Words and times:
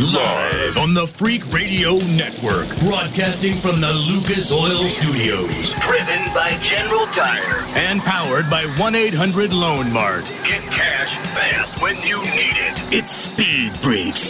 Live 0.00 0.78
on 0.78 0.94
the 0.94 1.06
Freak 1.06 1.52
Radio 1.52 1.96
Network, 2.16 2.66
broadcasting 2.78 3.52
from 3.56 3.82
the 3.82 3.92
Lucas 3.92 4.50
Oil 4.50 4.88
Studios. 4.88 5.74
Driven 5.80 6.24
by 6.32 6.56
General 6.62 7.04
Tire. 7.08 7.60
And 7.76 8.00
powered 8.00 8.48
by 8.48 8.64
1 8.78 8.94
800 8.94 9.52
Loan 9.52 9.92
Mart. 9.92 10.24
Get 10.42 10.62
cash 10.62 11.14
fast 11.34 11.82
when 11.82 11.96
you 11.96 12.18
need 12.22 12.56
it. 12.56 12.80
It's 12.90 13.12
Speed 13.12 13.72
Freaks. 13.76 14.26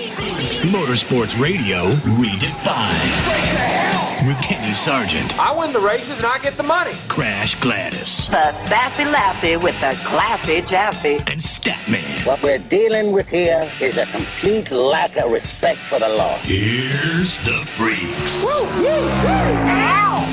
Motorsports 0.73 1.41
Radio 1.41 1.89
redefined. 2.19 4.10
With 4.27 4.39
Kenny 4.43 4.75
Sargent. 4.75 5.39
I 5.41 5.59
win 5.59 5.73
the 5.73 5.79
races 5.81 6.19
and 6.19 6.27
I 6.27 6.39
get 6.41 6.55
the 6.59 6.63
money. 6.63 6.93
Crash 7.09 7.55
Gladys. 7.59 8.27
The 8.27 8.53
sassy 8.53 9.07
lassie 9.07 9.57
with 9.57 9.75
the 9.81 9.99
classy 10.05 10.61
jassy. 10.61 11.17
And 11.27 11.41
Statman. 11.41 12.27
What 12.27 12.43
we're 12.43 12.59
dealing 12.59 13.13
with 13.13 13.29
here 13.29 13.73
is 13.81 13.97
a 13.97 14.05
complete 14.07 14.71
lack 14.71 15.17
of 15.17 15.31
respect 15.31 15.79
for 15.89 15.99
the 15.99 16.11
law. 16.11 16.37
Here's 16.43 17.39
the 17.41 17.65
freaks. 17.65 18.45
Woo, 18.45 18.65
woo, 18.65 18.83
woo. 18.83 19.01
Ow! 19.25 20.27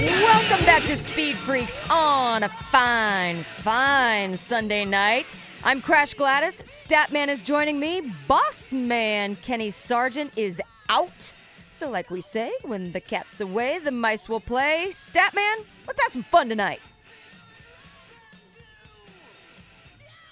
Welcome 0.00 0.66
back 0.66 0.82
to 0.86 0.96
Speed 0.96 1.36
Freaks 1.36 1.78
on 1.88 2.42
a 2.42 2.48
fine, 2.72 3.44
fine 3.58 4.36
Sunday 4.36 4.84
night. 4.84 5.26
I'm 5.64 5.80
Crash 5.80 6.14
Gladys. 6.14 6.60
Statman 6.62 7.28
is 7.28 7.40
joining 7.40 7.78
me. 7.78 8.00
Boss 8.26 8.72
man 8.72 9.36
Kenny 9.36 9.70
Sargent 9.70 10.36
is 10.36 10.60
out. 10.88 11.32
So, 11.70 11.88
like 11.88 12.10
we 12.10 12.20
say, 12.20 12.50
when 12.62 12.90
the 12.90 13.00
cat's 13.00 13.40
away, 13.40 13.78
the 13.78 13.92
mice 13.92 14.28
will 14.28 14.40
play. 14.40 14.88
Statman, 14.90 15.64
let's 15.86 16.02
have 16.02 16.10
some 16.10 16.24
fun 16.24 16.48
tonight. 16.48 16.80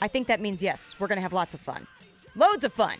I 0.00 0.08
think 0.08 0.26
that 0.26 0.40
means 0.40 0.64
yes, 0.64 0.96
we're 0.98 1.06
going 1.06 1.18
to 1.18 1.22
have 1.22 1.32
lots 1.32 1.54
of 1.54 1.60
fun. 1.60 1.86
Loads 2.34 2.64
of 2.64 2.72
fun. 2.72 2.96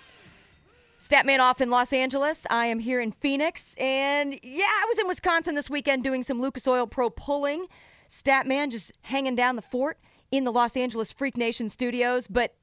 Statman 1.01 1.41
off 1.41 1.61
in 1.61 1.69
Los 1.69 1.93
Angeles. 1.93 2.47
I 2.49 2.67
am 2.67 2.79
here 2.79 3.01
in 3.01 3.11
Phoenix. 3.11 3.75
And 3.77 4.39
yeah, 4.45 4.67
I 4.67 4.87
was 4.89 5.01
in 5.01 5.09
Wisconsin 5.09 5.57
this 5.57 5.69
weekend 5.69 6.05
doing 6.05 6.23
some 6.23 6.41
Lucas 6.41 6.69
Oil 6.69 6.87
Pro 6.87 7.11
pulling. 7.11 7.67
Statman 8.09 8.71
just 8.71 8.93
hanging 9.03 9.35
down 9.35 9.57
the 9.57 9.63
fort 9.63 9.99
in 10.31 10.45
the 10.45 10.53
Los 10.53 10.77
Angeles 10.77 11.13
Freak 11.13 11.37
Nation 11.37 11.69
studios. 11.69 12.27
But 12.27 12.55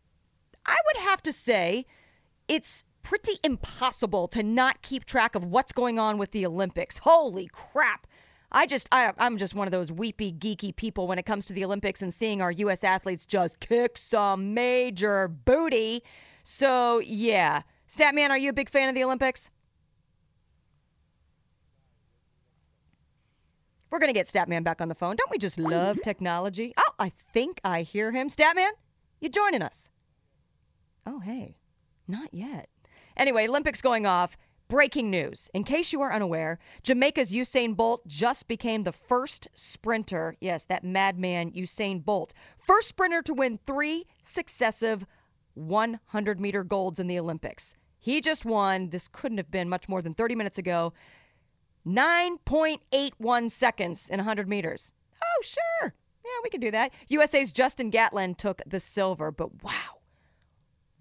I 0.66 0.78
would 0.86 1.04
have 1.04 1.22
to 1.24 1.34
say 1.34 1.86
it's 2.48 2.86
pretty 3.04 3.40
impossible 3.44 4.28
to 4.30 4.44
not 4.44 4.82
keep 4.82 5.06
track 5.06 5.36
of 5.36 5.44
what's 5.46 5.72
going 5.72 6.00
on 6.00 6.18
with 6.18 6.32
the 6.32 6.46
Olympics. 6.46 6.98
Holy 6.98 7.48
crap. 7.48 8.08
I 8.52 8.66
just 8.66 8.88
I, 8.92 9.12
I'm 9.18 9.38
just 9.38 9.54
one 9.54 9.68
of 9.68 9.72
those 9.72 9.92
weepy 9.92 10.32
geeky 10.32 10.76
people 10.76 11.08
when 11.08 11.20
it 11.20 11.26
comes 11.26 11.48
to 11.48 11.54
the 11.54 11.66
Olympics 11.66 12.02
and 12.02 12.14
seeing 12.14 12.42
our 12.42 12.52
U.S. 12.52 12.84
athletes 12.84 13.26
just 13.26 13.60
kick 13.60 13.98
some 13.98 14.54
major 14.54 15.28
booty. 15.28 16.04
So 16.44 17.00
yeah, 17.00 17.64
Statman, 17.90 18.30
are 18.30 18.38
you 18.38 18.50
a 18.50 18.54
big 18.54 18.70
fan 18.70 18.90
of 18.90 18.96
the 18.96 19.04
Olympics? 19.04 19.50
We're 23.90 24.00
gonna 24.00 24.14
get 24.14 24.28
Statman 24.28 24.64
back 24.64 24.82
on 24.82 24.90
the 24.90 24.96
phone. 24.96 25.16
Don't 25.16 25.32
we 25.32 25.38
just 25.38 25.60
love 25.60 26.02
technology? 26.02 26.74
Oh, 26.78 26.94
I 27.00 27.12
think 27.34 27.62
I 27.64 27.84
hear 27.84 28.12
him. 28.12 28.30
Statman, 28.30 28.72
you 29.22 29.30
joining 29.30 29.62
us? 29.62 29.90
Oh, 31.06 31.20
hey, 31.20 31.56
not 32.08 32.34
yet. 32.34 32.70
Anyway, 33.16 33.48
Olympics 33.48 33.82
going 33.82 34.06
off. 34.06 34.38
Breaking 34.70 35.10
news. 35.10 35.50
In 35.54 35.64
case 35.64 35.94
you 35.94 36.02
are 36.02 36.12
unaware, 36.12 36.60
Jamaica's 36.84 37.32
Usain 37.32 37.74
Bolt 37.78 38.06
just 38.06 38.50
became 38.50 38.84
the 38.84 38.92
first 38.92 39.48
sprinter, 39.54 40.36
yes, 40.42 40.66
that 40.66 40.84
madman 40.84 41.52
Usain 41.54 42.04
Bolt, 42.04 42.34
first 42.58 42.90
sprinter 42.90 43.22
to 43.22 43.34
win 43.34 43.58
three 43.58 44.06
successive 44.24 45.06
100 45.54 46.42
meter 46.42 46.66
golds 46.66 47.00
in 47.00 47.08
the 47.08 47.18
Olympics. 47.18 47.76
He 48.00 48.20
just 48.20 48.44
won, 48.44 48.90
this 48.90 49.08
couldn't 49.08 49.38
have 49.38 49.50
been 49.50 49.70
much 49.70 49.88
more 49.88 50.02
than 50.02 50.14
30 50.14 50.36
minutes 50.36 50.58
ago, 50.58 50.92
9.81 51.88 53.50
seconds 53.52 54.10
in 54.10 54.18
100 54.18 54.50
meters. 54.50 54.92
Oh, 55.24 55.42
sure. 55.42 55.94
Yeah, 56.26 56.40
we 56.44 56.50
can 56.50 56.60
do 56.60 56.72
that. 56.72 56.92
USA's 57.08 57.52
Justin 57.52 57.90
Gatlin 57.90 58.36
took 58.36 58.62
the 58.68 58.80
silver, 58.80 59.32
but 59.32 59.64
wow. 59.64 59.74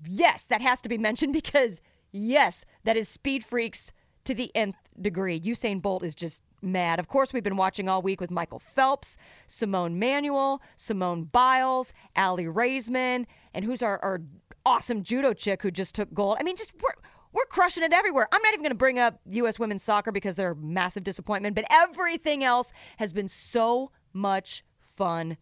Yes, 0.07 0.47
that 0.47 0.61
has 0.61 0.83
to 0.83 0.89
be 0.89 0.99
mentioned 0.99 1.33
because 1.35 1.81
Yes, 2.19 2.65
that 2.85 2.97
is 2.97 3.11
Speed 3.11 3.45
Freaks 3.45 3.93
to 4.25 4.35
the 4.35 4.51
nth 4.55 4.77
degree. 5.03 5.39
Usain 5.39 5.83
Bolt 5.83 6.03
is 6.03 6.15
just 6.15 6.43
mad. 6.63 6.99
Of 6.99 7.09
course, 7.09 7.33
we've 7.33 7.45
been 7.45 7.59
watching 7.59 7.91
all 7.91 8.01
week 8.01 8.23
with 8.23 8.31
Michael 8.31 8.59
Phelps, 8.59 9.19
Simone 9.49 9.99
Manuel, 9.99 10.63
Simone 10.77 11.25
Biles, 11.25 11.93
Aly 12.17 12.47
Raisman, 12.47 13.27
and 13.53 13.65
who's 13.65 13.83
our, 13.83 13.99
our 14.03 14.23
awesome 14.65 15.03
judo 15.03 15.35
chick 15.35 15.63
who 15.63 15.71
just 15.71 15.95
took 15.95 16.13
gold. 16.15 16.39
I 16.41 16.43
mean, 16.43 16.57
just 16.57 16.73
we're 16.81 16.95
we're 17.37 17.45
crushing 17.45 17.83
it 17.83 17.93
everywhere. 17.93 18.27
I'm 18.33 18.41
not 18.41 18.55
even 18.55 18.63
going 18.63 18.71
to 18.71 18.77
bring 18.77 18.99
up 18.99 19.21
U.S. 19.27 19.59
women's 19.59 19.83
soccer 19.85 20.11
because 20.11 20.37
they're 20.37 20.53
a 20.53 20.57
massive 20.57 21.05
disappointment, 21.05 21.55
but 21.55 21.67
everything 21.69 22.43
else 22.43 22.73
has 22.97 23.13
been 23.13 23.29
so 23.29 23.91
much 24.15 24.65
fun 24.97 25.37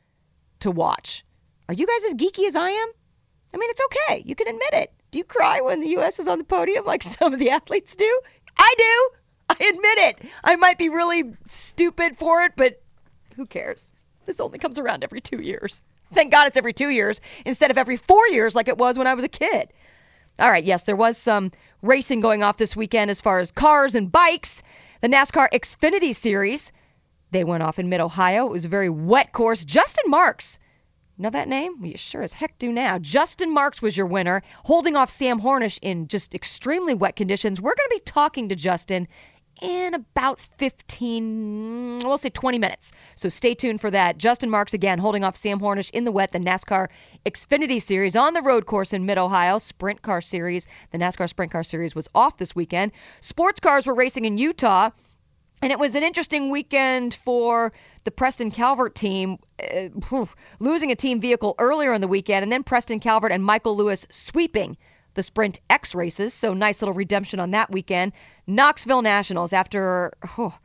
to 0.60 0.72
watch. 0.72 1.24
Are 1.68 1.74
you 1.74 1.86
guys 1.86 2.04
as 2.04 2.14
geeky 2.14 2.48
as 2.48 2.56
I 2.56 2.70
am? 2.70 2.88
I 3.54 3.58
mean, 3.58 3.70
it's 3.70 3.80
okay. 3.86 4.24
You 4.26 4.34
can 4.34 4.48
admit 4.48 4.72
it. 4.72 4.92
Do 5.12 5.18
you 5.18 5.24
cry 5.24 5.60
when 5.60 5.80
the 5.80 5.90
U.S. 5.90 6.18
is 6.18 6.26
on 6.26 6.38
the 6.38 6.44
podium 6.44 6.84
like 6.84 7.04
some 7.04 7.32
of 7.32 7.38
the 7.38 7.50
athletes 7.50 7.94
do? 7.94 8.20
I 8.58 8.74
do. 8.76 9.10
I 9.50 9.54
admit 9.68 9.98
it. 9.98 10.28
I 10.42 10.56
might 10.56 10.78
be 10.78 10.88
really 10.88 11.34
stupid 11.46 12.18
for 12.18 12.42
it, 12.42 12.54
but 12.56 12.82
who 13.36 13.46
cares? 13.46 13.92
This 14.26 14.40
only 14.40 14.58
comes 14.58 14.80
around 14.80 15.04
every 15.04 15.20
two 15.20 15.40
years. 15.40 15.80
Thank 16.12 16.32
God 16.32 16.48
it's 16.48 16.56
every 16.56 16.72
two 16.72 16.88
years 16.88 17.20
instead 17.44 17.70
of 17.70 17.78
every 17.78 17.96
four 17.96 18.26
years 18.28 18.54
like 18.54 18.68
it 18.68 18.78
was 18.78 18.98
when 18.98 19.06
I 19.06 19.14
was 19.14 19.24
a 19.24 19.28
kid. 19.28 19.72
All 20.38 20.50
right, 20.50 20.64
yes, 20.64 20.82
there 20.82 20.96
was 20.96 21.16
some 21.16 21.52
racing 21.82 22.20
going 22.20 22.42
off 22.42 22.56
this 22.56 22.74
weekend 22.74 23.10
as 23.10 23.20
far 23.20 23.38
as 23.38 23.50
cars 23.50 23.94
and 23.94 24.10
bikes. 24.10 24.62
The 25.00 25.08
NASCAR 25.08 25.48
Xfinity 25.52 26.14
Series, 26.14 26.72
they 27.30 27.44
went 27.44 27.62
off 27.62 27.78
in 27.78 27.88
mid 27.88 28.00
Ohio. 28.00 28.46
It 28.46 28.52
was 28.52 28.64
a 28.64 28.68
very 28.68 28.90
wet 28.90 29.32
course. 29.32 29.64
Justin 29.64 30.10
Marks 30.10 30.58
Know 31.16 31.30
that 31.30 31.46
name? 31.46 31.84
You 31.84 31.96
sure 31.96 32.22
as 32.22 32.32
heck 32.32 32.58
do 32.58 32.72
now. 32.72 32.98
Justin 32.98 33.52
Marks 33.52 33.80
was 33.80 33.96
your 33.96 34.06
winner, 34.06 34.42
holding 34.64 34.96
off 34.96 35.10
Sam 35.10 35.40
Hornish 35.40 35.78
in 35.80 36.08
just 36.08 36.34
extremely 36.34 36.92
wet 36.92 37.14
conditions. 37.14 37.60
We're 37.60 37.76
going 37.76 37.88
to 37.88 37.96
be 37.96 38.00
talking 38.00 38.48
to 38.48 38.56
Justin 38.56 39.06
in 39.60 39.94
about 39.94 40.40
15, 40.40 42.00
we'll 42.04 42.18
say 42.18 42.30
20 42.30 42.58
minutes. 42.58 42.92
So 43.16 43.28
stay 43.28 43.54
tuned 43.54 43.80
for 43.80 43.90
that. 43.90 44.18
Justin 44.18 44.50
Marks 44.50 44.74
again 44.74 44.98
holding 44.98 45.24
off 45.24 45.36
Sam 45.36 45.60
Hornish 45.60 45.90
in 45.90 46.04
the 46.04 46.12
wet, 46.12 46.32
the 46.32 46.38
NASCAR 46.38 46.88
Xfinity 47.24 47.80
Series 47.80 48.16
on 48.16 48.34
the 48.34 48.42
road 48.42 48.66
course 48.66 48.92
in 48.92 49.06
Mid 49.06 49.18
Ohio, 49.18 49.58
Sprint 49.58 50.02
Cup 50.02 50.22
Series. 50.22 50.66
The 50.90 50.98
NASCAR 50.98 51.28
Sprint 51.28 51.52
Cup 51.52 51.66
Series 51.66 51.94
was 51.94 52.08
off 52.14 52.36
this 52.36 52.54
weekend. 52.54 52.92
Sports 53.20 53.60
cars 53.60 53.86
were 53.86 53.94
racing 53.94 54.24
in 54.24 54.38
Utah. 54.38 54.90
And 55.62 55.72
it 55.72 55.78
was 55.78 55.94
an 55.94 56.02
interesting 56.02 56.50
weekend 56.50 57.14
for 57.14 57.72
the 58.02 58.10
Preston 58.10 58.50
Calvert 58.50 58.94
team, 58.94 59.38
uh, 59.58 59.88
losing 60.60 60.90
a 60.90 60.94
team 60.94 61.20
vehicle 61.22 61.54
earlier 61.58 61.94
in 61.94 62.02
the 62.02 62.08
weekend, 62.08 62.42
and 62.42 62.52
then 62.52 62.64
Preston 62.64 63.00
Calvert 63.00 63.32
and 63.32 63.42
Michael 63.42 63.74
Lewis 63.74 64.06
sweeping 64.10 64.76
the 65.14 65.22
Sprint 65.22 65.60
X 65.70 65.94
races. 65.94 66.34
So 66.34 66.54
nice 66.54 66.82
little 66.82 66.94
redemption 66.94 67.40
on 67.40 67.52
that 67.52 67.70
weekend. 67.70 68.12
Knoxville 68.46 69.02
Nationals, 69.02 69.52
after 69.52 70.12
oh, 70.38 70.56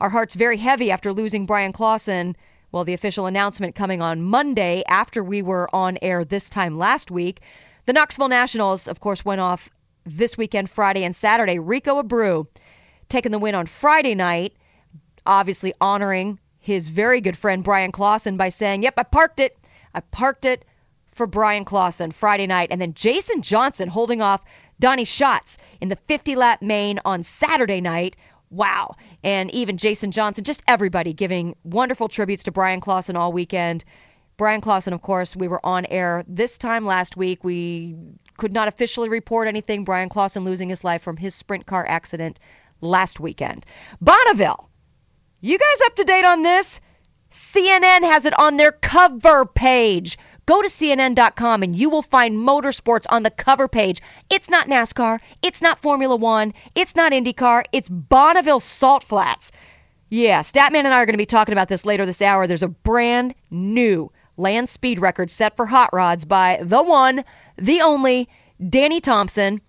our 0.00 0.10
hearts 0.10 0.34
very 0.34 0.56
heavy 0.56 0.90
after 0.90 1.12
losing 1.12 1.46
Bryan 1.46 1.72
Clauson. 1.72 2.34
Well, 2.72 2.84
the 2.84 2.94
official 2.94 3.26
announcement 3.26 3.74
coming 3.74 4.02
on 4.02 4.22
Monday 4.22 4.82
after 4.86 5.22
we 5.24 5.42
were 5.42 5.74
on 5.74 5.98
air 6.02 6.24
this 6.24 6.50
time 6.50 6.78
last 6.78 7.10
week. 7.10 7.40
The 7.86 7.92
Knoxville 7.92 8.28
Nationals, 8.28 8.88
of 8.88 9.00
course, 9.00 9.24
went 9.24 9.40
off 9.40 9.70
this 10.04 10.36
weekend, 10.36 10.68
Friday 10.68 11.04
and 11.04 11.16
Saturday. 11.16 11.58
Rico 11.58 12.02
Abreu 12.02 12.46
taking 13.08 13.32
the 13.32 13.38
win 13.38 13.54
on 13.54 13.66
Friday 13.66 14.14
night, 14.14 14.54
obviously 15.24 15.72
honoring 15.80 16.38
his 16.58 16.88
very 16.88 17.20
good 17.20 17.36
friend 17.36 17.64
Bryan 17.64 17.92
Clauson 17.92 18.36
by 18.36 18.50
saying, 18.50 18.82
Yep, 18.82 18.94
I 18.98 19.02
parked 19.04 19.40
it. 19.40 19.56
I 19.94 20.00
parked 20.00 20.44
it 20.44 20.64
for 21.18 21.26
Bryan 21.26 21.66
Clauson 21.66 22.14
Friday 22.14 22.46
night. 22.46 22.68
And 22.70 22.80
then 22.80 22.94
Jason 22.94 23.42
Johnson 23.42 23.88
holding 23.88 24.22
off 24.22 24.42
Donny 24.80 25.04
Schatz 25.04 25.58
in 25.80 25.90
the 25.90 25.96
50 26.06 26.36
lap 26.36 26.62
main 26.62 27.00
on 27.04 27.22
Saturday 27.22 27.82
night. 27.82 28.16
Wow. 28.50 28.94
And 29.22 29.50
even 29.50 29.76
Jason 29.76 30.12
Johnson, 30.12 30.44
just 30.44 30.62
everybody 30.66 31.12
giving 31.12 31.56
wonderful 31.64 32.08
tributes 32.08 32.44
to 32.44 32.52
Bryan 32.52 32.80
Clauson 32.80 33.16
all 33.16 33.32
weekend. 33.32 33.84
Bryan 34.38 34.60
Clauson, 34.60 34.94
of 34.94 35.02
course, 35.02 35.34
we 35.34 35.48
were 35.48 35.64
on 35.66 35.84
air 35.86 36.24
this 36.28 36.56
time 36.56 36.86
last 36.86 37.16
week. 37.16 37.42
We 37.42 37.96
could 38.38 38.52
not 38.52 38.68
officially 38.68 39.08
report 39.08 39.48
anything. 39.48 39.84
Bryan 39.84 40.08
Clauson 40.08 40.44
losing 40.44 40.68
his 40.68 40.84
life 40.84 41.02
from 41.02 41.16
his 41.16 41.34
sprint 41.34 41.66
car 41.66 41.84
accident 41.86 42.38
last 42.80 43.18
weekend. 43.18 43.66
Bonneville, 44.00 44.70
you 45.40 45.58
guys 45.58 45.80
up 45.86 45.96
to 45.96 46.04
date 46.04 46.24
on 46.24 46.42
this? 46.42 46.80
CNN 47.30 48.02
has 48.04 48.24
it 48.24 48.38
on 48.38 48.56
their 48.56 48.72
cover 48.72 49.44
page. 49.44 50.18
Go 50.48 50.62
to 50.62 50.68
CNN.com 50.68 51.62
and 51.62 51.76
you 51.76 51.90
will 51.90 52.00
find 52.00 52.34
motorsports 52.34 53.04
on 53.10 53.22
the 53.22 53.30
cover 53.30 53.68
page. 53.68 54.00
It's 54.30 54.48
not 54.48 54.66
NASCAR. 54.66 55.20
It's 55.42 55.60
not 55.60 55.82
Formula 55.82 56.16
One. 56.16 56.54
It's 56.74 56.96
not 56.96 57.12
IndyCar. 57.12 57.64
It's 57.70 57.90
Bonneville 57.90 58.60
Salt 58.60 59.04
Flats. 59.04 59.52
Yeah, 60.08 60.40
Statman 60.40 60.86
and 60.86 60.88
I 60.88 61.02
are 61.02 61.04
going 61.04 61.12
to 61.12 61.18
be 61.18 61.26
talking 61.26 61.52
about 61.52 61.68
this 61.68 61.84
later 61.84 62.06
this 62.06 62.22
hour. 62.22 62.46
There's 62.46 62.62
a 62.62 62.68
brand 62.68 63.34
new 63.50 64.10
land 64.38 64.70
speed 64.70 65.00
record 65.00 65.30
set 65.30 65.54
for 65.54 65.66
hot 65.66 65.92
rods 65.92 66.24
by 66.24 66.60
the 66.62 66.82
one, 66.82 67.26
the 67.58 67.82
only 67.82 68.30
Danny 68.70 69.02
Thompson. 69.02 69.60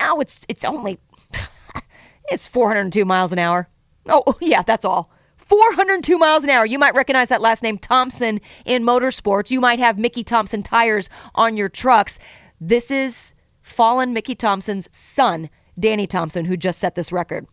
Oh, 0.00 0.20
it's 0.20 0.46
it's 0.48 0.64
only 0.64 0.98
it's 2.30 2.46
402 2.46 3.04
miles 3.04 3.32
an 3.32 3.38
hour. 3.38 3.68
Oh, 4.08 4.34
yeah, 4.40 4.62
that's 4.62 4.86
all. 4.86 5.10
402 5.46 6.18
miles 6.18 6.44
an 6.44 6.50
hour. 6.50 6.64
You 6.64 6.78
might 6.78 6.94
recognize 6.94 7.28
that 7.28 7.40
last 7.40 7.62
name 7.62 7.78
Thompson 7.78 8.40
in 8.64 8.82
motorsports. 8.82 9.50
You 9.50 9.60
might 9.60 9.78
have 9.78 9.98
Mickey 9.98 10.24
Thompson 10.24 10.62
tires 10.62 11.08
on 11.34 11.56
your 11.56 11.68
trucks. 11.68 12.18
This 12.60 12.90
is 12.90 13.34
fallen 13.62 14.12
Mickey 14.12 14.34
Thompson's 14.34 14.88
son, 14.92 15.50
Danny 15.78 16.06
Thompson, 16.06 16.44
who 16.44 16.56
just 16.56 16.78
set 16.78 16.94
this 16.94 17.12
record. 17.12 17.46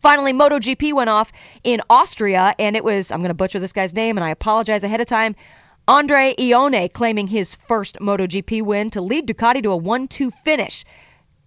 Finally, 0.00 0.32
MotoGP 0.32 0.92
went 0.92 1.10
off 1.10 1.32
in 1.62 1.80
Austria, 1.88 2.54
and 2.58 2.76
it 2.76 2.84
was, 2.84 3.10
I'm 3.10 3.20
going 3.20 3.28
to 3.28 3.34
butcher 3.34 3.58
this 3.58 3.72
guy's 3.72 3.94
name, 3.94 4.18
and 4.18 4.24
I 4.24 4.30
apologize 4.30 4.84
ahead 4.84 5.00
of 5.00 5.06
time. 5.06 5.36
Andre 5.86 6.34
Ione 6.38 6.88
claiming 6.88 7.26
his 7.26 7.54
first 7.54 7.98
MotoGP 8.00 8.62
win 8.62 8.90
to 8.90 9.02
lead 9.02 9.26
Ducati 9.26 9.62
to 9.62 9.72
a 9.72 9.76
1 9.76 10.08
2 10.08 10.30
finish. 10.30 10.84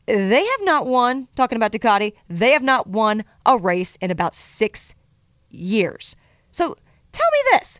They 0.06 0.46
have 0.46 0.62
not 0.62 0.88
won, 0.88 1.28
talking 1.36 1.56
about 1.56 1.72
Ducati, 1.72 2.14
they 2.30 2.52
have 2.52 2.64
not 2.64 2.88
won 2.88 3.26
a 3.46 3.58
race 3.58 3.98
in 4.00 4.10
about 4.10 4.36
six 4.36 4.94
years. 5.50 6.16
So 6.52 6.78
tell 7.12 7.32
me 7.32 7.40
this. 7.52 7.80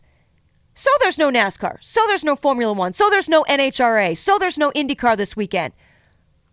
So 0.74 0.90
there's 1.00 1.18
no 1.18 1.30
NASCAR. 1.30 1.78
So 1.80 2.06
there's 2.06 2.24
no 2.24 2.36
Formula 2.36 2.72
One. 2.72 2.92
So 2.92 3.10
there's 3.10 3.28
no 3.28 3.42
NHRA. 3.42 4.16
So 4.16 4.38
there's 4.38 4.58
no 4.58 4.70
IndyCar 4.70 5.16
this 5.16 5.34
weekend. 5.34 5.74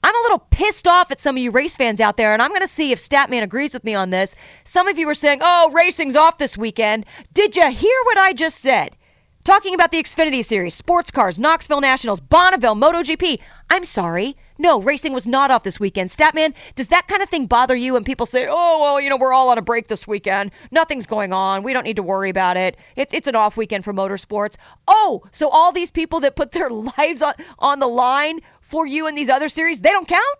I'm 0.03 0.15
a 0.15 0.21
little 0.21 0.39
pissed 0.39 0.87
off 0.87 1.11
at 1.11 1.19
some 1.19 1.35
of 1.35 1.41
you 1.41 1.49
race 1.49 1.75
fans 1.75 1.99
out 1.99 2.15
there, 2.15 2.33
and 2.33 2.41
I'm 2.41 2.51
going 2.51 2.61
to 2.61 2.67
see 2.67 2.91
if 2.91 2.99
Statman 2.99 3.41
agrees 3.41 3.73
with 3.73 3.83
me 3.83 3.95
on 3.95 4.11
this. 4.11 4.35
Some 4.63 4.87
of 4.87 4.99
you 4.99 5.07
were 5.07 5.15
saying, 5.15 5.39
oh, 5.41 5.71
racing's 5.73 6.15
off 6.15 6.37
this 6.37 6.57
weekend. 6.57 7.05
Did 7.33 7.55
you 7.55 7.69
hear 7.71 7.97
what 8.05 8.17
I 8.17 8.33
just 8.33 8.59
said? 8.59 8.95
Talking 9.45 9.75
about 9.75 9.91
the 9.91 10.01
Xfinity 10.01 10.43
Series, 10.43 10.73
sports 10.73 11.11
cars, 11.11 11.39
Knoxville 11.39 11.79
Nationals, 11.79 12.19
Bonneville, 12.19 12.73
MotoGP. 12.73 13.37
I'm 13.69 13.85
sorry. 13.85 14.35
No, 14.57 14.81
racing 14.81 15.13
was 15.13 15.27
not 15.27 15.51
off 15.51 15.61
this 15.61 15.79
weekend. 15.79 16.09
Statman, 16.09 16.55
does 16.73 16.87
that 16.87 17.07
kind 17.07 17.21
of 17.21 17.29
thing 17.29 17.45
bother 17.45 17.75
you 17.75 17.93
when 17.93 18.03
people 18.03 18.25
say, 18.25 18.47
oh, 18.49 18.81
well, 18.81 18.99
you 18.99 19.07
know, 19.07 19.17
we're 19.17 19.33
all 19.33 19.49
on 19.49 19.59
a 19.59 19.61
break 19.61 19.87
this 19.87 20.07
weekend. 20.07 20.49
Nothing's 20.71 21.05
going 21.05 21.31
on. 21.31 21.61
We 21.61 21.73
don't 21.73 21.83
need 21.83 21.97
to 21.97 22.03
worry 22.03 22.31
about 22.31 22.57
it. 22.57 22.75
It's, 22.95 23.13
it's 23.13 23.27
an 23.27 23.35
off 23.35 23.55
weekend 23.55 23.83
for 23.83 23.93
motorsports. 23.93 24.55
Oh, 24.87 25.21
so 25.31 25.47
all 25.49 25.71
these 25.71 25.91
people 25.91 26.21
that 26.21 26.35
put 26.35 26.51
their 26.51 26.69
lives 26.97 27.21
on, 27.21 27.35
on 27.59 27.77
the 27.77 27.87
line 27.87 28.39
for 28.61 28.87
you 28.87 29.05
in 29.05 29.13
these 29.13 29.29
other 29.29 29.49
series, 29.49 29.79
they 29.79 29.91
don't 29.91 30.07
count? 30.07 30.39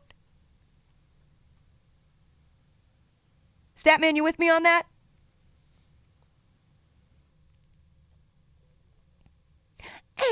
Statman, 3.77 4.15
you 4.15 4.23
with 4.23 4.39
me 4.39 4.49
on 4.49 4.63
that? 4.63 4.87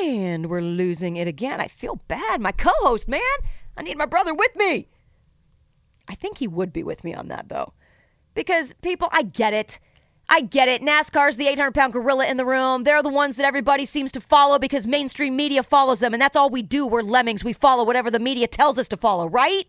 And 0.01 0.49
we're 0.49 0.61
losing 0.61 1.17
it 1.17 1.27
again. 1.27 1.59
I 1.59 1.67
feel 1.67 1.99
bad. 2.07 2.41
My 2.41 2.51
co 2.51 2.71
host, 2.79 3.07
man. 3.07 3.21
I 3.75 3.83
need 3.83 3.97
my 3.97 4.05
brother 4.05 4.33
with 4.33 4.55
me. 4.55 4.87
I 6.07 6.15
think 6.15 6.37
he 6.37 6.47
would 6.47 6.73
be 6.73 6.83
with 6.83 7.03
me 7.03 7.13
on 7.13 7.29
that, 7.29 7.49
though. 7.49 7.73
Because 8.33 8.73
people, 8.81 9.09
I 9.11 9.23
get 9.23 9.53
it. 9.53 9.79
I 10.29 10.41
get 10.41 10.67
it. 10.67 10.81
NASCAR's 10.81 11.37
the 11.37 11.47
800 11.47 11.73
pound 11.73 11.93
gorilla 11.93 12.25
in 12.25 12.37
the 12.37 12.45
room. 12.45 12.83
They're 12.83 13.03
the 13.03 13.09
ones 13.09 13.35
that 13.35 13.45
everybody 13.45 13.85
seems 13.85 14.13
to 14.13 14.21
follow 14.21 14.57
because 14.57 14.87
mainstream 14.87 15.35
media 15.35 15.63
follows 15.63 15.99
them. 15.99 16.13
And 16.13 16.21
that's 16.21 16.35
all 16.35 16.49
we 16.49 16.61
do. 16.61 16.87
We're 16.87 17.01
lemmings. 17.01 17.43
We 17.43 17.53
follow 17.53 17.83
whatever 17.83 18.09
the 18.09 18.19
media 18.19 18.47
tells 18.47 18.79
us 18.79 18.89
to 18.89 18.97
follow, 18.97 19.27
right? 19.27 19.67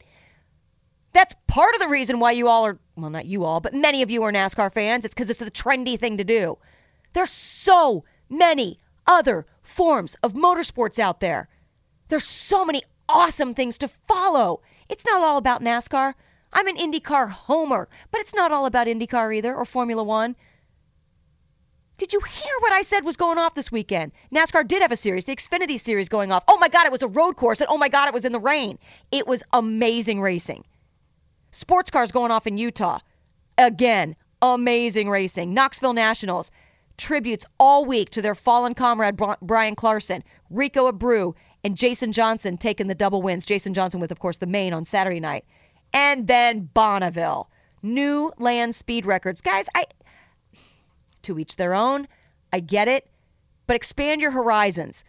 That's 1.13 1.35
part 1.47 1.75
of 1.75 1.81
the 1.81 1.89
reason 1.89 2.19
why 2.19 2.33
you 2.33 2.49
all 2.49 2.67
are, 2.67 2.79
well, 2.97 3.11
not 3.11 3.27
you 3.27 3.45
all, 3.45 3.61
but 3.61 3.75
many 3.75 4.03
of 4.03 4.11
you 4.11 4.23
are 4.25 4.33
NASCAR 4.33 4.73
fans. 4.73 5.05
It's 5.05 5.15
because 5.15 5.31
it's 5.31 5.39
the 5.39 5.51
trendy 5.51 5.99
thing 5.99 6.19
to 6.19 6.25
do. 6.25 6.59
There's 7.13 7.31
so 7.31 8.05
many 8.29 8.79
other 9.07 9.47
forms 9.65 10.17
of 10.23 10.35
motorsports 10.35 10.99
out 10.99 11.21
there. 11.21 11.49
There's 12.09 12.25
so 12.25 12.65
many 12.65 12.83
awesome 13.09 13.55
things 13.55 13.79
to 13.79 13.89
follow. 14.07 14.61
It's 14.89 15.05
not 15.05 15.23
all 15.23 15.39
about 15.39 15.63
NASCAR. 15.63 16.15
I'm 16.53 16.69
an 16.69 16.77
IndyCar 16.77 17.29
homer, 17.29 17.89
but 18.13 18.21
it's 18.21 18.35
not 18.35 18.53
all 18.53 18.67
about 18.67 18.87
IndyCar 18.87 19.35
either 19.35 19.55
or 19.55 19.65
Formula 19.65 20.05
One. 20.05 20.37
Did 21.97 22.13
you 22.13 22.21
hear 22.21 22.53
what 22.61 22.73
I 22.73 22.83
said 22.83 23.05
was 23.05 23.17
going 23.17 23.39
off 23.39 23.55
this 23.55 23.73
weekend? 23.73 24.13
NASCAR 24.33 24.67
did 24.67 24.83
have 24.83 24.93
a 24.93 24.97
series, 24.97 25.25
the 25.25 25.35
Xfinity 25.35 25.79
series 25.79 26.09
going 26.09 26.33
off. 26.33 26.45
Oh 26.49 26.59
my 26.59 26.69
God, 26.69 26.87
it 26.87 26.93
was 26.93 27.03
a 27.03 27.09
road 27.09 27.37
course, 27.37 27.61
and 27.61 27.69
oh 27.71 27.79
my 27.79 27.89
God, 27.89 28.09
it 28.09 28.15
was 28.15 28.25
in 28.25 28.33
the 28.33 28.41
rain. 28.41 28.79
It 29.11 29.27
was 29.27 29.43
amazing 29.53 30.21
racing. 30.21 30.65
Sports 31.53 31.91
cars 31.91 32.13
going 32.13 32.33
off 32.33 32.47
in 32.47 32.59
Utah. 32.59 32.99
Again, 33.57 34.17
amazing 34.43 35.09
racing. 35.09 35.55
Knoxville 35.55 35.93
Nationals 35.93 36.51
tributes 36.97 37.45
all 37.59 37.85
week 37.85 38.11
to 38.11 38.23
their 38.23 38.35
fallen 38.35 38.75
comrade 38.75 39.17
Bryan 39.17 39.77
Clauson, 39.77 40.23
Rico 40.51 40.91
Abreu, 40.91 41.35
and 41.63 41.77
Jason 41.77 42.13
Johnson 42.13 42.59
taking 42.59 42.87
the 42.87 42.95
double 42.95 43.23
wins. 43.23 43.47
Jason 43.47 43.75
Johnson 43.75 44.01
with, 44.01 44.11
of 44.11 44.19
course, 44.19 44.39
the 44.39 44.47
main 44.47 44.73
on 44.73 44.85
Saturday 44.85 45.21
night. 45.21 45.45
And 45.93 46.27
then 46.27 46.69
Bonneville. 46.73 47.49
New 47.83 48.33
land 48.39 48.75
speed 48.75 49.07
records. 49.07 49.41
Guys, 49.41 49.67
I 49.75 49.87
to 51.23 51.39
each 51.39 51.57
their 51.57 51.75
own. 51.75 52.09
I 52.53 52.61
get 52.61 52.89
it. 52.89 53.07
But 53.67 53.77
expand 53.77 54.21
your 54.21 54.31
horizons. 54.31 55.05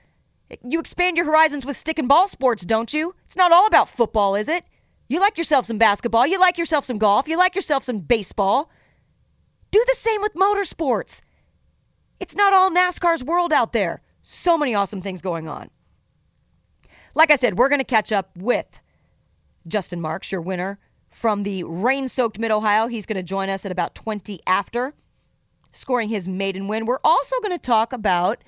You 0.64 0.80
expand 0.80 1.18
your 1.18 1.26
horizons 1.26 1.66
with 1.66 1.78
stick 1.78 2.00
and 2.00 2.08
ball 2.08 2.28
sports, 2.28 2.64
don't 2.64 2.94
you? 2.94 3.16
It's 3.26 3.36
not 3.36 3.52
all 3.52 3.66
about 3.66 3.90
football, 3.90 4.36
is 4.36 4.48
it? 4.48 4.64
You 5.08 5.20
like 5.20 5.38
yourself 5.38 5.66
some 5.66 5.78
basketball, 5.78 6.26
you 6.26 6.40
like 6.40 6.58
yourself 6.58 6.86
some 6.86 6.98
golf, 6.98 7.28
you 7.28 7.38
like 7.38 7.56
yourself 7.56 7.84
some 7.84 8.00
baseball. 8.00 8.70
Do 9.72 9.84
the 9.88 9.96
same 9.96 10.22
with 10.22 10.34
motorsports. 10.34 11.22
It's 12.20 12.36
not 12.36 12.54
all 12.54 12.72
NASCAR's 12.72 13.24
world 13.24 13.54
out 13.54 13.74
there. 13.74 14.02
So 14.24 14.58
many 14.58 14.76
awesome 14.76 15.02
things 15.02 15.22
going 15.22 15.48
on. 15.48 15.70
Like 17.14 17.32
I 17.32 17.36
said, 17.36 17.58
we're 17.58 17.70
going 17.70 17.80
to 17.80 17.86
catch 17.86 18.12
up 18.12 18.30
with 18.36 18.68
Justin 19.68 20.02
Marks, 20.02 20.32
your 20.32 20.42
winner 20.42 20.80
from 21.10 21.44
the 21.44 21.64
rain 21.64 22.08
soaked 22.08 22.40
Mid 22.40 22.52
Ohio. 22.52 22.88
He's 22.88 23.06
going 23.06 23.16
to 23.16 23.24
join 23.24 23.50
us 23.50 23.66
at 23.66 23.72
about 23.72 23.96
20 23.96 24.42
after, 24.46 24.94
scoring 25.72 26.10
his 26.10 26.28
maiden 26.28 26.68
win. 26.68 26.86
We're 26.86 27.00
also 27.04 27.40
going 27.40 27.54
to 27.54 27.58
talk 27.58 27.94
about 27.94 28.44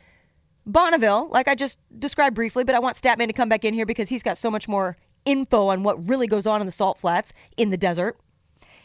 Bonneville, 0.66 1.30
like 1.32 1.48
I 1.48 1.56
just 1.56 1.80
described 1.98 2.36
briefly, 2.36 2.66
but 2.66 2.76
I 2.76 2.80
want 2.80 2.98
Statman 2.98 3.28
to 3.28 3.34
come 3.34 3.48
back 3.48 3.64
in 3.64 3.74
here 3.74 3.86
because 3.86 4.10
he's 4.10 4.24
got 4.24 4.38
so 4.38 4.52
much 4.52 4.68
more 4.68 4.98
info 5.24 5.68
on 5.68 5.84
what 5.84 6.10
really 6.10 6.28
goes 6.28 6.46
on 6.46 6.60
in 6.60 6.66
the 6.66 6.74
salt 6.74 6.98
flats 6.98 7.34
in 7.56 7.70
the 7.70 7.78
desert. 7.78 8.20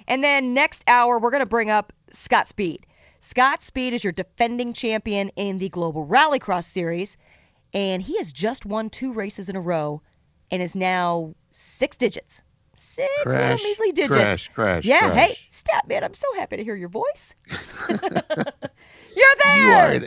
And 0.07 0.23
then 0.23 0.55
next 0.55 0.85
hour, 0.87 1.19
we're 1.19 1.31
going 1.31 1.41
to 1.41 1.47
bring 1.47 1.71
up 1.71 1.93
Scott 2.11 2.47
Speed. 2.47 2.87
Scott 3.25 3.63
Speed 3.63 3.95
is 3.95 4.03
your 4.03 4.13
defending 4.13 4.73
champion 4.73 5.29
in 5.37 5.59
the 5.59 5.69
Global 5.69 6.05
Rallycross 6.05 6.65
Series, 6.65 7.17
and 7.73 8.03
he 8.03 8.19
has 8.19 8.33
just 8.33 8.67
won 8.67 8.91
two 8.91 9.13
races 9.13 9.49
in 9.49 9.55
a 9.55 9.61
row 9.61 10.03
and 10.51 10.61
is 10.61 10.75
now 10.75 11.33
six 11.53 11.97
digits. 11.97 12.43
Six 12.77 13.09
crash, 13.23 13.63
measly 13.63 13.93
digits. 13.93 14.13
Crash, 14.13 14.49
crash, 14.49 14.85
yeah, 14.85 15.11
crash. 15.13 15.29
hey, 15.29 15.39
Statman, 15.51 16.03
I'm 16.03 16.15
so 16.15 16.27
happy 16.35 16.57
to 16.57 16.65
hear 16.65 16.75
your 16.75 16.89
voice. 16.89 17.33
You're 17.89 19.37
there. 19.45 19.57
You 19.57 19.71
are, 19.71 19.87
an, 19.93 20.07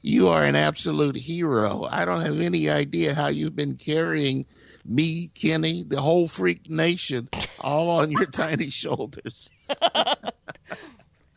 you 0.00 0.28
are 0.28 0.42
an 0.42 0.56
absolute 0.56 1.16
hero. 1.16 1.86
I 1.90 2.06
don't 2.06 2.22
have 2.22 2.40
any 2.40 2.70
idea 2.70 3.14
how 3.14 3.28
you've 3.28 3.54
been 3.54 3.76
carrying 3.76 4.46
me, 4.86 5.28
Kenny, 5.34 5.82
the 5.82 6.00
whole 6.00 6.26
freak 6.26 6.70
nation, 6.70 7.28
all 7.60 7.90
on 7.90 8.10
your 8.10 8.26
tiny 8.32 8.70
shoulders. 8.70 9.50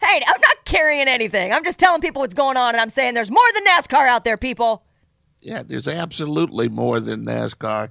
Hey, 0.01 0.23
I'm 0.25 0.41
not 0.41 0.65
carrying 0.65 1.07
anything. 1.07 1.51
I'm 1.51 1.63
just 1.63 1.79
telling 1.79 2.01
people 2.01 2.21
what's 2.21 2.33
going 2.33 2.57
on, 2.57 2.73
and 2.75 2.81
I'm 2.81 2.89
saying 2.89 3.13
there's 3.13 3.31
more 3.31 3.43
than 3.53 3.65
NASCAR 3.65 4.07
out 4.07 4.23
there, 4.23 4.37
people. 4.37 4.83
Yeah, 5.41 5.63
there's 5.63 5.87
absolutely 5.87 6.69
more 6.69 6.99
than 6.99 7.25
NASCAR. 7.25 7.89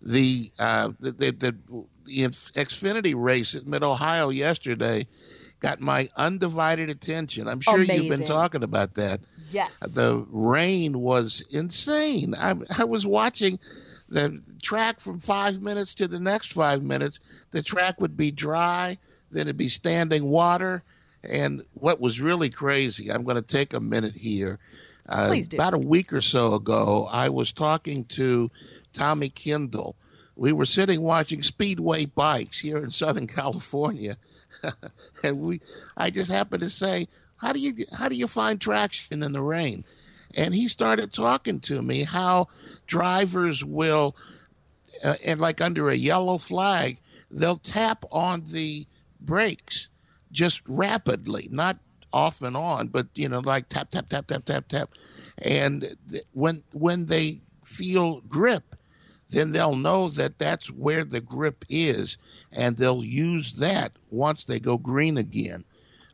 The 0.00 0.50
uh, 0.58 0.92
the, 1.00 1.12
the, 1.12 1.30
the, 1.32 1.56
the 2.04 2.22
Xfinity 2.22 3.14
race 3.16 3.54
at 3.54 3.66
Mid 3.66 3.82
Ohio 3.82 4.28
yesterday 4.28 5.06
got 5.60 5.80
my 5.80 6.08
undivided 6.16 6.88
attention. 6.88 7.48
I'm 7.48 7.60
sure 7.60 7.76
Amazing. 7.76 7.96
you've 7.96 8.16
been 8.16 8.26
talking 8.26 8.62
about 8.62 8.94
that. 8.94 9.20
Yes. 9.50 9.78
The 9.80 10.24
rain 10.30 11.00
was 11.00 11.44
insane. 11.50 12.34
I, 12.36 12.54
I 12.78 12.84
was 12.84 13.06
watching 13.06 13.58
the 14.08 14.40
track 14.62 15.00
from 15.00 15.18
five 15.18 15.60
minutes 15.60 15.94
to 15.96 16.08
the 16.08 16.20
next 16.20 16.52
five 16.52 16.82
minutes. 16.82 17.18
The 17.50 17.62
track 17.62 18.00
would 18.00 18.16
be 18.16 18.30
dry, 18.30 18.98
then 19.30 19.42
it'd 19.42 19.56
be 19.56 19.68
standing 19.68 20.24
water 20.24 20.82
and 21.24 21.62
what 21.74 22.00
was 22.00 22.20
really 22.20 22.50
crazy, 22.50 23.10
I'm 23.10 23.24
going 23.24 23.36
to 23.36 23.42
take 23.42 23.74
a 23.74 23.80
minute 23.80 24.14
here. 24.14 24.58
Uh, 25.08 25.40
about 25.52 25.74
a 25.74 25.78
week 25.78 26.12
or 26.12 26.20
so 26.20 26.54
ago, 26.54 27.08
I 27.10 27.30
was 27.30 27.50
talking 27.50 28.04
to 28.06 28.50
Tommy 28.92 29.30
Kendall. 29.30 29.96
We 30.36 30.52
were 30.52 30.66
sitting 30.66 31.00
watching 31.02 31.42
Speedway 31.42 32.04
bikes 32.04 32.58
here 32.58 32.78
in 32.78 32.90
Southern 32.90 33.26
California, 33.26 34.16
and 35.22 35.40
we. 35.40 35.60
I 35.96 36.10
just 36.10 36.30
happened 36.30 36.62
to 36.62 36.70
say, 36.70 37.08
"How 37.38 37.52
do 37.52 37.60
you 37.60 37.86
how 37.96 38.08
do 38.08 38.16
you 38.16 38.28
find 38.28 38.60
traction 38.60 39.22
in 39.22 39.32
the 39.32 39.42
rain?" 39.42 39.84
And 40.36 40.54
he 40.54 40.68
started 40.68 41.12
talking 41.12 41.58
to 41.60 41.80
me 41.80 42.04
how 42.04 42.48
drivers 42.86 43.64
will, 43.64 44.14
uh, 45.02 45.14
and 45.24 45.40
like 45.40 45.62
under 45.62 45.88
a 45.88 45.96
yellow 45.96 46.36
flag, 46.36 46.98
they'll 47.30 47.56
tap 47.56 48.04
on 48.12 48.44
the 48.48 48.86
brakes 49.22 49.88
just 50.32 50.62
rapidly, 50.66 51.48
not 51.50 51.78
off 52.12 52.42
and 52.42 52.56
on, 52.56 52.88
but 52.88 53.06
you 53.14 53.28
know, 53.28 53.40
like 53.40 53.68
tap 53.68 53.90
tap 53.90 54.08
tap 54.08 54.26
tap 54.26 54.44
tap 54.44 54.68
tap, 54.68 54.90
and 55.38 55.96
th- 56.10 56.24
when 56.32 56.62
when 56.72 57.06
they 57.06 57.40
feel 57.64 58.20
grip, 58.22 58.76
then 59.30 59.52
they'll 59.52 59.76
know 59.76 60.08
that 60.08 60.38
that's 60.38 60.70
where 60.70 61.04
the 61.04 61.20
grip 61.20 61.64
is, 61.68 62.16
and 62.52 62.76
they'll 62.76 63.04
use 63.04 63.52
that 63.54 63.92
once 64.10 64.44
they 64.44 64.58
go 64.58 64.78
green 64.78 65.18
again. 65.18 65.64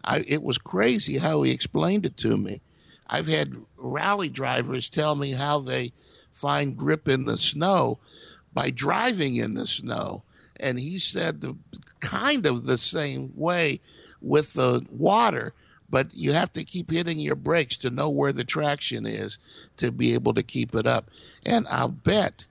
I, 0.04 0.24
it 0.26 0.42
was 0.42 0.58
crazy 0.58 1.18
how 1.18 1.42
he 1.42 1.50
explained 1.50 2.04
it 2.06 2.16
to 2.18 2.36
me. 2.36 2.60
I've 3.06 3.26
had 3.26 3.56
rally 3.76 4.28
drivers 4.28 4.90
tell 4.90 5.14
me 5.14 5.32
how 5.32 5.60
they 5.60 5.92
find 6.32 6.76
grip 6.76 7.08
in 7.08 7.24
the 7.24 7.38
snow 7.38 7.98
by 8.52 8.70
driving 8.70 9.36
in 9.36 9.54
the 9.54 9.66
snow. 9.66 10.22
And 10.58 10.78
he 10.78 10.98
said 10.98 11.40
the 11.40 11.56
kind 12.00 12.46
of 12.46 12.64
the 12.64 12.78
same 12.78 13.32
way 13.34 13.80
with 14.24 14.54
the 14.54 14.84
water, 14.90 15.52
but 15.90 16.12
you 16.14 16.32
have 16.32 16.52
to 16.52 16.64
keep 16.64 16.90
hitting 16.90 17.18
your 17.18 17.36
brakes 17.36 17.76
to 17.78 17.90
know 17.90 18.08
where 18.08 18.32
the 18.32 18.44
traction 18.44 19.06
is 19.06 19.38
to 19.76 19.92
be 19.92 20.14
able 20.14 20.34
to 20.34 20.42
keep 20.42 20.74
it 20.74 20.86
up. 20.86 21.10
And 21.44 21.66
I'll 21.68 21.88
bet 21.88 22.44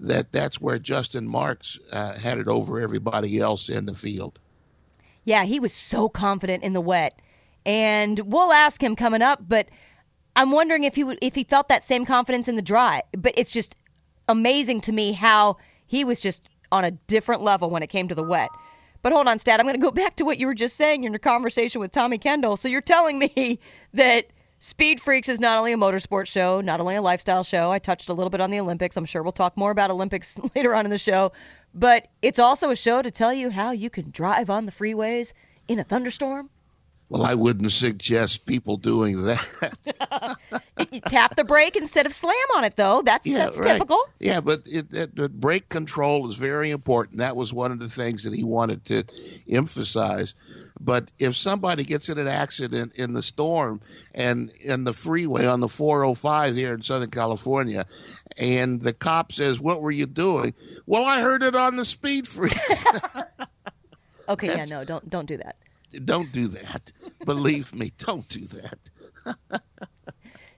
that 0.00 0.32
that's 0.32 0.60
where 0.60 0.78
Justin 0.78 1.28
Marks 1.28 1.78
uh, 1.92 2.14
had 2.18 2.38
it 2.38 2.48
over 2.48 2.80
everybody 2.80 3.38
else 3.38 3.68
in 3.68 3.86
the 3.86 3.94
field. 3.94 4.38
Yeah, 5.24 5.44
he 5.44 5.60
was 5.60 5.72
so 5.72 6.08
confident 6.08 6.64
in 6.64 6.72
the 6.72 6.80
wet. 6.80 7.18
And 7.66 8.18
we'll 8.20 8.52
ask 8.52 8.82
him 8.82 8.96
coming 8.96 9.22
up, 9.22 9.40
but 9.46 9.68
I'm 10.34 10.50
wondering 10.50 10.84
if 10.84 10.94
he 10.94 11.04
would, 11.04 11.18
if 11.20 11.34
he 11.34 11.44
felt 11.44 11.68
that 11.68 11.82
same 11.82 12.06
confidence 12.06 12.48
in 12.48 12.56
the 12.56 12.62
dry. 12.62 13.02
But 13.16 13.34
it's 13.36 13.52
just 13.52 13.76
amazing 14.28 14.80
to 14.82 14.92
me 14.92 15.12
how 15.12 15.58
he 15.86 16.04
was 16.04 16.20
just 16.20 16.48
on 16.72 16.84
a 16.84 16.92
different 16.92 17.42
level 17.42 17.68
when 17.68 17.82
it 17.82 17.88
came 17.88 18.08
to 18.08 18.14
the 18.14 18.22
wet. 18.22 18.48
But 19.02 19.12
hold 19.12 19.28
on, 19.28 19.38
Stat. 19.38 19.60
I'm 19.60 19.66
going 19.66 19.80
to 19.80 19.80
go 19.80 19.90
back 19.90 20.16
to 20.16 20.24
what 20.24 20.38
you 20.38 20.46
were 20.46 20.54
just 20.54 20.76
saying 20.76 21.04
in 21.04 21.12
your 21.12 21.18
conversation 21.18 21.80
with 21.80 21.92
Tommy 21.92 22.18
Kendall. 22.18 22.56
So 22.56 22.68
you're 22.68 22.80
telling 22.80 23.18
me 23.18 23.58
that 23.94 24.26
Speed 24.60 25.00
Freaks 25.00 25.28
is 25.30 25.40
not 25.40 25.58
only 25.58 25.72
a 25.72 25.76
motorsport 25.76 26.26
show, 26.26 26.60
not 26.60 26.80
only 26.80 26.96
a 26.96 27.02
lifestyle 27.02 27.42
show. 27.42 27.72
I 27.72 27.78
touched 27.78 28.10
a 28.10 28.12
little 28.12 28.28
bit 28.28 28.42
on 28.42 28.50
the 28.50 28.60
Olympics. 28.60 28.96
I'm 28.96 29.06
sure 29.06 29.22
we'll 29.22 29.32
talk 29.32 29.56
more 29.56 29.70
about 29.70 29.90
Olympics 29.90 30.36
later 30.54 30.74
on 30.74 30.84
in 30.84 30.90
the 30.90 30.98
show. 30.98 31.32
But 31.74 32.08
it's 32.20 32.38
also 32.38 32.70
a 32.70 32.76
show 32.76 33.00
to 33.00 33.10
tell 33.10 33.32
you 33.32 33.48
how 33.48 33.70
you 33.70 33.88
can 33.88 34.10
drive 34.10 34.50
on 34.50 34.66
the 34.66 34.72
freeways 34.72 35.32
in 35.66 35.78
a 35.78 35.84
thunderstorm. 35.84 36.50
Well, 37.10 37.24
I 37.24 37.34
wouldn't 37.34 37.72
suggest 37.72 38.46
people 38.46 38.76
doing 38.76 39.24
that. 39.24 40.36
you 40.92 41.00
tap 41.00 41.34
the 41.34 41.42
brake 41.42 41.74
instead 41.74 42.06
of 42.06 42.12
slam 42.12 42.36
on 42.54 42.62
it, 42.62 42.76
though. 42.76 43.02
That's, 43.02 43.26
yeah, 43.26 43.38
that's 43.38 43.58
right. 43.58 43.72
typical. 43.72 44.00
Yeah, 44.20 44.40
but 44.40 44.62
it, 44.64 44.94
it, 44.94 45.16
the 45.16 45.28
brake 45.28 45.68
control 45.70 46.28
is 46.28 46.36
very 46.36 46.70
important. 46.70 47.18
That 47.18 47.34
was 47.34 47.52
one 47.52 47.72
of 47.72 47.80
the 47.80 47.88
things 47.88 48.22
that 48.22 48.32
he 48.32 48.44
wanted 48.44 48.84
to 48.84 49.02
emphasize. 49.48 50.34
But 50.80 51.10
if 51.18 51.34
somebody 51.34 51.82
gets 51.82 52.08
in 52.08 52.16
an 52.16 52.28
accident 52.28 52.94
in 52.94 53.12
the 53.12 53.24
storm 53.24 53.80
and 54.14 54.52
in 54.60 54.84
the 54.84 54.92
freeway 54.92 55.46
on 55.46 55.58
the 55.58 55.68
405 55.68 56.54
here 56.54 56.74
in 56.74 56.82
Southern 56.82 57.10
California, 57.10 57.86
and 58.38 58.80
the 58.82 58.92
cop 58.92 59.32
says, 59.32 59.60
"What 59.60 59.82
were 59.82 59.90
you 59.90 60.06
doing?" 60.06 60.54
Well, 60.86 61.04
I 61.04 61.20
heard 61.20 61.42
it 61.42 61.56
on 61.56 61.74
the 61.74 61.84
speed 61.84 62.28
freaks. 62.28 62.84
Okay, 64.28 64.46
yeah, 64.46 64.64
no, 64.66 64.84
don't 64.84 65.10
don't 65.10 65.26
do 65.26 65.36
that. 65.38 65.56
Don't 66.04 66.32
do 66.32 66.48
that. 66.48 66.92
Believe 67.24 67.74
me, 67.74 67.92
don't 67.98 68.28
do 68.28 68.46
that. 68.46 68.90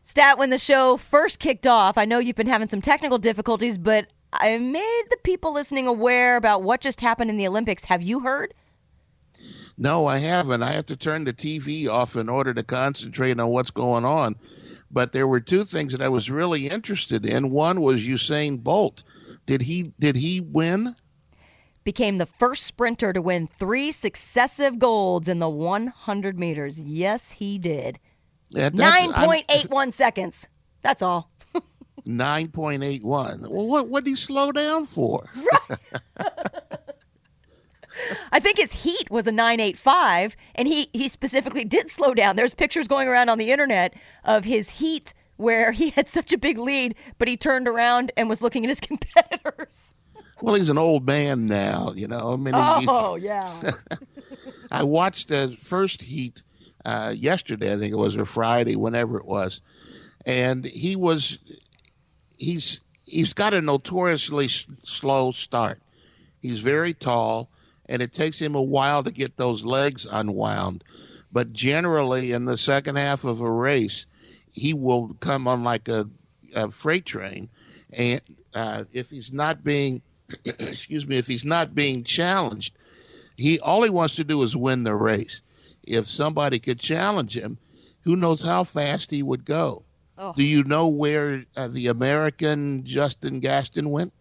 Stat, 0.03 0.39
when 0.39 0.51
the 0.51 0.59
show 0.59 0.97
first 0.97 1.39
kicked 1.39 1.67
off, 1.67 1.97
I 1.97 2.05
know 2.05 2.19
you've 2.19 2.37
been 2.37 2.47
having 2.47 2.69
some 2.69 2.83
technical 2.83 3.19
difficulties, 3.19 3.79
but 3.79 4.07
I 4.33 4.59
made 4.59 5.05
the 5.11 5.17
people 5.23 5.53
listening 5.53 5.87
aware 5.87 6.37
about 6.37 6.63
what 6.63 6.81
just 6.81 7.01
happened 7.01 7.31
in 7.31 7.37
the 7.37 7.47
Olympics. 7.47 7.85
Have 7.85 8.03
you 8.03 8.21
heard? 8.21 8.55
No, 9.79 10.07
I 10.07 10.19
haven't. 10.19 10.63
I 10.63 10.73
have 10.73 10.87
to 10.87 10.97
turn 10.97 11.25
the 11.25 11.33
TV 11.33 11.89
off 11.89 12.17
in 12.17 12.29
order 12.29 12.53
to 12.55 12.63
concentrate 12.63 13.39
on 13.39 13.49
what's 13.49 13.71
going 13.71 14.05
on. 14.05 14.37
But 14.91 15.13
there 15.13 15.27
were 15.27 15.41
two 15.41 15.65
things 15.65 15.93
that 15.93 16.03
I 16.03 16.09
was 16.09 16.31
really 16.31 16.69
interested 16.69 17.25
in. 17.25 17.51
One 17.51 17.81
was 17.81 18.07
Usain 18.07 18.63
Bolt. 18.63 19.03
Did 19.47 19.63
he 19.63 19.93
did 19.99 20.17
he 20.17 20.41
win? 20.41 20.95
Became 21.85 22.19
the 22.19 22.27
first 22.27 22.65
sprinter 22.65 23.13
to 23.13 23.21
win 23.21 23.47
three 23.47 23.91
successive 23.93 24.79
golds 24.79 25.29
in 25.29 25.39
the 25.41 25.49
100 25.49 26.39
meters. 26.39 26.81
Yes, 26.81 27.31
he 27.31 27.59
did. 27.59 27.99
That- 28.53 28.75
9.81 28.75 29.93
seconds. 29.93 30.47
That's 30.83 31.03
all. 31.03 31.31
9.81. 32.07 33.49
Well, 33.49 33.67
what 33.67 33.89
what 33.89 34.05
did 34.05 34.11
he 34.11 34.17
slow 34.17 34.53
down 34.53 34.85
for? 34.87 35.29
I 38.33 38.41
think 38.41 38.57
his 38.57 38.73
heat 38.73 39.11
was 39.11 39.27
a 39.27 39.33
985, 39.33 40.35
and 40.55 40.67
he, 40.67 40.89
he 40.93 41.09
specifically 41.09 41.65
did 41.65 41.91
slow 41.91 42.15
down. 42.15 42.37
There's 42.37 42.55
pictures 42.55 42.89
going 42.89 43.07
around 43.07 43.29
on 43.29 43.37
the 43.39 43.51
internet 43.51 43.95
of 44.25 44.45
his 44.45 44.69
heat 44.71 45.13
where 45.37 45.73
he 45.73 45.91
had 45.91 46.09
such 46.09 46.33
a 46.33 46.39
big 46.39 46.57
lead, 46.59 46.95
but 47.19 47.29
he 47.29 47.37
turned 47.37 47.69
around 47.69 48.11
and 48.17 48.29
was 48.29 48.41
looking 48.41 48.65
at 48.65 48.69
his 48.69 48.81
competitors. 48.89 49.95
Well, 50.43 50.55
he's 50.57 50.69
an 50.69 50.79
old 50.79 51.07
man 51.07 51.47
now, 51.47 51.93
you 51.95 52.09
know. 52.09 52.33
I 52.33 52.37
mean, 52.37 52.55
he- 52.81 52.87
Oh, 52.89 53.15
yeah. 53.21 53.71
I 54.71 54.83
watched 54.83 55.29
the 55.29 55.57
first 55.59 56.03
heat 56.03 56.43
uh, 56.85 57.15
yesterday, 57.17 57.73
I 57.73 57.79
think 57.79 57.93
it 57.93 57.97
was, 57.99 58.17
or 58.17 58.25
Friday, 58.25 58.75
whenever 58.77 59.17
it 59.19 59.25
was, 59.25 59.61
and 60.27 60.65
he 60.65 60.97
was 60.97 61.39
he's 62.39 62.81
he's 63.07 63.33
got 63.33 63.55
a 63.55 63.61
notoriously 63.61 64.47
s- 64.47 64.67
slow 64.85 65.31
start. 65.31 65.81
He's 66.41 66.59
very 66.61 66.93
tall, 66.93 67.49
and 67.89 68.03
it 68.03 68.13
takes 68.13 68.41
him 68.41 68.55
a 68.57 68.63
while 68.63 69.05
to 69.05 69.13
get 69.13 69.37
those 69.37 69.65
legs 69.65 70.07
unwound. 70.11 70.83
But 71.31 71.53
generally, 71.53 72.33
in 72.33 72.47
the 72.47 72.59
second 72.59 72.97
half 72.97 73.23
of 73.25 73.41
a 73.41 73.51
race, 73.51 74.07
he 74.53 74.75
will 74.75 75.15
come 75.21 75.47
on 75.47 75.63
like 75.63 75.89
a, 75.89 76.09
a 76.55 76.69
freight 76.71 77.07
train, 77.07 77.49
and 77.93 78.21
uh, 78.55 78.85
if 78.93 79.11
he's 79.11 79.33
not 79.33 79.63
being 79.63 80.03
excuse 80.45 81.07
me, 81.07 81.17
if 81.17 81.27
he's 81.27 81.45
not 81.45 81.75
being 81.75 82.05
challenged, 82.05 82.75
he 83.37 83.59
all 83.61 83.83
he 83.83 83.91
wants 83.91 84.17
to 84.17 84.25
do 84.25 84.43
is 84.43 84.57
win 84.57 84.85
the 84.85 84.95
race. 84.95 85.41
If 85.85 86.07
somebody 86.07 86.59
could 86.59 86.79
challenge 86.79 87.37
him, 87.37 87.59
who 88.03 88.17
knows 88.17 88.43
how 88.43 88.65
fast 88.65 89.11
he 89.11 89.23
would 89.23 89.45
go? 89.45 89.83
Oh. 90.19 90.33
Do 90.37 90.45
you 90.45 90.63
know 90.65 90.89
where 90.89 91.45
uh, 91.57 91.69
the 91.69 91.89
American 91.89 92.85
Justin 92.85 93.41
Gaston 93.41 93.91
went? 93.91 94.13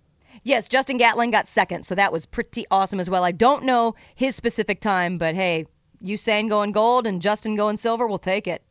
Yes, 0.43 0.67
Justin 0.69 0.97
Gatlin 0.97 1.29
got 1.29 1.47
second, 1.47 1.85
so 1.85 1.93
that 1.93 2.11
was 2.11 2.25
pretty 2.25 2.65
awesome 2.71 2.99
as 2.99 3.09
well. 3.09 3.23
I 3.23 3.31
don't 3.31 3.63
know 3.63 3.93
his 4.15 4.35
specific 4.35 4.79
time, 4.79 5.19
but 5.19 5.35
hey, 5.35 5.67
Usain 6.03 6.49
going 6.49 6.71
gold 6.71 7.05
and 7.05 7.21
Justin 7.21 7.55
going 7.55 7.77
silver, 7.77 8.07
we'll 8.07 8.17
take 8.17 8.47
it. 8.47 8.63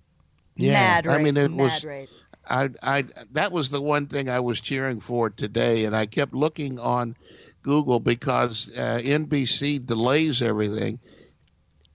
Yeah, 0.57 0.73
mad 0.73 1.07
race, 1.07 1.17
I 1.17 1.23
mean, 1.23 1.37
it 1.37 1.53
was- 1.53 1.85
race. 1.85 2.23
I, 2.49 2.71
I 2.83 3.05
that 3.33 3.53
was 3.53 3.69
the 3.69 3.83
one 3.83 4.07
thing 4.07 4.29
I 4.29 4.41
was 4.41 4.61
cheering 4.61 4.99
for 4.99 5.31
today, 5.31 5.85
and 5.85 5.95
I 5.95 6.07
kept 6.07 6.35
looking 6.35 6.79
on 6.79 7.15
Google 7.63 8.01
because 8.01 8.71
uh, 8.77 9.01
NBC 9.03 9.85
delays 9.85 10.43
everything, 10.43 10.99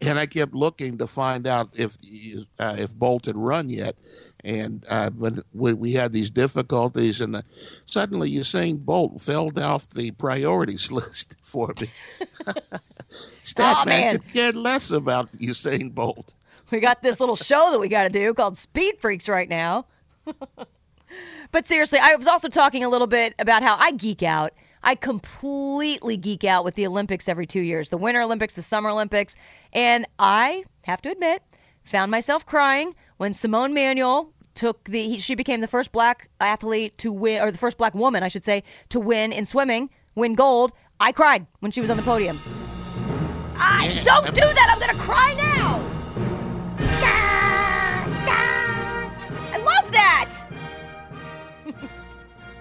and 0.01 0.19
I 0.19 0.25
kept 0.25 0.53
looking 0.53 0.97
to 0.97 1.07
find 1.07 1.47
out 1.47 1.69
if 1.73 1.97
uh, 2.59 2.75
if 2.77 2.95
Bolt 2.95 3.25
had 3.25 3.37
run 3.37 3.69
yet, 3.69 3.95
and 4.43 4.85
uh, 4.89 5.09
when 5.11 5.41
we, 5.53 5.73
we 5.73 5.93
had 5.93 6.13
these 6.13 6.29
difficulties, 6.29 7.19
and 7.19 7.37
uh, 7.37 7.41
suddenly 7.87 8.31
Usain 8.31 8.77
Bolt 8.77 9.19
fell 9.19 9.51
off 9.59 9.89
the 9.89 10.11
priorities 10.11 10.91
list 10.91 11.35
for 11.43 11.73
me. 11.81 11.89
Statman 13.43 13.59
Aw, 13.75 13.85
man. 13.85 14.17
could 14.19 14.33
care 14.33 14.51
less 14.51 14.91
about 14.91 15.35
Usain 15.37 15.93
Bolt. 15.93 16.35
We 16.71 16.79
got 16.79 17.01
this 17.01 17.19
little 17.19 17.35
show 17.35 17.71
that 17.71 17.79
we 17.79 17.87
got 17.87 18.03
to 18.03 18.09
do 18.09 18.33
called 18.33 18.57
Speed 18.57 18.99
Freaks 18.99 19.27
right 19.29 19.49
now. 19.49 19.85
but 21.51 21.65
seriously, 21.67 21.99
I 21.99 22.15
was 22.15 22.27
also 22.27 22.47
talking 22.47 22.83
a 22.83 22.89
little 22.89 23.07
bit 23.07 23.35
about 23.39 23.63
how 23.63 23.75
I 23.77 23.91
geek 23.91 24.23
out. 24.23 24.53
I 24.85 24.93
completely 24.95 26.15
geek 26.15 26.43
out 26.43 26.63
with 26.63 26.75
the 26.75 26.85
Olympics 26.85 27.27
every 27.27 27.47
two 27.47 27.59
years 27.61 27.89
the 27.89 27.97
Winter 27.97 28.21
Olympics, 28.21 28.53
the 28.53 28.61
Summer 28.61 28.89
Olympics. 28.91 29.35
And 29.73 30.05
I 30.19 30.63
have 30.83 31.01
to 31.01 31.11
admit, 31.11 31.41
found 31.83 32.11
myself 32.11 32.45
crying 32.45 32.93
when 33.17 33.33
Simone 33.33 33.73
Manuel 33.73 34.31
took 34.53 34.83
the, 34.85 35.01
he, 35.09 35.17
she 35.17 35.35
became 35.35 35.59
the 35.59 35.67
first 35.67 35.91
black 35.91 36.29
athlete 36.39 36.97
to 36.99 37.11
win, 37.11 37.41
or 37.41 37.51
the 37.51 37.57
first 37.57 37.77
black 37.77 37.93
woman, 37.95 38.21
I 38.23 38.27
should 38.29 38.45
say, 38.45 38.63
to 38.89 38.99
win 38.99 39.33
in 39.33 39.45
swimming, 39.45 39.89
win 40.13 40.35
gold. 40.35 40.71
I 40.99 41.11
cried 41.11 41.45
when 41.59 41.71
she 41.71 41.81
was 41.81 41.89
on 41.89 41.97
the 41.97 42.03
podium. 42.03 42.39
I 43.57 43.89
Yeah, 43.91 44.03
don't 44.03 44.27
I- 44.27 44.29
do 44.31 44.41
that. 44.41 44.69
I'm 44.71 44.79
gonna 44.79 44.93
cry 45.03 45.33
now. 45.33 45.79
Da, 47.01 48.05
da. 48.25 49.55
I 49.55 49.57
love 49.57 49.91
that. 49.91 50.45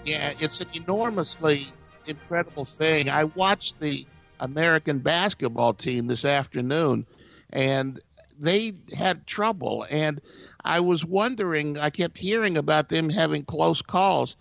Yeah, 0.06 0.32
it's 0.38 0.60
an 0.60 0.68
enormously 0.74 1.66
incredible 2.06 2.64
thing. 2.64 3.10
I 3.10 3.24
watched 3.24 3.80
the 3.80 4.06
American 4.40 4.98
basketball 4.98 5.74
team 5.74 6.06
this 6.06 6.24
afternoon, 6.24 7.06
and 7.50 8.00
they 8.38 8.74
had 8.96 9.26
trouble. 9.26 9.86
And 9.90 10.20
I 10.64 10.80
was 10.80 11.04
wondering, 11.04 11.78
I 11.78 11.90
kept 11.90 12.18
hearing 12.18 12.56
about 12.56 12.88
them 12.88 13.10
having 13.10 13.44
close 13.44 13.82
calls. 13.82 14.36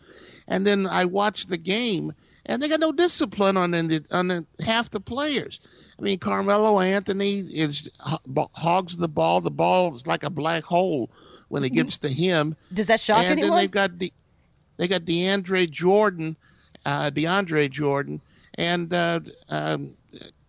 And 0.47 0.67
then 0.67 0.87
I 0.87 1.05
watched 1.05 1.49
the 1.49 1.57
game, 1.57 2.13
and 2.45 2.61
they 2.61 2.67
got 2.67 2.79
no 2.79 2.91
discipline 2.91 3.55
on 3.57 3.71
the, 3.71 4.03
on 4.11 4.27
the, 4.27 4.45
half 4.65 4.89
the 4.89 4.99
players. 4.99 5.59
I 5.97 6.01
mean, 6.01 6.19
Carmelo 6.19 6.79
Anthony 6.79 7.39
is 7.39 7.89
uh, 7.99 8.17
hogs 8.53 8.97
the 8.97 9.07
ball. 9.07 9.41
The 9.41 9.51
ball 9.51 9.95
is 9.95 10.07
like 10.07 10.23
a 10.23 10.29
black 10.29 10.63
hole 10.63 11.09
when 11.53 11.63
it 11.63 11.67
mm-hmm. 11.67 11.75
gets 11.75 11.99
to 11.99 12.09
him 12.09 12.55
Does 12.73 12.87
that 12.87 12.99
shock 12.99 13.19
and 13.19 13.39
anyone? 13.39 13.49
then 13.51 13.57
they've 13.57 13.71
got 13.71 13.99
De- 13.99 14.13
they 14.77 14.87
got 14.87 15.01
DeAndre 15.01 15.69
Jordan 15.69 16.35
uh, 16.85 17.09
DeAndre 17.11 17.69
Jordan, 17.69 18.21
and 18.55 18.93
uh, 18.93 19.19
um, 19.49 19.95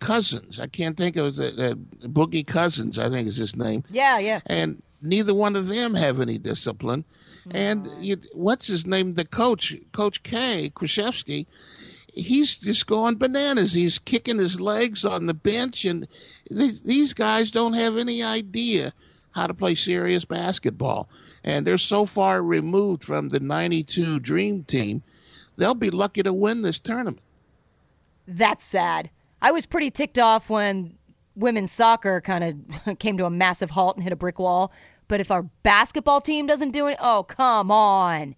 Cousins. 0.01 0.61
I 0.61 0.67
can't 0.67 0.97
think 0.97 1.17
of 1.17 1.39
it. 1.39 1.59
Uh, 1.59 1.75
Boogie 2.07 2.47
Cousins, 2.47 2.99
I 2.99 3.09
think 3.09 3.29
is 3.29 3.37
his 3.37 3.57
name. 3.57 3.85
Yeah, 3.91 4.19
yeah. 4.19 4.41
And 4.47 4.83
neither 5.01 5.35
one 5.35 5.57
of 5.57 5.69
them 5.69 5.95
have 5.95 6.21
any 6.21 6.39
discipline. 6.39 7.05
And 7.51 7.87
you, 8.01 8.17
what's 8.33 8.67
his 8.67 8.87
name? 8.87 9.15
The 9.15 9.25
coach, 9.25 9.75
Coach 9.93 10.23
K, 10.23 10.73
Krzyzewski, 10.75 11.47
he's 12.15 12.57
just 12.57 12.87
going 12.87 13.17
bananas. 13.17 13.73
He's 13.73 13.99
kicking 13.99 14.39
his 14.39 14.61
legs 14.61 15.05
on 15.05 15.27
the 15.27 15.35
bench, 15.35 15.85
and 15.85 16.09
th- 16.49 16.83
these 16.83 17.13
guys 17.13 17.51
don't 17.51 17.75
have 17.75 17.97
any 17.97 18.23
idea 18.23 18.93
how 19.33 19.47
to 19.47 19.55
play 19.55 19.75
serious 19.75 20.25
basketball. 20.25 21.09
And 21.43 21.67
they're 21.67 21.77
so 21.77 22.07
far 22.07 22.43
removed 22.43 23.05
from 23.05 23.29
the 23.29 23.41
92 23.41 24.21
Dream 24.21 24.65
Team, 24.65 25.03
they'll 25.57 25.75
be 25.75 25.91
lucky 25.91 26.23
to 26.23 26.33
win 26.33 26.63
this 26.63 26.79
tournament. 26.79 27.21
That's 28.27 28.65
sad. 28.65 29.11
I 29.43 29.53
was 29.53 29.67
pretty 29.67 29.91
ticked 29.91 30.19
off 30.19 30.49
when 30.49 30.97
women's 31.37 31.73
soccer 31.73 32.21
kind 32.21 32.65
of 32.87 32.99
came 32.99 33.19
to 33.19 33.27
a 33.27 33.31
massive 33.31 33.71
halt 33.71 33.97
and 33.97 34.03
hit 34.03 34.13
a 34.13 34.17
brick 34.17 34.39
wall. 34.39 34.73
But 35.09 35.21
if 35.21 35.31
our 35.31 35.43
basketball 35.63 36.21
team 36.23 36.47
doesn't 36.47 36.71
do 36.71 36.87
it, 36.87 36.97
oh 37.01 37.23
come 37.25 37.71
on. 37.71 38.35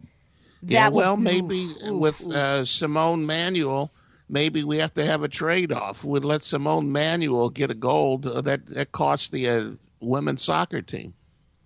That 0.62 0.72
yeah, 0.72 0.88
would- 0.88 0.96
well, 0.96 1.16
maybe 1.16 1.66
oof, 1.66 1.84
oof, 1.84 2.00
with 2.00 2.26
oof. 2.26 2.34
uh, 2.34 2.64
Simone 2.64 3.24
Manuel, 3.24 3.92
maybe 4.28 4.64
we 4.64 4.78
have 4.78 4.92
to 4.94 5.04
have 5.04 5.22
a 5.22 5.28
trade-off. 5.28 6.02
We'd 6.02 6.24
let 6.24 6.42
Simone 6.42 6.90
Manuel 6.90 7.50
get 7.50 7.70
a 7.70 7.74
gold. 7.74 8.26
Uh, 8.26 8.40
that 8.40 8.66
that 8.66 8.90
costs 8.90 9.28
the 9.28 9.48
uh, 9.48 9.70
women's 10.00 10.42
soccer 10.42 10.82
team. 10.82 11.14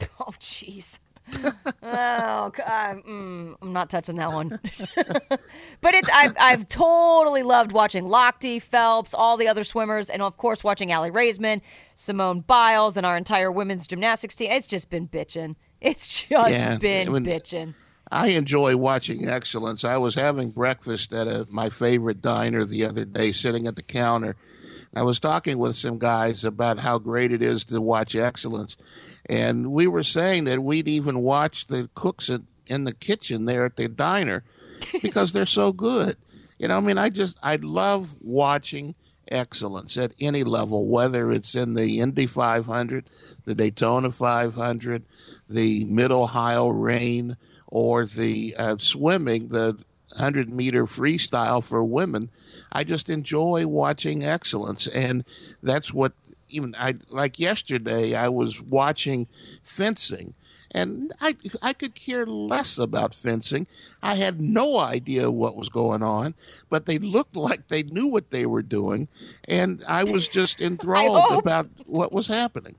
Oh, 0.18 0.32
jeez. 0.38 0.98
Oh, 1.82 2.50
God. 2.50 3.02
Mm, 3.08 3.56
I'm 3.62 3.72
not 3.72 3.90
touching 3.90 4.16
that 4.16 4.32
one. 4.32 4.52
but 5.80 5.94
it's 5.94 6.08
I've, 6.12 6.34
I've 6.38 6.68
totally 6.68 7.42
loved 7.42 7.72
watching 7.72 8.04
Lochte, 8.04 8.60
Phelps, 8.62 9.14
all 9.14 9.36
the 9.36 9.48
other 9.48 9.64
swimmers, 9.64 10.10
and 10.10 10.22
of 10.22 10.36
course 10.36 10.62
watching 10.62 10.90
Aly 10.90 11.10
Raisman, 11.10 11.60
Simone 11.94 12.40
Biles, 12.40 12.96
and 12.96 13.06
our 13.06 13.16
entire 13.16 13.50
women's 13.50 13.86
gymnastics 13.86 14.34
team. 14.34 14.50
It's 14.50 14.66
just 14.66 14.90
been 14.90 15.08
bitching. 15.08 15.56
It's 15.80 16.08
just 16.08 16.50
Yeah, 16.50 16.76
been 16.78 17.08
I 17.08 17.18
bitching. 17.20 17.74
I 18.12 18.28
enjoy 18.28 18.76
watching 18.76 19.28
excellence. 19.28 19.84
I 19.84 19.96
was 19.96 20.14
having 20.16 20.50
breakfast 20.50 21.12
at 21.12 21.28
a, 21.28 21.46
my 21.48 21.70
favorite 21.70 22.20
diner 22.20 22.64
the 22.64 22.84
other 22.84 23.04
day, 23.04 23.32
sitting 23.32 23.66
at 23.68 23.76
the 23.76 23.82
counter. 23.82 24.36
I 24.94 25.02
was 25.02 25.20
talking 25.20 25.58
with 25.58 25.76
some 25.76 25.98
guys 25.98 26.42
about 26.42 26.80
how 26.80 26.98
great 26.98 27.30
it 27.30 27.42
is 27.42 27.64
to 27.66 27.80
watch 27.80 28.16
excellence, 28.16 28.76
and 29.30 29.70
we 29.70 29.86
were 29.86 30.02
saying 30.02 30.44
that 30.44 30.64
we'd 30.64 30.88
even 30.88 31.20
watch 31.20 31.68
the 31.68 31.88
cooks 31.94 32.28
in, 32.28 32.48
in 32.66 32.82
the 32.82 32.92
kitchen 32.92 33.44
there 33.44 33.64
at 33.64 33.76
the 33.76 33.86
diner 33.86 34.42
because 35.02 35.32
they're 35.32 35.46
so 35.46 35.72
good. 35.72 36.16
You 36.58 36.66
know, 36.66 36.76
I 36.76 36.80
mean, 36.80 36.98
I 36.98 37.10
just 37.10 37.38
I 37.40 37.56
love 37.56 38.16
watching 38.20 38.96
excellence 39.28 39.96
at 39.96 40.12
any 40.20 40.42
level, 40.42 40.88
whether 40.88 41.30
it's 41.30 41.54
in 41.54 41.74
the 41.74 42.00
Indy 42.00 42.26
500, 42.26 43.08
the 43.44 43.54
Daytona 43.54 44.10
500, 44.10 45.04
the 45.48 45.84
Mid 45.84 46.10
Ohio 46.10 46.68
Rain, 46.68 47.36
or 47.68 48.06
the 48.06 48.56
uh, 48.58 48.76
swimming, 48.80 49.48
the 49.48 49.78
100 50.08 50.52
meter 50.52 50.86
freestyle 50.86 51.62
for 51.62 51.84
women. 51.84 52.30
I 52.72 52.82
just 52.82 53.08
enjoy 53.08 53.68
watching 53.68 54.24
excellence, 54.24 54.88
and 54.88 55.24
that's 55.62 55.94
what 55.94 56.14
even 56.50 56.74
I 56.78 56.96
like. 57.08 57.38
Yesterday, 57.38 58.14
I 58.14 58.28
was 58.28 58.60
watching 58.62 59.26
fencing, 59.62 60.34
and 60.72 61.12
I 61.20 61.34
I 61.62 61.72
could 61.72 61.94
care 61.94 62.26
less 62.26 62.78
about 62.78 63.14
fencing. 63.14 63.66
I 64.02 64.14
had 64.14 64.40
no 64.40 64.78
idea 64.78 65.30
what 65.30 65.56
was 65.56 65.68
going 65.68 66.02
on, 66.02 66.34
but 66.68 66.86
they 66.86 66.98
looked 66.98 67.36
like 67.36 67.68
they 67.68 67.82
knew 67.84 68.06
what 68.06 68.30
they 68.30 68.46
were 68.46 68.62
doing, 68.62 69.08
and 69.48 69.82
I 69.86 70.04
was 70.04 70.28
just 70.28 70.60
enthralled 70.70 71.38
about 71.38 71.68
what 71.86 72.12
was 72.12 72.26
happening. 72.26 72.74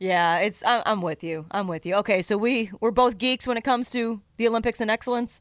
Yeah, 0.00 0.38
it's 0.38 0.62
I'm, 0.64 1.02
with 1.02 1.24
you. 1.24 1.44
I'm 1.50 1.66
with 1.66 1.84
you. 1.84 1.96
Okay, 1.96 2.22
so 2.22 2.38
we 2.38 2.70
we're 2.80 2.92
both 2.92 3.18
geeks 3.18 3.46
when 3.48 3.56
it 3.56 3.64
comes 3.64 3.90
to 3.90 4.20
the 4.36 4.46
Olympics 4.46 4.80
and 4.80 4.90
excellence. 4.90 5.40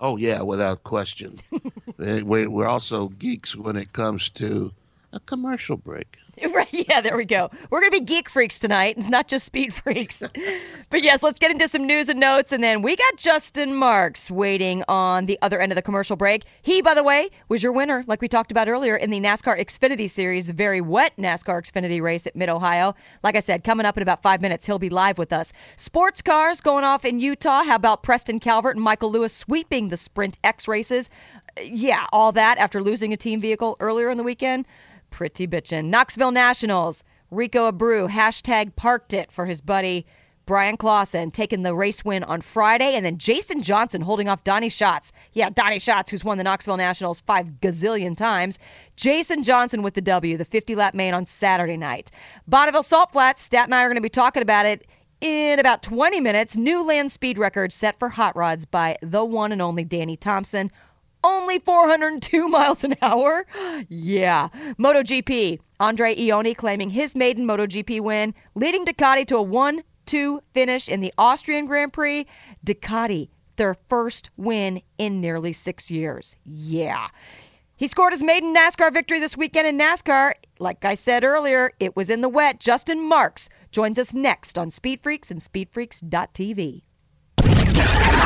Oh 0.00 0.16
yeah, 0.16 0.42
without 0.42 0.82
question. 0.84 1.38
Uh, 2.00 2.20
we- 2.24 2.46
We're 2.46 2.68
also 2.68 3.08
geeks 3.08 3.56
when 3.56 3.74
it 3.74 3.92
comes 3.92 4.28
to 4.28 4.70
a 5.12 5.20
commercial 5.20 5.76
break. 5.76 6.18
Right, 6.54 6.68
yeah, 6.88 7.00
there 7.00 7.16
we 7.16 7.24
go. 7.24 7.50
We're 7.68 7.80
going 7.80 7.92
to 7.92 7.98
be 7.98 8.04
geek 8.04 8.28
freaks 8.28 8.60
tonight. 8.60 8.96
It's 8.96 9.08
not 9.08 9.28
just 9.28 9.44
speed 9.44 9.74
freaks. 9.74 10.22
but 10.90 11.02
yes, 11.02 11.22
let's 11.22 11.38
get 11.38 11.50
into 11.50 11.66
some 11.68 11.86
news 11.86 12.08
and 12.08 12.20
notes. 12.20 12.52
And 12.52 12.62
then 12.62 12.82
we 12.82 12.94
got 12.96 13.16
Justin 13.16 13.74
Marks 13.74 14.30
waiting 14.30 14.84
on 14.88 15.26
the 15.26 15.38
other 15.42 15.60
end 15.60 15.72
of 15.72 15.76
the 15.76 15.82
commercial 15.82 16.16
break. 16.16 16.44
He, 16.62 16.80
by 16.80 16.94
the 16.94 17.02
way, 17.02 17.30
was 17.48 17.62
your 17.62 17.72
winner, 17.72 18.04
like 18.06 18.20
we 18.20 18.28
talked 18.28 18.52
about 18.52 18.68
earlier, 18.68 18.96
in 18.96 19.10
the 19.10 19.20
NASCAR 19.20 19.58
Xfinity 19.60 20.08
Series, 20.08 20.46
the 20.46 20.52
very 20.52 20.80
wet 20.80 21.12
NASCAR 21.18 21.62
Xfinity 21.62 22.00
race 22.00 22.26
at 22.26 22.36
Mid 22.36 22.48
Ohio. 22.48 22.94
Like 23.22 23.36
I 23.36 23.40
said, 23.40 23.64
coming 23.64 23.84
up 23.84 23.96
in 23.96 24.02
about 24.02 24.22
five 24.22 24.40
minutes, 24.40 24.64
he'll 24.64 24.78
be 24.78 24.90
live 24.90 25.18
with 25.18 25.32
us. 25.32 25.52
Sports 25.76 26.22
cars 26.22 26.60
going 26.60 26.84
off 26.84 27.04
in 27.04 27.18
Utah. 27.18 27.64
How 27.64 27.74
about 27.74 28.04
Preston 28.04 28.38
Calvert 28.38 28.76
and 28.76 28.84
Michael 28.84 29.10
Lewis 29.10 29.34
sweeping 29.34 29.88
the 29.88 29.96
Sprint 29.96 30.38
X 30.44 30.68
races? 30.68 31.10
Yeah, 31.60 32.06
all 32.12 32.32
that 32.32 32.58
after 32.58 32.80
losing 32.80 33.12
a 33.12 33.16
team 33.16 33.40
vehicle 33.40 33.76
earlier 33.80 34.10
in 34.10 34.18
the 34.18 34.24
weekend. 34.24 34.66
Pretty 35.10 35.46
bitchin'. 35.46 35.86
Knoxville 35.86 36.32
Nationals. 36.32 37.04
Rico 37.30 37.70
Abreu 37.70 38.08
hashtag 38.08 38.74
parked 38.74 39.12
it 39.12 39.30
for 39.30 39.44
his 39.44 39.60
buddy 39.60 40.06
Bryan 40.48 40.78
Clauson 40.78 41.30
taking 41.30 41.62
the 41.62 41.74
race 41.74 42.02
win 42.02 42.24
on 42.24 42.40
Friday, 42.40 42.94
and 42.94 43.04
then 43.04 43.18
Jason 43.18 43.60
Johnson 43.62 44.00
holding 44.00 44.30
off 44.30 44.44
Donny 44.44 44.70
Schatz. 44.70 45.12
Yeah, 45.34 45.50
Donny 45.50 45.78
Schatz, 45.78 46.10
who's 46.10 46.24
won 46.24 46.38
the 46.38 46.44
Knoxville 46.44 46.78
Nationals 46.78 47.20
five 47.20 47.60
gazillion 47.60 48.16
times. 48.16 48.58
Jason 48.96 49.42
Johnson 49.42 49.82
with 49.82 49.92
the 49.92 50.00
W, 50.00 50.38
the 50.38 50.46
50 50.46 50.74
lap 50.74 50.94
main 50.94 51.12
on 51.12 51.26
Saturday 51.26 51.76
night. 51.76 52.10
Bonneville 52.46 52.82
Salt 52.82 53.12
Flats, 53.12 53.42
Stat 53.42 53.66
and 53.66 53.74
I 53.74 53.82
are 53.82 53.88
going 53.88 53.96
to 53.96 54.00
be 54.00 54.08
talking 54.08 54.42
about 54.42 54.64
it 54.64 54.86
in 55.20 55.58
about 55.58 55.82
20 55.82 56.18
minutes. 56.20 56.56
New 56.56 56.82
land 56.82 57.12
speed 57.12 57.36
record 57.36 57.70
set 57.70 57.98
for 57.98 58.08
hot 58.08 58.34
rods 58.34 58.64
by 58.64 58.96
the 59.02 59.22
one 59.22 59.52
and 59.52 59.60
only 59.60 59.84
Danny 59.84 60.16
Thompson. 60.16 60.72
Only 61.24 61.58
402 61.58 62.48
miles 62.48 62.84
an 62.84 62.96
hour? 63.02 63.46
Yeah. 63.88 64.48
MotoGP. 64.78 65.60
Andre 65.80 66.14
Ioni 66.14 66.56
claiming 66.56 66.90
his 66.90 67.14
maiden 67.14 67.46
MotoGP 67.46 68.00
win, 68.00 68.34
leading 68.54 68.84
Ducati 68.84 69.26
to 69.28 69.36
a 69.36 69.42
1 69.42 69.82
2 70.06 70.40
finish 70.54 70.88
in 70.88 71.00
the 71.00 71.12
Austrian 71.18 71.66
Grand 71.66 71.92
Prix. 71.92 72.26
Ducati, 72.64 73.28
their 73.56 73.74
first 73.88 74.30
win 74.36 74.80
in 74.96 75.20
nearly 75.20 75.52
six 75.52 75.90
years. 75.90 76.34
Yeah. 76.46 77.08
He 77.76 77.86
scored 77.86 78.12
his 78.12 78.22
maiden 78.22 78.54
NASCAR 78.54 78.92
victory 78.92 79.20
this 79.20 79.36
weekend 79.36 79.68
in 79.68 79.78
NASCAR. 79.78 80.32
Like 80.58 80.84
I 80.84 80.94
said 80.94 81.22
earlier, 81.22 81.70
it 81.78 81.94
was 81.94 82.10
in 82.10 82.22
the 82.22 82.28
wet. 82.28 82.58
Justin 82.58 83.06
Marks 83.06 83.48
joins 83.70 83.98
us 83.98 84.12
next 84.12 84.58
on 84.58 84.70
Speed 84.70 85.00
Freaks 85.00 85.30
and 85.30 85.40
SpeedFreaks.tv. 85.40 86.82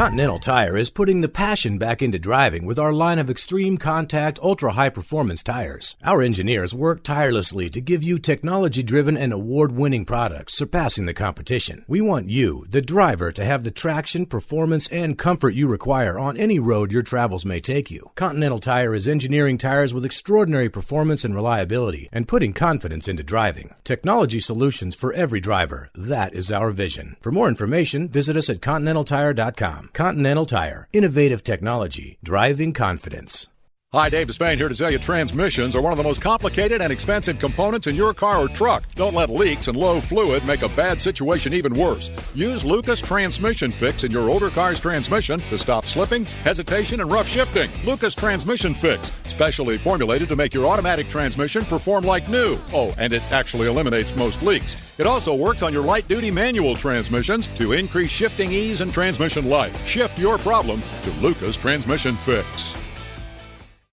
Continental 0.00 0.38
Tire 0.38 0.78
is 0.78 0.88
putting 0.88 1.20
the 1.20 1.28
passion 1.28 1.76
back 1.76 2.00
into 2.00 2.18
driving 2.18 2.64
with 2.64 2.78
our 2.78 2.90
line 2.90 3.18
of 3.18 3.28
extreme 3.28 3.76
contact, 3.76 4.38
ultra 4.42 4.72
high 4.72 4.88
performance 4.88 5.42
tires. 5.42 5.94
Our 6.02 6.22
engineers 6.22 6.74
work 6.74 7.02
tirelessly 7.02 7.68
to 7.68 7.82
give 7.82 8.02
you 8.02 8.18
technology 8.18 8.82
driven 8.82 9.18
and 9.18 9.30
award 9.30 9.72
winning 9.72 10.06
products 10.06 10.54
surpassing 10.54 11.04
the 11.04 11.12
competition. 11.12 11.84
We 11.86 12.00
want 12.00 12.30
you, 12.30 12.64
the 12.70 12.80
driver, 12.80 13.30
to 13.30 13.44
have 13.44 13.62
the 13.62 13.70
traction, 13.70 14.24
performance, 14.24 14.88
and 14.88 15.18
comfort 15.18 15.50
you 15.50 15.66
require 15.66 16.18
on 16.18 16.38
any 16.38 16.58
road 16.58 16.92
your 16.92 17.02
travels 17.02 17.44
may 17.44 17.60
take 17.60 17.90
you. 17.90 18.10
Continental 18.14 18.58
Tire 18.58 18.94
is 18.94 19.06
engineering 19.06 19.58
tires 19.58 19.92
with 19.92 20.06
extraordinary 20.06 20.70
performance 20.70 21.26
and 21.26 21.34
reliability 21.34 22.08
and 22.10 22.26
putting 22.26 22.54
confidence 22.54 23.06
into 23.06 23.22
driving. 23.22 23.74
Technology 23.84 24.40
solutions 24.40 24.94
for 24.94 25.12
every 25.12 25.40
driver. 25.40 25.90
That 25.94 26.32
is 26.32 26.50
our 26.50 26.70
vision. 26.70 27.18
For 27.20 27.30
more 27.30 27.50
information, 27.50 28.08
visit 28.08 28.38
us 28.38 28.48
at 28.48 28.62
continentaltire.com. 28.62 29.89
Continental 29.92 30.46
Tire. 30.46 30.88
Innovative 30.92 31.44
technology. 31.44 32.18
Driving 32.22 32.72
confidence. 32.72 33.48
Hi, 33.92 34.08
Dave 34.08 34.28
Despain 34.28 34.56
here 34.56 34.68
to 34.68 34.74
tell 34.76 34.92
you 34.92 35.00
transmissions 35.00 35.74
are 35.74 35.80
one 35.80 35.92
of 35.92 35.96
the 35.96 36.04
most 36.04 36.20
complicated 36.20 36.80
and 36.80 36.92
expensive 36.92 37.40
components 37.40 37.88
in 37.88 37.96
your 37.96 38.14
car 38.14 38.38
or 38.38 38.46
truck. 38.46 38.84
Don't 38.94 39.16
let 39.16 39.30
leaks 39.30 39.66
and 39.66 39.76
low 39.76 40.00
fluid 40.00 40.46
make 40.46 40.62
a 40.62 40.68
bad 40.68 41.02
situation 41.02 41.52
even 41.52 41.74
worse. 41.74 42.08
Use 42.32 42.64
Lucas 42.64 43.00
Transmission 43.00 43.72
Fix 43.72 44.04
in 44.04 44.12
your 44.12 44.30
older 44.30 44.48
car's 44.48 44.78
transmission 44.78 45.40
to 45.40 45.58
stop 45.58 45.86
slipping, 45.86 46.24
hesitation, 46.24 47.00
and 47.00 47.10
rough 47.10 47.26
shifting. 47.26 47.68
Lucas 47.84 48.14
Transmission 48.14 48.74
Fix, 48.74 49.10
specially 49.24 49.76
formulated 49.76 50.28
to 50.28 50.36
make 50.36 50.54
your 50.54 50.66
automatic 50.66 51.08
transmission 51.08 51.64
perform 51.64 52.04
like 52.04 52.28
new. 52.28 52.60
Oh, 52.72 52.94
and 52.96 53.12
it 53.12 53.24
actually 53.32 53.66
eliminates 53.66 54.14
most 54.14 54.40
leaks. 54.40 54.76
It 55.00 55.06
also 55.08 55.34
works 55.34 55.62
on 55.62 55.72
your 55.72 55.82
light 55.82 56.06
duty 56.06 56.30
manual 56.30 56.76
transmissions 56.76 57.48
to 57.56 57.72
increase 57.72 58.12
shifting 58.12 58.52
ease 58.52 58.82
and 58.82 58.94
transmission 58.94 59.50
life. 59.50 59.84
Shift 59.84 60.16
your 60.16 60.38
problem 60.38 60.80
to 61.02 61.10
Lucas 61.14 61.56
Transmission 61.56 62.14
Fix. 62.18 62.79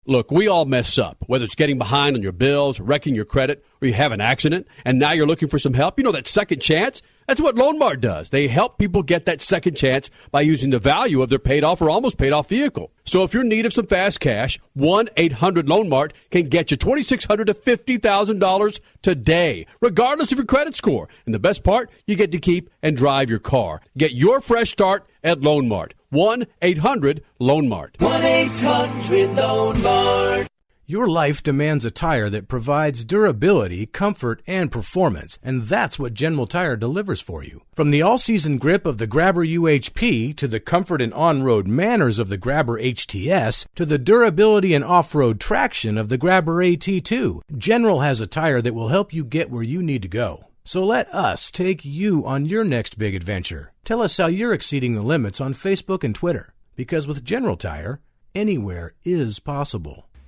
Look, 0.10 0.32
we 0.32 0.48
all 0.48 0.63
mess 0.63 0.98
up, 0.98 1.17
whether 1.28 1.43
it's 1.43 1.56
getting 1.56 1.78
behind 1.78 2.15
on 2.15 2.24
your 2.24 2.32
bills, 2.32 2.80
wrecking 2.80 3.13
your 3.13 3.26
credit, 3.26 3.65
or 3.82 3.89
you 3.89 3.93
have 3.93 4.13
an 4.13 4.22
accident, 4.22 4.65
and 4.86 5.00
now 5.00 5.12
you're 5.12 5.28
looking 5.28 5.50
for 5.50 5.60
some 5.60 5.74
help. 5.74 5.98
You 5.98 6.06
know 6.06 6.13
that 6.13 6.28
second 6.28 6.62
chance? 6.62 7.02
That's 7.28 7.41
what 7.41 7.56
Loan 7.56 7.78
Mart 7.78 8.00
does. 8.00 8.30
They 8.30 8.48
help 8.48 8.78
people 8.78 9.04
get 9.04 9.26
that 9.26 9.41
second 9.41 9.76
chance 9.76 10.10
by 10.32 10.39
using 10.39 10.70
the 10.70 10.80
value 10.80 11.22
of 11.22 11.28
their 11.28 11.39
paid 11.39 11.65
off 11.65 11.82
or 11.82 11.89
almost 11.89 12.17
paid 12.17 12.32
off 12.32 12.48
vehicle. 12.48 12.89
So 13.04 13.24
if 13.24 13.34
you're 13.34 13.43
in 13.43 13.50
need 13.50 13.65
of 13.65 13.74
some 13.74 13.86
fast 13.86 14.22
cash, 14.22 14.62
1 14.76 15.10
800 15.17 15.67
Loan 15.67 15.89
Mart 15.89 16.13
can 16.32 16.48
get 16.48 16.72
you 16.72 16.78
$2,600 16.78 17.46
to 17.48 17.54
$50,000 17.54 18.80
today, 19.02 19.67
regardless 19.82 20.32
of 20.32 20.38
your 20.38 20.48
credit 20.48 20.78
score. 20.78 21.10
And 21.26 21.36
the 21.36 21.39
best 21.39 21.65
part, 21.65 21.91
you 22.06 22.15
get 22.15 22.32
to 22.32 22.39
keep 22.39 22.70
and 22.82 22.96
drive 22.96 23.30
your 23.30 23.39
car. 23.39 23.82
Get 23.98 24.13
your 24.13 24.39
fresh 24.39 24.72
start 24.72 25.06
at 25.22 25.41
Loan 25.41 25.67
Mart. 25.67 25.96
1 26.10 26.48
800 26.62 27.22
Loan 27.38 27.67
Mart. 27.67 27.98
1 28.00 28.24
800 28.24 29.32
Loan 29.32 29.82
Mart. 29.82 30.48
Your 30.89 31.10
life 31.10 31.43
demands 31.43 31.84
a 31.84 31.91
tire 31.91 32.30
that 32.30 32.48
provides 32.48 33.04
durability, 33.04 33.88
comfort, 33.88 34.41
and 34.48 34.72
performance, 34.72 35.38
and 35.43 35.63
that's 35.63 36.00
what 36.00 36.13
General 36.13 36.48
Tire 36.48 36.78
delivers 36.78 37.20
for 37.20 37.43
you. 37.43 37.63
From 37.76 37.91
the 37.91 38.02
all-season 38.02 38.58
grip 38.58 38.86
of 38.86 38.98
the 38.98 39.06
Grabber 39.06 39.46
UHP 39.46 40.38
to 40.38 40.48
the 40.48 40.62
comfort 40.62 41.02
and 41.02 41.13
on-road 41.13 41.67
manners 41.67 42.20
of 42.20 42.30
the 42.30 42.38
Grabber 42.38 42.80
HTS 42.80 43.65
to 43.76 43.86
the 43.86 43.98
durability 43.98 44.74
and 44.74 44.86
off-road 44.86 45.41
traction 45.41 45.98
of 45.98 46.08
the 46.08 46.17
Grabber 46.17 46.63
AT2, 46.63 47.41
General 47.58 48.00
has 48.00 48.22
a 48.22 48.26
tire 48.28 48.62
that 48.62 48.74
will 48.74 48.88
help 48.88 49.12
you 49.12 49.26
get 49.26 49.52
where 49.52 49.63
you 49.63 49.84
need 49.84 50.04
to 50.04 50.08
go. 50.08 50.46
So 50.63 50.86
let 50.86 51.08
us 51.13 51.52
take 51.52 51.84
you 51.84 52.26
on 52.26 52.46
your 52.46 52.63
next 52.63 52.98
big 52.98 53.13
adventure. 53.13 53.74
Tell 53.88 54.02
us 54.02 54.17
how 54.17 54.28
you're 54.28 54.52
exceeding 54.52 54.95
the 54.95 55.02
limits 55.02 55.39
on 55.39 55.54
Facebook 55.54 56.04
and 56.04 56.13
Twitter, 56.13 56.54
because 56.76 57.08
with 57.08 57.23
General 57.23 57.56
Tire, 57.56 58.02
anywhere 58.36 58.95
is 59.06 59.39
possible. 59.39 60.07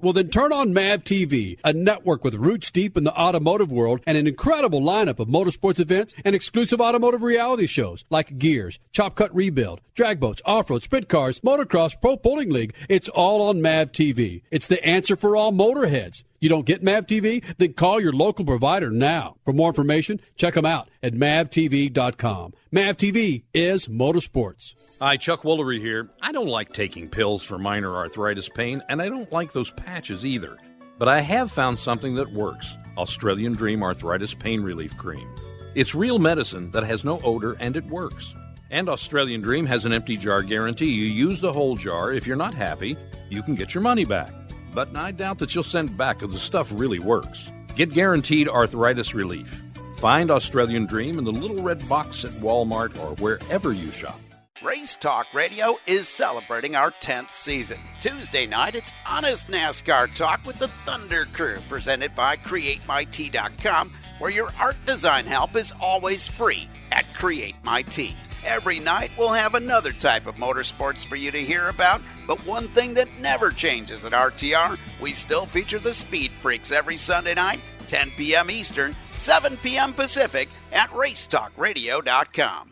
Well, 0.00 0.12
then 0.12 0.28
turn 0.28 0.52
on 0.52 0.72
MAV 0.72 1.04
TV, 1.04 1.58
a 1.64 1.72
network 1.72 2.24
with 2.24 2.34
roots 2.34 2.70
deep 2.70 2.96
in 2.96 3.04
the 3.04 3.14
automotive 3.14 3.70
world 3.70 4.00
and 4.06 4.16
an 4.16 4.26
incredible 4.26 4.80
lineup 4.80 5.18
of 5.18 5.28
motorsports 5.28 5.80
events 5.80 6.14
and 6.24 6.34
exclusive 6.34 6.80
automotive 6.80 7.22
reality 7.22 7.66
shows 7.66 8.04
like 8.10 8.38
Gears, 8.38 8.78
Chop 8.92 9.16
Cut 9.16 9.34
Rebuild, 9.34 9.80
drag 9.94 10.20
boats, 10.20 10.42
off-road, 10.44 10.82
sprint 10.82 11.08
cars, 11.08 11.40
motocross, 11.40 12.00
pro 12.00 12.16
bowling 12.16 12.50
league. 12.50 12.74
It's 12.88 13.08
all 13.08 13.42
on 13.42 13.60
MAV 13.62 13.92
TV. 13.92 14.42
It's 14.50 14.66
the 14.66 14.84
answer 14.84 15.16
for 15.16 15.36
all 15.36 15.52
motorheads. 15.52 16.24
You 16.40 16.48
don't 16.48 16.66
get 16.66 16.82
MAV 16.82 17.06
TV? 17.06 17.44
Then 17.58 17.74
call 17.74 18.00
your 18.00 18.12
local 18.12 18.44
provider 18.44 18.90
now. 18.90 19.36
For 19.44 19.52
more 19.52 19.68
information, 19.68 20.20
check 20.36 20.54
them 20.54 20.66
out 20.66 20.88
at 21.02 21.14
mavtv.com. 21.14 22.54
MAV 22.72 22.96
TV 22.96 23.44
is 23.54 23.86
motorsports. 23.86 24.74
Hi, 25.02 25.16
Chuck 25.16 25.42
Woolery 25.42 25.80
here. 25.80 26.10
I 26.20 26.30
don't 26.30 26.46
like 26.46 26.72
taking 26.72 27.08
pills 27.08 27.42
for 27.42 27.58
minor 27.58 27.96
arthritis 27.96 28.48
pain, 28.48 28.84
and 28.88 29.02
I 29.02 29.08
don't 29.08 29.32
like 29.32 29.50
those 29.50 29.72
patches 29.72 30.24
either. 30.24 30.58
But 30.96 31.08
I 31.08 31.20
have 31.20 31.50
found 31.50 31.76
something 31.76 32.14
that 32.14 32.32
works 32.32 32.76
Australian 32.96 33.52
Dream 33.52 33.82
Arthritis 33.82 34.32
Pain 34.32 34.60
Relief 34.60 34.96
Cream. 34.96 35.28
It's 35.74 35.92
real 35.92 36.20
medicine 36.20 36.70
that 36.70 36.84
has 36.84 37.02
no 37.02 37.18
odor 37.24 37.56
and 37.58 37.76
it 37.76 37.84
works. 37.86 38.32
And 38.70 38.88
Australian 38.88 39.40
Dream 39.40 39.66
has 39.66 39.84
an 39.84 39.92
empty 39.92 40.16
jar 40.16 40.40
guarantee. 40.40 40.92
You 40.92 41.06
use 41.06 41.40
the 41.40 41.52
whole 41.52 41.74
jar. 41.74 42.12
If 42.12 42.24
you're 42.24 42.36
not 42.36 42.54
happy, 42.54 42.96
you 43.28 43.42
can 43.42 43.56
get 43.56 43.74
your 43.74 43.82
money 43.82 44.04
back. 44.04 44.32
But 44.72 44.96
I 44.96 45.10
doubt 45.10 45.40
that 45.40 45.52
you'll 45.52 45.64
send 45.64 45.98
back 45.98 46.20
because 46.20 46.32
the 46.32 46.38
stuff 46.38 46.68
really 46.70 47.00
works. 47.00 47.50
Get 47.74 47.92
guaranteed 47.92 48.48
arthritis 48.48 49.14
relief. 49.14 49.64
Find 49.98 50.30
Australian 50.30 50.86
Dream 50.86 51.18
in 51.18 51.24
the 51.24 51.32
little 51.32 51.60
red 51.60 51.88
box 51.88 52.24
at 52.24 52.30
Walmart 52.34 52.96
or 53.00 53.16
wherever 53.16 53.72
you 53.72 53.90
shop. 53.90 54.20
Race 54.62 54.94
Talk 54.94 55.26
Radio 55.34 55.76
is 55.88 56.08
celebrating 56.08 56.76
our 56.76 56.92
10th 56.92 57.32
season. 57.32 57.80
Tuesday 58.00 58.46
night, 58.46 58.76
it's 58.76 58.94
Honest 59.04 59.48
NASCAR 59.48 60.14
Talk 60.14 60.46
with 60.46 60.60
the 60.60 60.70
Thunder 60.86 61.26
Crew, 61.32 61.58
presented 61.68 62.14
by 62.14 62.36
CreateMyT.com, 62.36 63.92
where 64.20 64.30
your 64.30 64.52
art 64.60 64.76
design 64.86 65.26
help 65.26 65.56
is 65.56 65.72
always 65.80 66.28
free 66.28 66.68
at 66.92 67.04
CreateMyT. 67.14 68.14
Every 68.44 68.78
night, 68.78 69.10
we'll 69.18 69.32
have 69.32 69.56
another 69.56 69.92
type 69.92 70.28
of 70.28 70.36
motorsports 70.36 71.04
for 71.04 71.16
you 71.16 71.32
to 71.32 71.44
hear 71.44 71.68
about, 71.68 72.00
but 72.28 72.44
one 72.46 72.72
thing 72.72 72.94
that 72.94 73.18
never 73.18 73.50
changes 73.50 74.04
at 74.04 74.12
RTR, 74.12 74.78
we 75.00 75.12
still 75.12 75.44
feature 75.44 75.80
the 75.80 75.94
Speed 75.94 76.30
Freaks 76.40 76.70
every 76.70 76.98
Sunday 76.98 77.34
night, 77.34 77.60
10 77.88 78.12
p.m. 78.16 78.48
Eastern, 78.48 78.94
7 79.18 79.56
p.m. 79.56 79.92
Pacific, 79.92 80.48
at 80.72 80.88
RaceTalkRadio.com. 80.90 82.71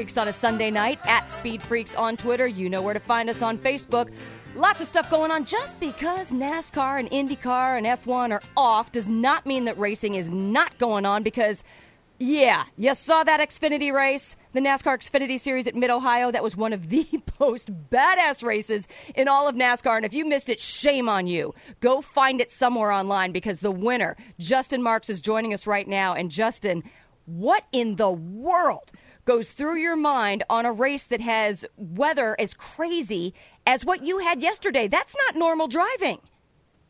Freaks 0.00 0.16
on 0.16 0.28
a 0.28 0.32
Sunday 0.32 0.70
night 0.70 0.98
at 1.04 1.28
Speed 1.28 1.62
Freaks 1.62 1.94
on 1.94 2.16
Twitter. 2.16 2.46
You 2.46 2.70
know 2.70 2.80
where 2.80 2.94
to 2.94 3.00
find 3.00 3.28
us 3.28 3.42
on 3.42 3.58
Facebook. 3.58 4.10
Lots 4.56 4.80
of 4.80 4.86
stuff 4.86 5.10
going 5.10 5.30
on. 5.30 5.44
Just 5.44 5.78
because 5.78 6.32
NASCAR 6.32 6.98
and 6.98 7.10
IndyCar 7.10 7.76
and 7.76 7.84
F1 7.84 8.30
are 8.30 8.40
off 8.56 8.92
does 8.92 9.10
not 9.10 9.44
mean 9.44 9.66
that 9.66 9.78
racing 9.78 10.14
is 10.14 10.30
not 10.30 10.78
going 10.78 11.04
on 11.04 11.22
because, 11.22 11.62
yeah, 12.18 12.64
you 12.78 12.94
saw 12.94 13.24
that 13.24 13.40
Xfinity 13.40 13.92
race, 13.92 14.36
the 14.54 14.60
NASCAR 14.60 14.96
Xfinity 14.96 15.38
Series 15.38 15.66
at 15.66 15.74
Mid 15.74 15.90
Ohio. 15.90 16.30
That 16.30 16.42
was 16.42 16.56
one 16.56 16.72
of 16.72 16.88
the 16.88 17.06
most 17.38 17.70
badass 17.90 18.42
races 18.42 18.88
in 19.14 19.28
all 19.28 19.48
of 19.48 19.54
NASCAR. 19.54 19.96
And 19.96 20.06
if 20.06 20.14
you 20.14 20.24
missed 20.24 20.48
it, 20.48 20.60
shame 20.60 21.10
on 21.10 21.26
you. 21.26 21.54
Go 21.80 22.00
find 22.00 22.40
it 22.40 22.50
somewhere 22.50 22.90
online 22.90 23.32
because 23.32 23.60
the 23.60 23.70
winner, 23.70 24.16
Justin 24.38 24.82
Marks, 24.82 25.10
is 25.10 25.20
joining 25.20 25.52
us 25.52 25.66
right 25.66 25.86
now. 25.86 26.14
And 26.14 26.30
Justin, 26.30 26.84
what 27.26 27.64
in 27.70 27.96
the 27.96 28.10
world 28.10 28.92
goes 29.24 29.50
through 29.50 29.76
your 29.76 29.96
mind 29.96 30.44
on 30.50 30.66
a 30.66 30.72
race 30.72 31.04
that 31.04 31.20
has 31.20 31.64
weather 31.76 32.36
as 32.38 32.54
crazy 32.54 33.34
as 33.66 33.84
what 33.84 34.04
you 34.04 34.18
had 34.18 34.42
yesterday? 34.42 34.88
That's 34.88 35.14
not 35.26 35.36
normal 35.36 35.68
driving. 35.68 36.18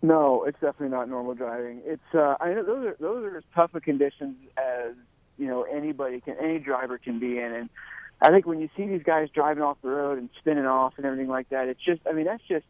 No, 0.02 0.44
it's 0.44 0.58
definitely 0.60 0.88
not 0.88 1.08
normal 1.08 1.34
driving. 1.34 1.82
It's 1.84 2.14
uh, 2.14 2.36
I 2.40 2.54
know 2.54 2.62
those 2.62 2.86
are 2.86 2.96
those 2.98 3.24
are 3.24 3.36
as 3.36 3.44
tough 3.54 3.74
a 3.74 3.80
conditions 3.80 4.36
as 4.56 4.94
you 5.36 5.46
know 5.46 5.62
anybody 5.64 6.20
can 6.20 6.36
any 6.40 6.58
driver 6.58 6.96
can 6.96 7.18
be 7.18 7.38
in, 7.38 7.52
and 7.52 7.68
I 8.22 8.30
think 8.30 8.46
when 8.46 8.60
you 8.60 8.70
see 8.76 8.86
these 8.86 9.02
guys 9.02 9.28
driving 9.34 9.62
off 9.62 9.76
the 9.82 9.90
road 9.90 10.18
and 10.18 10.30
spinning 10.38 10.64
off 10.64 10.94
and 10.96 11.04
everything 11.04 11.28
like 11.28 11.50
that, 11.50 11.68
it's 11.68 11.84
just 11.84 12.00
I 12.08 12.12
mean 12.12 12.24
that's 12.24 12.42
just 12.48 12.64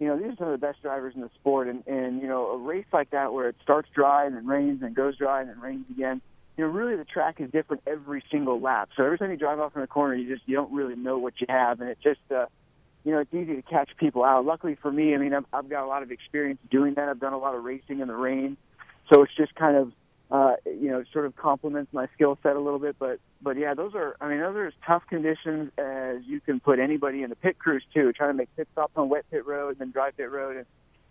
you 0.00 0.08
know 0.08 0.16
these 0.16 0.32
are 0.32 0.36
some 0.36 0.48
of 0.48 0.60
the 0.60 0.66
best 0.66 0.82
drivers 0.82 1.14
in 1.14 1.20
the 1.20 1.30
sport, 1.36 1.68
and 1.68 1.86
and 1.86 2.20
you 2.20 2.26
know 2.26 2.48
a 2.48 2.56
race 2.56 2.86
like 2.92 3.10
that 3.10 3.32
where 3.32 3.48
it 3.48 3.56
starts 3.62 3.88
dry 3.94 4.26
and 4.26 4.34
then 4.34 4.46
rains 4.46 4.82
and 4.82 4.92
goes 4.92 5.16
dry 5.16 5.40
and 5.40 5.50
then 5.50 5.60
rains 5.60 5.86
again 5.88 6.20
you 6.56 6.64
know, 6.64 6.70
really 6.70 6.96
the 6.96 7.04
track 7.04 7.40
is 7.40 7.50
different 7.50 7.82
every 7.86 8.22
single 8.30 8.60
lap. 8.60 8.90
So 8.96 9.04
every 9.04 9.18
time 9.18 9.30
you 9.30 9.36
drive 9.36 9.58
off 9.58 9.74
in 9.74 9.82
a 9.82 9.86
corner, 9.86 10.14
you 10.14 10.32
just 10.32 10.46
you 10.46 10.54
don't 10.54 10.72
really 10.72 10.96
know 10.96 11.18
what 11.18 11.34
you 11.40 11.46
have, 11.48 11.80
and 11.80 11.88
it 11.88 11.98
just 12.02 12.20
uh, 12.30 12.46
you 13.04 13.12
know 13.12 13.20
it's 13.20 13.32
easy 13.32 13.56
to 13.56 13.62
catch 13.62 13.90
people 13.96 14.22
out. 14.22 14.44
Luckily 14.44 14.76
for 14.80 14.92
me, 14.92 15.14
I 15.14 15.18
mean 15.18 15.32
I've, 15.32 15.46
I've 15.52 15.68
got 15.68 15.84
a 15.84 15.86
lot 15.86 16.02
of 16.02 16.10
experience 16.10 16.60
doing 16.70 16.94
that. 16.94 17.08
I've 17.08 17.20
done 17.20 17.32
a 17.32 17.38
lot 17.38 17.54
of 17.54 17.64
racing 17.64 18.00
in 18.00 18.08
the 18.08 18.14
rain, 18.14 18.56
so 19.10 19.22
it's 19.22 19.34
just 19.34 19.54
kind 19.54 19.76
of 19.76 19.92
uh, 20.30 20.56
you 20.66 20.90
know 20.90 21.04
sort 21.10 21.24
of 21.24 21.36
complements 21.36 21.90
my 21.92 22.06
skill 22.14 22.38
set 22.42 22.54
a 22.54 22.60
little 22.60 22.78
bit. 22.78 22.96
But 22.98 23.18
but 23.40 23.56
yeah, 23.56 23.72
those 23.72 23.94
are 23.94 24.16
I 24.20 24.28
mean 24.28 24.40
those 24.40 24.56
are 24.56 24.66
as 24.66 24.74
tough 24.86 25.04
conditions 25.08 25.72
as 25.78 26.18
you 26.26 26.40
can 26.40 26.60
put 26.60 26.78
anybody 26.78 27.22
in 27.22 27.30
the 27.30 27.36
pit 27.36 27.58
crews 27.58 27.82
too. 27.94 28.12
Trying 28.12 28.30
to 28.30 28.34
make 28.34 28.54
pit 28.56 28.68
stops 28.72 28.92
on 28.96 29.08
wet 29.08 29.24
pit 29.30 29.46
road 29.46 29.70
and 29.70 29.78
then 29.78 29.90
dry 29.90 30.10
pit 30.10 30.30
road, 30.30 30.58
and 30.58 30.66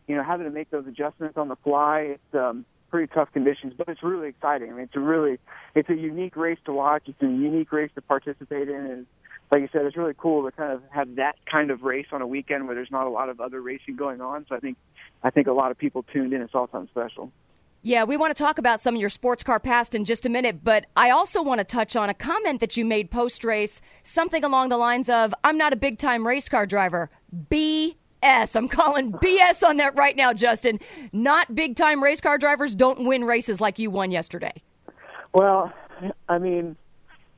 you 0.08 0.16
know 0.16 0.24
having 0.24 0.46
to 0.46 0.52
make 0.52 0.70
those 0.70 0.86
adjustments 0.86 1.36
on 1.36 1.48
the 1.48 1.56
fly. 1.58 2.16
It's 2.16 2.36
um, 2.36 2.64
pretty 2.92 3.12
tough 3.12 3.32
conditions, 3.32 3.74
but 3.78 3.88
it's 3.88 4.04
really 4.04 4.28
exciting. 4.28 4.70
I 4.70 4.74
mean, 4.74 4.84
it's 4.84 4.96
a 4.96 5.00
really, 5.00 5.40
it's 5.74 5.90
a 5.90 5.96
unique 5.96 6.36
race 6.36 6.60
to 6.66 6.74
watch. 6.74 7.04
It's 7.08 7.22
a 7.22 7.26
unique 7.26 7.72
race 7.72 7.90
to 7.96 8.02
participate 8.02 8.70
in, 8.70 8.76
and 8.76 9.06
like 9.50 9.62
you 9.62 9.70
said, 9.72 9.86
it's 9.86 9.98
really 9.98 10.14
cool 10.16 10.44
to 10.44 10.56
kind 10.56 10.72
of 10.72 10.82
have 10.92 11.16
that 11.16 11.36
kind 11.50 11.72
of 11.72 11.82
race 11.82 12.08
on 12.12 12.22
a 12.22 12.28
weekend 12.28 12.68
where 12.68 12.76
there's 12.76 12.92
not 12.92 13.08
a 13.08 13.10
lot 13.10 13.30
of 13.30 13.42
other 13.42 13.62
racing 13.62 13.96
going 13.96 14.22
on. 14.22 14.46
So 14.48 14.56
I 14.56 14.60
think, 14.60 14.78
I 15.24 15.30
think 15.30 15.48
a 15.48 15.54
lot 15.54 15.72
of 15.72 15.78
people 15.78 16.04
tuned 16.04 16.34
in. 16.34 16.42
It's 16.42 16.54
all 16.54 16.70
something 16.72 16.90
special. 16.90 17.32
Yeah, 17.84 18.04
we 18.04 18.16
want 18.16 18.36
to 18.36 18.42
talk 18.42 18.60
about 18.60 18.80
some 18.80 18.94
of 18.94 19.02
your 19.02 19.10
sports 19.10 19.42
car 19.42 19.60
past 19.60 19.96
in 19.96 20.06
just 20.06 20.26
a 20.28 20.30
minute, 20.30 20.64
but 20.64 20.86
I 20.96 21.10
also 21.10 21.42
want 21.42 21.60
to 21.60 21.64
touch 21.66 21.96
on 21.96 22.10
a 22.10 22.14
comment 22.14 22.60
that 22.60 22.78
you 22.78 22.86
made 22.86 23.10
post 23.10 23.44
race, 23.44 23.82
something 24.04 24.44
along 24.44 24.70
the 24.70 24.78
lines 24.78 25.10
of, 25.10 25.34
I'm 25.44 25.58
not 25.58 25.74
a 25.74 25.76
big 25.76 25.98
time 25.98 26.26
race 26.26 26.48
car 26.48 26.68
driver. 26.68 27.10
Be 27.50 27.98
BS. 28.22 28.56
I'm 28.56 28.68
calling 28.68 29.12
BS 29.12 29.64
on 29.68 29.78
that 29.78 29.96
right 29.96 30.16
now, 30.16 30.34
Justin. 30.34 30.80
Not 31.12 31.54
big 31.54 31.76
time 31.76 32.04
race 32.04 32.22
car 32.22 32.38
drivers 32.38 32.76
don't 32.76 33.06
win 33.06 33.26
races 33.26 33.62
like 33.62 33.80
you 33.80 33.90
won 33.90 34.12
yesterday. 34.12 34.54
Well, 35.34 35.72
I 36.28 36.38
mean, 36.38 36.76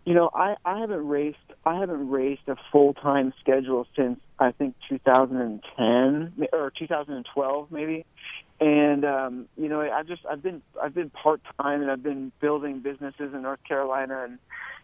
you 0.05 0.13
know, 0.13 0.29
I, 0.33 0.55
I 0.65 0.79
haven't 0.79 1.07
raced 1.07 1.37
I 1.65 1.79
haven't 1.79 2.09
raced 2.09 2.47
a 2.47 2.55
full 2.71 2.93
time 2.93 3.33
schedule 3.39 3.87
since 3.95 4.19
I 4.39 4.51
think 4.51 4.75
2010 4.89 6.47
or 6.51 6.71
2012 6.77 7.71
maybe. 7.71 8.05
And 8.59 9.05
um, 9.05 9.47
you 9.57 9.69
know, 9.69 9.81
I 9.81 10.03
just 10.03 10.21
I've 10.29 10.43
been 10.43 10.61
I've 10.81 10.93
been 10.93 11.09
part 11.09 11.41
time 11.61 11.81
and 11.81 11.89
I've 11.89 12.03
been 12.03 12.31
building 12.39 12.79
businesses 12.79 13.33
in 13.33 13.41
North 13.41 13.63
Carolina 13.67 14.23
and 14.23 14.39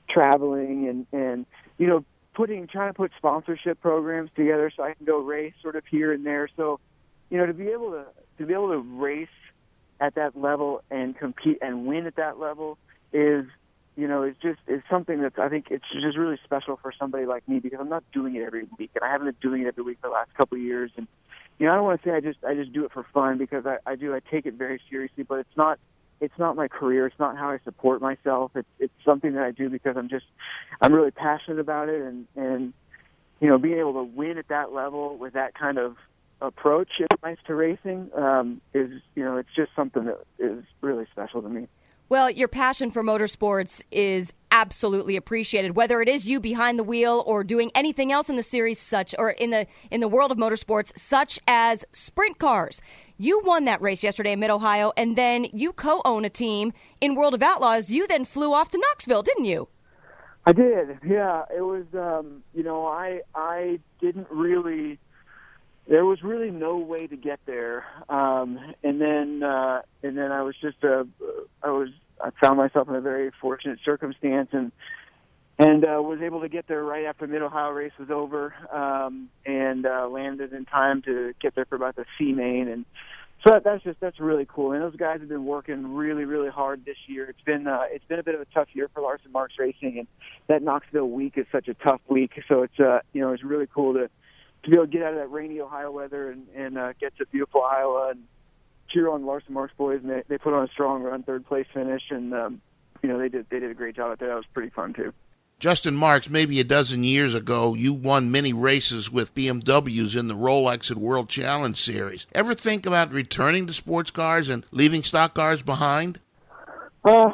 traveling 0.10 0.88
and 0.88 1.06
and 1.12 1.46
you 1.78 1.88
know 1.88 2.06
putting 2.40 2.68
trying 2.68 2.90
to 2.90 2.94
put 2.94 3.12
sponsorship 3.18 3.82
programs 3.82 4.30
together 4.34 4.72
so 4.74 4.82
I 4.82 4.94
can 4.94 5.06
go 5.06 5.18
race 5.20 5.52
sort 5.62 5.76
of 5.76 5.84
here 5.86 6.14
and 6.14 6.26
there. 6.26 6.48
So, 6.56 6.80
you 7.30 7.38
know, 7.38 7.46
to 7.46 7.54
be 7.54 7.68
able 7.68 7.92
to 7.92 8.06
to 8.38 8.46
be 8.46 8.54
able 8.54 8.70
to 8.70 8.78
race 8.78 9.28
at 10.00 10.16
that 10.16 10.40
level 10.40 10.82
and 10.90 11.18
compete 11.18 11.58
and 11.62 11.86
win 11.86 12.08
at 12.08 12.16
that 12.16 12.40
level 12.40 12.78
is 13.12 13.44
you 13.98 14.08
know, 14.08 14.24
is 14.24 14.36
just 14.42 14.60
is 14.68 14.82
something 14.90 15.22
that 15.24 15.38
I 15.38 15.50
think 15.50 15.66
it's 15.70 15.84
just 15.92 16.18
really 16.18 16.40
special 16.46 16.80
for 16.82 16.94
somebody 16.98 17.26
like 17.26 17.46
me 17.50 17.60
because 17.60 17.80
I'm 17.82 17.90
not 17.90 18.06
doing 18.14 18.38
it 18.38 18.44
every 18.44 18.66
week 18.78 18.92
and 18.96 19.04
I 19.04 19.12
haven't 19.12 19.26
been 19.26 19.50
doing 19.50 19.64
it 19.64 19.68
every 19.68 19.84
week 19.84 19.98
for 20.00 20.08
the 20.08 20.14
last 20.14 20.34
couple 20.36 20.58
of 20.58 20.64
years 20.64 20.92
and 20.96 21.10
you 21.58 21.66
know, 21.66 21.74
I 21.74 21.76
don't 21.76 21.84
want 21.84 22.02
to 22.02 22.08
say 22.08 22.16
I 22.16 22.22
just 22.22 22.42
I 22.48 22.54
just 22.54 22.72
do 22.72 22.86
it 22.86 22.94
for 22.94 23.06
fun 23.14 23.38
because 23.38 23.66
I, 23.66 23.80
I 23.86 23.98
do 23.98 24.16
I 24.16 24.22
take 24.32 24.46
it 24.46 24.54
very 24.54 24.80
seriously, 24.90 25.24
but 25.24 25.40
it's 25.40 25.58
not 25.58 25.78
it's 26.22 26.38
not 26.38 26.56
my 26.56 26.68
career. 26.68 27.08
It's 27.08 27.20
not 27.20 27.38
how 27.38 27.50
I 27.50 27.60
support 27.64 28.02
myself. 28.02 28.52
It's 28.56 28.68
it's 28.80 28.94
something 29.06 29.34
that 29.34 29.44
I 29.44 29.52
do 29.52 29.70
because 29.70 29.96
I'm 29.98 30.10
just 30.10 30.26
I'm 30.82 30.94
really 30.94 31.12
passionate 31.12 31.60
about 31.60 31.90
it, 31.90 32.02
and 32.02 32.28
and 32.36 32.74
you 33.40 33.48
know 33.48 33.58
being 33.58 33.80
able 33.80 33.94
to 33.94 34.04
win 34.04 34.38
at 34.38 34.48
that 34.50 34.74
level 34.74 35.18
with 35.18 35.34
that 35.34 35.54
kind 35.54 35.78
of 35.78 35.96
approach 36.42 36.90
in 37.00 37.08
life 37.22 37.40
to 37.48 37.56
racing 37.56 38.10
um, 38.16 38.62
is 38.74 38.92
you 39.16 39.24
know 39.24 39.38
it's 39.38 39.50
just 39.56 39.72
something 39.76 40.06
that 40.06 40.20
is 40.38 40.64
really 40.82 41.06
special 41.12 41.42
to 41.42 41.50
me. 41.50 41.68
Well, 42.10 42.32
your 42.32 42.48
passion 42.48 42.90
for 42.90 43.04
motorsports 43.04 43.84
is 43.92 44.34
absolutely 44.50 45.16
appreciated. 45.16 45.76
Whether 45.76 46.02
it 46.02 46.10
is 46.10 46.28
you 46.28 46.40
behind 46.40 46.80
the 46.80 46.84
wheel 46.84 47.24
or 47.28 47.44
doing 47.44 47.72
anything 47.76 48.12
else 48.12 48.30
in 48.30 48.36
the 48.36 48.42
series, 48.42 48.80
such 48.80 49.14
or 49.20 49.30
in 49.30 49.52
the 49.52 49.68
in 49.92 50.02
the 50.02 50.08
world 50.08 50.32
of 50.32 50.38
motorsports, 50.40 50.92
such 50.98 51.40
as 51.48 51.86
sprint 51.94 52.40
cars. 52.40 52.82
You 53.22 53.42
won 53.44 53.66
that 53.66 53.82
race 53.82 54.02
yesterday 54.02 54.32
in 54.32 54.40
Mid 54.40 54.50
Ohio, 54.50 54.94
and 54.96 55.18
then 55.18 55.48
you 55.52 55.74
co 55.74 56.02
own 56.06 56.24
a 56.24 56.30
team 56.30 56.72
in 57.02 57.16
World 57.16 57.34
of 57.34 57.44
Outlaws. 57.44 57.90
You 57.90 58.08
then 58.08 58.24
flew 58.24 58.54
off 58.54 58.72
to 58.72 58.78
Knoxville, 58.78 59.24
didn't 59.24 59.44
you? 59.44 59.68
I 60.46 60.54
did. 60.54 61.00
Yeah, 61.06 61.44
it 61.54 61.60
was. 61.60 61.84
Um, 61.94 62.44
you 62.56 62.64
know, 62.64 62.88
I 62.88 63.20
I 63.36 63.82
didn't 64.00 64.28
really. 64.32 65.00
There 65.90 66.06
was 66.06 66.24
really 66.24 66.50
no 66.50 66.78
way 66.78 67.08
to 67.08 67.18
get 67.18 67.42
there, 67.46 67.84
um, 68.08 68.58
and 68.86 69.02
then 69.02 69.44
uh, 69.44 69.82
and 70.02 70.18
then 70.18 70.32
I 70.32 70.42
was 70.44 70.56
just 70.62 70.82
uh, 70.86 71.04
I 71.62 71.72
was 71.72 71.90
I 72.22 72.30
found 72.40 72.56
myself 72.56 72.88
in 72.88 72.96
a 72.96 73.02
very 73.02 73.32
fortunate 73.42 73.80
circumstance 73.84 74.48
and 74.54 74.72
and 75.60 75.84
uh, 75.84 76.02
was 76.02 76.22
able 76.22 76.40
to 76.42 76.50
get 76.50 76.68
there 76.68 76.84
right 76.84 77.06
after 77.06 77.28
Mid 77.28 77.42
Ohio 77.42 77.72
race 77.72 77.92
was 78.00 78.10
over, 78.10 78.54
um, 78.72 79.30
and 79.46 79.86
uh, 79.86 80.08
landed 80.08 80.54
in 80.54 80.66
time 80.66 81.02
to 81.04 81.34
get 81.42 81.54
there 81.54 81.66
for 81.66 81.76
about 81.76 81.98
the 81.98 82.06
C 82.18 82.32
main, 82.32 82.70
and 82.70 82.86
so 83.44 83.54
that, 83.54 83.64
that's 83.66 83.84
just 83.84 84.00
that's 84.00 84.20
really 84.20 84.48
cool. 84.48 84.72
And 84.72 84.82
those 84.82 84.96
guys 84.96 85.20
have 85.20 85.30
been 85.30 85.46
working 85.46 85.94
really 85.94 86.24
really 86.24 86.50
hard 86.50 86.86
this 86.86 86.98
year. 87.08 87.30
It's 87.30 87.42
been 87.42 87.68
uh, 87.68 87.84
it's 87.90 88.06
been 88.06 88.20
a 88.20 88.24
bit 88.24 88.36
of 88.36 88.42
a 88.42 88.46
tough 88.46 88.70
year 88.74 88.90
for 88.94 89.02
Larson 89.02 89.34
Marks 89.34 89.56
Racing, 89.60 90.00
and 90.00 90.08
that 90.48 90.64
Knoxville 90.64 91.10
week 91.10 91.34
is 91.36 91.46
such 91.52 91.68
a 91.68 91.74
tough 91.74 92.02
week. 92.08 92.32
So 92.48 92.64
it's 92.64 92.80
uh, 92.80 93.00
you 93.12 93.22
know 93.22 93.34
it's 93.34 93.44
really 93.44 93.68
cool 93.68 93.94
to 93.94 94.10
to 94.64 94.70
be 94.70 94.76
able 94.76 94.86
to 94.86 94.92
get 94.92 95.04
out 95.04 95.14
of 95.14 95.20
that 95.20 95.32
rainy 95.32 95.60
Ohio 95.60 95.92
weather 95.92 96.32
and, 96.32 96.48
and 96.56 96.78
uh, 96.78 96.94
get 97.00 97.18
to 97.18 97.26
beautiful 97.28 97.64
Iowa 97.64 98.10
and 98.12 98.24
cheer 98.90 99.10
on 99.10 99.26
Larson 99.26 99.54
Marks 99.54 99.74
boys. 99.78 100.00
And 100.04 100.10
they, 100.10 100.24
they 100.28 100.38
put 100.38 100.54
on 100.54 100.66
a 100.66 100.68
strong 100.68 101.04
run, 101.04 101.24
third 101.24 101.46
place 101.46 101.68
finish, 101.74 102.04
and 102.10 102.34
um, 102.34 102.62
you 103.02 103.10
know 103.10 103.20
they 103.20 103.30
did 103.30 103.46
they 103.50 103.60
did 103.60 103.72
a 103.72 103.76
great 103.76 103.98
job 103.98 104.12
out 104.12 104.20
there. 104.20 104.30
That 104.30 104.36
was 104.36 104.46
pretty 104.54 104.70
fun 104.70 104.94
too. 104.94 105.14
Justin 105.60 105.94
Marks, 105.94 106.30
maybe 106.30 106.62
a 106.62 106.64
dozen 106.64 107.04
years 107.04 107.36
ago, 107.36 107.74
you 107.74 107.94
won 107.94 108.32
many 108.32 108.54
races 108.54 109.12
with 109.12 109.36
BMWs 109.36 110.18
in 110.18 110.30
the 110.30 110.36
Rolex 110.36 110.90
and 110.90 111.02
World 111.02 111.28
Challenge 111.28 111.80
Series. 111.80 112.26
Ever 112.34 112.54
think 112.54 112.86
about 112.86 113.12
returning 113.12 113.68
to 113.68 113.74
sports 113.74 114.10
cars 114.10 114.48
and 114.48 114.66
leaving 114.72 115.04
stock 115.04 115.34
cars 115.34 115.62
behind? 115.62 116.22
Uh, 117.04 117.32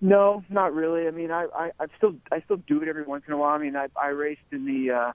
no, 0.00 0.42
not 0.50 0.74
really. 0.74 1.06
I 1.06 1.12
mean, 1.12 1.30
I, 1.30 1.46
I, 1.54 1.70
I 1.78 1.86
still, 1.96 2.16
I 2.32 2.40
still 2.40 2.56
do 2.56 2.82
it 2.82 2.88
every 2.88 3.04
once 3.04 3.22
in 3.28 3.32
a 3.32 3.38
while. 3.38 3.54
I 3.54 3.58
mean, 3.58 3.76
I, 3.76 3.86
I 3.96 4.08
raced 4.08 4.40
in 4.50 4.66
the 4.66 5.12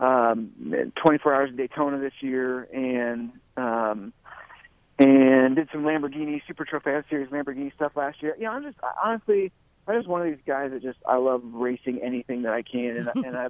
uh, 0.00 0.02
um, 0.02 0.50
24 0.96 1.34
Hours 1.34 1.50
of 1.50 1.56
Daytona 1.58 1.98
this 1.98 2.14
year, 2.20 2.62
and 2.72 3.30
um, 3.58 4.14
and 4.98 5.54
did 5.54 5.68
some 5.70 5.82
Lamborghini 5.82 6.40
Super 6.48 6.64
Trofeo 6.64 7.04
Series 7.10 7.28
Lamborghini 7.28 7.74
stuff 7.74 7.92
last 7.94 8.22
year. 8.22 8.34
You 8.38 8.44
know, 8.44 8.52
I'm 8.52 8.62
just 8.62 8.78
honestly 9.04 9.52
I'm 9.88 9.98
just 9.98 10.08
one 10.08 10.20
of 10.20 10.28
these 10.28 10.44
guys 10.46 10.70
that 10.72 10.82
just 10.82 10.98
I 11.06 11.16
love 11.16 11.42
racing 11.44 12.00
anything 12.02 12.42
that 12.42 12.52
I 12.52 12.62
can, 12.62 13.08
and 13.14 13.24
and 13.24 13.36
I. 13.36 13.48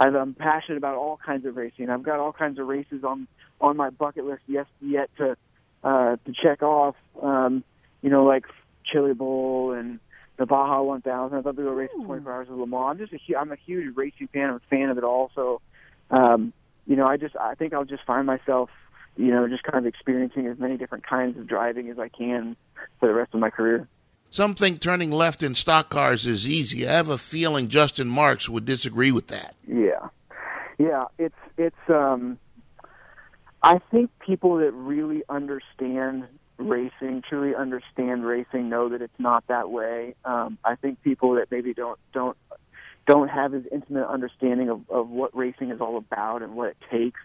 I'm 0.00 0.34
passionate 0.34 0.76
about 0.76 0.94
all 0.94 1.18
kinds 1.26 1.44
of 1.44 1.56
racing. 1.56 1.90
I've 1.90 2.04
got 2.04 2.20
all 2.20 2.32
kinds 2.32 2.60
of 2.60 2.68
races 2.68 3.02
on 3.02 3.26
on 3.60 3.76
my 3.76 3.90
bucket 3.90 4.24
list 4.24 4.42
yet 4.46 4.66
yet 4.80 5.10
to 5.16 5.36
uh, 5.82 6.16
to 6.24 6.32
check 6.40 6.62
off. 6.62 6.94
Um, 7.20 7.64
you 8.00 8.10
know, 8.10 8.24
like 8.24 8.44
Chili 8.84 9.12
Bowl 9.12 9.72
and 9.72 9.98
the 10.36 10.46
Baja 10.46 10.82
1000. 10.82 11.36
I'd 11.36 11.44
love 11.44 11.56
to 11.56 11.62
go 11.62 11.70
race 11.70 11.90
in 11.94 12.04
24 12.04 12.32
Hours 12.32 12.48
of 12.48 12.56
Le 12.56 12.66
Mans. 12.66 12.90
I'm 12.90 12.98
just 12.98 13.12
a 13.12 13.36
I'm 13.36 13.50
a 13.50 13.56
huge 13.56 13.96
racing 13.96 14.28
fan. 14.28 14.50
I'm 14.50 14.56
a 14.56 14.60
fan 14.70 14.90
of 14.90 14.98
it 14.98 15.04
all. 15.04 15.30
So, 15.34 15.60
um, 16.10 16.52
you 16.86 16.96
know, 16.96 17.06
I 17.06 17.16
just 17.16 17.36
I 17.36 17.54
think 17.54 17.74
I'll 17.74 17.84
just 17.84 18.04
find 18.04 18.26
myself, 18.26 18.70
you 19.16 19.32
know, 19.32 19.48
just 19.48 19.64
kind 19.64 19.78
of 19.78 19.86
experiencing 19.86 20.46
as 20.46 20.58
many 20.58 20.76
different 20.76 21.06
kinds 21.06 21.36
of 21.38 21.48
driving 21.48 21.90
as 21.90 21.98
I 21.98 22.08
can 22.08 22.56
for 23.00 23.08
the 23.08 23.14
rest 23.14 23.34
of 23.34 23.40
my 23.40 23.50
career. 23.50 23.88
Some 24.30 24.54
think 24.54 24.80
turning 24.80 25.10
left 25.10 25.42
in 25.42 25.54
stock 25.54 25.88
cars 25.88 26.26
is 26.26 26.46
easy. 26.46 26.86
I 26.86 26.92
have 26.92 27.08
a 27.08 27.18
feeling 27.18 27.68
Justin 27.68 28.08
Marks 28.08 28.48
would 28.48 28.64
disagree 28.64 29.10
with 29.10 29.28
that. 29.28 29.54
Yeah, 29.66 30.08
yeah. 30.78 31.06
It's 31.18 31.34
it's. 31.56 31.88
um 31.88 32.38
I 33.60 33.80
think 33.90 34.10
people 34.20 34.58
that 34.58 34.72
really 34.72 35.24
understand 35.28 36.28
racing, 36.58 37.22
truly 37.28 37.56
understand 37.56 38.24
racing, 38.24 38.68
know 38.68 38.88
that 38.90 39.02
it's 39.02 39.18
not 39.18 39.44
that 39.48 39.70
way. 39.70 40.14
Um, 40.24 40.58
I 40.64 40.76
think 40.76 41.02
people 41.02 41.34
that 41.34 41.50
maybe 41.50 41.74
don't 41.74 41.98
don't 42.12 42.36
don't 43.06 43.28
have 43.28 43.54
as 43.54 43.62
intimate 43.72 44.06
understanding 44.06 44.68
of, 44.68 44.82
of 44.90 45.08
what 45.08 45.34
racing 45.34 45.70
is 45.70 45.80
all 45.80 45.96
about 45.96 46.42
and 46.42 46.54
what 46.54 46.68
it 46.68 46.76
takes 46.90 47.18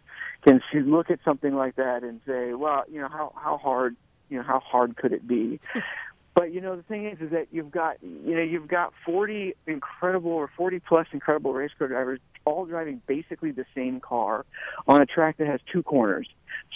can 0.44 0.62
look 0.74 1.10
at 1.10 1.20
something 1.24 1.56
like 1.56 1.76
that 1.76 2.04
and 2.04 2.22
say, 2.26 2.54
well, 2.54 2.84
you 2.92 3.00
know, 3.00 3.08
how 3.08 3.34
how 3.36 3.58
hard 3.58 3.96
you 4.30 4.38
know 4.38 4.44
how 4.44 4.60
hard 4.60 4.96
could 4.96 5.14
it 5.14 5.28
be? 5.28 5.60
But 6.36 6.54
you 6.54 6.62
know 6.62 6.76
the 6.76 6.84
thing 6.84 7.06
is, 7.06 7.20
is 7.22 7.32
that 7.32 7.48
you've 7.52 7.72
got 7.72 7.98
you 8.02 8.36
know 8.36 8.42
you've 8.42 8.68
got 8.68 8.94
40 9.06 9.56
incredible 9.68 10.32
or 10.32 10.50
40 10.56 10.80
plus 10.80 11.08
incredible 11.12 11.54
race 11.54 11.72
car 11.78 11.88
drivers 11.88 12.20
all 12.46 12.66
driving 12.66 13.02
basically 13.08 13.52
the 13.52 13.66
same 13.76 14.00
car 14.00 14.46
on 14.88 15.02
a 15.02 15.06
track 15.06 15.38
that 15.38 15.48
has 15.48 15.60
two 15.72 15.84
corners. 15.84 16.28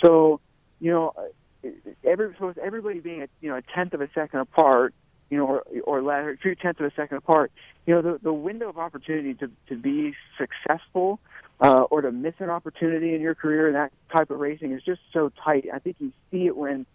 So 0.02 0.40
you 0.80 0.92
know 0.92 1.14
every 2.04 2.36
so 2.40 2.48
with 2.48 2.58
everybody 2.58 3.00
being 3.00 3.24
a 3.24 3.28
you 3.42 3.50
know 3.50 3.58
a 3.58 3.62
tenth 3.62 3.94
of 3.94 4.02
a 4.02 4.10
second 4.14 4.40
apart, 4.40 4.94
you 5.30 5.38
know, 5.38 5.46
or 5.46 5.64
or 5.84 6.02
less, 6.02 6.38
two 6.42 6.56
tenths 6.56 6.80
of 6.80 6.86
a 6.86 6.92
second 6.96 7.18
apart, 7.18 7.52
you 7.86 7.94
know, 7.94 8.02
the 8.02 8.20
the 8.22 8.34
window 8.34 8.70
of 8.70 8.78
opportunity 8.78 9.34
to 9.36 9.50
to 9.70 9.76
be 9.76 10.14
successful 10.38 11.20
uh, 11.62 11.82
or 11.90 12.02
to 12.02 12.12
miss 12.12 12.36
an 12.40 12.50
opportunity 12.50 13.14
in 13.14 13.22
your 13.22 13.36
career 13.36 13.68
in 13.68 13.74
that 13.74 13.92
type 14.12 14.30
of 14.30 14.40
racing 14.40 14.72
is 14.72 14.82
just 14.84 15.02
so 15.12 15.32
tight. 15.44 15.68
I 15.74 15.80
think 15.80 15.98
you 16.00 16.12
see 16.32 16.46
it 16.46 16.56
when 16.56 16.86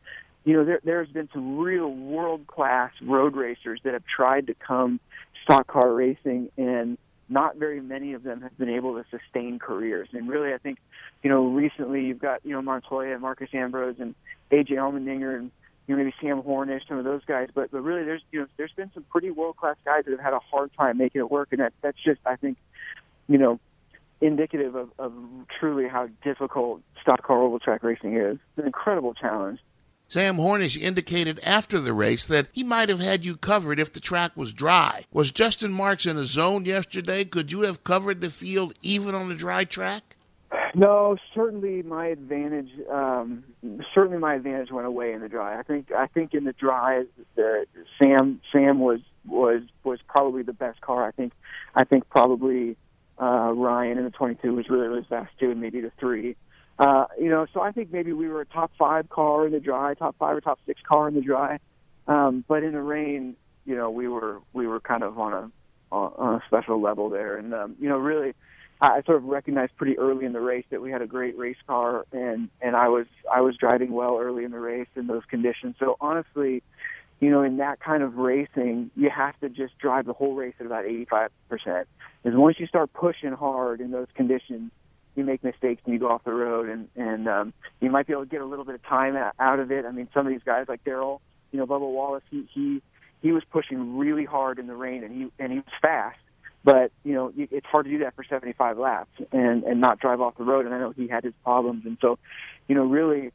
you 0.44 0.55
know, 0.55 0.64
there, 0.64 0.81
there's 0.85 1.09
been 1.09 1.28
some 1.33 1.59
real 1.59 1.88
world 1.88 2.46
class 2.46 2.90
road 3.02 3.37
racers 3.37 3.81
that 3.85 3.92
have 3.92 4.05
tried 4.05 4.48
to 4.48 4.55
come 4.55 5.00
stock 5.44 5.66
car 5.66 5.92
racing, 5.92 6.50
and 6.57 6.98
not 7.28 7.57
very 7.57 7.81
many 7.81 8.12
of 8.12 8.22
them 8.22 8.42
have 8.42 8.57
been 8.59 8.68
able 8.68 8.94
to 8.94 9.05
sustain 9.11 9.59
careers. 9.59 10.09
And 10.12 10.28
really, 10.28 10.52
I 10.52 10.59
think, 10.59 10.78
you 11.22 11.31
know, 11.31 11.46
recently 11.46 12.05
you've 12.05 12.18
got, 12.18 12.44
you 12.44 12.52
know, 12.52 12.62
Montoya 12.62 13.12
and 13.12 13.22
Marcos 13.22 13.48
Ambrose 13.52 13.96
and 13.98 14.14
AJ 14.50 14.72
Allmendinger 14.72 15.37
and, 15.37 15.50
you 15.87 15.96
know, 15.96 16.02
maybe 16.02 16.14
Sam 16.20 16.42
Hornish, 16.42 16.87
some 16.88 16.98
of 16.98 17.05
those 17.05 17.24
guys. 17.24 17.48
But, 17.55 17.70
but 17.70 17.81
really, 17.81 18.05
there's, 18.05 18.22
you 18.33 18.40
know, 18.40 18.46
there's 18.57 18.72
been 18.72 18.90
some 18.94 19.05
pretty 19.05 19.31
world 19.31 19.57
class 19.57 19.76
guys 19.85 20.05
that 20.05 20.11
have 20.11 20.20
had 20.20 20.33
a 20.33 20.40
hard 20.40 20.70
time 20.74 20.98
making 20.98 21.20
it 21.20 21.31
work. 21.31 21.48
And 21.52 21.61
that, 21.61 21.72
that's 21.83 21.98
just, 22.05 22.20
I 22.26 22.37
think, 22.37 22.59
you 23.28 23.38
know, 23.38 23.61
indicative 24.20 24.74
of, 24.74 24.90
of 24.98 25.12
truly 25.59 25.88
how 25.88 26.09
difficult 26.22 26.81
stock 27.00 27.22
car 27.22 27.42
oval 27.42 27.59
track 27.59 27.83
racing 27.83 28.16
is. 28.16 28.35
It's 28.35 28.59
an 28.59 28.66
incredible 28.66 29.14
challenge. 29.14 29.61
Sam 30.12 30.37
Hornish 30.37 30.79
indicated 30.79 31.40
after 31.42 31.81
the 31.81 31.94
race 31.94 32.27
that 32.27 32.48
he 32.53 32.64
might 32.64 32.90
have 32.90 33.01
had 33.01 33.25
you 33.25 33.35
covered 33.35 33.81
if 33.81 33.94
the 33.94 33.98
track 33.98 34.33
was 34.37 34.53
dry. 34.53 35.07
Was 35.11 35.31
Justin 35.31 35.72
Marks 35.72 36.05
in 36.05 36.18
a 36.18 36.25
zone 36.25 36.66
yesterday? 36.66 37.25
Could 37.25 37.51
you 37.51 37.62
have 37.62 37.83
covered 37.83 38.20
the 38.20 38.29
field 38.29 38.75
even 38.83 39.14
on 39.14 39.33
a 39.33 39.35
dry 39.35 39.64
track? 39.64 40.03
No, 40.75 41.16
certainly 41.35 41.83
my 41.83 42.09
advantage. 42.09 42.68
Um, 42.90 43.44
certainly 43.94 44.18
my 44.18 44.35
advantage 44.35 44.70
went 44.70 44.87
away 44.87 45.14
in 45.14 45.22
the 45.22 45.31
dry. 45.31 45.59
I 45.59 45.62
think. 45.62 45.90
I 45.92 46.09
think 46.09 46.35
in 46.35 46.44
the 46.44 46.53
dry, 46.53 47.05
the, 47.37 47.64
Sam 47.98 48.38
Sam 48.53 48.81
was 48.81 49.01
was 49.25 49.62
was 49.83 49.98
probably 50.07 50.42
the 50.42 50.53
best 50.53 50.83
car. 50.83 51.07
I 51.09 51.12
think. 51.12 51.33
I 51.75 51.85
think 51.85 52.11
probably 52.11 52.77
uh, 53.18 53.55
Ryan 53.55 53.96
in 53.96 54.05
the 54.05 54.11
22 54.11 54.55
was 54.57 54.68
really 54.68 54.88
really 54.88 55.07
fast 55.09 55.31
too, 55.40 55.53
and 55.53 55.61
maybe 55.62 55.81
the 55.81 55.92
three. 55.98 56.37
Uh, 56.78 57.06
you 57.18 57.28
know, 57.28 57.46
so 57.52 57.61
I 57.61 57.72
think 57.72 57.92
maybe 57.92 58.12
we 58.12 58.28
were 58.28 58.40
a 58.40 58.46
top 58.46 58.72
five 58.78 59.08
car 59.08 59.46
in 59.46 59.52
the 59.52 59.61
dry, 59.61 59.94
top 59.94 60.16
five 60.18 60.37
or 60.37 60.40
top 60.40 60.58
six 60.66 60.80
car 60.82 61.08
in 61.08 61.14
the 61.14 61.20
dry. 61.20 61.58
Um, 62.08 62.44
but 62.48 62.62
in 62.62 62.72
the 62.72 62.82
rain, 62.82 63.37
you 63.64 63.76
know, 63.76 63.90
we 63.90 64.08
were 64.08 64.40
we 64.52 64.66
were 64.66 64.80
kind 64.80 65.02
of 65.02 65.18
on 65.18 65.32
a 65.32 65.50
on 65.94 66.37
a 66.37 66.42
special 66.46 66.80
level 66.80 67.11
there, 67.11 67.37
and 67.37 67.54
um, 67.54 67.76
you 67.78 67.88
know, 67.88 67.98
really, 67.98 68.35
I 68.80 69.02
sort 69.02 69.18
of 69.18 69.24
recognized 69.24 69.76
pretty 69.76 69.98
early 69.98 70.24
in 70.24 70.32
the 70.32 70.40
race 70.40 70.64
that 70.70 70.80
we 70.80 70.90
had 70.90 71.02
a 71.02 71.06
great 71.06 71.37
race 71.38 71.58
car, 71.66 72.04
and 72.12 72.48
and 72.61 72.74
I 72.74 72.88
was 72.88 73.06
I 73.32 73.42
was 73.42 73.56
driving 73.56 73.92
well 73.92 74.18
early 74.18 74.44
in 74.44 74.50
the 74.50 74.58
race 74.58 74.88
in 74.96 75.06
those 75.06 75.22
conditions. 75.28 75.76
So 75.78 75.96
honestly, 76.00 76.62
you 77.20 77.30
know, 77.30 77.42
in 77.42 77.58
that 77.58 77.78
kind 77.78 78.02
of 78.02 78.16
racing, 78.16 78.90
you 78.96 79.08
have 79.08 79.38
to 79.40 79.48
just 79.48 79.78
drive 79.78 80.06
the 80.06 80.12
whole 80.12 80.35
race 80.35 80.54
at 80.58 80.66
about 80.66 80.85
85%. 80.87 81.28
Because 81.48 81.87
once 82.24 82.58
you 82.58 82.66
start 82.66 82.92
pushing 82.92 83.32
hard 83.32 83.80
in 83.80 83.92
those 83.92 84.08
conditions, 84.14 84.72
you 85.14 85.25
make 85.25 85.44
mistakes 85.44 85.83
and 85.85 85.92
you 85.92 86.01
go 86.01 86.09
off 86.09 86.25
the 86.25 86.33
road, 86.33 86.68
and 86.68 86.88
and 86.96 87.29
um, 87.29 87.53
you 87.81 87.90
might 87.90 88.07
be 88.07 88.12
able 88.12 88.25
to 88.25 88.31
get 88.31 88.40
a 88.40 88.46
little 88.46 88.64
bit 88.64 88.75
of 88.75 88.83
time 88.85 89.16
out 89.38 89.59
of 89.59 89.70
it. 89.70 89.85
I 89.85 89.90
mean, 89.90 90.09
some 90.14 90.27
of 90.27 90.33
these 90.33 90.42
guys 90.44 90.66
like 90.68 90.85
Darrell, 90.85 91.20
you 91.51 91.59
know, 91.59 91.66
Bubba 91.66 91.81
Wallace, 91.81 92.25
he 92.31 92.48
he 92.53 92.83
he 93.22 93.33
was 93.33 93.42
pushing 93.51 93.96
really 93.96 94.25
hard 94.25 94.59
in 94.59 94.66
the 94.66 94.75
rain, 94.75 95.05
and 95.05 95.12
he 95.14 95.31
and 95.38 95.53
he 95.53 95.59
was 95.59 95.75
fast. 95.81 96.18
But 96.64 96.92
you 97.05 97.14
know, 97.14 97.33
it's 97.37 97.66
hard 97.66 97.87
to 97.87 97.90
do 97.90 97.98
that 97.98 98.14
for 98.14 98.25
75 98.25 98.79
laps 98.79 99.11
and 99.33 99.64
and 99.64 99.81
not 99.81 99.98
drive 99.98 100.20
off 100.20 100.37
the 100.37 100.44
road. 100.44 100.64
And 100.64 100.75
I 100.75 100.79
know 100.79 100.90
he 100.90 101.09
had 101.09 101.25
his 101.25 101.35
problems, 101.42 101.85
and 101.85 101.98
so, 102.01 102.18
you 102.68 102.75
know, 102.75 102.85
really, 102.85 103.33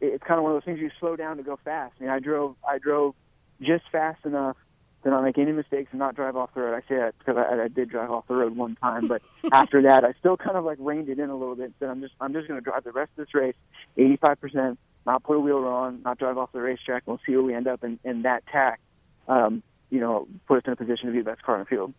it's 0.00 0.24
kind 0.24 0.38
of 0.38 0.44
one 0.44 0.52
of 0.52 0.56
those 0.56 0.64
things 0.64 0.80
you 0.80 0.90
slow 0.98 1.16
down 1.16 1.36
to 1.36 1.42
go 1.42 1.58
fast. 1.64 1.94
I 2.00 2.02
mean, 2.02 2.10
I 2.10 2.18
drove 2.18 2.56
I 2.68 2.78
drove 2.78 3.14
just 3.60 3.84
fast 3.92 4.24
enough 4.24 4.56
to 5.04 5.10
not 5.10 5.22
make 5.22 5.38
any 5.38 5.52
mistakes 5.52 5.90
and 5.92 5.98
not 5.98 6.16
drive 6.16 6.34
off 6.34 6.50
the 6.54 6.62
road. 6.62 6.74
I 6.74 6.80
say 6.88 6.96
that 6.96 7.14
because 7.18 7.36
I, 7.36 7.64
I 7.64 7.68
did 7.68 7.90
drive 7.90 8.10
off 8.10 8.26
the 8.26 8.34
road 8.34 8.56
one 8.56 8.76
time, 8.76 9.06
but 9.06 9.22
after 9.52 9.82
that, 9.82 10.02
I 10.04 10.14
still 10.18 10.36
kind 10.36 10.56
of 10.56 10.64
like 10.64 10.78
reined 10.80 11.08
it 11.08 11.18
in 11.18 11.30
a 11.30 11.36
little 11.36 11.54
bit. 11.54 11.72
Said 11.78 11.90
I'm 11.90 12.00
just 12.00 12.14
I'm 12.20 12.32
just 12.32 12.48
going 12.48 12.58
to 12.58 12.64
drive 12.64 12.84
the 12.84 12.92
rest 12.92 13.10
of 13.16 13.26
this 13.26 13.34
race 13.34 13.54
85 13.96 14.40
percent, 14.40 14.78
not 15.06 15.22
put 15.22 15.36
a 15.36 15.40
wheel 15.40 15.58
on, 15.58 16.02
not 16.02 16.18
drive 16.18 16.38
off 16.38 16.52
the 16.52 16.60
racetrack. 16.60 17.04
We'll 17.06 17.20
see 17.26 17.32
where 17.32 17.42
we 17.42 17.54
end 17.54 17.68
up, 17.68 17.82
and, 17.82 17.98
and 18.04 18.24
that 18.24 18.44
tack, 18.50 18.80
um, 19.28 19.62
you 19.90 20.00
know, 20.00 20.26
put 20.48 20.58
us 20.58 20.62
in 20.66 20.72
a 20.72 20.76
position 20.76 21.06
to 21.06 21.12
be 21.12 21.18
the 21.18 21.24
best 21.24 21.42
car 21.42 21.56
in 21.56 21.60
the 21.60 21.66
field. 21.66 21.92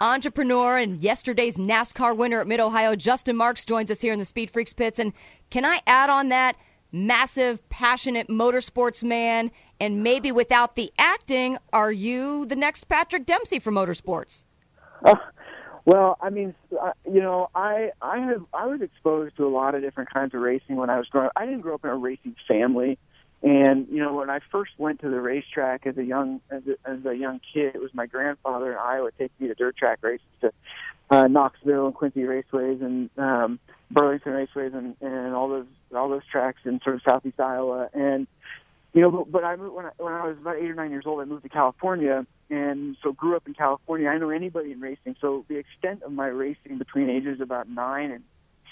Entrepreneur 0.00 0.78
and 0.78 1.00
yesterday's 1.00 1.56
NASCAR 1.56 2.16
winner 2.16 2.40
at 2.40 2.46
Mid 2.46 2.60
Ohio, 2.60 2.94
Justin 2.94 3.36
Marks, 3.36 3.64
joins 3.64 3.90
us 3.90 4.00
here 4.00 4.12
in 4.12 4.18
the 4.18 4.24
Speed 4.24 4.50
Freaks 4.50 4.72
pits. 4.72 4.98
And 4.98 5.12
can 5.50 5.64
I 5.64 5.82
add 5.86 6.08
on 6.08 6.28
that? 6.28 6.56
massive, 6.92 7.66
passionate 7.68 8.28
motorsports 8.28 9.02
man, 9.02 9.50
and 9.80 10.02
maybe 10.02 10.32
without 10.32 10.76
the 10.76 10.92
acting, 10.98 11.58
are 11.72 11.92
you 11.92 12.46
the 12.46 12.56
next 12.56 12.84
Patrick 12.84 13.26
Dempsey 13.26 13.58
for 13.58 13.70
motorsports? 13.70 14.44
Uh, 15.04 15.14
well, 15.84 16.18
I 16.20 16.30
mean, 16.30 16.54
uh, 16.80 16.92
you 17.10 17.20
know, 17.20 17.48
I 17.54 17.92
I 18.02 18.18
have 18.18 18.44
I 18.52 18.66
was 18.66 18.82
exposed 18.82 19.36
to 19.36 19.46
a 19.46 19.48
lot 19.48 19.74
of 19.74 19.82
different 19.82 20.10
kinds 20.12 20.34
of 20.34 20.40
racing 20.40 20.76
when 20.76 20.90
I 20.90 20.98
was 20.98 21.08
growing 21.08 21.28
up. 21.28 21.32
I 21.36 21.46
didn't 21.46 21.60
grow 21.60 21.74
up 21.74 21.84
in 21.84 21.90
a 21.90 21.96
racing 21.96 22.36
family, 22.46 22.98
and 23.42 23.86
you 23.88 23.98
know, 23.98 24.14
when 24.14 24.28
I 24.28 24.40
first 24.50 24.72
went 24.78 25.00
to 25.00 25.08
the 25.08 25.20
racetrack 25.20 25.86
as 25.86 25.96
a 25.96 26.04
young 26.04 26.40
as 26.50 26.62
a, 26.66 26.90
as 26.90 27.04
a 27.06 27.14
young 27.14 27.40
kid, 27.54 27.74
it 27.74 27.80
was 27.80 27.94
my 27.94 28.06
grandfather 28.06 28.72
in 28.72 28.78
Iowa 28.78 29.10
taking 29.12 29.34
me 29.38 29.48
to 29.48 29.54
dirt 29.54 29.76
track 29.76 30.00
races 30.02 30.26
to 30.40 30.52
uh, 31.10 31.26
Knoxville 31.26 31.86
and 31.86 31.94
Quincy 31.94 32.20
raceways 32.20 32.82
and 32.82 33.10
um, 33.16 33.58
Burlington 33.90 34.32
raceways 34.32 34.74
and, 34.74 34.96
and 35.00 35.34
all 35.34 35.48
those 35.48 35.66
all 35.94 36.08
those 36.08 36.26
tracks 36.30 36.60
in 36.64 36.80
sort 36.82 36.96
of 36.96 37.02
southeast 37.02 37.40
Iowa. 37.40 37.88
And 37.94 38.26
you 38.98 39.04
know, 39.04 39.12
but, 39.12 39.30
but 39.30 39.44
I 39.44 39.54
moved 39.54 39.76
when 39.76 39.86
I, 39.86 39.90
when 39.98 40.12
I 40.12 40.26
was 40.26 40.36
about 40.40 40.56
eight 40.56 40.68
or 40.68 40.74
nine 40.74 40.90
years 40.90 41.04
old. 41.06 41.20
I 41.20 41.24
moved 41.24 41.44
to 41.44 41.48
California, 41.48 42.26
and 42.50 42.96
so 43.00 43.12
grew 43.12 43.36
up 43.36 43.46
in 43.46 43.54
California. 43.54 44.08
I 44.08 44.18
know 44.18 44.30
anybody 44.30 44.72
in 44.72 44.80
racing. 44.80 45.14
So 45.20 45.44
the 45.46 45.54
extent 45.54 46.02
of 46.02 46.10
my 46.10 46.26
racing 46.26 46.78
between 46.78 47.08
ages 47.08 47.40
about 47.40 47.68
nine 47.68 48.10
and 48.10 48.24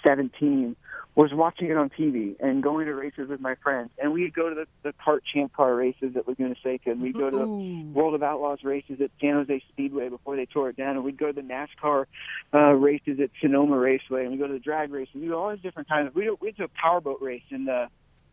17 0.05 0.75
was 1.15 1.31
watching 1.33 1.71
it 1.71 1.77
on 1.77 1.91
TV 1.91 2.35
and 2.41 2.61
going 2.61 2.87
to 2.87 2.95
races 2.95 3.29
with 3.29 3.41
my 3.41 3.55
friends. 3.63 3.91
And 4.03 4.13
we'd 4.13 4.35
go 4.35 4.49
to 4.49 4.57
the, 4.57 4.67
the 4.83 4.95
CART 5.05 5.23
champ 5.33 5.53
car 5.53 5.77
races 5.77 6.17
at 6.17 6.27
Laguna 6.27 6.57
Seca, 6.61 6.91
and 6.91 7.01
we'd 7.01 7.15
go 7.15 7.31
to 7.31 7.37
the 7.37 7.93
World 7.95 8.15
of 8.15 8.25
Outlaws 8.25 8.65
races 8.65 9.01
at 9.01 9.13
San 9.21 9.35
Jose 9.35 9.63
Speedway 9.69 10.09
before 10.09 10.35
they 10.35 10.47
tore 10.47 10.71
it 10.71 10.77
down, 10.77 10.97
and 10.97 11.05
we'd 11.05 11.19
go 11.19 11.29
to 11.29 11.33
the 11.33 11.41
NASCAR 11.41 12.07
uh, 12.53 12.73
races 12.73 13.21
at 13.21 13.31
Sonoma 13.41 13.79
Raceway, 13.79 14.23
and 14.23 14.33
we'd 14.33 14.41
go 14.41 14.49
to 14.49 14.55
the 14.55 14.59
drag 14.59 14.91
races. 14.91 15.15
We 15.15 15.29
do 15.29 15.37
all 15.37 15.51
these 15.51 15.63
different 15.63 15.89
kinds 15.89 16.09
of. 16.09 16.17
We 16.17 16.35
we 16.41 16.51
do 16.51 16.65
a 16.65 16.69
powerboat 16.69 17.23
race 17.23 17.45
in 17.51 17.65
the 17.65 17.87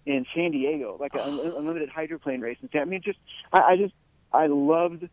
in 0.06 0.26
San 0.36 0.52
Diego, 0.52 0.98
like 1.00 1.13
an 1.16 1.39
unlimited 1.39 1.89
hydroplane 1.89 2.42
race. 2.42 2.58
And 2.62 2.70
I 2.80 2.86
mean, 2.86 3.02
just 3.04 3.20
I, 3.52 3.62
I 3.62 3.78
just 3.78 3.94
I 4.32 4.48
loved 4.48 5.08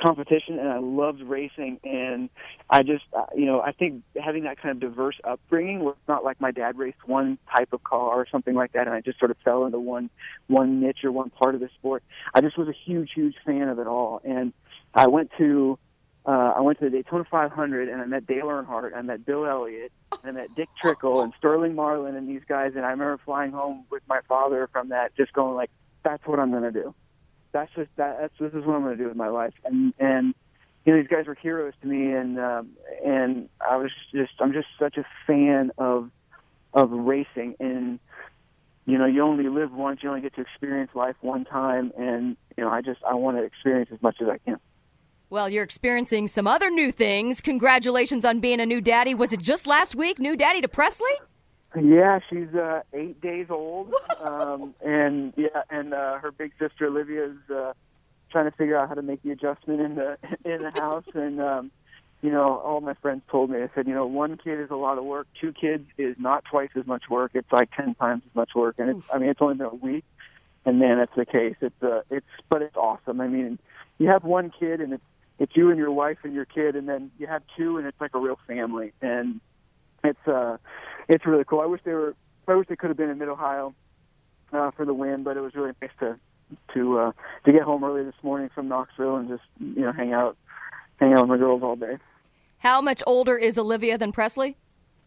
competition 0.00 0.58
and 0.58 0.68
I 0.68 0.78
loved 0.78 1.22
racing 1.22 1.80
and 1.82 2.28
I 2.68 2.82
just 2.82 3.04
uh, 3.16 3.26
you 3.34 3.46
know 3.46 3.60
I 3.60 3.72
think 3.72 4.02
having 4.22 4.44
that 4.44 4.60
kind 4.60 4.70
of 4.72 4.80
diverse 4.80 5.16
upbringing 5.24 5.80
where 5.80 5.94
it's 5.94 6.08
not 6.08 6.24
like 6.24 6.40
my 6.40 6.50
dad 6.50 6.76
raced 6.76 7.06
one 7.06 7.38
type 7.50 7.72
of 7.72 7.82
car 7.82 8.14
or 8.14 8.26
something 8.30 8.54
like 8.54 8.72
that 8.72 8.86
and 8.86 8.94
I 8.94 9.00
just 9.00 9.18
sort 9.18 9.30
of 9.30 9.38
fell 9.44 9.64
into 9.64 9.80
one 9.80 10.10
one 10.48 10.80
niche 10.80 10.98
or 11.04 11.12
one 11.12 11.30
part 11.30 11.54
of 11.54 11.62
the 11.62 11.70
sport 11.78 12.02
I 12.34 12.42
just 12.42 12.58
was 12.58 12.68
a 12.68 12.74
huge 12.84 13.12
huge 13.14 13.36
fan 13.46 13.68
of 13.68 13.78
it 13.78 13.86
all 13.86 14.20
and 14.24 14.52
I 14.94 15.06
went 15.06 15.30
to 15.38 15.78
uh, 16.26 16.54
I 16.56 16.60
went 16.60 16.78
to 16.80 16.86
the 16.86 16.90
Daytona 16.90 17.24
500 17.30 17.88
and 17.88 18.02
I 18.02 18.04
met 18.04 18.26
Dale 18.26 18.46
Earnhardt, 18.46 18.96
I 18.96 19.02
met 19.02 19.24
Bill 19.24 19.46
Elliott, 19.46 19.92
and 20.10 20.20
I 20.24 20.30
met 20.32 20.54
Dick 20.56 20.68
Trickle 20.80 21.22
and 21.22 21.32
Sterling 21.38 21.74
Marlin 21.74 22.16
and 22.16 22.28
these 22.28 22.42
guys. 22.48 22.72
And 22.74 22.84
I 22.84 22.90
remember 22.90 23.18
flying 23.24 23.52
home 23.52 23.84
with 23.90 24.02
my 24.08 24.20
father 24.28 24.68
from 24.72 24.88
that, 24.88 25.16
just 25.16 25.32
going 25.32 25.54
like, 25.54 25.70
"That's 26.02 26.26
what 26.26 26.40
I'm 26.40 26.50
going 26.50 26.64
to 26.64 26.72
do." 26.72 26.94
that's 27.56 27.72
just 27.74 27.90
that 27.96 28.18
that's 28.20 28.34
this 28.38 28.52
is 28.52 28.66
what 28.66 28.76
I'm 28.76 28.82
going 28.82 28.96
to 28.96 29.02
do 29.02 29.08
with 29.08 29.16
my 29.16 29.28
life. 29.28 29.54
And 29.64 29.94
and 29.98 30.34
you 30.84 30.92
know 30.92 31.00
these 31.00 31.08
guys 31.08 31.26
were 31.26 31.34
heroes 31.34 31.72
to 31.80 31.86
me, 31.88 32.12
and 32.12 32.38
um, 32.38 32.70
and 33.04 33.48
I 33.66 33.76
was 33.76 33.90
just 34.12 34.32
I'm 34.40 34.52
just 34.52 34.68
such 34.78 34.98
a 34.98 35.04
fan 35.26 35.70
of 35.78 36.10
of 36.74 36.90
racing 36.90 37.56
and 37.58 37.98
you 38.88 38.98
know, 38.98 39.06
you 39.06 39.22
only 39.22 39.48
live 39.48 39.72
once. 39.72 40.00
You 40.02 40.10
only 40.10 40.20
get 40.20 40.36
to 40.36 40.42
experience 40.42 40.92
life 40.94 41.16
one 41.20 41.44
time, 41.44 41.92
and 41.98 42.36
you 42.56 42.62
know, 42.62 42.70
I 42.70 42.82
just 42.82 43.00
I 43.02 43.14
want 43.14 43.36
to 43.36 43.42
experience 43.42 43.90
as 43.92 44.00
much 44.00 44.18
as 44.20 44.28
I 44.28 44.38
can. 44.38 44.60
Well, 45.28 45.48
you're 45.48 45.64
experiencing 45.64 46.28
some 46.28 46.46
other 46.46 46.70
new 46.70 46.92
things. 46.92 47.40
Congratulations 47.40 48.24
on 48.24 48.38
being 48.38 48.60
a 48.60 48.66
new 48.66 48.80
daddy. 48.80 49.12
Was 49.12 49.32
it 49.32 49.40
just 49.40 49.66
last 49.66 49.96
week, 49.96 50.20
new 50.20 50.36
daddy 50.36 50.60
to 50.60 50.68
Presley? 50.68 51.10
Yeah, 51.74 52.20
she's 52.30 52.54
uh, 52.54 52.82
eight 52.94 53.20
days 53.20 53.48
old, 53.50 53.92
um, 54.20 54.72
and 54.82 55.34
yeah, 55.36 55.62
and 55.68 55.92
uh, 55.92 56.18
her 56.18 56.30
big 56.30 56.52
sister 56.58 56.86
Olivia's 56.86 57.36
uh, 57.50 57.72
trying 58.30 58.50
to 58.50 58.56
figure 58.56 58.78
out 58.78 58.88
how 58.88 58.94
to 58.94 59.02
make 59.02 59.22
the 59.22 59.32
adjustment 59.32 59.80
in 59.80 59.96
the 59.96 60.16
in 60.44 60.62
the 60.62 60.70
house. 60.80 61.04
And 61.12 61.40
um, 61.40 61.70
you 62.22 62.30
know, 62.30 62.58
all 62.58 62.80
my 62.80 62.94
friends 62.94 63.22
told 63.28 63.50
me, 63.50 63.60
I 63.60 63.68
said, 63.74 63.88
you 63.88 63.94
know, 63.94 64.06
one 64.06 64.38
kid 64.38 64.60
is 64.60 64.70
a 64.70 64.76
lot 64.76 64.96
of 64.96 65.04
work. 65.04 65.26
Two 65.38 65.52
kids 65.52 65.86
is 65.98 66.14
not 66.18 66.44
twice 66.44 66.70
as 66.76 66.86
much 66.86 67.10
work. 67.10 67.32
It's 67.34 67.50
like 67.52 67.70
ten 67.72 67.94
times 67.96 68.22
as 68.30 68.34
much 68.34 68.54
work. 68.54 68.76
And 68.78 68.88
it's, 68.96 69.06
I 69.12 69.18
mean, 69.18 69.28
it's 69.28 69.42
only 69.42 69.56
been 69.56 69.66
a 69.66 69.74
week, 69.74 70.04
and 70.64 70.78
man, 70.78 70.98
that's 70.98 71.16
the 71.16 71.26
case. 71.26 71.56
It's 71.60 71.82
uh, 71.82 72.02
it's, 72.10 72.26
but 72.48 72.62
it's 72.62 72.76
awesome. 72.76 73.20
I 73.20 73.26
mean, 73.26 73.58
you 73.98 74.08
have 74.08 74.24
one 74.24 74.50
kid, 74.58 74.80
and 74.80 74.94
it's 74.94 75.04
it's 75.38 75.54
you 75.54 75.70
and 75.70 75.78
your 75.78 75.90
wife 75.90 76.18
and 76.22 76.34
your 76.34 76.44
kid, 76.44 76.76
and 76.76 76.88
then 76.88 77.10
you 77.18 77.26
have 77.26 77.42
two, 77.56 77.76
and 77.78 77.86
it's 77.86 78.00
like 78.00 78.14
a 78.14 78.18
real 78.18 78.38
family. 78.46 78.92
And 79.02 79.40
it's 80.02 80.26
uh, 80.26 80.56
it's 81.08 81.26
really 81.26 81.44
cool. 81.44 81.60
I 81.60 81.66
wish 81.66 81.80
they 81.84 81.92
were. 81.92 82.14
I 82.48 82.54
wish 82.54 82.68
they 82.68 82.76
could 82.76 82.90
have 82.90 82.96
been 82.96 83.10
in 83.10 83.18
Mid 83.18 83.28
Ohio 83.28 83.74
uh, 84.52 84.70
for 84.70 84.84
the 84.84 84.94
win, 84.94 85.24
but 85.24 85.36
it 85.36 85.40
was 85.40 85.54
really 85.54 85.72
nice 85.82 85.90
to 86.00 86.18
to 86.74 86.98
uh, 86.98 87.12
to 87.44 87.52
get 87.52 87.62
home 87.62 87.84
early 87.84 88.04
this 88.04 88.14
morning 88.22 88.50
from 88.54 88.68
Knoxville 88.68 89.16
and 89.16 89.28
just 89.28 89.42
you 89.58 89.82
know 89.82 89.92
hang 89.92 90.12
out 90.12 90.36
hang 90.98 91.12
out 91.12 91.22
with 91.22 91.30
my 91.30 91.36
girls 91.36 91.62
all 91.62 91.76
day. 91.76 91.98
How 92.58 92.80
much 92.80 93.02
older 93.06 93.36
is 93.36 93.58
Olivia 93.58 93.98
than 93.98 94.12
Presley? 94.12 94.56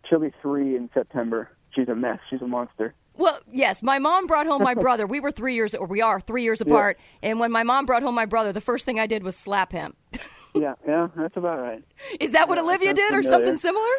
She'll 0.08 0.20
be 0.20 0.32
three 0.42 0.76
in 0.76 0.90
September. 0.94 1.50
She's 1.76 1.88
a 1.88 1.96
mess. 1.96 2.20
She's 2.30 2.42
a 2.42 2.48
monster. 2.48 2.94
Well, 3.20 3.38
yes, 3.52 3.84
my 3.84 4.00
mom 4.00 4.28
brought 4.28 4.48
home 4.48 4.64
my 4.64 4.74
brother. 4.74 5.06
We 5.06 5.20
were 5.20 5.30
three 5.30 5.54
years, 5.54 5.76
or 5.76 5.86
we 5.86 6.02
are 6.02 6.22
three 6.22 6.42
years 6.42 6.62
apart. 6.62 6.98
Yeah. 7.22 7.32
And 7.32 7.40
when 7.40 7.52
my 7.52 7.64
mom 7.64 7.86
brought 7.86 8.02
home 8.02 8.16
my 8.16 8.26
brother, 8.26 8.54
the 8.54 8.62
first 8.62 8.86
thing 8.86 8.98
I 8.98 9.08
did 9.08 9.24
was 9.24 9.36
slap 9.36 9.74
him. 9.74 9.94
yeah, 10.56 10.76
yeah, 10.88 11.10
that's 11.18 11.36
about 11.36 11.60
right. 11.60 11.84
Is 12.22 12.32
that 12.32 12.48
what 12.48 12.58
yeah, 12.58 12.64
Olivia 12.64 12.94
did, 12.94 13.14
or 13.14 13.22
something 13.22 13.58
similar? 13.58 13.90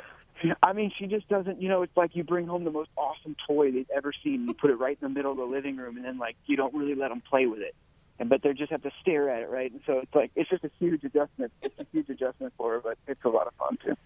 I 0.63 0.73
mean, 0.73 0.91
she 0.99 1.05
just 1.05 1.29
doesn't. 1.29 1.61
You 1.61 1.69
know, 1.69 1.83
it's 1.83 1.95
like 1.99 2.17
you 2.17 2.25
bring 2.25 2.47
home 2.47 2.65
the 2.65 2.71
most 2.71 2.89
awesome 2.97 3.37
toy 3.47 3.71
they've 3.71 3.91
ever 3.95 4.11
seen. 4.25 4.47
You 4.47 4.55
put 4.55 4.71
it 4.71 4.77
right 4.77 4.97
in 4.99 5.09
the 5.09 5.15
middle 5.15 5.33
of 5.33 5.37
the 5.37 5.45
living 5.45 5.77
room, 5.77 5.99
and 5.99 6.05
then 6.07 6.17
like 6.17 6.37
you 6.47 6.57
don't 6.57 6.73
really 6.73 6.95
let 6.95 7.11
them 7.11 7.23
play 7.29 7.45
with 7.45 7.61
it, 7.61 7.75
and 8.19 8.31
but 8.31 8.43
they 8.43 8.55
just 8.55 8.73
have 8.73 8.83
to 8.85 8.91
stare 9.03 9.29
at 9.29 9.43
it, 9.43 9.51
right? 9.51 9.71
And 9.71 9.83
so 9.85 9.99
it's 9.99 10.15
like 10.15 10.31
it's 10.35 10.49
just 10.49 10.65
a 10.65 10.71
huge 10.79 11.05
adjustment. 11.05 11.53
It's 11.61 11.79
a 11.79 11.85
huge 11.93 12.09
adjustment 12.09 12.55
for 12.57 12.73
her, 12.73 12.81
but 12.81 12.97
it's 13.07 13.23
a 13.23 13.29
lot 13.29 13.49
of 13.49 13.53
fun 13.57 13.77
too. 13.85 13.99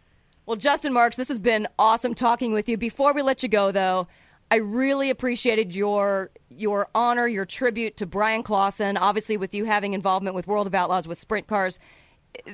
Well, 0.46 0.56
Justin 0.56 0.92
Marks, 0.92 1.16
this 1.16 1.28
has 1.28 1.38
been 1.38 1.68
awesome 1.78 2.14
talking 2.14 2.52
with 2.52 2.68
you. 2.68 2.76
Before 2.76 3.14
we 3.14 3.22
let 3.22 3.42
you 3.42 3.48
go, 3.48 3.70
though, 3.70 4.08
I 4.54 4.58
really 4.58 5.10
appreciated 5.10 5.74
your 5.74 6.30
your 6.48 6.86
honor, 6.94 7.26
your 7.26 7.44
tribute 7.44 7.96
to 7.96 8.06
Bryan 8.06 8.44
Clauson. 8.44 8.96
Obviously, 8.96 9.36
with 9.36 9.52
you 9.52 9.64
having 9.64 9.94
involvement 9.94 10.36
with 10.36 10.46
World 10.46 10.68
of 10.68 10.74
Outlaws 10.76 11.08
with 11.08 11.18
sprint 11.18 11.48
cars, 11.48 11.80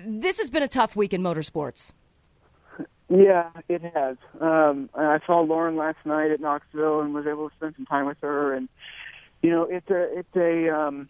this 0.07 0.39
has 0.39 0.49
been 0.49 0.63
a 0.63 0.69
tough 0.69 0.97
week 0.97 1.13
in 1.13 1.21
motorsports. 1.21 1.93
Yeah, 3.11 3.51
it 3.69 3.83
has. 3.95 4.17
Um, 4.41 4.89
I 4.95 5.19
saw 5.27 5.41
Lauren 5.41 5.77
last 5.77 5.99
night 6.07 6.31
at 6.31 6.41
Knoxville 6.41 7.03
and 7.03 7.13
was 7.13 7.27
able 7.27 7.51
to 7.51 7.55
spend 7.57 7.75
some 7.77 7.85
time 7.85 8.07
with 8.07 8.17
her. 8.23 8.55
And 8.55 8.71
you 9.43 9.51
know, 9.51 9.65
it's 9.65 9.91
a 9.91 10.21
it's 10.21 10.37
a 10.37 10.75
um, 10.75 11.07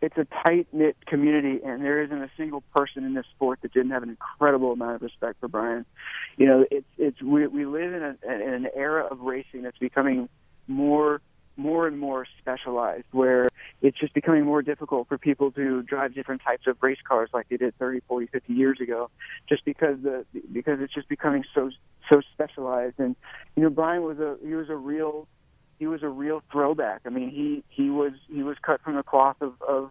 it's 0.00 0.16
a 0.16 0.26
tight 0.44 0.68
knit 0.72 0.96
community, 1.06 1.60
and 1.64 1.84
there 1.84 2.02
isn't 2.02 2.22
a 2.22 2.30
single 2.36 2.62
person 2.74 3.04
in 3.04 3.14
this 3.14 3.26
sport 3.34 3.60
that 3.62 3.72
didn't 3.72 3.90
have 3.90 4.02
an 4.02 4.10
incredible 4.10 4.72
amount 4.72 4.96
of 4.96 5.02
respect 5.02 5.40
for 5.40 5.48
Bryan. 5.48 5.84
You 6.36 6.46
know, 6.46 6.64
it's 6.70 6.86
it's 6.96 7.20
we 7.20 7.46
we 7.46 7.66
live 7.66 7.92
in, 7.92 8.02
a, 8.02 8.16
in 8.32 8.54
an 8.54 8.68
era 8.74 9.04
of 9.04 9.20
racing 9.20 9.62
that's 9.62 9.78
becoming 9.78 10.28
more 10.66 11.20
more 11.58 11.88
and 11.88 11.98
more 11.98 12.24
specialized 12.38 13.06
where 13.10 13.48
it's 13.82 13.98
just 13.98 14.14
becoming 14.14 14.44
more 14.44 14.62
difficult 14.62 15.08
for 15.08 15.18
people 15.18 15.50
to 15.50 15.82
drive 15.82 16.14
different 16.14 16.40
types 16.40 16.68
of 16.68 16.76
race 16.80 16.98
cars 17.06 17.28
like 17.34 17.48
they 17.48 17.56
did 17.56 17.76
30, 17.78 18.00
40, 18.06 18.28
50 18.28 18.52
years 18.52 18.80
ago 18.80 19.10
just 19.48 19.64
because 19.64 19.96
the 20.02 20.24
because 20.52 20.78
it's 20.80 20.94
just 20.94 21.08
becoming 21.08 21.42
so 21.52 21.70
so 22.08 22.20
specialized 22.32 22.94
and 22.98 23.16
you 23.56 23.64
know 23.64 23.70
Bryan 23.70 24.02
was 24.02 24.20
a 24.20 24.36
he 24.40 24.54
was 24.54 24.68
a 24.68 24.76
real 24.76 25.26
he 25.78 25.86
was 25.86 26.02
a 26.02 26.08
real 26.08 26.42
throwback. 26.50 27.02
I 27.06 27.10
mean, 27.10 27.30
he 27.30 27.64
he 27.68 27.90
was 27.90 28.12
he 28.32 28.42
was 28.42 28.56
cut 28.62 28.80
from 28.82 28.96
the 28.96 29.02
cloth 29.02 29.36
of 29.40 29.54
of 29.62 29.90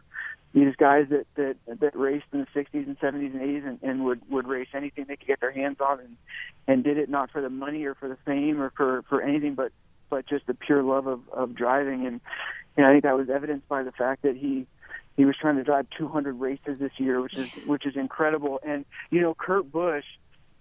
these 0.54 0.76
guys 0.76 1.08
that 1.10 1.26
that 1.36 1.56
that 1.80 1.96
raced 1.96 2.26
in 2.34 2.40
the 2.40 2.60
60s 2.60 2.86
and 2.86 3.00
70s 3.00 3.34
and 3.34 3.42
80s 3.42 3.68
and, 3.68 3.80
and 3.84 4.06
would 4.06 4.22
would 4.30 4.48
race 4.48 4.70
anything 4.74 5.06
they 5.08 5.16
could 5.16 5.28
get 5.28 5.40
their 5.40 5.52
hands 5.52 5.78
on 5.80 6.00
and 6.00 6.18
and 6.68 6.84
did 6.84 6.98
it 6.98 7.10
not 7.10 7.32
for 7.32 7.42
the 7.42 7.50
money 7.50 7.86
or 7.86 7.96
for 7.96 8.10
the 8.10 8.18
fame 8.26 8.62
or 8.62 8.72
for 8.76 9.04
for 9.10 9.22
anything 9.22 9.56
but 9.56 9.72
but 10.10 10.26
just 10.26 10.48
the 10.48 10.54
pure 10.54 10.84
love 10.84 11.08
of 11.08 11.22
of 11.32 11.54
driving 11.54 12.08
and 12.08 12.22
you 12.76 12.84
know 12.84 12.90
I 12.90 12.94
think 12.94 13.04
that 13.04 13.18
was 13.18 13.30
evidenced 13.30 13.68
by 13.68 13.84
the 13.84 13.92
fact 13.92 14.24
that 14.24 14.36
he 14.36 14.66
he 15.16 15.26
was 15.26 15.36
trying 15.40 15.58
to 15.58 15.64
drive 15.64 15.88
200 15.98 16.40
races 16.40 16.80
this 16.80 16.94
year 16.98 17.22
which 17.22 17.36
is 17.36 17.52
which 17.66 17.86
is 17.86 17.96
incredible 17.96 18.60
and 18.66 18.86
you 19.12 19.22
know 19.22 19.34
Kurt 19.34 19.72
Busch 19.72 20.06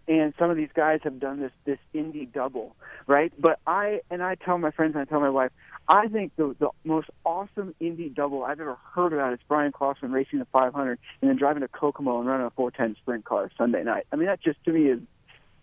and 0.09 0.33
some 0.39 0.51
of 0.51 0.57
these 0.57 0.71
guys 0.75 1.01
have 1.03 1.19
done 1.19 1.41
this 1.41 1.53
this 1.65 1.79
Indy 1.93 2.27
double, 2.27 2.77
right? 3.07 3.33
But 3.39 3.59
I 3.67 4.01
and 4.11 4.23
I 4.23 4.37
tell 4.37 4.59
my 4.59 4.71
friends 4.71 4.95
and 4.95 5.03
I 5.03 5.05
tell 5.05 5.21
my 5.21 5.31
wife, 5.31 5.51
I 5.89 6.09
think 6.09 6.33
the 6.37 6.55
the 6.59 6.71
most 6.85 7.09
awesome 7.25 7.75
Indy 7.81 8.09
double 8.09 8.45
I've 8.45 8.61
ever 8.61 8.77
heard 8.95 9.13
about 9.13 9.33
is 9.33 9.41
Bryan 9.49 9.73
Clauson 9.73 10.13
racing 10.13 10.39
the 10.39 10.47
500 10.47 10.99
and 11.21 11.31
then 11.31 11.37
driving 11.37 11.63
to 11.63 11.69
Kokomo 11.69 12.19
and 12.19 12.29
running 12.29 12.47
a 12.47 12.51
410 12.51 13.01
sprint 13.03 13.25
car 13.25 13.51
Sunday 13.57 13.83
night. 13.83 14.07
I 14.13 14.17
mean, 14.17 14.27
that 14.27 14.41
just 14.41 14.63
to 14.65 14.73
me 14.73 14.91
is 14.91 15.01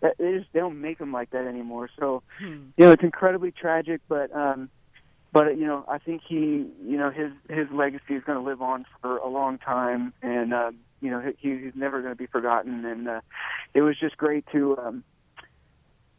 that 0.02 0.18
they 0.18 0.38
just 0.38 0.52
they 0.54 0.60
don't 0.60 0.82
make 0.82 0.98
them 0.98 1.12
like 1.12 1.32
that 1.32 1.46
anymore. 1.46 1.90
So, 1.98 2.24
hmm. 2.40 2.68
you 2.78 2.86
know, 2.86 2.92
it's 2.92 3.04
incredibly 3.04 3.52
tragic, 3.52 4.02
but 4.08 4.36
um 4.36 4.70
but 5.34 5.58
you 5.58 5.66
know, 5.66 5.84
I 5.88 5.98
think 5.98 6.22
he, 6.28 6.36
you 6.86 6.98
know, 6.98 7.10
his 7.10 7.32
his 7.50 7.68
legacy 7.72 8.14
is 8.14 8.24
going 8.24 8.38
to 8.38 8.44
live 8.44 8.62
on 8.62 8.86
for 9.02 9.18
a 9.18 9.28
long 9.28 9.58
time, 9.58 10.14
and 10.22 10.54
uh, 10.54 10.72
you 11.04 11.12
know, 11.12 11.20
he, 11.20 11.58
he's 11.58 11.76
never 11.76 12.02
going 12.02 12.14
to 12.14 12.18
be 12.18 12.28
forgotten. 12.28 12.86
And 12.86 13.08
uh, 13.10 13.22
it 13.74 13.82
was 13.82 14.00
just 14.00 14.16
great 14.16 14.46
to, 14.54 14.78
um, 14.78 15.04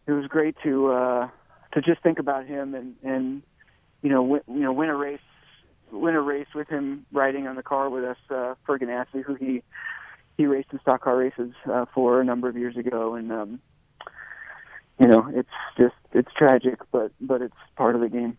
it 0.06 0.12
was 0.12 0.26
great 0.26 0.54
to 0.62 0.92
uh, 0.92 1.28
to 1.72 1.80
just 1.80 2.02
think 2.02 2.18
about 2.18 2.46
him 2.46 2.74
and 2.74 2.94
and 3.02 3.42
you 4.02 4.10
know, 4.10 4.22
win, 4.22 4.42
you 4.46 4.60
know, 4.60 4.72
win 4.72 4.90
a 4.90 4.94
race, 4.94 5.18
win 5.90 6.14
a 6.14 6.20
race 6.20 6.48
with 6.54 6.68
him 6.68 7.06
riding 7.10 7.46
on 7.46 7.56
the 7.56 7.62
car 7.62 7.88
with 7.88 8.04
us, 8.04 8.18
uh, 8.30 8.54
for 8.66 8.78
Ganassi, 8.78 9.22
who 9.24 9.34
he 9.34 9.62
he 10.36 10.44
raced 10.44 10.68
in 10.72 10.80
stock 10.80 11.02
car 11.02 11.16
races 11.16 11.52
uh, 11.72 11.86
for 11.94 12.20
a 12.20 12.24
number 12.24 12.48
of 12.48 12.56
years 12.58 12.76
ago, 12.76 13.14
and 13.14 13.32
um, 13.32 13.60
you 15.00 15.08
know, 15.08 15.30
it's 15.32 15.48
just 15.78 15.94
it's 16.12 16.28
tragic, 16.36 16.80
but 16.92 17.12
but 17.18 17.40
it's 17.40 17.56
part 17.76 17.94
of 17.94 18.02
the 18.02 18.10
game. 18.10 18.36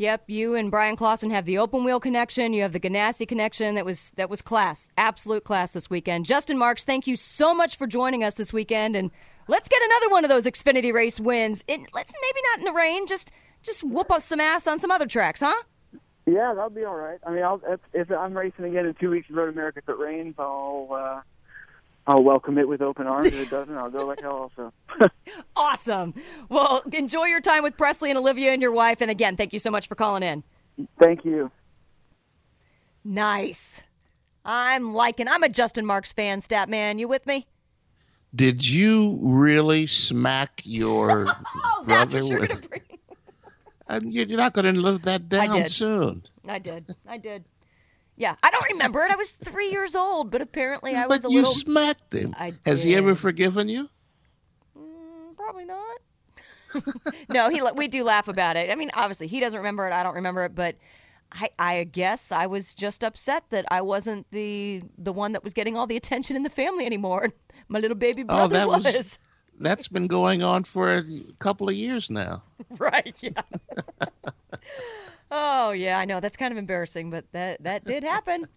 Yep, 0.00 0.30
you 0.30 0.54
and 0.54 0.70
Bryan 0.70 0.96
Clauson 0.96 1.30
have 1.30 1.44
the 1.44 1.58
open 1.58 1.84
wheel 1.84 2.00
connection. 2.00 2.54
You 2.54 2.62
have 2.62 2.72
the 2.72 2.80
Ganassi 2.80 3.28
connection. 3.28 3.74
That 3.74 3.84
was 3.84 4.12
that 4.16 4.30
was 4.30 4.40
class, 4.40 4.88
absolute 4.96 5.44
class 5.44 5.72
this 5.72 5.90
weekend. 5.90 6.24
Justin 6.24 6.56
Marks, 6.56 6.84
thank 6.84 7.06
you 7.06 7.16
so 7.16 7.54
much 7.54 7.76
for 7.76 7.86
joining 7.86 8.24
us 8.24 8.36
this 8.36 8.50
weekend, 8.50 8.96
and 8.96 9.10
let's 9.46 9.68
get 9.68 9.82
another 9.82 10.08
one 10.08 10.24
of 10.24 10.30
those 10.30 10.46
Xfinity 10.46 10.90
race 10.90 11.20
wins. 11.20 11.62
It, 11.68 11.80
let's 11.92 12.14
maybe 12.18 12.40
not 12.50 12.60
in 12.60 12.64
the 12.64 12.72
rain, 12.72 13.06
just 13.06 13.30
just 13.62 13.84
whoop 13.84 14.10
us 14.10 14.24
some 14.24 14.40
ass 14.40 14.66
on 14.66 14.78
some 14.78 14.90
other 14.90 15.04
tracks, 15.06 15.40
huh? 15.40 15.62
Yeah, 16.24 16.54
that'll 16.54 16.70
be 16.70 16.86
all 16.86 16.96
right. 16.96 17.18
I 17.26 17.30
mean, 17.34 17.42
I'll, 17.42 17.60
if, 17.68 17.80
if 17.92 18.10
I'm 18.10 18.32
racing 18.32 18.64
again 18.64 18.86
in 18.86 18.94
two 18.94 19.10
weeks 19.10 19.28
in 19.28 19.36
Road 19.36 19.50
America, 19.50 19.80
if 19.82 19.88
it 19.90 19.98
rains, 19.98 20.34
I'll 20.38 20.88
uh, 20.92 21.20
I'll 22.10 22.24
welcome 22.24 22.58
it 22.58 22.66
with 22.66 22.82
open 22.82 23.06
arms. 23.06 23.28
If 23.28 23.34
it 23.34 23.50
doesn't, 23.50 23.76
I'll 23.76 23.88
go 23.88 24.04
like 24.04 24.20
hell 24.20 24.50
also. 24.58 24.72
awesome. 25.56 26.12
Well, 26.48 26.82
enjoy 26.92 27.26
your 27.26 27.40
time 27.40 27.62
with 27.62 27.76
Presley 27.76 28.10
and 28.10 28.18
Olivia 28.18 28.52
and 28.52 28.60
your 28.60 28.72
wife. 28.72 29.00
And 29.00 29.12
again, 29.12 29.36
thank 29.36 29.52
you 29.52 29.60
so 29.60 29.70
much 29.70 29.86
for 29.86 29.94
calling 29.94 30.24
in. 30.24 30.42
Thank 30.98 31.24
you. 31.24 31.52
Nice. 33.04 33.84
I'm 34.44 34.92
liking. 34.92 35.28
I'm 35.28 35.44
a 35.44 35.48
Justin 35.48 35.86
Marks 35.86 36.12
fan, 36.12 36.40
Statman. 36.40 36.98
You 36.98 37.06
with 37.06 37.24
me? 37.26 37.46
Did 38.34 38.68
you 38.68 39.16
really 39.22 39.86
smack 39.86 40.62
your 40.64 41.26
oh, 41.64 41.84
brother 41.84 42.24
with? 42.26 42.68
you're 44.02 44.26
not 44.26 44.52
going 44.52 44.74
to 44.74 44.80
live 44.80 45.02
that 45.02 45.28
down 45.28 45.68
soon. 45.68 46.24
I 46.48 46.58
did. 46.58 46.92
I 47.06 47.18
did. 47.18 47.44
Yeah, 48.20 48.36
I 48.42 48.50
don't 48.50 48.70
remember 48.72 49.02
it. 49.02 49.10
I 49.10 49.16
was 49.16 49.30
three 49.30 49.70
years 49.70 49.96
old, 49.96 50.30
but 50.30 50.42
apparently 50.42 50.94
I 50.94 51.06
was 51.06 51.20
but 51.20 51.28
a 51.28 51.32
little. 51.32 51.52
you 51.52 51.58
smacked 51.58 52.12
him. 52.12 52.34
Has 52.66 52.84
he 52.84 52.94
ever 52.94 53.14
forgiven 53.14 53.66
you? 53.66 53.88
Mm, 54.78 55.34
probably 55.34 55.64
not. 55.64 56.00
no, 57.32 57.48
he. 57.48 57.62
We 57.74 57.88
do 57.88 58.04
laugh 58.04 58.28
about 58.28 58.58
it. 58.58 58.68
I 58.70 58.74
mean, 58.74 58.90
obviously 58.92 59.26
he 59.26 59.40
doesn't 59.40 59.56
remember 59.56 59.88
it. 59.88 59.94
I 59.94 60.02
don't 60.02 60.16
remember 60.16 60.44
it, 60.44 60.54
but 60.54 60.76
I, 61.32 61.48
I 61.58 61.84
guess 61.84 62.30
I 62.30 62.46
was 62.46 62.74
just 62.74 63.04
upset 63.04 63.44
that 63.48 63.64
I 63.70 63.80
wasn't 63.80 64.26
the 64.32 64.82
the 64.98 65.14
one 65.14 65.32
that 65.32 65.42
was 65.42 65.54
getting 65.54 65.78
all 65.78 65.86
the 65.86 65.96
attention 65.96 66.36
in 66.36 66.42
the 66.42 66.50
family 66.50 66.84
anymore. 66.84 67.30
My 67.68 67.78
little 67.78 67.96
baby 67.96 68.22
brother 68.22 68.42
oh, 68.42 68.48
that 68.48 68.68
was. 68.68 68.84
was. 68.84 69.18
That's 69.60 69.88
been 69.88 70.08
going 70.08 70.42
on 70.42 70.64
for 70.64 70.94
a 70.94 71.04
couple 71.38 71.70
of 71.70 71.74
years 71.74 72.10
now. 72.10 72.42
right. 72.78 73.16
Yeah. 73.22 73.30
Oh 75.30 75.70
yeah, 75.70 75.98
I 75.98 76.04
know 76.04 76.20
that's 76.20 76.36
kind 76.36 76.52
of 76.52 76.58
embarrassing, 76.58 77.10
but 77.10 77.24
that 77.32 77.62
that 77.62 77.84
did 77.84 78.02
happen. 78.02 78.48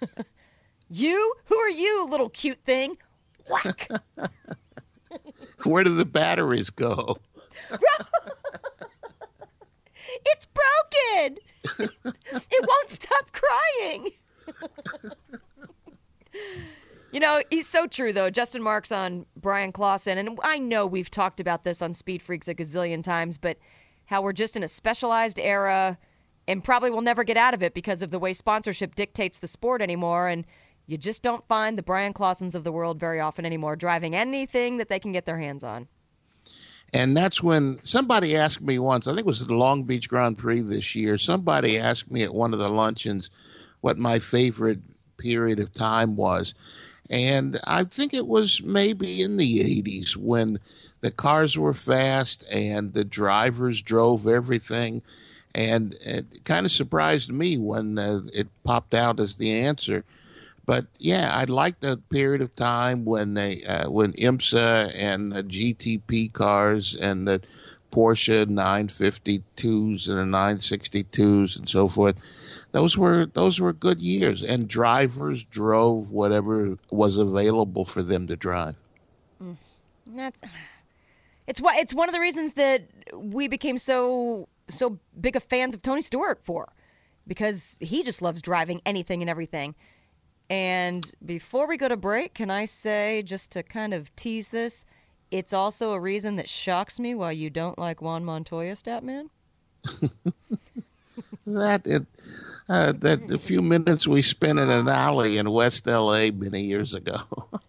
you? 0.90 1.34
Who 1.44 1.56
are 1.56 1.70
you, 1.70 2.08
little 2.08 2.28
cute 2.28 2.58
thing? 2.64 2.96
Whack. 3.50 3.88
Where 5.64 5.84
do 5.84 5.94
the 5.94 6.04
batteries 6.04 6.70
go? 6.70 7.18
it's 10.26 10.46
broken. 10.46 11.38
it 11.78 12.66
won't 12.66 12.90
stop 12.90 13.30
crying. 13.32 14.10
you 17.12 17.20
know, 17.20 17.42
he's 17.50 17.66
so 17.66 17.86
true, 17.86 18.12
though. 18.12 18.30
Justin 18.30 18.62
Marks 18.62 18.92
on 18.92 19.24
Bryan 19.36 19.72
Clauson. 19.72 20.18
And 20.18 20.38
I 20.42 20.58
know 20.58 20.86
we've 20.86 21.10
talked 21.10 21.40
about 21.40 21.64
this 21.64 21.80
on 21.80 21.94
Speed 21.94 22.22
Freaks 22.22 22.48
a 22.48 22.54
gazillion 22.54 23.02
times, 23.02 23.38
but 23.38 23.56
how 24.06 24.22
we're 24.22 24.32
just 24.32 24.56
in 24.56 24.62
a 24.62 24.68
specialized 24.68 25.38
era 25.38 25.98
and 26.48 26.64
probably 26.64 26.90
will 26.90 27.02
never 27.02 27.22
get 27.22 27.36
out 27.36 27.54
of 27.54 27.62
it 27.62 27.74
because 27.74 28.02
of 28.02 28.10
the 28.10 28.18
way 28.18 28.32
sponsorship 28.32 28.94
dictates 28.96 29.38
the 29.38 29.46
sport 29.46 29.82
anymore, 29.82 30.28
and 30.28 30.46
you 30.86 30.96
just 30.96 31.22
don't 31.22 31.46
find 31.46 31.76
the 31.76 31.82
Bryan 31.82 32.14
Clausons 32.14 32.54
of 32.54 32.64
the 32.64 32.72
world 32.72 32.98
very 32.98 33.20
often 33.20 33.44
anymore 33.44 33.76
driving 33.76 34.16
anything 34.16 34.78
that 34.78 34.88
they 34.88 34.98
can 34.98 35.12
get 35.12 35.26
their 35.26 35.38
hands 35.38 35.62
on. 35.62 35.86
And 36.94 37.14
that's 37.14 37.42
when 37.42 37.78
somebody 37.82 38.34
asked 38.34 38.62
me 38.62 38.78
once, 38.78 39.06
I 39.06 39.10
think 39.10 39.20
it 39.20 39.26
was 39.26 39.46
the 39.46 39.52
Long 39.52 39.84
Beach 39.84 40.08
Grand 40.08 40.38
Prix 40.38 40.62
this 40.62 40.94
year, 40.94 41.18
somebody 41.18 41.78
asked 41.78 42.10
me 42.10 42.22
at 42.22 42.34
one 42.34 42.54
of 42.54 42.58
the 42.58 42.70
luncheons 42.70 43.28
what 43.82 43.98
my 43.98 44.18
favorite 44.18 44.80
period 45.18 45.60
of 45.60 45.70
time 45.72 46.16
was. 46.16 46.54
And 47.10 47.60
I 47.64 47.84
think 47.84 48.14
it 48.14 48.26
was 48.26 48.62
maybe 48.64 49.20
in 49.20 49.36
the 49.36 49.82
80s 49.82 50.16
when 50.16 50.58
the 51.02 51.10
cars 51.10 51.58
were 51.58 51.74
fast 51.74 52.42
and 52.50 52.94
the 52.94 53.04
drivers 53.04 53.82
drove 53.82 54.26
everything. 54.26 55.02
And 55.54 55.94
it 56.02 56.44
kind 56.44 56.66
of 56.66 56.72
surprised 56.72 57.32
me 57.32 57.58
when 57.58 57.98
uh, 57.98 58.20
it 58.32 58.48
popped 58.64 58.94
out 58.94 59.18
as 59.18 59.36
the 59.36 59.52
answer. 59.52 60.04
But 60.66 60.86
yeah, 60.98 61.32
I 61.34 61.44
like 61.44 61.80
the 61.80 61.96
period 62.10 62.42
of 62.42 62.54
time 62.54 63.04
when 63.04 63.34
they 63.34 63.64
uh, 63.64 63.90
when 63.90 64.12
IMSA 64.12 64.92
and 64.94 65.32
the 65.32 65.42
GTP 65.42 66.32
cars 66.32 66.94
and 66.94 67.26
the 67.26 67.40
Porsche 67.90 68.44
952s 68.44 70.08
and 70.08 70.18
the 70.18 70.36
962s 70.36 71.58
and 71.58 71.68
so 71.68 71.88
forth. 71.88 72.16
Those 72.72 72.98
were 72.98 73.26
those 73.26 73.60
were 73.60 73.72
good 73.72 74.00
years, 74.00 74.42
and 74.42 74.68
drivers 74.68 75.42
drove 75.44 76.12
whatever 76.12 76.76
was 76.90 77.16
available 77.16 77.86
for 77.86 78.02
them 78.02 78.26
to 78.26 78.36
drive. 78.36 78.76
Mm. 79.42 79.56
That's 80.08 80.40
it's 81.46 81.62
it's 81.64 81.94
one 81.94 82.10
of 82.10 82.14
the 82.14 82.20
reasons 82.20 82.52
that 82.54 82.82
we 83.14 83.48
became 83.48 83.78
so 83.78 84.48
so 84.68 84.98
big 85.20 85.36
of 85.36 85.42
fans 85.44 85.74
of 85.74 85.82
Tony 85.82 86.02
Stewart 86.02 86.40
for, 86.44 86.68
because 87.26 87.76
he 87.80 88.02
just 88.02 88.22
loves 88.22 88.42
driving 88.42 88.80
anything 88.86 89.22
and 89.22 89.30
everything. 89.30 89.74
And 90.50 91.10
before 91.24 91.66
we 91.66 91.76
go 91.76 91.88
to 91.88 91.96
break, 91.96 92.34
can 92.34 92.50
I 92.50 92.64
say, 92.64 93.22
just 93.22 93.52
to 93.52 93.62
kind 93.62 93.92
of 93.92 94.14
tease 94.16 94.48
this, 94.48 94.86
it's 95.30 95.52
also 95.52 95.92
a 95.92 96.00
reason 96.00 96.36
that 96.36 96.48
shocks 96.48 96.98
me 96.98 97.14
why 97.14 97.32
you 97.32 97.50
don't 97.50 97.78
like 97.78 98.00
Juan 98.00 98.24
Montoya, 98.24 98.74
Statman? 98.74 99.28
that 101.46 101.86
it, 101.86 102.06
uh, 102.68 102.92
that 102.98 103.30
a 103.30 103.38
few 103.38 103.60
minutes 103.60 104.06
we 104.06 104.22
spent 104.22 104.58
in 104.58 104.70
an 104.70 104.88
alley 104.88 105.36
in 105.36 105.50
West 105.50 105.86
L.A. 105.86 106.30
many 106.30 106.62
years 106.62 106.94
ago. 106.94 107.18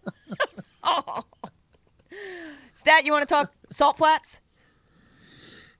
oh. 0.83 1.23
Stat, 2.73 3.05
you 3.05 3.11
want 3.11 3.27
to 3.27 3.33
talk 3.33 3.51
salt 3.69 3.97
flats? 3.97 4.39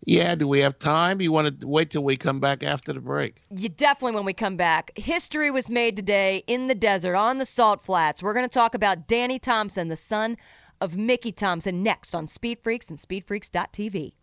Yeah, 0.09 0.33
do 0.33 0.47
we 0.47 0.59
have 0.61 0.79
time? 0.79 1.21
You 1.21 1.31
want 1.31 1.59
to 1.59 1.67
wait 1.67 1.91
till 1.91 2.03
we 2.03 2.17
come 2.17 2.39
back 2.39 2.63
after 2.63 2.91
the 2.93 2.99
break? 2.99 3.43
You 3.55 3.69
definitely 3.69 4.15
when 4.15 4.25
we 4.25 4.33
come 4.33 4.57
back. 4.57 4.91
History 4.95 5.51
was 5.51 5.69
made 5.69 5.95
today 5.95 6.43
in 6.47 6.65
the 6.65 6.73
desert 6.73 7.15
on 7.15 7.37
the 7.37 7.45
salt 7.45 7.79
flats. 7.79 8.23
We're 8.23 8.33
going 8.33 8.45
to 8.45 8.49
talk 8.49 8.73
about 8.73 9.07
Danny 9.07 9.37
Thompson, 9.37 9.87
the 9.87 9.95
son 9.95 10.35
of 10.81 10.97
Mickey 10.97 11.31
Thompson, 11.31 11.83
next 11.83 12.15
on 12.15 12.25
Speed 12.25 12.57
Freaks 12.63 12.89
and 12.89 12.97
SpeedFreaks.tv. 12.97 14.13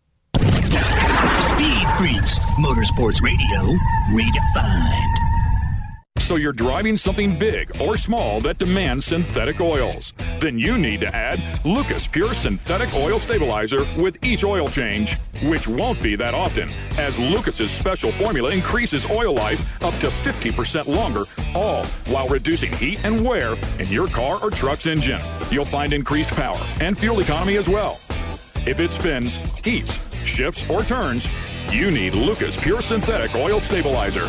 Speed 1.55 1.89
Freaks, 1.99 2.35
Motorsports 2.59 3.23
Radio, 3.23 3.79
redefined. 4.11 5.16
So 6.27 6.35
you're 6.35 6.53
driving 6.53 6.97
something 6.97 7.39
big 7.39 7.81
or 7.81 7.97
small 7.97 8.41
that 8.41 8.59
demands 8.59 9.07
synthetic 9.07 9.61
oils. 9.61 10.13
Then 10.41 10.59
you 10.59 10.77
need 10.77 10.99
to 11.03 11.15
add 11.15 11.41
Lucas 11.65 12.09
Pure 12.09 12.35
Synthetic 12.35 12.93
Oil 12.95 13.21
Stabilizer 13.21 13.87
with 13.97 14.17
each 14.25 14.43
oil 14.43 14.67
change, 14.67 15.19
which 15.45 15.69
won't 15.69 16.03
be 16.03 16.17
that 16.17 16.35
often, 16.35 16.69
as 16.99 17.17
Lucas's 17.17 17.71
special 17.71 18.11
formula 18.11 18.51
increases 18.51 19.07
oil 19.07 19.35
life 19.35 19.65
up 19.85 19.95
to 20.01 20.09
50% 20.09 20.89
longer, 20.89 21.27
all 21.55 21.85
while 22.09 22.27
reducing 22.27 22.73
heat 22.73 23.05
and 23.05 23.25
wear 23.25 23.55
in 23.79 23.87
your 23.87 24.09
car 24.09 24.41
or 24.43 24.51
truck's 24.51 24.89
engine. 24.89 25.21
You'll 25.53 25.65
find 25.65 25.93
increased 25.93 26.31
power 26.31 26.59
and 26.81 26.99
fuel 26.99 27.21
economy 27.21 27.57
as 27.57 27.69
well. 27.69 28.01
If 28.67 28.81
it 28.81 28.91
spins, 28.91 29.37
heats, 29.63 30.01
shifts, 30.25 30.69
or 30.69 30.83
turns, 30.83 31.29
you 31.71 31.93
need 31.93 32.15
Lucas 32.15 32.57
Pure 32.57 32.81
Synthetic 32.81 33.37
Oil 33.37 33.61
Stabilizer. 33.61 34.29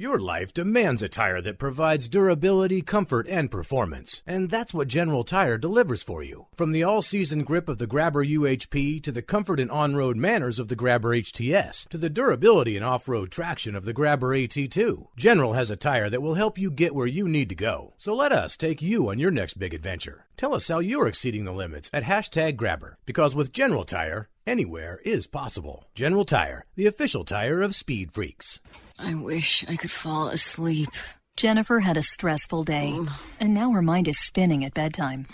Your 0.00 0.20
life 0.20 0.54
demands 0.54 1.02
a 1.02 1.08
tire 1.08 1.40
that 1.40 1.58
provides 1.58 2.08
durability, 2.08 2.82
comfort, 2.82 3.26
and 3.28 3.50
performance. 3.50 4.22
And 4.24 4.48
that's 4.48 4.72
what 4.72 4.86
General 4.86 5.24
Tire 5.24 5.58
delivers 5.58 6.04
for 6.04 6.22
you. 6.22 6.46
From 6.54 6.70
the 6.70 6.84
all 6.84 7.02
season 7.02 7.42
grip 7.42 7.68
of 7.68 7.78
the 7.78 7.88
Grabber 7.88 8.24
UHP 8.24 9.02
to 9.02 9.10
the 9.10 9.22
comfort 9.22 9.58
and 9.58 9.72
on 9.72 9.96
road 9.96 10.16
manners 10.16 10.60
of 10.60 10.68
the 10.68 10.76
Grabber 10.76 11.16
HTS 11.16 11.88
to 11.88 11.98
the 11.98 12.08
durability 12.08 12.76
and 12.76 12.84
off 12.84 13.08
road 13.08 13.32
traction 13.32 13.74
of 13.74 13.84
the 13.84 13.92
Grabber 13.92 14.28
AT2, 14.36 15.08
General 15.16 15.54
has 15.54 15.68
a 15.68 15.74
tire 15.74 16.08
that 16.08 16.22
will 16.22 16.34
help 16.34 16.58
you 16.58 16.70
get 16.70 16.94
where 16.94 17.08
you 17.08 17.26
need 17.26 17.48
to 17.48 17.56
go. 17.56 17.94
So 17.96 18.14
let 18.14 18.30
us 18.30 18.56
take 18.56 18.80
you 18.80 19.10
on 19.10 19.18
your 19.18 19.32
next 19.32 19.58
big 19.58 19.74
adventure. 19.74 20.26
Tell 20.36 20.54
us 20.54 20.68
how 20.68 20.78
you're 20.78 21.08
exceeding 21.08 21.42
the 21.42 21.50
limits 21.50 21.90
at 21.92 22.04
hashtag 22.04 22.54
Grabber. 22.54 22.98
Because 23.04 23.34
with 23.34 23.52
General 23.52 23.82
Tire, 23.82 24.28
anywhere 24.48 25.00
is 25.04 25.26
possible. 25.26 25.84
General 25.94 26.24
Tire, 26.24 26.64
the 26.74 26.86
official 26.86 27.24
tire 27.24 27.60
of 27.60 27.74
Speed 27.74 28.12
Freaks. 28.12 28.60
I 28.98 29.14
wish 29.14 29.64
I 29.68 29.76
could 29.76 29.90
fall 29.90 30.28
asleep. 30.28 30.88
Jennifer 31.36 31.80
had 31.80 31.96
a 31.96 32.02
stressful 32.02 32.64
day, 32.64 32.92
mm. 32.96 33.08
and 33.38 33.54
now 33.54 33.70
her 33.70 33.82
mind 33.82 34.08
is 34.08 34.18
spinning 34.18 34.64
at 34.64 34.74
bedtime. 34.74 35.26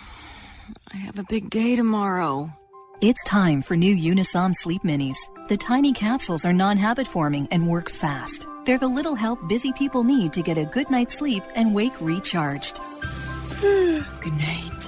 I 0.93 0.97
have 0.99 1.19
a 1.19 1.25
big 1.25 1.49
day 1.49 1.77
tomorrow. 1.77 2.53
It's 3.01 3.25
time 3.25 3.62
for 3.62 3.77
new 3.77 3.95
Unisom 3.95 4.55
Sleep 4.55 4.83
Minis. 4.83 5.17
The 5.49 5.57
tiny 5.57 5.93
capsules 5.93 6.45
are 6.45 6.53
non 6.53 6.77
habit 6.77 7.07
forming 7.07 7.49
and 7.51 7.69
work 7.69 7.89
fast. 7.89 8.47
They're 8.65 8.79
the 8.79 8.89
little 8.89 9.15
help 9.15 9.47
busy 9.49 9.73
people 9.73 10.05
need 10.05 10.33
to 10.35 10.43
get 10.43 10.59
a 10.59 10.65
good 10.65 10.91
night's 10.91 11.19
sleep 11.19 11.45
and 11.55 11.75
wake 11.75 12.01
recharged. 12.01 12.81
good 13.61 14.33
night. 14.33 14.84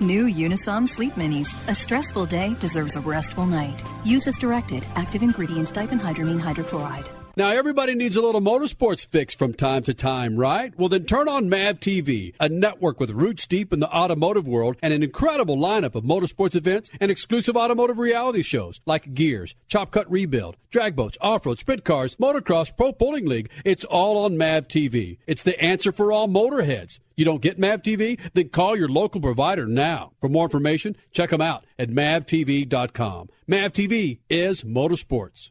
New 0.00 0.26
Unisom 0.26 0.88
Sleep 0.88 1.14
Minis. 1.14 1.48
A 1.68 1.74
stressful 1.74 2.26
day 2.26 2.54
deserves 2.58 2.96
a 2.96 3.00
restful 3.00 3.46
night. 3.46 3.84
Use 4.04 4.26
as 4.26 4.38
directed. 4.38 4.86
Active 4.94 5.22
ingredient 5.22 5.72
diphenhydramine 5.72 6.40
hydrochloride. 6.40 7.08
Now, 7.34 7.48
everybody 7.48 7.94
needs 7.94 8.16
a 8.16 8.20
little 8.20 8.42
motorsports 8.42 9.06
fix 9.06 9.34
from 9.34 9.54
time 9.54 9.84
to 9.84 9.94
time, 9.94 10.36
right? 10.36 10.78
Well, 10.78 10.90
then 10.90 11.06
turn 11.06 11.30
on 11.30 11.48
MAV 11.48 11.80
TV, 11.80 12.34
a 12.38 12.50
network 12.50 13.00
with 13.00 13.10
roots 13.10 13.46
deep 13.46 13.72
in 13.72 13.80
the 13.80 13.90
automotive 13.90 14.46
world 14.46 14.76
and 14.82 14.92
an 14.92 15.02
incredible 15.02 15.56
lineup 15.56 15.94
of 15.94 16.04
motorsports 16.04 16.54
events 16.56 16.90
and 17.00 17.10
exclusive 17.10 17.56
automotive 17.56 17.98
reality 17.98 18.42
shows 18.42 18.82
like 18.84 19.14
Gears, 19.14 19.54
Chop 19.68 19.92
Cut 19.92 20.10
Rebuild, 20.10 20.58
Drag 20.68 20.94
Boats, 20.94 21.16
Off 21.22 21.46
Road, 21.46 21.58
Sprint 21.58 21.84
Cars, 21.84 22.16
Motocross, 22.16 22.76
Pro 22.76 22.92
Pulling 22.92 23.24
League. 23.24 23.48
It's 23.64 23.84
all 23.84 24.24
on 24.26 24.36
MAV 24.36 24.68
TV. 24.68 25.16
It's 25.26 25.42
the 25.42 25.58
answer 25.58 25.90
for 25.90 26.12
all 26.12 26.28
motorheads. 26.28 26.98
You 27.16 27.24
don't 27.24 27.42
get 27.42 27.58
MAV 27.58 27.82
TV? 27.82 28.18
Then 28.34 28.48
call 28.48 28.76
your 28.76 28.88
local 28.88 29.20
provider 29.20 29.66
now. 29.66 30.12
For 30.20 30.28
more 30.28 30.44
information, 30.44 30.96
check 31.12 31.30
them 31.30 31.40
out 31.40 31.64
at 31.78 31.90
mavtv.com. 31.90 33.28
MAV 33.46 33.72
TV 33.72 34.18
is 34.28 34.62
motorsports. 34.64 35.50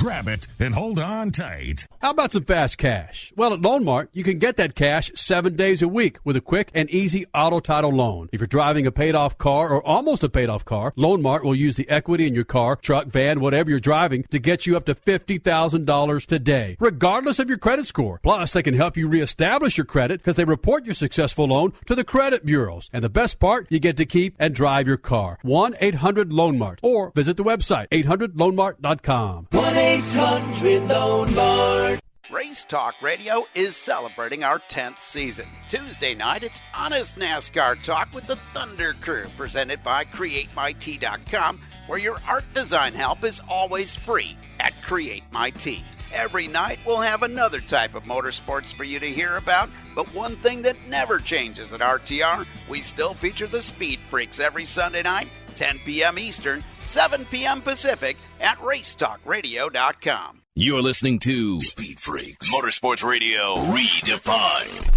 Grab 0.00 0.28
it 0.28 0.48
and 0.58 0.72
hold 0.72 0.98
on 0.98 1.30
tight. 1.30 1.86
How 2.00 2.12
about 2.12 2.32
some 2.32 2.44
fast 2.44 2.78
cash? 2.78 3.34
Well, 3.36 3.52
at 3.52 3.60
Loan 3.60 3.84
Mart, 3.84 4.08
you 4.14 4.24
can 4.24 4.38
get 4.38 4.56
that 4.56 4.74
cash 4.74 5.10
seven 5.14 5.56
days 5.56 5.82
a 5.82 5.88
week 5.88 6.16
with 6.24 6.36
a 6.36 6.40
quick 6.40 6.70
and 6.72 6.88
easy 6.88 7.26
auto 7.34 7.60
title 7.60 7.90
loan. 7.90 8.30
If 8.32 8.40
you're 8.40 8.46
driving 8.46 8.86
a 8.86 8.92
paid 8.92 9.14
off 9.14 9.36
car 9.36 9.68
or 9.68 9.86
almost 9.86 10.24
a 10.24 10.30
paid 10.30 10.48
off 10.48 10.64
car, 10.64 10.94
Loan 10.96 11.20
Mart 11.20 11.44
will 11.44 11.54
use 11.54 11.76
the 11.76 11.86
equity 11.90 12.26
in 12.26 12.34
your 12.34 12.46
car, 12.46 12.76
truck, 12.76 13.08
van, 13.08 13.40
whatever 13.40 13.68
you're 13.68 13.78
driving 13.78 14.22
to 14.30 14.38
get 14.38 14.66
you 14.66 14.74
up 14.74 14.86
to 14.86 14.94
$50,000 14.94 16.26
today, 16.26 16.78
regardless 16.80 17.38
of 17.38 17.50
your 17.50 17.58
credit 17.58 17.86
score. 17.86 18.20
Plus, 18.22 18.54
they 18.54 18.62
can 18.62 18.72
help 18.72 18.96
you 18.96 19.06
reestablish 19.06 19.76
your 19.76 19.84
credit 19.84 20.20
because 20.20 20.36
they 20.36 20.44
report 20.44 20.86
your 20.86 20.94
successful 20.94 21.44
loan 21.44 21.74
to 21.84 21.94
the 21.94 22.04
credit 22.04 22.46
bureaus. 22.46 22.88
And 22.94 23.04
the 23.04 23.10
best 23.10 23.38
part, 23.38 23.66
you 23.68 23.78
get 23.78 23.98
to 23.98 24.06
keep 24.06 24.34
and 24.38 24.54
drive 24.54 24.86
your 24.86 24.96
car. 24.96 25.38
1 25.42 25.74
800 25.78 26.32
Loan 26.32 26.56
Mart 26.56 26.78
or 26.82 27.12
visit 27.14 27.36
the 27.36 27.44
website 27.44 27.88
800loanmart.com. 27.90 29.48
1 29.50 29.89
800 29.90 30.84
Loan 30.84 31.34
Mart. 31.34 31.98
Race 32.30 32.64
Talk 32.64 32.94
Radio 33.02 33.44
is 33.56 33.76
celebrating 33.76 34.44
our 34.44 34.60
10th 34.60 35.00
season. 35.00 35.48
Tuesday 35.68 36.14
night, 36.14 36.44
it's 36.44 36.62
Honest 36.72 37.16
NASCAR 37.16 37.82
Talk 37.82 38.14
with 38.14 38.24
the 38.28 38.38
Thunder 38.54 38.94
Crew, 39.00 39.26
presented 39.36 39.82
by 39.82 40.04
CreateMyT.com, 40.04 41.60
where 41.88 41.98
your 41.98 42.18
art 42.28 42.44
design 42.54 42.94
help 42.94 43.24
is 43.24 43.40
always 43.48 43.96
free 43.96 44.38
at 44.60 44.74
CreateMyT. 44.82 45.82
Every 46.12 46.46
night, 46.46 46.78
we'll 46.86 47.00
have 47.00 47.24
another 47.24 47.60
type 47.60 47.96
of 47.96 48.04
motorsports 48.04 48.72
for 48.72 48.84
you 48.84 49.00
to 49.00 49.10
hear 49.10 49.38
about, 49.38 49.70
but 49.96 50.14
one 50.14 50.36
thing 50.40 50.62
that 50.62 50.86
never 50.86 51.18
changes 51.18 51.72
at 51.72 51.80
RTR, 51.80 52.46
we 52.68 52.80
still 52.82 53.14
feature 53.14 53.48
the 53.48 53.60
Speed 53.60 53.98
Freaks 54.08 54.38
every 54.38 54.66
Sunday 54.66 55.02
night, 55.02 55.26
10 55.56 55.80
p.m. 55.84 56.16
Eastern, 56.16 56.62
7 56.90 57.24
p.m. 57.26 57.62
Pacific, 57.62 58.16
at 58.40 58.58
RaceTalkRadio.com. 58.58 60.42
You're 60.56 60.82
listening 60.82 61.20
to 61.20 61.60
Speed 61.60 62.00
Freaks 62.00 62.52
Motorsports 62.52 63.08
Radio 63.08 63.54
Redefined. 63.56 64.96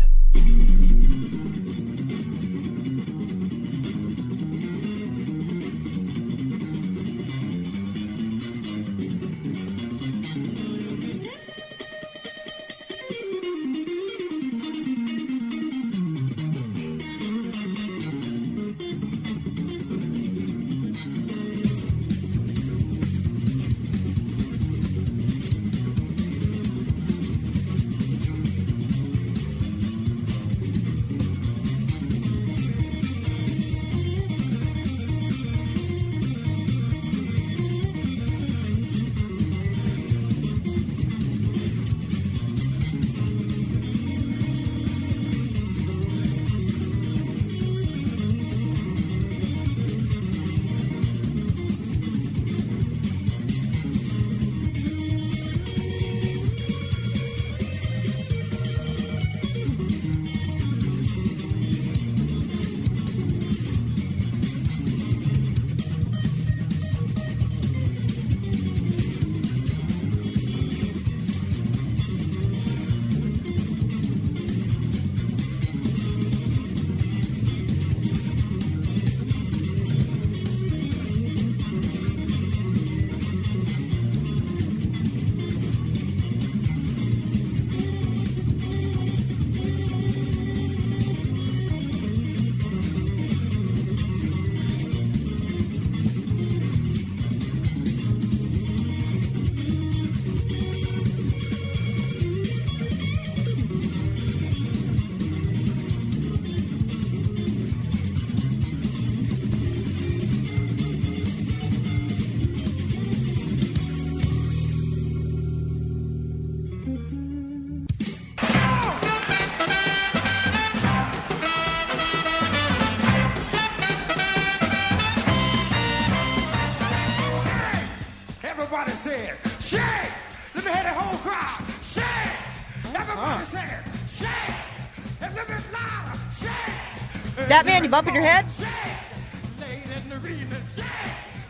In 137.93 137.99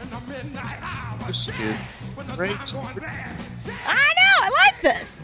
the 0.10 0.20
midnight 0.28 0.78
hour. 0.82 1.18
This 1.26 1.48
is 1.48 1.78
great. 2.36 2.58
I 3.88 4.14
know. 4.18 4.36
I 4.41 4.50
like 4.66 4.82
this. 4.82 5.24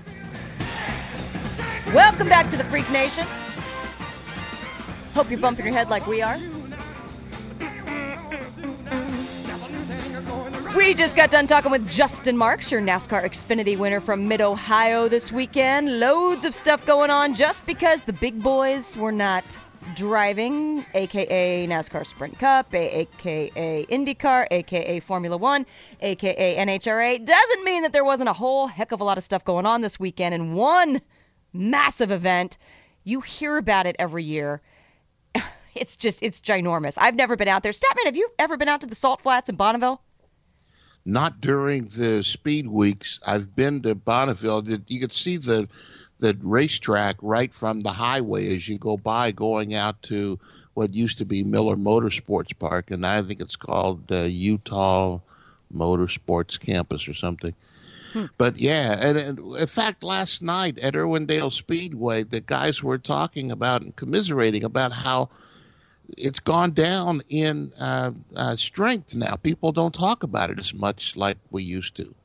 Welcome 1.93 2.30
back 2.30 2.49
to 2.51 2.55
the 2.55 2.63
Freak 2.63 2.89
Nation. 2.91 3.28
Hope 5.13 5.30
you're 5.30 5.41
bumping 5.41 5.65
your 5.65 5.74
head 5.74 5.89
like 5.89 6.07
we 6.07 6.22
are. 6.22 6.39
We 10.74 10.93
just 10.93 11.17
got 11.17 11.32
done 11.32 11.47
talking 11.47 11.72
with 11.72 11.89
Justin 11.89 12.38
Marks, 12.38 12.72
your 12.72 12.80
NASCAR 12.80 13.26
Xfinity 13.26 13.78
winner 13.78 13.99
from 13.99 14.30
Mid 14.30 14.39
Ohio 14.39 15.09
this 15.09 15.34
weekend. 15.34 15.99
Loads 15.99 16.45
of 16.45 16.55
stuff 16.55 16.86
going 16.86 17.09
on 17.09 17.36
just 17.36 17.65
because 17.65 18.03
the 18.03 18.13
big 18.13 18.41
boys 18.41 18.95
were 18.95 19.11
not 19.11 19.43
driving, 19.95 20.85
aka 20.93 21.67
NASCAR 21.67 22.05
Sprint 22.05 22.37
Cup, 22.39 22.73
aka 22.73 23.85
IndyCar, 23.85 24.47
aka 24.51 24.99
Formula 24.99 25.37
One, 25.37 25.65
aka 26.01 26.57
NHRA. 26.57 27.23
Doesn't 27.25 27.63
mean 27.63 27.83
that 27.83 27.93
there 27.93 28.03
wasn't 28.03 28.29
a 28.29 28.33
whole 28.33 28.67
heck 28.67 28.91
of 28.91 29.01
a 29.01 29.03
lot 29.03 29.17
of 29.17 29.23
stuff 29.23 29.43
going 29.43 29.65
on 29.65 29.81
this 29.81 29.99
weekend. 29.99 30.33
in 30.35 30.53
one 30.53 31.01
massive 31.53 32.11
event, 32.11 32.57
you 33.03 33.21
hear 33.21 33.57
about 33.57 33.85
it 33.85 33.95
every 33.99 34.23
year. 34.23 34.61
It's 35.75 35.95
just, 35.95 36.23
it's 36.23 36.41
ginormous. 36.41 36.97
I've 36.99 37.15
never 37.15 37.37
been 37.37 37.47
out 37.47 37.63
there. 37.63 37.71
Statman, 37.71 38.05
have 38.05 38.15
you 38.15 38.29
ever 38.39 38.57
been 38.57 38.67
out 38.67 38.81
to 38.81 38.87
the 38.87 38.95
Salt 38.95 39.21
Flats 39.21 39.49
in 39.49 39.55
Bonneville? 39.55 40.01
Not 41.05 41.39
during 41.39 41.85
the 41.85 42.23
speed 42.23 42.67
weeks. 42.67 43.19
I've 43.25 43.55
been 43.55 43.81
to 43.83 43.95
Bonneville. 43.95 44.67
You 44.87 44.99
could 44.99 45.13
see 45.13 45.37
the 45.37 45.69
the 46.20 46.38
racetrack 46.41 47.15
right 47.22 47.53
from 47.53 47.82
the 47.82 47.91
highway 47.91 48.55
as 48.55 48.67
you 48.67 48.78
go 48.78 48.97
by, 48.97 49.32
going 49.32 49.74
out 49.74 50.01
to 50.03 50.39
what 50.74 50.93
used 50.93 51.17
to 51.17 51.26
be 51.26 51.43
Miller 51.43 51.76
Motorsports 51.76 52.57
Park, 52.57 52.91
and 52.91 53.05
I 53.05 53.22
think 53.22 53.41
it's 53.41 53.55
called 53.55 54.11
uh, 54.11 54.22
Utah 54.22 55.20
Motorsports 55.74 56.59
Campus 56.59 57.07
or 57.07 57.13
something. 57.13 57.53
But 58.38 58.57
yeah, 58.57 58.97
and, 58.99 59.17
and 59.17 59.39
in 59.57 59.67
fact, 59.67 60.03
last 60.03 60.41
night 60.41 60.80
at 60.80 60.95
Irwindale 60.95 61.53
Speedway, 61.53 62.24
the 62.24 62.41
guys 62.41 62.82
were 62.82 62.97
talking 62.97 63.51
about 63.51 63.82
and 63.82 63.95
commiserating 63.95 64.63
about 64.63 64.91
how 64.91 65.30
it's 66.17 66.39
gone 66.39 66.72
down 66.72 67.22
in 67.30 67.72
uh, 67.80 68.11
uh, 68.36 68.55
strength 68.55 69.13
now. 69.13 69.36
People 69.36 69.72
don't 69.72 69.93
talk 69.93 70.24
about 70.24 70.49
it 70.49 70.57
as 70.57 70.74
much 70.74 71.15
like 71.15 71.38
we 71.51 71.61
used 71.61 71.95
to. 71.97 72.15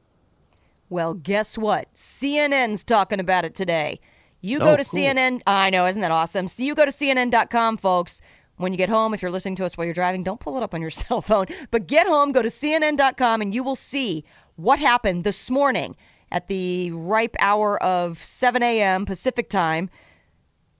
Well, 0.94 1.14
guess 1.14 1.58
what? 1.58 1.92
CNN's 1.94 2.84
talking 2.84 3.18
about 3.18 3.44
it 3.44 3.56
today. 3.56 3.98
You 4.40 4.60
go 4.60 4.74
Oh, 4.74 4.76
to 4.76 4.84
cool. 4.84 5.00
CNN. 5.00 5.42
I 5.44 5.70
know, 5.70 5.86
isn't 5.88 6.00
that 6.02 6.12
awesome? 6.12 6.46
So 6.46 6.62
you 6.62 6.76
go 6.76 6.84
to 6.84 6.92
CNN.com, 6.92 7.78
folks. 7.78 8.22
When 8.58 8.70
you 8.72 8.78
get 8.78 8.88
home, 8.88 9.12
if 9.12 9.20
you're 9.20 9.32
listening 9.32 9.56
to 9.56 9.64
us 9.64 9.76
while 9.76 9.86
you're 9.86 9.92
driving, 9.94 10.22
don't 10.22 10.38
pull 10.38 10.56
it 10.56 10.62
up 10.62 10.72
on 10.72 10.80
your 10.80 10.90
cell 11.02 11.20
phone. 11.20 11.46
But 11.72 11.88
get 11.88 12.06
home, 12.06 12.30
go 12.30 12.42
to 12.42 12.48
CNN.com, 12.48 13.42
and 13.42 13.52
you 13.52 13.64
will 13.64 13.74
see 13.74 14.24
what 14.54 14.78
happened 14.78 15.24
this 15.24 15.50
morning 15.50 15.96
at 16.30 16.46
the 16.46 16.92
ripe 16.92 17.34
hour 17.40 17.82
of 17.82 18.22
7 18.22 18.62
a.m. 18.62 19.04
Pacific 19.04 19.50
time. 19.50 19.90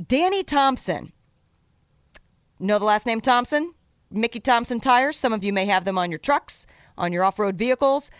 Danny 0.06 0.44
Thompson. 0.44 1.12
Know 2.60 2.78
the 2.78 2.84
last 2.84 3.04
name 3.04 3.20
Thompson? 3.20 3.74
Mickey 4.12 4.38
Thompson 4.38 4.78
tires. 4.78 5.18
Some 5.18 5.32
of 5.32 5.42
you 5.42 5.52
may 5.52 5.66
have 5.66 5.84
them 5.84 5.98
on 5.98 6.10
your 6.10 6.20
trucks, 6.20 6.68
on 6.96 7.12
your 7.12 7.24
off 7.24 7.40
road 7.40 7.56
vehicles. 7.56 8.12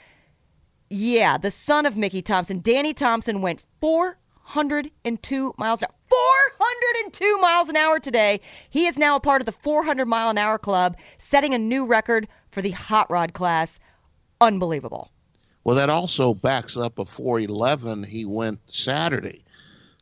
Yeah, 0.97 1.39
the 1.39 1.51
son 1.51 1.87
of 1.87 1.97
Mickey 1.97 2.23
Thompson, 2.23 2.61
Danny 2.61 2.95
Thompson, 2.95 3.43
went 3.43 3.59
402 3.81 5.53
miles 5.59 5.83
an 5.83 5.89
hour. 5.89 6.53
402 6.61 7.39
miles 7.39 7.69
an 7.69 7.75
hour 7.75 7.99
today. 7.99 8.41
He 8.71 8.87
is 8.87 8.97
now 8.97 9.17
a 9.17 9.21
part 9.21 9.43
of 9.43 9.47
the 9.47 9.51
400 9.51 10.07
mile 10.07 10.31
an 10.31 10.39
hour 10.39 10.57
club, 10.57 10.97
setting 11.19 11.53
a 11.53 11.59
new 11.59 11.85
record 11.85 12.29
for 12.53 12.63
the 12.63 12.71
hot 12.71 13.11
rod 13.11 13.33
class. 13.33 13.81
Unbelievable. 14.41 15.11
Well, 15.65 15.75
that 15.75 15.91
also 15.91 16.33
backs 16.33 16.77
up 16.77 17.01
a 17.01 17.05
411 17.05 18.05
he 18.05 18.25
went 18.25 18.61
Saturday. 18.69 19.43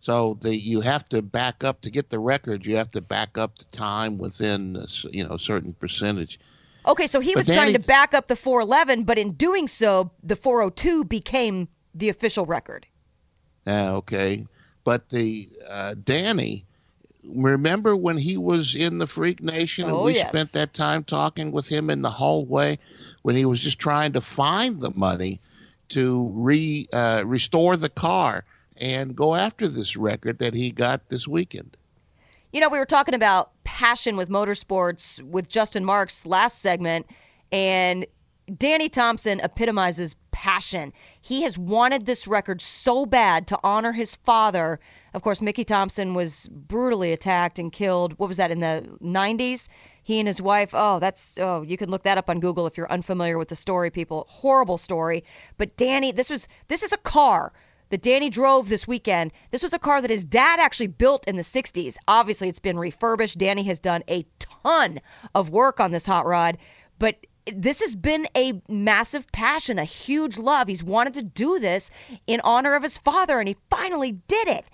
So 0.02 0.36
the, 0.42 0.54
you 0.54 0.82
have 0.82 1.08
to 1.08 1.22
back 1.22 1.64
up 1.64 1.80
to 1.82 1.90
get 1.90 2.10
the 2.10 2.18
record. 2.18 2.66
You 2.66 2.76
have 2.76 2.90
to 2.90 3.00
back 3.00 3.38
up 3.38 3.56
the 3.56 3.64
time 3.74 4.18
within 4.18 4.76
uh, 4.76 4.86
you 5.10 5.26
know 5.26 5.36
a 5.36 5.38
certain 5.38 5.72
percentage. 5.72 6.38
Okay, 6.86 7.06
so 7.06 7.20
he 7.20 7.34
But 7.34 7.46
was 7.46 7.46
trying 7.46 7.72
to 7.74 7.78
back 7.78 8.12
up 8.14 8.28
the 8.28 8.36
411, 8.36 9.04
but 9.04 9.18
in 9.18 9.32
doing 9.32 9.68
so, 9.68 10.10
the 10.22 10.36
402 10.36 11.04
became 11.04 11.68
the 11.94 12.08
official 12.08 12.44
record. 12.46 12.86
Uh, 13.66 13.94
okay, 13.96 14.44
but 14.84 15.08
the 15.10 15.46
uh, 15.68 15.94
Danny, 16.02 16.64
remember 17.24 17.96
when 17.96 18.18
he 18.18 18.36
was 18.36 18.74
in 18.74 18.98
the 18.98 19.06
Freak 19.06 19.40
Nation 19.40 19.84
and 19.84 19.96
Oh, 19.96 20.04
we 20.04 20.14
yes. 20.14 20.28
spent 20.28 20.52
that 20.52 20.74
time 20.74 21.04
talking 21.04 21.52
with 21.52 21.68
him 21.68 21.88
in 21.88 22.02
the 22.02 22.10
hallway 22.10 22.78
when 23.22 23.36
he 23.36 23.44
was 23.44 23.60
just 23.60 23.78
trying 23.78 24.12
to 24.14 24.20
find 24.20 24.80
the 24.80 24.90
money 24.90 25.40
to 25.90 26.28
re 26.34 26.88
uh, 26.92 27.22
restore 27.24 27.76
the 27.76 27.88
car 27.90 28.44
and 28.80 29.14
go 29.14 29.34
after 29.36 29.68
this 29.68 29.96
record 29.96 30.38
that 30.38 30.54
he 30.54 30.72
got 30.72 31.08
this 31.08 31.28
weekend. 31.28 31.76
You 32.52 32.60
know, 32.60 32.68
we 32.68 32.78
were 32.78 32.84
talking 32.84 33.14
about 33.14 33.50
passion 33.64 34.18
with 34.18 34.28
motorsports 34.28 35.22
with 35.22 35.48
Justin 35.48 35.86
Marks 35.86 36.26
last 36.26 36.58
segment, 36.58 37.06
and 37.50 38.06
Danny 38.58 38.90
Thompson 38.90 39.40
epitomizes 39.40 40.16
passion. 40.32 40.92
He 41.22 41.42
has 41.44 41.56
wanted 41.56 42.04
this 42.04 42.26
record 42.26 42.60
so 42.60 43.06
bad 43.06 43.46
to 43.46 43.58
honor 43.64 43.92
his 43.92 44.16
father. 44.16 44.80
Of 45.14 45.22
course, 45.22 45.40
Mickey 45.40 45.64
Thompson 45.64 46.12
was 46.12 46.46
brutally 46.48 47.12
attacked 47.12 47.58
and 47.58 47.72
killed. 47.72 48.18
What 48.18 48.28
was 48.28 48.36
that 48.36 48.50
in 48.50 48.60
the 48.60 48.86
90s? 49.02 49.68
He 50.02 50.18
and 50.18 50.28
his 50.28 50.42
wife. 50.42 50.74
Oh, 50.74 50.98
that's 50.98 51.32
oh, 51.38 51.62
you 51.62 51.78
can 51.78 51.90
look 51.90 52.02
that 52.02 52.18
up 52.18 52.28
on 52.28 52.40
Google 52.40 52.66
if 52.66 52.76
you're 52.76 52.92
unfamiliar 52.92 53.38
with 53.38 53.48
the 53.48 53.56
story, 53.56 53.90
people. 53.90 54.26
Horrible 54.28 54.76
story. 54.76 55.24
But 55.56 55.78
Danny, 55.78 56.12
this 56.12 56.28
was 56.28 56.48
this 56.68 56.82
is 56.82 56.92
a 56.92 56.98
car 56.98 57.54
that 57.92 58.00
Danny 58.00 58.30
drove 58.30 58.70
this 58.70 58.88
weekend. 58.88 59.32
This 59.50 59.62
was 59.62 59.74
a 59.74 59.78
car 59.78 60.00
that 60.00 60.08
his 60.08 60.24
dad 60.24 60.58
actually 60.58 60.86
built 60.86 61.28
in 61.28 61.36
the 61.36 61.42
60s. 61.42 61.98
Obviously, 62.08 62.48
it's 62.48 62.58
been 62.58 62.78
refurbished. 62.78 63.36
Danny 63.36 63.64
has 63.64 63.80
done 63.80 64.02
a 64.08 64.24
ton 64.38 64.98
of 65.34 65.50
work 65.50 65.78
on 65.78 65.90
this 65.90 66.06
hot 66.06 66.24
rod, 66.24 66.56
but 66.98 67.16
this 67.52 67.80
has 67.80 67.94
been 67.94 68.26
a 68.34 68.62
massive 68.66 69.30
passion, 69.30 69.78
a 69.78 69.84
huge 69.84 70.38
love. 70.38 70.68
He's 70.68 70.82
wanted 70.82 71.14
to 71.14 71.22
do 71.22 71.58
this 71.58 71.90
in 72.26 72.40
honor 72.40 72.74
of 72.76 72.82
his 72.82 72.96
father, 72.96 73.38
and 73.38 73.46
he 73.46 73.58
finally 73.68 74.12
did 74.12 74.48
it. 74.48 74.64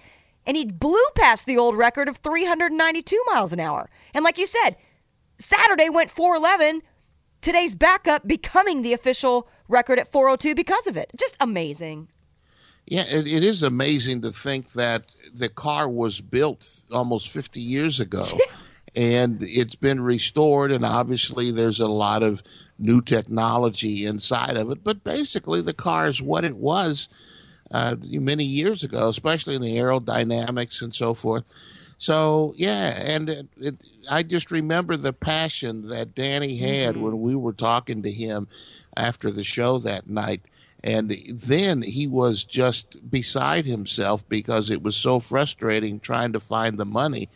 And 0.46 0.56
he 0.56 0.66
blew 0.66 1.04
past 1.16 1.44
the 1.44 1.58
old 1.58 1.76
record 1.76 2.06
of 2.06 2.18
392 2.18 3.24
miles 3.26 3.52
an 3.52 3.58
hour. 3.58 3.90
And 4.14 4.22
like 4.22 4.38
you 4.38 4.46
said, 4.46 4.76
Saturday 5.40 5.88
went 5.88 6.12
411. 6.12 6.82
Today's 7.40 7.74
backup 7.74 8.28
becoming 8.28 8.82
the 8.82 8.92
official 8.92 9.48
record 9.66 9.98
at 9.98 10.12
402 10.12 10.54
because 10.54 10.86
of 10.86 10.96
it. 10.96 11.10
Just 11.16 11.36
amazing. 11.40 12.06
Yeah, 12.90 13.04
it, 13.08 13.26
it 13.26 13.44
is 13.44 13.62
amazing 13.62 14.22
to 14.22 14.30
think 14.30 14.72
that 14.72 15.14
the 15.34 15.48
car 15.48 15.88
was 15.88 16.20
built 16.20 16.84
almost 16.90 17.30
50 17.30 17.60
years 17.60 18.00
ago 18.00 18.26
and 18.96 19.42
it's 19.42 19.74
been 19.74 20.00
restored, 20.00 20.72
and 20.72 20.84
obviously 20.84 21.50
there's 21.50 21.80
a 21.80 21.88
lot 21.88 22.22
of 22.22 22.42
new 22.78 23.00
technology 23.00 24.06
inside 24.06 24.56
of 24.56 24.70
it. 24.70 24.82
But 24.82 25.04
basically, 25.04 25.60
the 25.60 25.74
car 25.74 26.08
is 26.08 26.22
what 26.22 26.44
it 26.44 26.56
was 26.56 27.08
uh, 27.70 27.96
many 28.00 28.44
years 28.44 28.82
ago, 28.82 29.08
especially 29.08 29.54
in 29.54 29.62
the 29.62 29.76
aerodynamics 29.76 30.82
and 30.82 30.94
so 30.94 31.14
forth. 31.14 31.44
So 31.98 32.54
yeah, 32.56 32.94
and 33.04 33.28
it, 33.28 33.48
it, 33.58 33.74
I 34.08 34.22
just 34.22 34.50
remember 34.50 34.96
the 34.96 35.12
passion 35.12 35.88
that 35.88 36.14
Danny 36.14 36.56
had 36.56 36.96
when 36.96 37.20
we 37.20 37.34
were 37.34 37.52
talking 37.52 38.02
to 38.02 38.10
him 38.10 38.46
after 38.96 39.30
the 39.30 39.44
show 39.44 39.78
that 39.80 40.08
night, 40.08 40.42
and 40.84 41.10
then 41.32 41.82
he 41.82 42.06
was 42.06 42.44
just 42.44 42.96
beside 43.10 43.66
himself 43.66 44.28
because 44.28 44.70
it 44.70 44.82
was 44.82 44.96
so 44.96 45.20
frustrating 45.20 45.98
trying 46.00 46.32
to 46.32 46.40
find 46.40 46.78
the 46.78 46.86
money, 46.86 47.28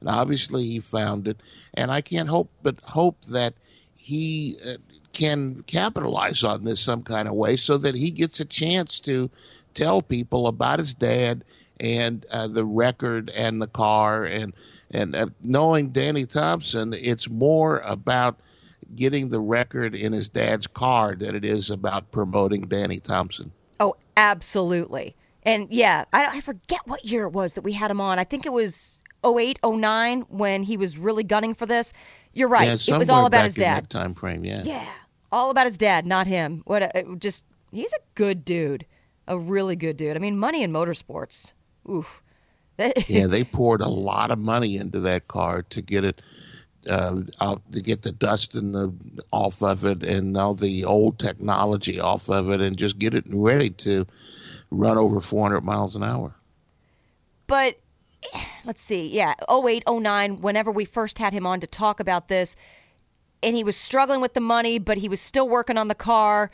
and 0.00 0.08
obviously 0.08 0.64
he 0.64 0.80
found 0.80 1.28
it, 1.28 1.40
and 1.74 1.90
I 1.90 2.00
can't 2.00 2.28
hope 2.28 2.50
but 2.62 2.82
hope 2.84 3.24
that 3.26 3.54
he 3.96 4.56
uh, 4.66 4.74
can 5.12 5.62
capitalize 5.66 6.44
on 6.44 6.64
this 6.64 6.80
some 6.80 7.02
kind 7.02 7.28
of 7.28 7.34
way 7.34 7.56
so 7.56 7.76
that 7.78 7.94
he 7.94 8.10
gets 8.10 8.40
a 8.40 8.44
chance 8.44 9.00
to 9.00 9.30
tell 9.74 10.02
people 10.02 10.46
about 10.46 10.78
his 10.78 10.94
dad 10.94 11.44
and 11.80 12.26
uh, 12.30 12.46
the 12.46 12.64
record 12.64 13.30
and 13.36 13.60
the 13.60 13.66
car. 13.66 14.24
And 14.24 14.52
and 14.90 15.14
uh, 15.14 15.26
knowing 15.42 15.90
Danny 15.90 16.24
Thompson, 16.24 16.94
it's 16.94 17.28
more 17.28 17.80
about 17.80 18.40
getting 18.94 19.28
the 19.28 19.40
record 19.40 19.94
in 19.94 20.12
his 20.12 20.28
dad's 20.28 20.66
car 20.66 21.14
than 21.14 21.34
it 21.34 21.44
is 21.44 21.70
about 21.70 22.10
promoting 22.10 22.62
Danny 22.62 23.00
Thompson. 23.00 23.52
Oh, 23.80 23.96
absolutely. 24.16 25.14
And 25.42 25.68
yeah, 25.70 26.04
I, 26.12 26.26
I 26.26 26.40
forget 26.40 26.80
what 26.86 27.04
year 27.04 27.24
it 27.24 27.30
was 27.30 27.54
that 27.54 27.62
we 27.62 27.72
had 27.72 27.90
him 27.90 28.00
on. 28.00 28.18
I 28.18 28.24
think 28.24 28.46
it 28.46 28.52
was 28.52 29.02
08, 29.24 29.58
09 29.64 30.20
when 30.28 30.62
he 30.62 30.76
was 30.76 30.98
really 30.98 31.24
gunning 31.24 31.54
for 31.54 31.66
this. 31.66 31.92
You're 32.32 32.48
right. 32.48 32.66
Yeah, 32.66 32.94
it 32.94 32.98
was 32.98 33.08
all 33.08 33.26
about 33.26 33.44
his 33.44 33.54
dad. 33.54 33.88
time 33.90 34.14
frame. 34.14 34.44
Yeah. 34.44 34.62
Yeah, 34.64 34.86
all 35.32 35.50
about 35.50 35.66
his 35.66 35.78
dad, 35.78 36.06
not 36.06 36.26
him. 36.26 36.62
What 36.66 36.82
a, 36.82 37.16
just 37.18 37.44
he's 37.72 37.92
a 37.92 38.00
good 38.14 38.44
dude, 38.44 38.86
a 39.26 39.38
really 39.38 39.76
good 39.76 39.96
dude. 39.96 40.16
I 40.16 40.20
mean, 40.20 40.38
money 40.38 40.62
in 40.62 40.72
motorsports. 40.72 41.52
Oof. 41.90 42.22
yeah, 43.08 43.26
they 43.26 43.42
poured 43.42 43.80
a 43.80 43.88
lot 43.88 44.30
of 44.30 44.38
money 44.38 44.76
into 44.76 45.00
that 45.00 45.26
car 45.26 45.62
to 45.62 45.82
get 45.82 46.04
it 46.04 46.22
uh, 46.88 47.22
out 47.40 47.60
to 47.72 47.80
get 47.80 48.02
the 48.02 48.12
dust 48.12 48.54
and 48.54 48.74
the 48.74 48.92
off 49.32 49.62
of 49.62 49.84
it 49.84 50.02
and 50.02 50.36
all 50.36 50.54
the 50.54 50.84
old 50.84 51.18
technology 51.18 52.00
off 52.00 52.28
of 52.28 52.50
it 52.50 52.60
and 52.60 52.76
just 52.76 52.98
get 52.98 53.14
it 53.14 53.24
ready 53.28 53.70
to 53.70 54.06
run 54.70 54.98
over 54.98 55.20
400 55.20 55.62
miles 55.62 55.96
an 55.96 56.02
hour. 56.02 56.34
But 57.46 57.78
let's 58.64 58.82
see, 58.82 59.08
yeah, 59.08 59.34
08, 59.50 59.84
09, 59.88 60.40
whenever 60.40 60.70
we 60.70 60.84
first 60.84 61.18
had 61.18 61.32
him 61.32 61.46
on 61.46 61.60
to 61.60 61.66
talk 61.66 62.00
about 62.00 62.28
this, 62.28 62.56
and 63.42 63.56
he 63.56 63.64
was 63.64 63.76
struggling 63.76 64.20
with 64.20 64.34
the 64.34 64.40
money, 64.40 64.78
but 64.78 64.98
he 64.98 65.08
was 65.08 65.20
still 65.20 65.48
working 65.48 65.78
on 65.78 65.88
the 65.88 65.94
car. 65.94 66.50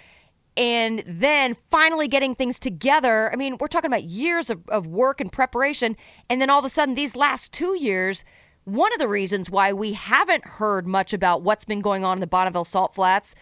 And 0.56 1.02
then 1.06 1.56
finally 1.70 2.06
getting 2.06 2.36
things 2.36 2.60
together. 2.60 3.32
I 3.32 3.36
mean, 3.36 3.56
we're 3.58 3.66
talking 3.66 3.88
about 3.90 4.04
years 4.04 4.50
of, 4.50 4.68
of 4.68 4.86
work 4.86 5.20
and 5.20 5.32
preparation. 5.32 5.96
And 6.28 6.40
then 6.40 6.48
all 6.48 6.60
of 6.60 6.64
a 6.64 6.68
sudden, 6.68 6.94
these 6.94 7.16
last 7.16 7.52
two 7.52 7.76
years, 7.76 8.24
one 8.64 8.92
of 8.92 8.98
the 8.98 9.08
reasons 9.08 9.50
why 9.50 9.72
we 9.72 9.92
haven't 9.92 10.44
heard 10.44 10.86
much 10.86 11.12
about 11.12 11.42
what's 11.42 11.64
been 11.64 11.80
going 11.80 12.04
on 12.04 12.16
in 12.16 12.20
the 12.20 12.26
Bonneville 12.26 12.64
Salt 12.64 12.94
Flats 12.94 13.34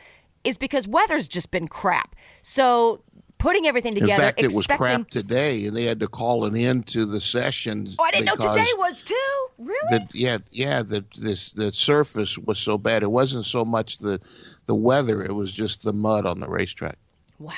is 0.45 0.57
because 0.57 0.89
weather's 0.89 1.29
just 1.29 1.51
been 1.51 1.69
crap. 1.69 2.17
So 2.43 3.01
putting 3.39 3.67
everything 3.67 3.93
together, 3.93 4.13
in 4.13 4.19
fact, 4.19 4.41
it 4.41 4.53
was 4.53 4.67
crap 4.67 5.11
today, 5.11 5.67
and 5.67 5.77
they 5.77 5.85
had 5.85 6.01
to 6.01 6.09
call 6.09 6.45
it 6.45 6.55
into 6.55 7.05
the 7.05 7.21
session. 7.21 7.89
Oh, 7.99 8.05
I 8.05 8.11
didn't 8.11 8.27
know 8.27 8.37
today 8.37 8.69
was 8.79 9.03
too. 9.03 9.47
Really? 9.59 9.79
The, 9.91 10.09
yeah, 10.13 10.39
yeah. 10.51 10.83
The 10.83 11.05
this 11.17 11.53
the 11.53 11.73
surface 11.73 12.39
was 12.39 12.59
so 12.59 12.79
bad. 12.79 13.03
It 13.03 13.11
wasn't 13.11 13.47
so 13.47 13.65
much 13.65 13.99
the 13.99 14.21
the 14.67 14.75
weather; 14.75 15.23
it 15.23 15.33
was 15.33 15.53
just 15.53 15.83
the 15.83 15.93
mud 15.93 16.27
on 16.27 16.41
the 16.41 16.49
racetrack. 16.49 16.99
Wow. 17.39 17.53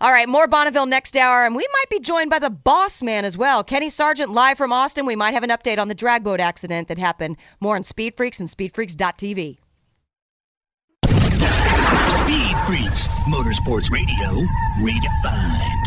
All 0.00 0.10
right, 0.10 0.26
more 0.26 0.46
Bonneville 0.46 0.86
next 0.86 1.14
hour, 1.14 1.44
and 1.44 1.54
we 1.54 1.68
might 1.74 1.90
be 1.90 2.00
joined 2.00 2.30
by 2.30 2.38
the 2.38 2.48
boss 2.48 3.02
man 3.02 3.26
as 3.26 3.36
well. 3.36 3.62
Kenny 3.62 3.90
Sargent 3.90 4.32
live 4.32 4.56
from 4.56 4.72
Austin. 4.72 5.04
We 5.04 5.14
might 5.14 5.34
have 5.34 5.42
an 5.42 5.50
update 5.50 5.78
on 5.78 5.88
the 5.88 5.94
drag 5.94 6.24
boat 6.24 6.40
accident 6.40 6.88
that 6.88 6.96
happened. 6.96 7.36
More 7.60 7.76
on 7.76 7.84
Speed 7.84 8.16
Freaks 8.16 8.40
and 8.40 8.48
SpeedFreaks.tv. 8.48 9.58
Speed 12.24 12.56
Freaks, 12.66 13.08
Motorsports 13.28 13.90
Radio, 13.90 14.46
redefined. 14.78 15.79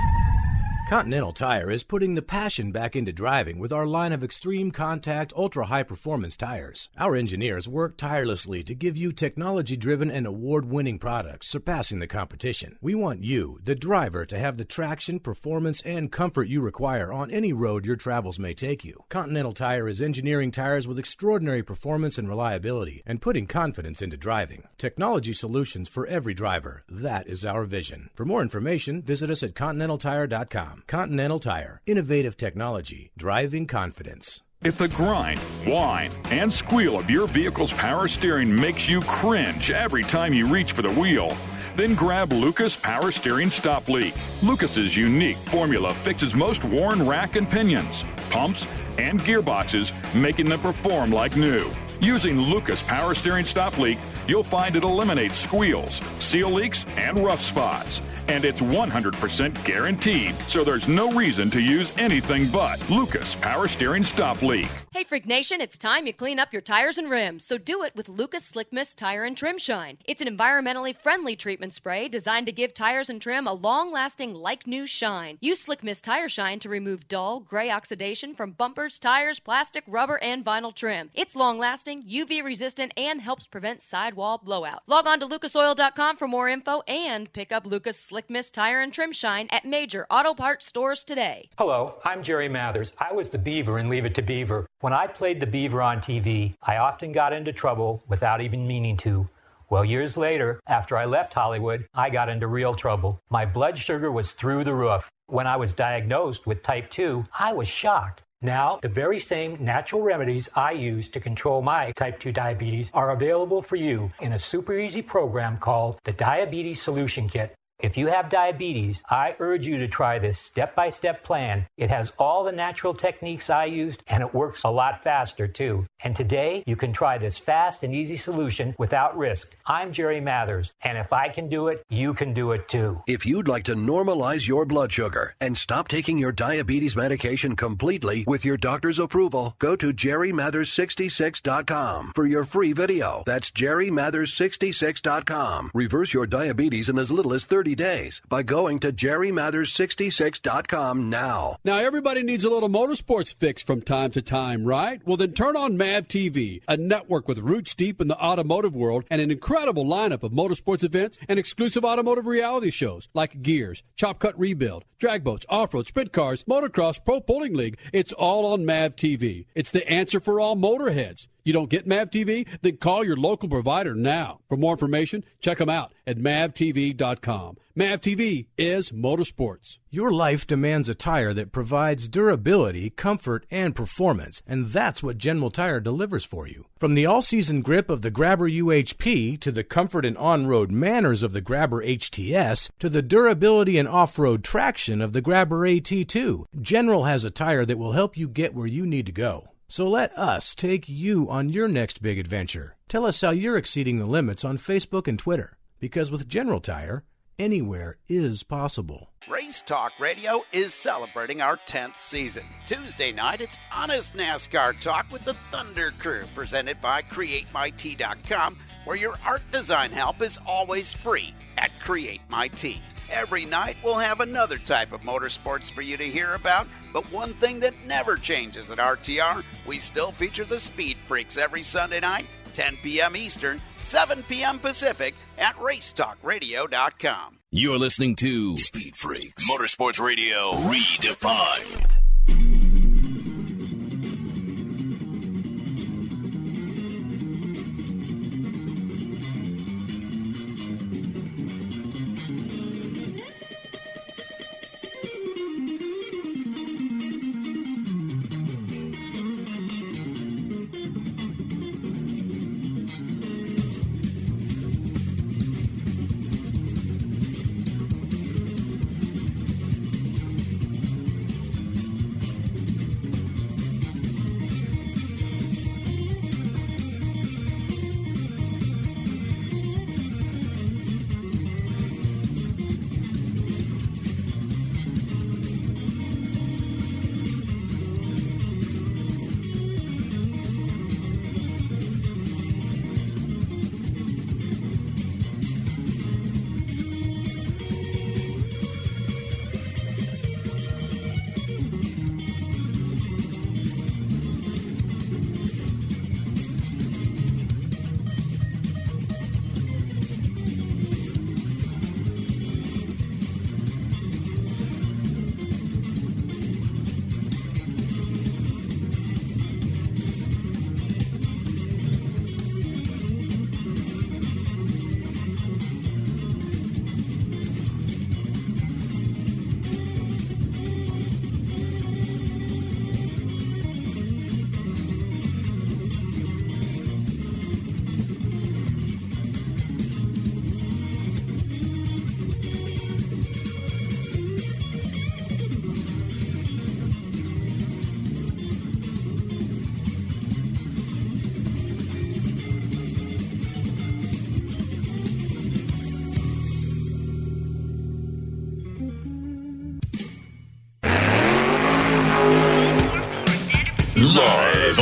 Continental 0.93 1.33
Tire 1.33 1.71
is 1.71 1.83
putting 1.83 2.13
the 2.13 2.21
passion 2.21 2.71
back 2.71 2.95
into 2.95 3.11
driving 3.11 3.57
with 3.57 3.73
our 3.73 3.87
line 3.87 4.13
of 4.13 4.23
extreme 4.23 4.69
contact, 4.69 5.33
ultra 5.35 5.65
high 5.65 5.81
performance 5.81 6.37
tires. 6.37 6.87
Our 6.99 7.15
engineers 7.15 7.67
work 7.67 7.97
tirelessly 7.97 8.61
to 8.61 8.75
give 8.75 8.95
you 8.95 9.11
technology 9.11 9.75
driven 9.75 10.11
and 10.11 10.27
award 10.27 10.65
winning 10.65 10.99
products 10.99 11.47
surpassing 11.47 11.97
the 11.97 12.05
competition. 12.05 12.77
We 12.79 12.93
want 12.93 13.23
you, 13.23 13.57
the 13.63 13.73
driver, 13.73 14.23
to 14.27 14.37
have 14.37 14.57
the 14.57 14.65
traction, 14.65 15.19
performance, 15.19 15.81
and 15.81 16.11
comfort 16.11 16.47
you 16.47 16.61
require 16.61 17.11
on 17.11 17.31
any 17.31 17.53
road 17.53 17.87
your 17.87 17.95
travels 17.95 18.37
may 18.37 18.53
take 18.53 18.85
you. 18.85 19.03
Continental 19.09 19.53
Tire 19.53 19.87
is 19.87 19.99
engineering 19.99 20.51
tires 20.51 20.87
with 20.87 20.99
extraordinary 20.99 21.63
performance 21.63 22.19
and 22.19 22.29
reliability 22.29 23.01
and 23.03 23.19
putting 23.19 23.47
confidence 23.47 24.03
into 24.03 24.15
driving. 24.15 24.67
Technology 24.77 25.33
solutions 25.33 25.89
for 25.89 26.05
every 26.05 26.35
driver. 26.35 26.83
That 26.87 27.25
is 27.25 27.43
our 27.43 27.63
vision. 27.63 28.11
For 28.13 28.25
more 28.25 28.43
information, 28.43 29.01
visit 29.01 29.31
us 29.31 29.41
at 29.41 29.55
continentaltire.com. 29.55 30.82
Continental 30.88 31.39
Tire. 31.39 31.81
Innovative 31.86 32.38
technology. 32.38 33.11
Driving 33.17 33.67
confidence. 33.67 34.41
If 34.63 34.77
the 34.77 34.88
grind, 34.88 35.39
whine, 35.65 36.09
and 36.31 36.51
squeal 36.51 36.97
of 36.97 37.09
your 37.09 37.27
vehicle's 37.27 37.73
power 37.73 38.07
steering 38.07 38.55
makes 38.55 38.88
you 38.88 39.01
cringe 39.01 39.71
every 39.71 40.03
time 40.03 40.34
you 40.34 40.45
reach 40.47 40.71
for 40.71 40.81
the 40.81 40.93
wheel, 40.93 41.36
then 41.75 41.95
grab 41.95 42.31
Lucas 42.31 42.75
Power 42.75 43.11
Steering 43.11 43.49
Stop 43.49 43.89
Leak. 43.89 44.13
Lucas's 44.41 44.95
unique 44.95 45.36
formula 45.36 45.93
fixes 45.93 46.34
most 46.34 46.63
worn 46.63 47.05
rack 47.05 47.36
and 47.36 47.49
pinions, 47.49 48.05
pumps, 48.29 48.67
and 48.97 49.19
gearboxes, 49.21 49.91
making 50.13 50.47
them 50.47 50.59
perform 50.61 51.11
like 51.11 51.36
new. 51.36 51.69
Using 51.99 52.39
Lucas 52.39 52.84
Power 52.84 53.13
Steering 53.15 53.45
Stop 53.45 53.77
Leak, 53.77 53.97
you'll 54.27 54.43
find 54.43 54.75
it 54.75 54.84
eliminates 54.84 55.38
squeals, 55.39 56.01
seal 56.19 56.49
leaks, 56.49 56.86
and 56.95 57.23
rough 57.23 57.41
spots. 57.41 58.01
And 58.28 58.45
it's 58.45 58.61
100% 58.61 59.65
guaranteed, 59.65 60.36
so 60.47 60.63
there's 60.63 60.88
no 60.88 61.11
reason 61.11 61.49
to 61.51 61.61
use 61.61 61.95
anything 61.97 62.47
but 62.51 62.84
Lucas 62.89 63.36
Power 63.36 63.67
Steering 63.67 64.03
Stop 64.03 64.41
Leak. 64.41 64.69
Hey, 64.91 65.03
Freak 65.03 65.26
Nation, 65.26 65.59
it's 65.59 65.78
time 65.78 66.07
you 66.07 66.13
clean 66.13 66.39
up 66.39 66.53
your 66.53 66.61
tires 66.61 66.97
and 66.97 67.09
rims, 67.09 67.43
so 67.43 67.57
do 67.57 67.84
it 67.84 67.95
with 67.95 68.07
Lucas 68.07 68.45
Slick 68.45 68.71
Mist 68.71 68.97
Tire 68.97 69.24
and 69.24 69.36
Trim 69.36 69.57
Shine. 69.57 69.97
It's 70.05 70.21
an 70.21 70.28
environmentally 70.28 70.95
friendly 70.95 71.36
treatment 71.36 71.74
spray 71.74 72.07
designed 72.07 72.45
to 72.45 72.51
give 72.51 72.74
tires 72.74 73.09
and 73.09 73.21
trim 73.21 73.47
a 73.47 73.53
long 73.53 73.91
lasting, 73.91 74.36
like 74.36 74.67
new 74.67 74.88
shine. 74.88 75.38
Use 75.41 75.61
Slick 75.61 75.84
Mist 75.84 76.03
Tire 76.03 76.30
Shine 76.30 76.59
to 76.59 76.69
remove 76.69 77.07
dull, 77.07 77.39
gray 77.39 77.69
oxidation 77.71 78.36
from 78.36 78.51
bumpers, 78.51 78.99
tires, 78.99 79.39
plastic, 79.39 79.84
rubber, 79.88 80.17
and 80.21 80.45
vinyl 80.45 80.74
trim. 80.74 81.09
It's 81.13 81.36
long 81.36 81.57
lasting, 81.57 82.03
UV 82.03 82.43
resistant, 82.43 82.93
and 82.95 83.19
helps 83.19 83.47
prevent 83.47 83.82
sidewall 83.82 84.38
blowout. 84.38 84.84
Log 84.88 85.07
on 85.07 85.19
to 85.19 85.28
lucasoil.com 85.28 86.17
for 86.17 86.28
more 86.28 86.47
info 86.47 86.82
and 86.88 87.34
pick 87.34 87.51
up 87.51 87.65
Lucas 87.65 88.11
Slick 88.14 88.30
Mist 88.30 88.53
Tire 88.53 88.80
and 88.80 88.93
Trim 88.93 89.11
Shine 89.11 89.47
at 89.49 89.66
major 89.66 90.05
auto 90.07 90.36
parts 90.36 90.68
stores 90.68 91.03
today. 91.03 91.49
Hello, 91.57 91.95
I'm 92.05 92.22
Jerry 92.22 92.47
Mathers. 92.47 92.93
I 92.99 93.11
was 93.11 93.28
the 93.28 93.39
Beaver 93.39 93.80
in 93.80 93.89
Leave 93.89 94.05
It 94.05 94.14
to 94.14 94.22
Beaver. 94.22 94.68
When 94.82 94.93
I 94.93 95.07
played 95.07 95.39
the 95.39 95.47
Beaver 95.47 95.82
on 95.82 95.99
TV, 95.99 96.53
I 96.61 96.78
often 96.78 97.11
got 97.11 97.34
into 97.34 97.51
trouble 97.51 98.03
without 98.07 98.39
even 98.39 98.68
meaning 98.68 98.97
to. 98.97 99.26
Well, 99.72 99.84
years 99.84 100.16
later, 100.16 100.59
after 100.68 100.95
I 100.95 101.05
left 101.05 101.34
Hollywood, 101.34 101.88
I 101.95 102.11
got 102.11 102.30
into 102.30 102.45
real 102.45 102.76
trouble. 102.76 103.20
My 103.32 103.47
blood 103.47 103.80
sugar 103.80 104.11
was 104.11 104.34
through 104.34 104.64
the 104.64 104.76
roof. 104.76 105.09
When 105.26 105.47
I 105.47 105.57
was 105.57 105.74
diagnosed 105.74 106.45
with 106.45 106.61
type 106.61 106.91
2, 106.91 107.26
I 107.39 107.53
was 107.53 107.68
shocked. 107.68 108.22
Now, 108.43 108.78
the 108.84 108.89
very 108.89 109.20
same 109.20 109.57
natural 109.59 110.03
remedies 110.03 110.49
I 110.55 110.74
use 110.74 111.09
to 111.09 111.20
control 111.20 111.64
my 111.64 111.91
type 111.93 112.20
2 112.20 112.32
diabetes 112.32 112.91
are 112.93 113.09
available 113.09 113.64
for 113.64 113.76
you 113.76 114.11
in 114.20 114.34
a 114.34 114.38
super 114.38 114.78
easy 114.78 115.01
program 115.01 115.57
called 115.57 115.97
the 116.03 116.14
Diabetes 116.14 116.80
Solution 116.80 117.28
Kit. 117.28 117.55
If 117.84 117.97
you 117.97 118.07
have 118.07 118.29
diabetes, 118.29 119.03
I 119.09 119.36
urge 119.39 119.67
you 119.67 119.77
to 119.79 119.89
try 119.89 120.17
this 120.17 120.39
step 120.39 120.73
by 120.73 120.89
step 120.89 121.21
plan. 121.21 121.67
It 121.75 121.89
has 121.89 122.13
all 122.17 122.45
the 122.45 122.53
natural 122.53 122.93
techniques 122.93 123.49
I 123.49 123.65
used 123.65 124.01
and 124.07 124.23
it 124.23 124.34
works 124.34 124.63
a 124.63 124.69
lot 124.69 125.03
faster 125.03 125.49
too. 125.49 125.84
And 126.01 126.15
today 126.15 126.63
you 126.65 126.77
can 126.77 126.93
try 126.93 127.17
this 127.17 127.38
fast 127.38 127.84
and 127.84 127.93
easy 127.93 128.15
solution 128.15 128.73
without 128.79 129.17
risk. 129.17 129.53
I'm 129.65 129.91
Jerry 129.91 130.21
Mathers, 130.21 130.71
and 130.81 130.97
if 130.97 131.11
I 131.11 131.27
can 131.27 131.49
do 131.49 131.67
it, 131.67 131.84
you 131.89 132.13
can 132.13 132.34
do 132.34 132.53
it 132.53 132.69
too. 132.69 133.01
If 133.05 133.25
you'd 133.25 133.49
like 133.49 133.65
to 133.65 133.75
normalize 133.75 134.47
your 134.47 134.65
blood 134.65 134.93
sugar 134.93 135.36
and 135.41 135.57
stop 135.57 135.89
taking 135.89 136.17
your 136.17 136.31
diabetes 136.31 136.95
medication 136.95 137.57
completely 137.57 138.23
with 138.25 138.45
your 138.45 138.55
doctor's 138.55 138.97
approval, 138.97 139.57
go 139.59 139.75
to 139.75 139.91
jerrymathers66.com 139.91 142.13
for 142.15 142.25
your 142.25 142.45
free 142.45 142.71
video. 142.71 143.23
That's 143.25 143.51
jerrymathers66.com. 143.51 145.71
Reverse 145.73 146.13
your 146.13 146.27
diabetes 146.27 146.88
in 146.88 146.97
as 146.97 147.11
little 147.11 147.34
as 147.34 147.43
30 147.43 147.72
days 147.76 148.21
by 148.28 148.43
going 148.43 148.80
to 148.80 148.91
jerrymathers66.com 148.91 151.09
now. 151.09 151.57
Now, 151.63 151.78
everybody 151.78 152.24
needs 152.24 152.43
a 152.43 152.49
little 152.49 152.69
motorsports 152.69 153.36
fix 153.36 153.63
from 153.63 153.82
time 153.82 154.11
to 154.11 154.21
time, 154.21 154.65
right? 154.65 155.01
Well, 155.05 155.17
then 155.17 155.34
turn 155.34 155.57
on 155.57 155.78
MAV 155.78 156.07
TV, 156.07 156.61
a 156.67 156.78
network 156.78 157.28
with 157.28 157.39
roots 157.39 157.74
deep 157.74 158.01
in 158.01 158.07
the 158.07 158.17
automotive 158.17 158.76
world 158.76 159.05
and 159.09 159.21
an 159.21 159.32
incredible 159.32 159.86
lineup 159.86 160.24
of 160.24 160.32
motorsports 160.32 160.84
events 160.84 161.17
and 161.28 161.39
exclusive 161.39 161.86
automotive 161.86 162.28
reality 162.28 162.71
shows 162.71 163.07
like 163.13 163.41
Gears, 163.41 163.84
Chop 163.95 164.19
Cut 164.19 164.38
Rebuild, 164.39 164.86
drag 164.99 165.24
boats, 165.24 165.45
off 165.49 165.74
road, 165.74 165.88
sprint 165.88 166.13
cars, 166.13 166.43
motocross, 166.45 167.03
pro 167.03 167.19
pulling 167.19 167.53
league. 167.53 167.78
It's 167.91 168.13
all 168.13 168.53
on 168.53 168.65
MAV 168.65 168.95
TV. 168.95 169.45
It's 169.55 169.71
the 169.71 169.88
answer 169.89 170.19
for 170.19 170.39
all 170.39 170.55
motorheads. 170.55 171.28
You 171.43 171.51
don't 171.51 171.69
get 171.69 171.85
MAV 171.85 172.09
TV? 172.09 172.47
Then 172.61 172.77
call 172.77 173.03
your 173.03 173.17
local 173.17 173.49
provider 173.49 173.93
now. 173.93 174.39
For 174.47 174.55
more 174.55 174.73
information, 174.73 175.25
check 175.41 175.57
them 175.57 175.69
out 175.69 175.93
at 176.07 176.17
mavtv.com. 176.17 177.57
MAV 177.75 178.01
TV 178.01 178.45
is 178.57 178.91
motorsports. 178.91 179.79
Your 179.89 180.11
life 180.11 180.45
demands 180.45 180.87
a 180.87 180.93
tire 180.93 181.33
that 181.33 181.51
provides 181.51 182.07
durability, 182.07 182.91
comfort, 182.91 183.45
and 183.49 183.75
performance, 183.75 184.43
and 184.45 184.67
that's 184.67 185.01
what 185.01 185.17
General 185.17 185.49
Tire 185.49 185.79
delivers 185.79 186.23
for 186.23 186.47
you. 186.47 186.67
From 186.79 186.93
the 186.93 187.05
all-season 187.05 187.61
grip 187.61 187.89
of 187.89 188.03
the 188.03 188.11
Grabber 188.11 188.47
UHP 188.47 189.39
to 189.39 189.51
the 189.51 189.63
comfort 189.63 190.05
and 190.05 190.17
on-road 190.17 190.71
manners 190.71 191.23
of 191.23 191.33
the 191.33 191.41
Grabber 191.41 191.83
HTS 191.83 192.69
to 192.79 192.89
the 192.89 193.01
durability 193.01 193.77
and 193.77 193.89
off-road 193.89 194.43
traction 194.43 195.01
of 195.01 195.13
the 195.13 195.21
Grabber 195.21 195.67
AT2, 195.67 196.45
General 196.61 197.05
has 197.05 197.23
a 197.25 197.31
tire 197.31 197.65
that 197.65 197.79
will 197.79 197.93
help 197.93 198.15
you 198.15 198.27
get 198.27 198.53
where 198.53 198.67
you 198.67 198.85
need 198.85 199.07
to 199.07 199.11
go. 199.11 199.49
So 199.68 199.88
let 199.88 200.11
us 200.11 200.53
take 200.55 200.88
you 200.88 201.30
on 201.30 201.49
your 201.49 201.68
next 201.68 202.01
big 202.01 202.20
adventure. 202.20 202.76
Tell 202.88 203.05
us 203.05 203.22
how 203.22 203.32
you're 203.32 203.57
exceeding 203.57 203.97
the 203.97 204.05
limits 204.05 204.45
on 204.45 204.57
Facebook 204.57 205.07
and 205.07 205.18
Twitter. 205.18 205.57
Because 205.80 206.11
with 206.11 206.28
General 206.28 206.59
Tire, 206.59 207.03
anywhere 207.39 207.97
is 208.07 208.43
possible. 208.43 209.09
Race 209.30 209.64
Talk 209.66 209.93
Radio 209.99 210.43
is 210.51 210.74
celebrating 210.74 211.41
our 211.41 211.57
10th 211.68 211.97
season. 211.97 212.43
Tuesday 212.68 213.11
night, 213.11 213.41
it's 213.41 213.59
Honest 213.74 214.14
NASCAR 214.16 214.80
Talk 214.80 215.11
with 215.11 215.26
the 215.26 215.36
Thunder 215.51 215.91
Crew, 215.97 216.24
presented 216.36 216.82
by 216.82 217.01
CreateMyT.com, 217.01 218.57
where 218.86 218.97
your 218.97 219.16
art 219.26 219.41
design 219.51 219.91
help 219.91 220.22
is 220.22 220.38
always 220.45 220.93
free 220.93 221.34
at 221.57 221.72
Create 221.80 222.22
My 222.30 222.47
T. 222.49 222.82
Every 223.10 223.45
night, 223.45 223.78
we'll 223.84 223.97
have 223.97 224.20
another 224.20 224.58
type 224.58 224.91
of 224.91 225.01
motorsports 225.01 225.72
for 225.72 225.82
you 225.82 225.97
to 225.97 226.10
hear 226.10 226.34
about, 226.36 226.68
but 226.91 227.12
one 227.12 227.34
thing 227.36 227.60
that 227.62 227.86
never 227.86 228.18
changes 228.18 228.72
at 228.72 228.78
RTR, 228.78 229.43
we 229.68 229.80
still 229.80 230.12
feature 230.12 230.45
the 230.45 230.60
Speed 230.60 230.97
Freaks 231.08 231.38
every 231.38 231.64
Sunday 231.64 231.99
night, 231.99 232.26
10 232.54 232.78
p.m. 232.84 233.16
Eastern, 233.16 233.62
7 233.84 234.24
p.m. 234.24 234.60
Pacific 234.60 235.16
at 235.38 235.56
racetalkradio.com. 235.58 237.39
You're 237.51 237.78
listening 237.78 238.16
to 238.18 238.58
Speed 238.58 238.95
Freaks 238.95 239.49
Motorsports 239.49 239.99
Radio 239.99 240.54
Redefined. 240.54 242.03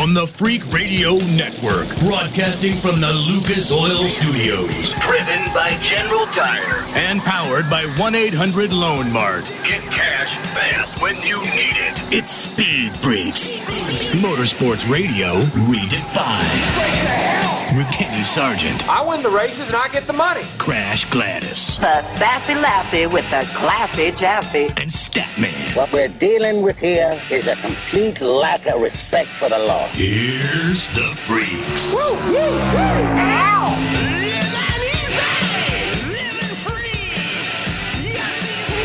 On 0.01 0.15
the 0.15 0.25
Freak 0.25 0.65
Radio 0.73 1.13
Network, 1.37 1.87
broadcasting 1.99 2.73
from 2.73 2.99
the 2.99 3.13
Lucas 3.13 3.71
Oil 3.71 4.09
Studios. 4.09 4.93
Driven 4.99 5.45
by 5.53 5.77
General 5.83 6.25
Tire. 6.27 6.83
And 6.95 7.19
powered 7.19 7.69
by 7.69 7.85
1 7.99 8.15
800 8.15 8.73
Loan 8.73 9.13
Mart. 9.13 9.43
Get 9.63 9.81
cash 9.83 10.35
fast 10.55 10.99
when 11.03 11.17
you 11.17 11.39
need 11.41 11.77
it. 11.77 12.11
It's 12.11 12.31
Speed 12.31 12.93
Freaks. 12.97 13.45
Motorsports 14.23 14.89
Radio 14.89 15.35
redefined. 15.69 17.50
With 17.77 17.89
Kenny 17.91 18.23
Sargent, 18.23 18.87
I 18.89 19.01
win 19.07 19.23
the 19.23 19.29
races 19.29 19.67
and 19.67 19.75
I 19.77 19.87
get 19.87 20.05
the 20.05 20.11
money. 20.13 20.41
Crash 20.57 21.05
Gladys, 21.09 21.77
The 21.77 22.01
sassy 22.01 22.53
lassie 22.53 23.07
with 23.07 23.23
the 23.29 23.47
classy 23.55 24.11
jassy. 24.11 24.65
and 24.77 24.89
Statman. 24.91 25.73
What 25.75 25.91
we're 25.93 26.09
dealing 26.09 26.63
with 26.63 26.77
here 26.77 27.21
is 27.29 27.47
a 27.47 27.55
complete 27.55 28.19
lack 28.19 28.65
of 28.67 28.81
respect 28.81 29.29
for 29.39 29.47
the 29.47 29.59
law. 29.59 29.87
Here's 29.93 30.89
the 30.89 31.13
freaks. 31.25 31.93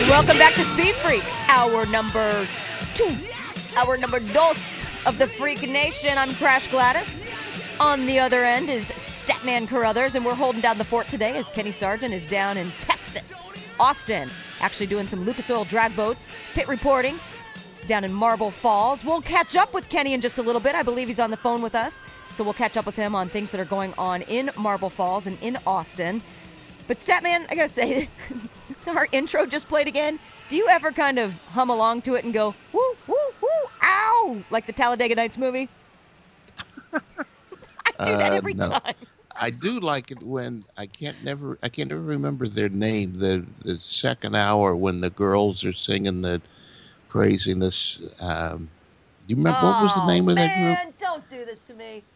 Welcome 0.09 0.39
back 0.39 0.55
to 0.55 0.65
Speed 0.75 0.95
Freaks, 0.97 1.33
hour 1.49 1.85
number 1.87 2.47
two, 2.95 3.15
hour 3.77 3.97
number 3.97 4.19
dos 4.21 4.59
of 5.05 5.19
the 5.19 5.27
Freak 5.27 5.63
Nation. 5.69 6.17
I'm 6.17 6.33
Crash 6.35 6.69
Gladys. 6.69 7.26
On 7.79 8.07
the 8.07 8.19
other 8.19 8.43
end 8.43 8.71
is 8.71 8.91
Statman 8.93 9.69
Carruthers, 9.69 10.15
and 10.15 10.25
we're 10.25 10.35
holding 10.35 10.63
down 10.63 10.79
the 10.79 10.85
fort 10.85 11.09
today 11.09 11.37
as 11.37 11.51
Kenny 11.51 11.73
Sargent 11.73 12.15
is 12.15 12.25
down 12.25 12.57
in 12.57 12.73
Texas, 12.79 13.43
Austin, 13.79 14.31
actually 14.61 14.87
doing 14.87 15.07
some 15.07 15.27
Lucas 15.27 15.51
Oil 15.51 15.67
drag 15.67 15.95
boats, 15.95 16.33
pit 16.55 16.69
reporting 16.69 17.21
down 17.87 18.03
in 18.03 18.15
Marble 18.15 18.51
Falls. 18.51 19.05
We'll 19.05 19.21
catch 19.21 19.57
up 19.57 19.75
with 19.75 19.91
Kenny 19.91 20.15
in 20.15 20.23
just 20.23 20.39
a 20.39 20.43
little 20.43 20.61
bit. 20.61 20.75
I 20.75 20.83
believe 20.83 21.09
he's 21.09 21.21
on 21.21 21.31
the 21.31 21.37
phone 21.37 21.61
with 21.61 21.75
us, 21.75 22.03
so 22.35 22.43
we'll 22.43 22.55
catch 22.55 22.79
up 22.79 22.87
with 22.87 22.97
him 22.97 23.15
on 23.15 23.29
things 23.29 23.51
that 23.51 23.61
are 23.61 23.67
going 23.67 23.93
on 23.99 24.23
in 24.23 24.51
Marble 24.57 24.89
Falls 24.89 25.27
and 25.27 25.37
in 25.43 25.59
Austin. 25.67 26.23
But 26.89 26.97
Statman, 26.97 27.45
I 27.51 27.57
gotta 27.57 27.69
say, 27.69 28.09
our 28.87 29.07
intro 29.13 29.45
just 29.45 29.69
played 29.69 29.87
again. 29.87 30.19
Do 30.49 30.57
you 30.57 30.67
ever 30.69 30.93
kind 30.93 31.19
of 31.19 31.35
hum 31.51 31.69
along 31.69 32.03
to 32.03 32.15
it 32.15 32.25
and 32.25 32.33
go, 32.33 32.55
woo, 32.73 32.97
woo, 33.07 33.17
woo, 33.43 33.49
ow, 33.83 34.39
like 34.49 34.65
the 34.65 34.73
Talladega 34.73 35.15
Nights 35.15 35.37
movie? 35.37 35.69
I 37.99 38.03
do 38.05 38.17
that 38.17 38.33
Uh, 38.33 38.39
every 38.39 38.55
no. 38.55 38.77
time. 38.77 38.95
I 39.37 39.51
do 39.51 39.81
like 39.81 40.11
it 40.11 40.23
when 40.23 40.65
I 40.77 40.87
can't 40.87 41.23
never 41.23 41.59
I 41.63 41.69
can't 41.69 41.91
never 41.91 42.03
remember 42.03 42.49
their 42.49 42.69
name. 42.69 43.19
The 43.19 43.47
the 43.65 43.79
second 43.79 44.37
hour 44.37 44.77
when 44.77 45.01
the 45.01 45.11
girls 45.11 45.65
are 45.65 45.73
singing 45.73 46.23
the 46.23 46.43
praising 47.09 47.61
this. 47.61 48.01
Um, 48.21 48.71
do 49.23 49.29
you 49.29 49.37
remember 49.37 49.61
what 49.67 49.79
was 49.79 49.95
the 49.95 50.01
Oh, 50.01 50.15
name 50.15 50.29
of 50.29 50.39
that 50.39 50.55
man, 50.55 50.55
group? 50.55 50.81
don't 50.99 51.29
do 51.29 51.45
this 51.45 51.65
to 51.67 51.75
me. 51.75 52.07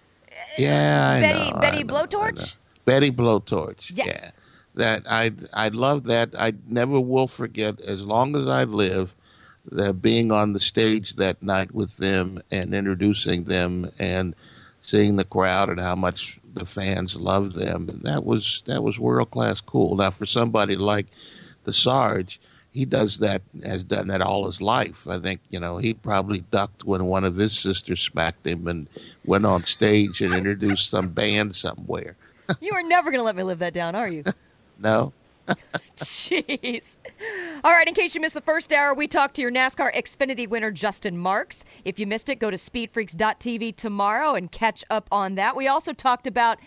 Yeah, 0.56 1.06
I 1.08 1.22
Betty, 1.22 1.52
know, 1.52 1.52
Betty 1.52 1.84
I 2.18 2.30
know, 2.30 2.46
Blowtorch? 2.46 2.56
Betty 2.84 3.10
Blowtorch. 3.10 3.92
Yes. 3.94 4.02
Yeah. 4.02 4.30
That 4.74 5.02
I 5.08 5.32
I 5.54 5.68
love 5.68 6.04
that. 6.04 6.34
I 6.38 6.54
never 6.66 7.00
will 7.00 7.28
forget 7.28 7.80
as 7.80 8.04
long 8.06 8.36
as 8.36 8.46
I 8.48 8.64
live 8.64 9.14
the 9.64 9.92
being 9.94 10.30
on 10.32 10.52
the 10.52 10.60
stage 10.60 11.16
that 11.16 11.42
night 11.42 11.72
with 11.72 11.96
them 11.98 12.40
and 12.50 12.74
introducing 12.74 13.44
them 13.44 13.90
and 13.98 14.34
seeing 14.90 15.16
the 15.16 15.24
crowd 15.24 15.68
and 15.68 15.78
how 15.78 15.94
much 15.94 16.40
the 16.54 16.66
fans 16.66 17.16
love 17.16 17.54
them. 17.54 17.88
And 17.88 18.02
that 18.02 18.24
was 18.24 18.62
that 18.66 18.82
was 18.82 18.98
world 18.98 19.30
class 19.30 19.60
cool. 19.60 19.96
Now 19.96 20.10
for 20.10 20.26
somebody 20.26 20.74
like 20.76 21.06
the 21.64 21.72
Sarge, 21.72 22.40
he 22.72 22.84
does 22.84 23.18
that 23.18 23.42
has 23.64 23.84
done 23.84 24.08
that 24.08 24.20
all 24.20 24.46
his 24.46 24.60
life. 24.60 25.06
I 25.06 25.20
think, 25.20 25.40
you 25.48 25.60
know, 25.60 25.78
he 25.78 25.94
probably 25.94 26.40
ducked 26.50 26.84
when 26.84 27.04
one 27.04 27.24
of 27.24 27.36
his 27.36 27.58
sisters 27.58 28.00
smacked 28.00 28.46
him 28.46 28.66
and 28.66 28.88
went 29.24 29.46
on 29.46 29.64
stage 29.64 30.20
and 30.22 30.34
introduced 30.34 30.90
some 30.90 31.08
band 31.08 31.54
somewhere. 31.54 32.16
You 32.60 32.72
are 32.72 32.82
never 32.82 33.10
going 33.10 33.20
to 33.20 33.24
let 33.24 33.36
me 33.36 33.44
live 33.44 33.60
that 33.60 33.74
down, 33.74 33.94
are 33.94 34.08
you? 34.08 34.24
No? 34.82 35.12
Jeez. 35.98 36.96
All 37.64 37.72
right, 37.72 37.86
in 37.86 37.94
case 37.94 38.14
you 38.14 38.20
missed 38.20 38.34
the 38.34 38.40
first 38.40 38.72
hour, 38.72 38.94
we 38.94 39.06
talked 39.06 39.36
to 39.36 39.42
your 39.42 39.50
NASCAR 39.50 39.94
Xfinity 39.94 40.48
winner, 40.48 40.70
Justin 40.70 41.16
Marks. 41.18 41.64
If 41.84 41.98
you 41.98 42.06
missed 42.06 42.28
it, 42.28 42.36
go 42.36 42.50
to 42.50 42.56
speedfreaks.tv 42.56 43.76
tomorrow 43.76 44.34
and 44.34 44.50
catch 44.50 44.84
up 44.90 45.08
on 45.12 45.34
that. 45.34 45.56
We 45.56 45.68
also 45.68 45.92
talked 45.92 46.26
about 46.26 46.58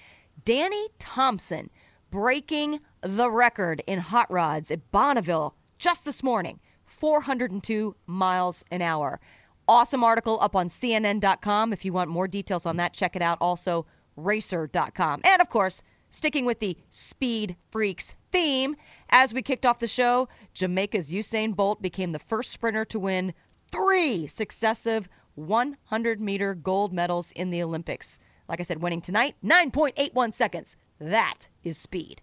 Danny 0.45 0.89
Thompson 0.99 1.69
breaking 2.11 2.79
the 3.01 3.29
record 3.29 3.81
in 3.87 3.99
hot 3.99 4.29
rods 4.31 4.69
at 4.69 4.91
Bonneville 4.91 5.55
just 5.79 6.05
this 6.05 6.21
morning 6.21 6.59
402 6.85 7.95
miles 8.05 8.63
an 8.71 8.81
hour. 8.81 9.19
Awesome 9.67 10.03
article 10.03 10.37
up 10.41 10.55
on 10.55 10.67
CNN.com. 10.67 11.73
If 11.73 11.85
you 11.85 11.93
want 11.93 12.09
more 12.09 12.27
details 12.27 12.65
on 12.65 12.77
that, 12.77 12.93
check 12.93 13.15
it 13.15 13.21
out. 13.21 13.37
Also, 13.41 13.85
racer.com. 14.15 15.21
And 15.23 15.41
of 15.41 15.49
course, 15.49 15.81
sticking 16.11 16.45
with 16.45 16.59
the 16.59 16.77
Speed 16.91 17.55
Freaks 17.71 18.13
theme, 18.31 18.75
as 19.13 19.31
we 19.31 19.43
kicked 19.43 19.65
off 19.65 19.79
the 19.79 19.87
show, 19.87 20.27
Jamaica's 20.55 21.11
Usain 21.11 21.55
Bolt 21.55 21.81
became 21.81 22.11
the 22.11 22.19
first 22.19 22.51
sprinter 22.51 22.83
to 22.85 22.99
win 22.99 23.33
three 23.71 24.27
successive 24.27 25.07
100 25.35 26.19
meter 26.19 26.55
gold 26.55 26.91
medals 26.91 27.31
in 27.31 27.51
the 27.51 27.61
Olympics. 27.61 28.19
Like 28.49 28.59
I 28.59 28.63
said, 28.63 28.81
winning 28.81 29.01
tonight, 29.01 29.35
9.81 29.45 30.33
seconds. 30.33 30.75
That 30.99 31.47
is 31.63 31.77
speed. 31.77 32.21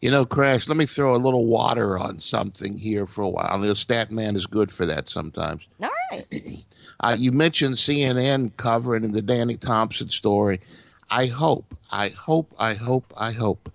You 0.00 0.10
know, 0.10 0.24
Crash, 0.24 0.68
let 0.68 0.76
me 0.76 0.86
throw 0.86 1.14
a 1.14 1.18
little 1.18 1.46
water 1.46 1.98
on 1.98 2.20
something 2.20 2.76
here 2.76 3.06
for 3.06 3.22
a 3.22 3.28
while. 3.28 3.60
The 3.60 3.74
stat 3.74 4.10
man 4.10 4.36
is 4.36 4.46
good 4.46 4.72
for 4.72 4.86
that 4.86 5.08
sometimes. 5.08 5.66
All 5.82 5.90
right. 6.10 6.24
Uh, 7.00 7.16
you 7.18 7.32
mentioned 7.32 7.74
CNN 7.74 8.56
covering 8.56 9.10
the 9.10 9.22
Danny 9.22 9.56
Thompson 9.56 10.08
story. 10.08 10.60
I 11.10 11.26
hope, 11.26 11.76
I 11.90 12.10
hope, 12.10 12.54
I 12.60 12.74
hope, 12.74 13.12
I 13.16 13.32
hope 13.32 13.72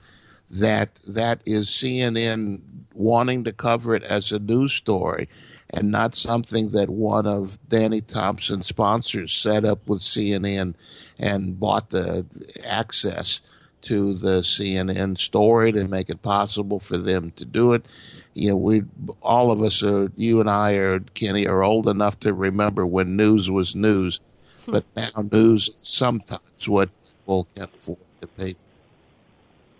that 0.50 1.02
that 1.08 1.42
is 1.46 1.68
CNN 1.68 2.62
wanting 2.94 3.44
to 3.44 3.54
cover 3.54 3.94
it 3.96 4.04
as 4.04 4.32
a 4.32 4.40
news 4.40 4.74
story 4.74 5.28
and 5.72 5.92
not 5.92 6.16
something 6.16 6.72
that 6.72 6.90
one 6.90 7.28
of 7.28 7.58
Danny 7.70 8.02
Thompson's 8.02 8.68
sponsors 8.68 9.34
set 9.34 9.66
up 9.66 9.88
with 9.88 10.02
CNN 10.02 10.74
and 11.20 11.60
bought 11.60 11.90
the 11.90 12.26
access 12.66 13.42
to 13.82 14.14
the 14.16 14.40
CNN 14.42 15.18
story 15.18 15.72
to 15.72 15.88
make 15.88 16.10
it 16.10 16.22
possible 16.22 16.80
for 16.80 16.98
them 16.98 17.32
to 17.36 17.46
do 17.46 17.74
it. 17.74 17.86
You 18.34 18.50
know, 18.50 18.56
we 18.56 18.84
all 19.22 19.52
of 19.52 19.62
us 19.62 19.84
are 19.84 20.12
you 20.16 20.40
and 20.40 20.50
I 20.50 20.74
are 20.74 21.00
Kenny 21.00 21.48
are 21.48 21.64
old 21.64 21.88
enough 21.88 22.20
to 22.22 22.34
remember 22.34 22.86
when 22.86 23.16
news 23.16 23.52
was 23.52 23.76
news, 23.76 24.20
hmm. 24.66 24.72
but 24.72 24.86
now 24.96 25.24
news 25.32 25.70
is 25.70 25.76
sometimes 25.88 26.68
what 26.68 26.90
people 27.04 27.48
can't 27.56 27.74
afford 27.76 28.00
to 28.22 28.28
pay. 28.28 28.54
For. 28.54 28.77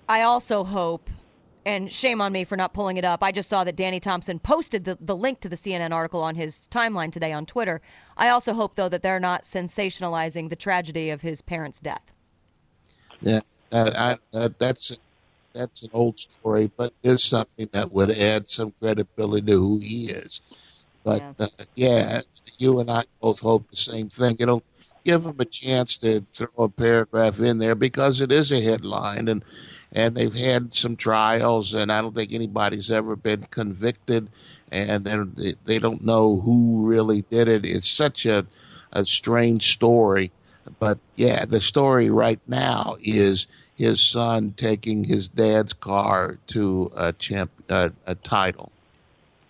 I 0.10 0.22
also 0.22 0.64
hope, 0.64 1.10
and 1.66 1.92
shame 1.92 2.22
on 2.22 2.32
me 2.32 2.46
for 2.46 2.56
not 2.56 2.74
pulling 2.74 2.98
it 2.98 3.04
up. 3.04 3.24
I 3.24 3.32
just 3.32 3.50
saw 3.50 3.64
that 3.64 3.76
Danny 3.76 4.00
Thompson 4.00 4.40
posted 4.40 4.86
the, 4.86 4.98
the 5.02 5.16
link 5.16 5.42
to 5.42 5.50
the 5.50 5.56
CNN 5.56 5.92
article 5.92 6.24
on 6.24 6.36
his 6.36 6.68
timeline 6.72 7.12
today 7.12 7.34
on 7.34 7.46
Twitter. 7.46 7.82
I 8.16 8.30
also 8.30 8.54
hope, 8.54 8.76
though, 8.76 8.90
that 8.90 9.04
they're 9.04 9.20
not 9.20 9.44
sensationalizing 9.44 10.50
the 10.50 10.56
tragedy 10.56 11.10
of 11.10 11.22
his 11.22 11.42
parents' 11.42 11.80
death. 11.80 12.02
Yeah, 13.20 13.42
uh, 13.72 14.18
I, 14.34 14.38
uh, 14.38 14.50
that's 14.58 14.98
that's 15.54 15.82
an 15.84 15.90
old 15.92 16.18
story, 16.20 16.72
but 16.78 16.94
it's 17.04 17.24
something 17.24 17.68
that 17.72 17.92
would 17.92 18.12
add 18.12 18.48
some 18.48 18.74
credibility 18.80 19.48
to 19.48 19.54
who 19.54 19.80
he 19.80 20.06
is. 20.06 20.42
But 21.04 21.22
yeah. 21.22 21.46
Uh, 21.46 21.64
yeah, 21.76 22.22
you 22.58 22.80
and 22.80 22.92
I 22.92 23.04
both 23.22 23.40
hope 23.40 23.70
the 23.70 23.76
same 23.76 24.10
thing. 24.10 24.38
It'll 24.40 24.64
give 25.04 25.26
him 25.26 25.38
a 25.40 25.46
chance 25.46 25.98
to 25.98 26.26
throw 26.36 26.66
a 26.66 26.70
paragraph 26.70 27.40
in 27.40 27.58
there 27.58 27.76
because 27.76 28.22
it 28.22 28.32
is 28.32 28.52
a 28.52 28.62
headline, 28.62 29.28
and 29.28 29.44
and 29.92 30.16
they've 30.16 30.34
had 30.34 30.74
some 30.74 30.96
trials, 30.96 31.74
and 31.74 31.92
I 31.92 32.02
don't 32.02 32.16
think 32.16 32.34
anybody's 32.34 32.92
ever 32.92 33.16
been 33.16 33.48
convicted, 33.52 34.30
and 34.72 35.06
they 35.06 35.54
they 35.66 35.80
don't 35.80 36.04
know 36.04 36.40
who 36.42 36.86
really 36.86 37.22
did 37.24 37.48
it. 37.48 37.66
It's 37.66 37.90
such 37.90 38.26
a 38.26 38.46
a 38.92 39.06
strange 39.06 39.74
story. 39.74 40.32
But 40.80 41.00
yeah, 41.16 41.46
the 41.46 41.62
story 41.62 42.10
right 42.10 42.40
now 42.48 42.98
is 43.02 43.48
his 43.76 44.02
son 44.02 44.54
taking 44.58 45.04
his 45.04 45.28
dad's 45.28 45.74
car 45.74 46.38
to 46.48 46.92
a 46.96 47.14
champ 47.14 47.52
a 47.70 48.16
title. 48.24 48.72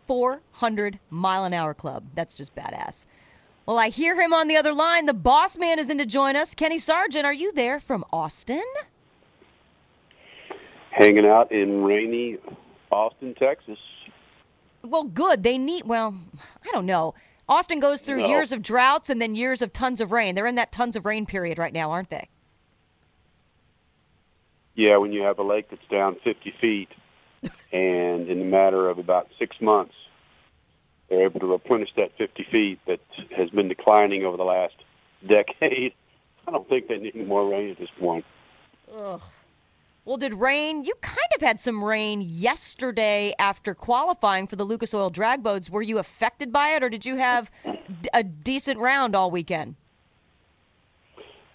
400 0.07 0.99
mile 1.09 1.45
an 1.45 1.53
hour 1.53 1.73
club. 1.73 2.03
That's 2.15 2.35
just 2.35 2.55
badass. 2.55 3.05
Well, 3.65 3.77
I 3.77 3.89
hear 3.89 4.19
him 4.19 4.33
on 4.33 4.47
the 4.47 4.57
other 4.57 4.73
line. 4.73 5.05
The 5.05 5.13
boss 5.13 5.57
man 5.57 5.79
is 5.79 5.89
in 5.89 5.97
to 5.97 6.05
join 6.05 6.37
us. 6.37 6.55
Kenny 6.55 6.79
Sargent, 6.79 7.25
are 7.25 7.33
you 7.33 7.51
there 7.51 7.79
from 7.81 8.05
Austin? 8.13 8.63
Hanging 10.97 11.25
out 11.27 11.51
in 11.51 11.83
rainy 11.83 12.37
Austin, 12.91 13.35
Texas. 13.35 13.77
Well, 14.83 15.03
good. 15.03 15.43
They 15.43 15.57
need, 15.57 15.85
well, 15.85 16.15
I 16.65 16.71
don't 16.71 16.87
know. 16.87 17.13
Austin 17.47 17.79
goes 17.79 18.01
through 18.01 18.21
No. 18.21 18.27
years 18.27 18.51
of 18.51 18.61
droughts 18.63 19.09
and 19.09 19.21
then 19.21 19.35
years 19.35 19.61
of 19.61 19.71
tons 19.71 20.01
of 20.01 20.11
rain. 20.11 20.33
They're 20.33 20.47
in 20.47 20.55
that 20.55 20.71
tons 20.71 20.95
of 20.95 21.05
rain 21.05 21.25
period 21.25 21.57
right 21.59 21.71
now, 21.71 21.91
aren't 21.91 22.09
they? 22.09 22.27
Yeah, 24.75 24.97
when 24.97 25.11
you 25.11 25.21
have 25.21 25.39
a 25.39 25.43
lake 25.43 25.69
that's 25.69 25.85
down 25.89 26.15
50 26.23 26.53
feet, 26.59 26.89
and 27.71 28.27
in 28.27 28.41
a 28.41 28.45
matter 28.45 28.89
of 28.89 28.97
about 28.97 29.27
six 29.37 29.59
months, 29.61 29.93
they're 31.09 31.23
able 31.25 31.39
to 31.39 31.47
replenish 31.47 31.89
that 31.95 32.11
50 32.17 32.43
feet 32.51 32.79
that 32.87 32.99
has 33.35 33.49
been 33.51 33.67
declining 33.67 34.23
over 34.25 34.35
the 34.37 34.43
last 34.43 34.75
decade. 35.27 35.93
I 36.47 36.51
don't 36.51 36.67
think 36.67 36.87
they 36.87 36.97
need 36.97 37.15
any 37.15 37.25
more 37.25 37.47
rain 37.49 37.69
at 37.71 37.77
this 37.77 37.89
point. 37.99 38.25
Ugh. 38.95 39.21
Well, 40.07 40.15
did 40.15 40.35
rain? 40.35 40.85
You 40.85 40.93
kind 41.01 41.27
of 41.35 41.41
had 41.41 41.59
some 41.59 41.83
rain 41.83 42.21
yesterday 42.21 43.35
after 43.37 43.75
qualifying 43.75 44.47
for 44.47 44.55
the 44.55 44.63
Lucas 44.63 44.93
Oil 44.93 45.09
drag 45.09 45.43
boats. 45.43 45.69
Were 45.69 45.81
you 45.81 45.97
affected 45.97 46.53
by 46.53 46.75
it, 46.75 46.83
or 46.83 46.87
did 46.87 47.05
you 47.05 47.17
have 47.17 47.51
a 48.13 48.23
decent 48.23 48.79
round 48.79 49.17
all 49.17 49.29
weekend? 49.29 49.75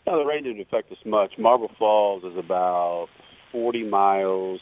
No, 0.06 0.18
the 0.18 0.26
rain 0.26 0.44
didn't 0.44 0.60
affect 0.60 0.92
us 0.92 0.98
much. 1.06 1.38
Marble 1.38 1.70
Falls 1.78 2.24
is 2.24 2.36
about 2.36 3.08
40 3.52 3.84
miles 3.84 4.60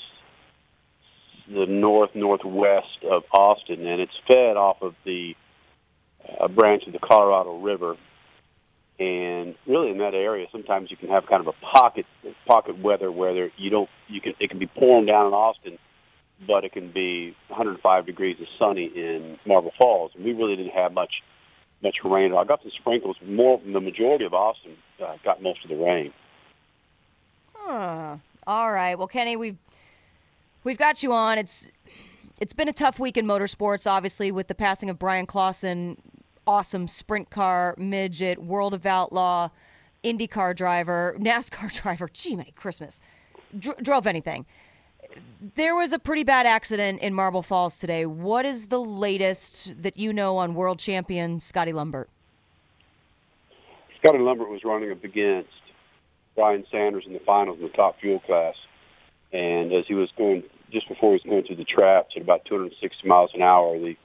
the 1.48 1.66
north 1.66 2.10
northwest 2.14 3.02
of 3.10 3.24
Austin, 3.32 3.84
and 3.88 4.00
it's 4.00 4.16
fed 4.28 4.56
off 4.56 4.82
of 4.82 4.94
the 5.04 5.34
uh, 6.40 6.46
branch 6.46 6.84
of 6.86 6.92
the 6.92 7.00
Colorado 7.00 7.58
River. 7.58 7.96
And 9.00 9.54
really, 9.66 9.90
in 9.90 9.98
that 9.98 10.12
area, 10.12 10.46
sometimes 10.52 10.90
you 10.90 10.96
can 10.98 11.08
have 11.08 11.24
kind 11.26 11.40
of 11.40 11.46
a 11.46 11.52
pocket 11.64 12.04
pocket 12.46 12.78
weather 12.78 13.10
where 13.10 13.50
you 13.56 13.70
don't 13.70 13.88
you 14.08 14.20
can 14.20 14.34
it 14.38 14.50
can 14.50 14.58
be 14.58 14.66
pouring 14.66 15.06
down 15.06 15.26
in 15.26 15.32
Austin, 15.32 15.78
but 16.46 16.64
it 16.64 16.72
can 16.72 16.92
be 16.92 17.34
105 17.48 18.04
degrees 18.04 18.36
and 18.38 18.46
sunny 18.58 18.92
in 18.94 19.38
Marble 19.46 19.72
Falls. 19.78 20.12
And 20.14 20.22
we 20.22 20.32
really 20.34 20.54
didn't 20.54 20.74
have 20.74 20.92
much 20.92 21.22
much 21.82 21.96
rain. 22.04 22.34
I 22.34 22.44
got 22.44 22.60
some 22.60 22.72
sprinkles. 22.78 23.16
More 23.24 23.58
the 23.64 23.80
majority 23.80 24.26
of 24.26 24.34
Austin 24.34 24.76
uh, 25.02 25.16
got 25.24 25.42
most 25.42 25.64
of 25.64 25.70
the 25.70 25.76
rain. 25.76 26.12
Huh. 27.54 28.16
All 28.46 28.70
right. 28.70 28.98
Well, 28.98 29.08
Kenny, 29.08 29.36
we've 29.36 29.56
we've 30.62 30.76
got 30.76 31.02
you 31.02 31.14
on. 31.14 31.38
It's 31.38 31.70
it's 32.38 32.52
been 32.52 32.68
a 32.68 32.74
tough 32.74 32.98
week 32.98 33.16
in 33.16 33.24
motorsports, 33.24 33.90
obviously, 33.90 34.30
with 34.30 34.46
the 34.46 34.54
passing 34.54 34.90
of 34.90 34.98
Bryan 34.98 35.26
Clauson, 35.26 35.96
awesome 36.50 36.88
sprint 36.88 37.30
car 37.30 37.76
midget, 37.78 38.36
World 38.42 38.74
of 38.74 38.84
Outlaw, 38.84 39.50
IndyCar 40.02 40.56
driver, 40.56 41.14
NASCAR 41.20 41.72
driver. 41.72 42.10
Gee, 42.12 42.34
Merry 42.34 42.52
Christmas. 42.56 43.00
Dr- 43.56 43.80
drove 43.80 44.08
anything. 44.08 44.44
There 45.54 45.76
was 45.76 45.92
a 45.92 45.98
pretty 46.00 46.24
bad 46.24 46.46
accident 46.46 47.02
in 47.02 47.14
Marble 47.14 47.42
Falls 47.42 47.78
today. 47.78 48.04
What 48.04 48.44
is 48.44 48.66
the 48.66 48.80
latest 48.80 49.72
that 49.80 49.96
you 49.96 50.12
know 50.12 50.38
on 50.38 50.54
world 50.54 50.80
champion 50.80 51.38
Scotty 51.38 51.72
Lumbert? 51.72 52.06
Scotty 53.98 54.18
Lumbert 54.18 54.48
was 54.48 54.64
running 54.64 54.90
up 54.90 55.04
against 55.04 55.50
Brian 56.34 56.64
Sanders 56.70 57.04
in 57.06 57.12
the 57.12 57.20
finals 57.20 57.58
in 57.58 57.64
the 57.64 57.70
top 57.70 58.00
fuel 58.00 58.18
class, 58.20 58.54
and 59.32 59.72
as 59.72 59.84
he 59.86 59.94
was 59.94 60.10
going 60.16 60.42
just 60.72 60.88
before 60.88 61.10
he 61.10 61.14
was 61.14 61.22
going 61.22 61.44
through 61.44 61.56
the 61.56 61.64
traps 61.64 62.14
at 62.16 62.22
about 62.22 62.44
260 62.44 63.06
miles 63.06 63.30
an 63.34 63.42
hour, 63.42 63.78
the 63.78 63.96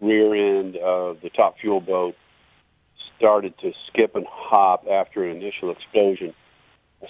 rear 0.00 0.58
end 0.58 0.76
of 0.76 1.20
the 1.22 1.30
top 1.30 1.58
fuel 1.58 1.80
boat 1.80 2.14
started 3.16 3.54
to 3.58 3.72
skip 3.88 4.14
and 4.14 4.26
hop 4.28 4.86
after 4.90 5.24
an 5.24 5.36
initial 5.36 5.70
explosion. 5.70 6.34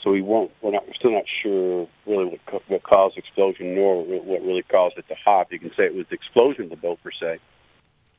So 0.03 0.11
we 0.11 0.21
won't. 0.21 0.51
We're 0.61 0.73
not. 0.73 0.87
We're 0.87 0.95
still 0.95 1.13
not 1.13 1.25
sure 1.43 1.89
really 2.07 2.39
what 2.51 2.63
what 2.69 2.83
caused 2.83 3.17
the 3.17 3.21
explosion, 3.21 3.75
nor 3.75 4.05
what 4.05 4.43
really 4.43 4.63
caused 4.63 4.99
it 4.99 5.09
to 5.09 5.15
hop. 5.15 5.51
You 5.51 5.59
can 5.59 5.71
say 5.71 5.85
it 5.85 5.95
was 5.95 6.05
the 6.11 6.15
explosion 6.15 6.65
of 6.65 6.71
the 6.71 6.77
boat 6.77 6.99
per 7.03 7.11
se, 7.11 7.39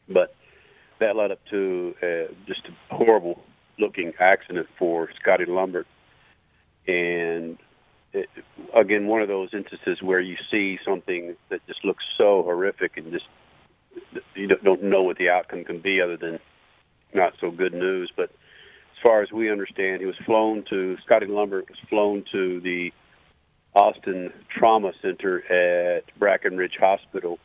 but 0.07 0.33
that 0.99 1.15
led 1.15 1.31
up 1.31 1.39
to 1.51 1.93
uh, 2.01 2.33
just 2.47 2.61
a 2.67 2.95
horrible 2.95 3.39
looking 3.77 4.13
accident 4.19 4.67
for 4.77 5.09
Scotty 5.21 5.45
Lumbert. 5.45 5.85
And 6.87 7.59
it, 8.13 8.29
again, 8.75 9.07
one 9.07 9.21
of 9.21 9.27
those 9.27 9.49
instances 9.53 10.01
where 10.01 10.19
you 10.19 10.37
see 10.51 10.79
something 10.83 11.35
that 11.49 11.65
just 11.67 11.85
looks 11.85 12.03
so 12.17 12.41
horrific 12.43 12.97
and 12.97 13.11
just 13.11 13.25
you 14.35 14.47
don't- 14.47 14.83
know 14.83 15.03
what 15.03 15.17
the 15.17 15.29
outcome 15.29 15.63
can 15.63 15.79
be 15.79 16.01
other 16.01 16.17
than 16.17 16.39
not 17.13 17.33
so 17.39 17.51
good 17.51 17.73
news. 17.73 18.11
But 18.15 18.29
as 18.29 19.01
far 19.03 19.21
as 19.21 19.31
we 19.31 19.51
understand, 19.51 20.01
he 20.01 20.05
was 20.05 20.17
flown 20.25 20.63
to 20.69 20.97
Scotty 21.05 21.27
Lumbert 21.27 21.69
was 21.69 21.79
flown 21.89 22.23
to 22.31 22.59
the 22.61 22.91
Austin 23.75 24.33
Trauma 24.49 24.93
Center 25.01 25.39
at 25.51 26.03
Brackenridge 26.19 26.77
Hospital, 26.79 27.39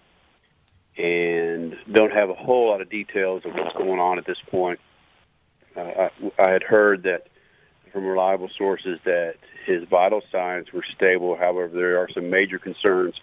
and 0.96 1.76
don't 1.92 2.12
have 2.12 2.30
a 2.30 2.34
whole 2.34 2.70
lot 2.70 2.80
of 2.80 2.88
details 2.88 3.44
of 3.44 3.52
what's 3.54 3.76
going 3.76 4.00
on 4.00 4.18
at 4.18 4.26
this 4.26 4.40
point. 4.50 4.80
Uh, 5.76 5.80
I, 5.80 6.10
I 6.38 6.50
had 6.50 6.62
heard 6.62 7.02
that 7.02 7.26
from 7.92 8.06
reliable 8.06 8.50
sources 8.56 8.98
that 9.04 9.34
his 9.66 9.84
vital 9.88 10.22
signs 10.32 10.72
were 10.72 10.84
stable. 10.94 11.36
However, 11.36 11.68
there 11.68 11.98
are 11.98 12.08
some 12.12 12.30
major 12.30 12.58
concerns 12.58 13.14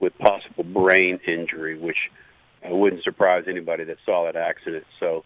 with 0.00 0.16
possible 0.18 0.64
brain 0.64 1.20
injury, 1.26 1.78
which 1.78 2.10
uh, 2.64 2.74
wouldn't 2.74 3.02
surprise 3.02 3.44
anybody 3.48 3.84
that 3.84 3.96
saw 4.04 4.24
that 4.24 4.36
accident. 4.36 4.84
So, 5.00 5.24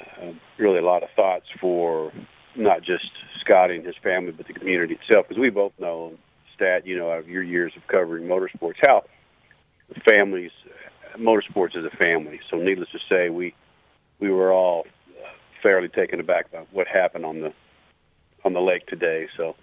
uh, 0.00 0.32
really, 0.58 0.78
a 0.78 0.84
lot 0.84 1.02
of 1.02 1.08
thoughts 1.16 1.46
for 1.60 2.12
not 2.56 2.82
just 2.82 3.04
Scotty 3.40 3.76
and 3.76 3.86
his 3.86 3.96
family, 4.02 4.32
but 4.32 4.46
the 4.46 4.52
community 4.52 4.98
itself, 5.00 5.26
because 5.28 5.40
we 5.40 5.50
both 5.50 5.72
know, 5.78 6.14
Stat, 6.54 6.86
you 6.86 6.96
know, 6.96 7.10
out 7.10 7.18
of 7.18 7.28
your 7.28 7.42
years 7.42 7.72
of 7.76 7.86
covering 7.86 8.24
motorsports, 8.24 8.74
how 8.86 9.04
families, 10.08 10.50
motorsports 11.18 11.76
is 11.76 11.84
a 11.84 11.96
family. 12.02 12.40
So, 12.50 12.56
needless 12.56 12.88
to 12.90 12.98
say, 13.08 13.30
we 13.30 13.54
we 14.20 14.30
were 14.30 14.52
all 14.52 14.84
fairly 15.62 15.88
taken 15.88 16.20
aback 16.20 16.50
by 16.52 16.64
what 16.72 16.86
happened 16.86 17.24
on 17.24 17.40
the 17.40 17.52
on 18.44 18.52
the 18.52 18.60
lake 18.60 18.86
today. 18.86 19.28
So, 19.36 19.56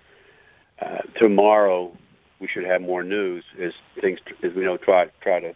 uh, 0.82 1.02
tomorrow 1.22 1.92
we 2.40 2.48
should 2.48 2.66
have 2.66 2.82
more 2.82 3.04
news 3.04 3.44
as 3.62 3.72
things, 4.02 4.20
as 4.44 4.54
we 4.54 4.64
know, 4.64 4.78
try 4.78 5.08
try 5.22 5.40
to 5.40 5.56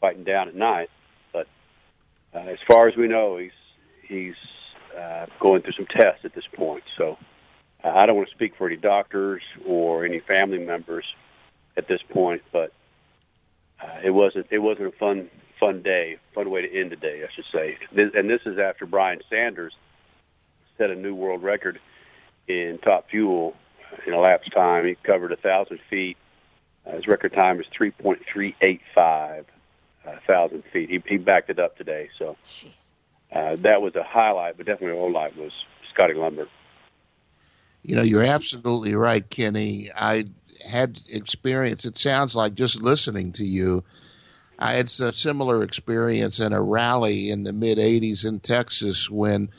quieten 0.00 0.24
down 0.24 0.48
at 0.48 0.54
night. 0.54 0.90
But 1.32 1.46
uh, 2.34 2.38
as 2.38 2.58
far 2.66 2.88
as 2.88 2.96
we 2.96 3.08
know, 3.08 3.36
he's 3.36 3.50
he's 4.06 4.34
uh, 4.98 5.26
going 5.40 5.62
through 5.62 5.72
some 5.72 5.86
tests 5.86 6.24
at 6.24 6.34
this 6.34 6.46
point. 6.54 6.84
So 6.96 7.18
uh, 7.84 7.88
I 7.88 8.06
don't 8.06 8.16
want 8.16 8.28
to 8.28 8.34
speak 8.34 8.54
for 8.56 8.66
any 8.66 8.76
doctors 8.76 9.42
or 9.66 10.04
any 10.04 10.20
family 10.20 10.58
members 10.58 11.04
at 11.76 11.86
this 11.88 12.00
point, 12.10 12.42
but 12.52 12.72
uh, 13.82 14.00
it 14.04 14.10
wasn't 14.10 14.46
it 14.50 14.58
wasn't 14.58 14.88
a 14.88 14.98
fun 14.98 15.30
fun 15.60 15.82
day, 15.82 16.18
fun 16.34 16.50
way 16.50 16.62
to 16.62 16.80
end 16.80 16.92
the 16.92 16.96
day, 16.96 17.22
I 17.24 17.32
should 17.34 17.44
say. 17.52 17.78
This, 17.92 18.10
and 18.14 18.28
this 18.28 18.40
is 18.46 18.58
after 18.58 18.86
Brian 18.86 19.20
Sanders 19.28 19.74
set 20.76 20.90
a 20.90 20.94
new 20.94 21.14
world 21.14 21.42
record 21.42 21.80
in 22.46 22.78
top 22.82 23.10
fuel 23.10 23.54
in 24.06 24.14
elapsed 24.14 24.52
time. 24.52 24.86
He 24.86 24.96
covered 25.02 25.32
a 25.32 25.36
thousand 25.36 25.80
feet. 25.90 26.16
Uh, 26.86 26.96
his 26.96 27.06
record 27.06 27.32
time 27.32 27.60
is 27.60 27.66
3.385 27.78 29.44
uh, 30.06 30.16
thousand 30.26 30.64
feet. 30.72 30.90
He, 30.90 31.02
he 31.06 31.16
backed 31.16 31.50
it 31.50 31.58
up 31.58 31.76
today, 31.76 32.08
so 32.18 32.36
uh, 33.32 33.56
that 33.56 33.82
was 33.82 33.94
a 33.96 34.02
highlight, 34.02 34.56
but 34.56 34.66
definitely 34.66 34.98
a 34.98 35.00
highlight 35.00 35.36
was 35.36 35.52
Scotty 35.92 36.14
Lumbert. 36.14 36.48
You 37.82 37.96
know, 37.96 38.02
you're 38.02 38.24
absolutely 38.24 38.94
right, 38.94 39.28
Kenny. 39.28 39.90
I 39.94 40.26
had 40.66 41.00
experience. 41.10 41.84
It 41.84 41.96
sounds 41.96 42.34
like 42.34 42.54
just 42.54 42.82
listening 42.82 43.32
to 43.32 43.44
you. 43.44 43.84
I 44.58 44.74
had 44.74 44.90
a 44.98 45.12
similar 45.12 45.62
experience 45.62 46.40
in 46.40 46.52
a 46.52 46.60
rally 46.60 47.30
in 47.30 47.44
the 47.44 47.52
mid 47.52 47.78
80s 47.78 48.24
in 48.24 48.40
Texas 48.40 49.08
when 49.08 49.50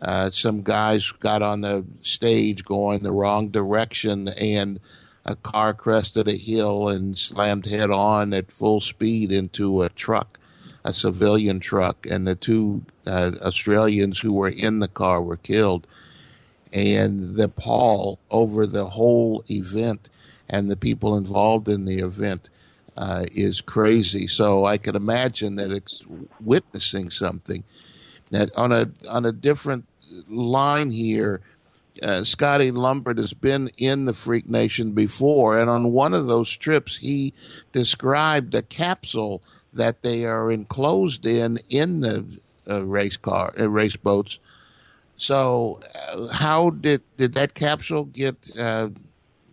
uh, 0.00 0.30
some 0.30 0.62
guys 0.62 1.12
got 1.12 1.42
on 1.42 1.60
the 1.60 1.84
stage 2.02 2.64
going 2.64 3.02
the 3.02 3.12
wrong 3.12 3.50
direction 3.50 4.28
and 4.28 4.80
a 5.24 5.36
car 5.36 5.72
crested 5.74 6.28
a 6.28 6.32
hill 6.32 6.88
and 6.88 7.16
slammed 7.16 7.66
head 7.66 7.90
on 7.90 8.32
at 8.32 8.52
full 8.52 8.80
speed 8.80 9.30
into 9.32 9.82
a 9.82 9.88
truck, 9.90 10.38
a 10.84 10.92
civilian 10.92 11.60
truck, 11.60 12.06
and 12.06 12.26
the 12.26 12.34
two 12.34 12.82
uh, 13.06 13.32
Australians 13.40 14.18
who 14.18 14.32
were 14.32 14.48
in 14.48 14.80
the 14.80 14.88
car 14.88 15.22
were 15.22 15.36
killed. 15.36 15.86
And 16.72 17.36
the 17.36 17.48
pall 17.48 18.18
over 18.30 18.66
the 18.66 18.86
whole 18.86 19.44
event 19.50 20.08
and 20.48 20.70
the 20.70 20.76
people 20.76 21.16
involved 21.16 21.68
in 21.68 21.84
the 21.84 21.98
event 21.98 22.48
uh, 22.96 23.24
is 23.32 23.60
crazy. 23.60 24.26
So 24.26 24.64
I 24.64 24.78
can 24.78 24.96
imagine 24.96 25.56
that 25.56 25.70
it's 25.70 26.02
witnessing 26.40 27.10
something 27.10 27.64
that 28.30 28.56
on 28.56 28.72
a 28.72 28.90
on 29.08 29.24
a 29.24 29.32
different 29.32 29.86
line 30.28 30.90
here. 30.90 31.40
Uh, 32.02 32.24
Scotty 32.24 32.72
Lumbert 32.72 33.18
has 33.18 33.34
been 33.34 33.68
in 33.76 34.06
the 34.06 34.14
Freak 34.14 34.48
Nation 34.48 34.92
before, 34.92 35.58
and 35.58 35.68
on 35.68 35.92
one 35.92 36.14
of 36.14 36.26
those 36.26 36.50
trips, 36.50 36.96
he 36.96 37.34
described 37.72 38.54
a 38.54 38.62
capsule 38.62 39.42
that 39.74 40.02
they 40.02 40.24
are 40.24 40.50
enclosed 40.50 41.26
in 41.26 41.58
in 41.68 42.00
the 42.00 42.24
uh, 42.68 42.84
race 42.84 43.16
car 43.16 43.52
uh, 43.58 43.68
race 43.68 43.96
boats. 43.96 44.38
So, 45.16 45.80
uh, 46.08 46.28
how 46.28 46.70
did 46.70 47.02
did 47.16 47.34
that 47.34 47.54
capsule 47.54 48.06
get 48.06 48.50
uh, 48.58 48.88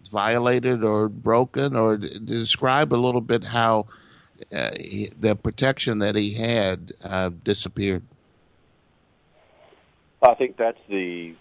violated 0.10 0.84
or 0.84 1.10
broken, 1.10 1.76
or 1.76 1.98
d- 1.98 2.20
describe 2.24 2.94
a 2.94 2.95
little 2.95 3.22
bit 3.22 3.44
how 3.44 3.88
uh, 4.53 4.72
he, 4.80 5.10
the 5.20 5.36
protection 5.36 5.99
that 5.99 6.16
he 6.16 6.34
had 6.34 6.94
disappeared? 7.44 8.03
I 10.22 10.34
think 10.36 10.57
that's 10.57 10.80
the. 10.88 11.36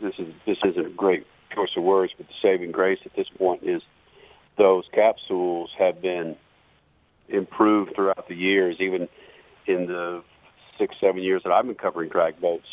This 0.00 0.14
is 0.18 0.34
this 0.46 0.58
isn't 0.64 0.86
a 0.86 0.90
great 0.90 1.26
choice 1.54 1.70
of 1.76 1.82
words, 1.82 2.12
but 2.16 2.26
the 2.26 2.34
saving 2.42 2.72
grace 2.72 2.98
at 3.04 3.14
this 3.16 3.28
point 3.38 3.62
is 3.62 3.82
those 4.58 4.84
capsules 4.92 5.70
have 5.78 6.00
been 6.00 6.36
improved 7.28 7.94
throughout 7.94 8.28
the 8.28 8.34
years. 8.34 8.76
Even 8.80 9.08
in 9.66 9.86
the 9.86 10.22
six, 10.78 10.94
seven 11.00 11.22
years 11.22 11.42
that 11.44 11.52
I've 11.52 11.66
been 11.66 11.74
covering 11.74 12.08
drag 12.08 12.40
boats, 12.40 12.66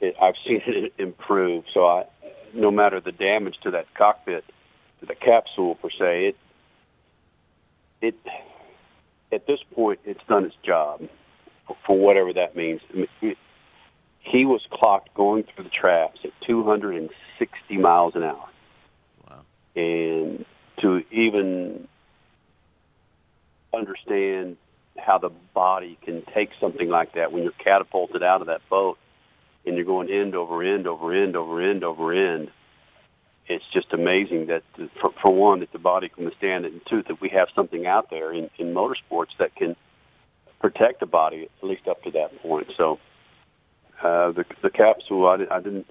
it, 0.00 0.14
I've 0.20 0.34
seen 0.46 0.62
it 0.66 0.94
improve. 0.98 1.64
So 1.72 1.86
I, 1.86 2.04
no 2.52 2.70
matter 2.70 3.00
the 3.00 3.12
damage 3.12 3.56
to 3.62 3.70
that 3.72 3.92
cockpit, 3.94 4.44
to 5.00 5.06
the 5.06 5.14
capsule 5.14 5.74
per 5.76 5.90
se, 5.90 6.28
it 6.28 6.36
it 8.00 8.14
at 9.32 9.46
this 9.46 9.60
point 9.74 10.00
it's 10.04 10.20
done 10.28 10.44
its 10.44 10.56
job 10.62 11.02
for 11.86 11.98
whatever 11.98 12.32
that 12.32 12.54
means. 12.56 12.80
I 14.24 14.30
mean, 14.30 14.30
it, 14.30 14.30
he 14.30 14.44
was 14.44 14.60
clocked 14.70 15.14
going 15.14 15.44
through 15.44 15.64
the 15.64 15.70
traps 15.70 16.20
at 16.24 16.30
260 16.46 17.76
miles 17.76 18.14
an 18.14 18.22
hour. 18.22 18.48
Wow. 19.28 19.44
And 19.76 20.44
to 20.80 21.02
even 21.10 21.88
understand 23.74 24.56
how 24.96 25.18
the 25.18 25.30
body 25.54 25.98
can 26.04 26.22
take 26.34 26.50
something 26.60 26.88
like 26.88 27.14
that 27.14 27.32
when 27.32 27.42
you're 27.42 27.52
catapulted 27.52 28.22
out 28.22 28.40
of 28.40 28.46
that 28.46 28.60
boat 28.68 28.98
and 29.66 29.76
you're 29.76 29.84
going 29.84 30.10
end 30.10 30.34
over 30.34 30.62
end 30.62 30.86
over 30.86 31.12
end 31.12 31.36
over 31.36 31.60
end 31.62 31.84
over 31.84 32.12
end. 32.12 32.50
It's 33.46 33.64
just 33.74 33.92
amazing 33.92 34.46
that, 34.46 34.62
for, 35.00 35.12
for 35.20 35.34
one, 35.34 35.60
that 35.60 35.72
the 35.72 35.78
body 35.78 36.08
can 36.08 36.24
withstand 36.24 36.64
it, 36.64 36.72
and 36.72 36.80
two, 36.88 37.02
that 37.08 37.20
we 37.20 37.28
have 37.30 37.48
something 37.54 37.86
out 37.86 38.08
there 38.08 38.32
in, 38.32 38.48
in 38.58 38.72
motorsports 38.72 39.36
that 39.38 39.54
can 39.54 39.76
protect 40.60 41.00
the 41.00 41.06
body 41.06 41.50
at 41.62 41.68
least 41.68 41.86
up 41.86 42.02
to 42.04 42.10
that 42.12 42.40
point. 42.40 42.68
So, 42.78 42.98
uh, 44.02 44.32
the 44.32 44.44
the 44.62 44.70
capsule, 44.70 45.26
I, 45.26 45.46
I 45.50 45.60
didn't, 45.60 45.86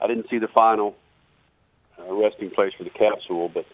I 0.00 0.06
didn't 0.06 0.28
see 0.30 0.38
the 0.38 0.48
final 0.48 0.96
uh, 1.98 2.12
resting 2.14 2.50
place 2.50 2.72
for 2.76 2.84
the 2.84 2.90
capsule, 2.90 3.48
but 3.48 3.66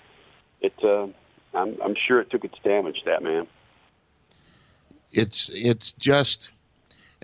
it, 0.61 0.75
uh, 0.83 1.07
I'm, 1.55 1.77
I'm 1.83 1.95
sure 2.07 2.21
it 2.21 2.31
took 2.31 2.45
its 2.45 2.59
damage. 2.65 3.03
That 3.07 3.23
man. 3.23 3.47
It's 5.13 5.51
it's 5.53 5.93
just. 5.93 6.53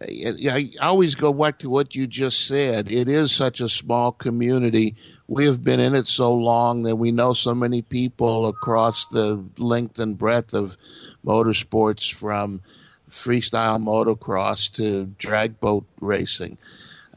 I 0.02 0.70
always 0.80 1.14
go 1.14 1.30
back 1.30 1.58
to 1.58 1.68
what 1.68 1.94
you 1.94 2.06
just 2.06 2.46
said. 2.46 2.90
It 2.90 3.06
is 3.06 3.32
such 3.32 3.60
a 3.60 3.68
small 3.68 4.12
community. 4.12 4.96
We 5.28 5.44
have 5.44 5.62
been 5.62 5.78
in 5.78 5.94
it 5.94 6.06
so 6.06 6.32
long 6.32 6.84
that 6.84 6.96
we 6.96 7.12
know 7.12 7.34
so 7.34 7.54
many 7.54 7.82
people 7.82 8.46
across 8.46 9.06
the 9.08 9.44
length 9.58 9.98
and 9.98 10.16
breadth 10.16 10.54
of 10.54 10.78
motorsports 11.22 12.10
from 12.10 12.62
freestyle 13.10 13.82
motocross 13.82 14.72
to 14.74 15.06
drag 15.18 15.60
boat 15.60 15.84
racing. 16.00 16.56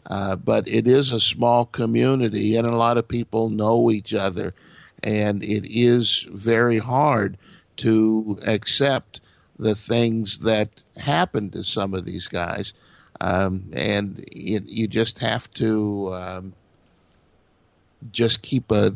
Uh, 0.08 0.36
but 0.36 0.68
it 0.68 0.88
is 0.88 1.12
a 1.12 1.20
small 1.20 1.66
community, 1.66 2.58
and 2.58 2.68
a 2.68 2.76
lot 2.76 2.98
of 2.98 3.08
people 3.08 3.50
know 3.50 3.90
each 3.90 4.14
other, 4.14 4.54
and 5.02 5.42
it 5.44 5.66
is 5.70 6.28
very 6.32 6.78
hard 6.78 7.38
to 7.78 8.38
accept 8.46 9.22
the 9.58 9.76
things 9.76 10.40
that 10.40 10.84
happen 10.98 11.50
to 11.52 11.64
some 11.64 11.94
of 11.94 12.06
these 12.06 12.28
guys, 12.28 12.74
um, 13.22 13.70
and 13.74 14.20
it, 14.32 14.66
you 14.66 14.88
just 14.88 15.20
have 15.20 15.50
to 15.52 16.14
um, 16.14 16.54
just 18.12 18.42
keep 18.42 18.72
a, 18.72 18.94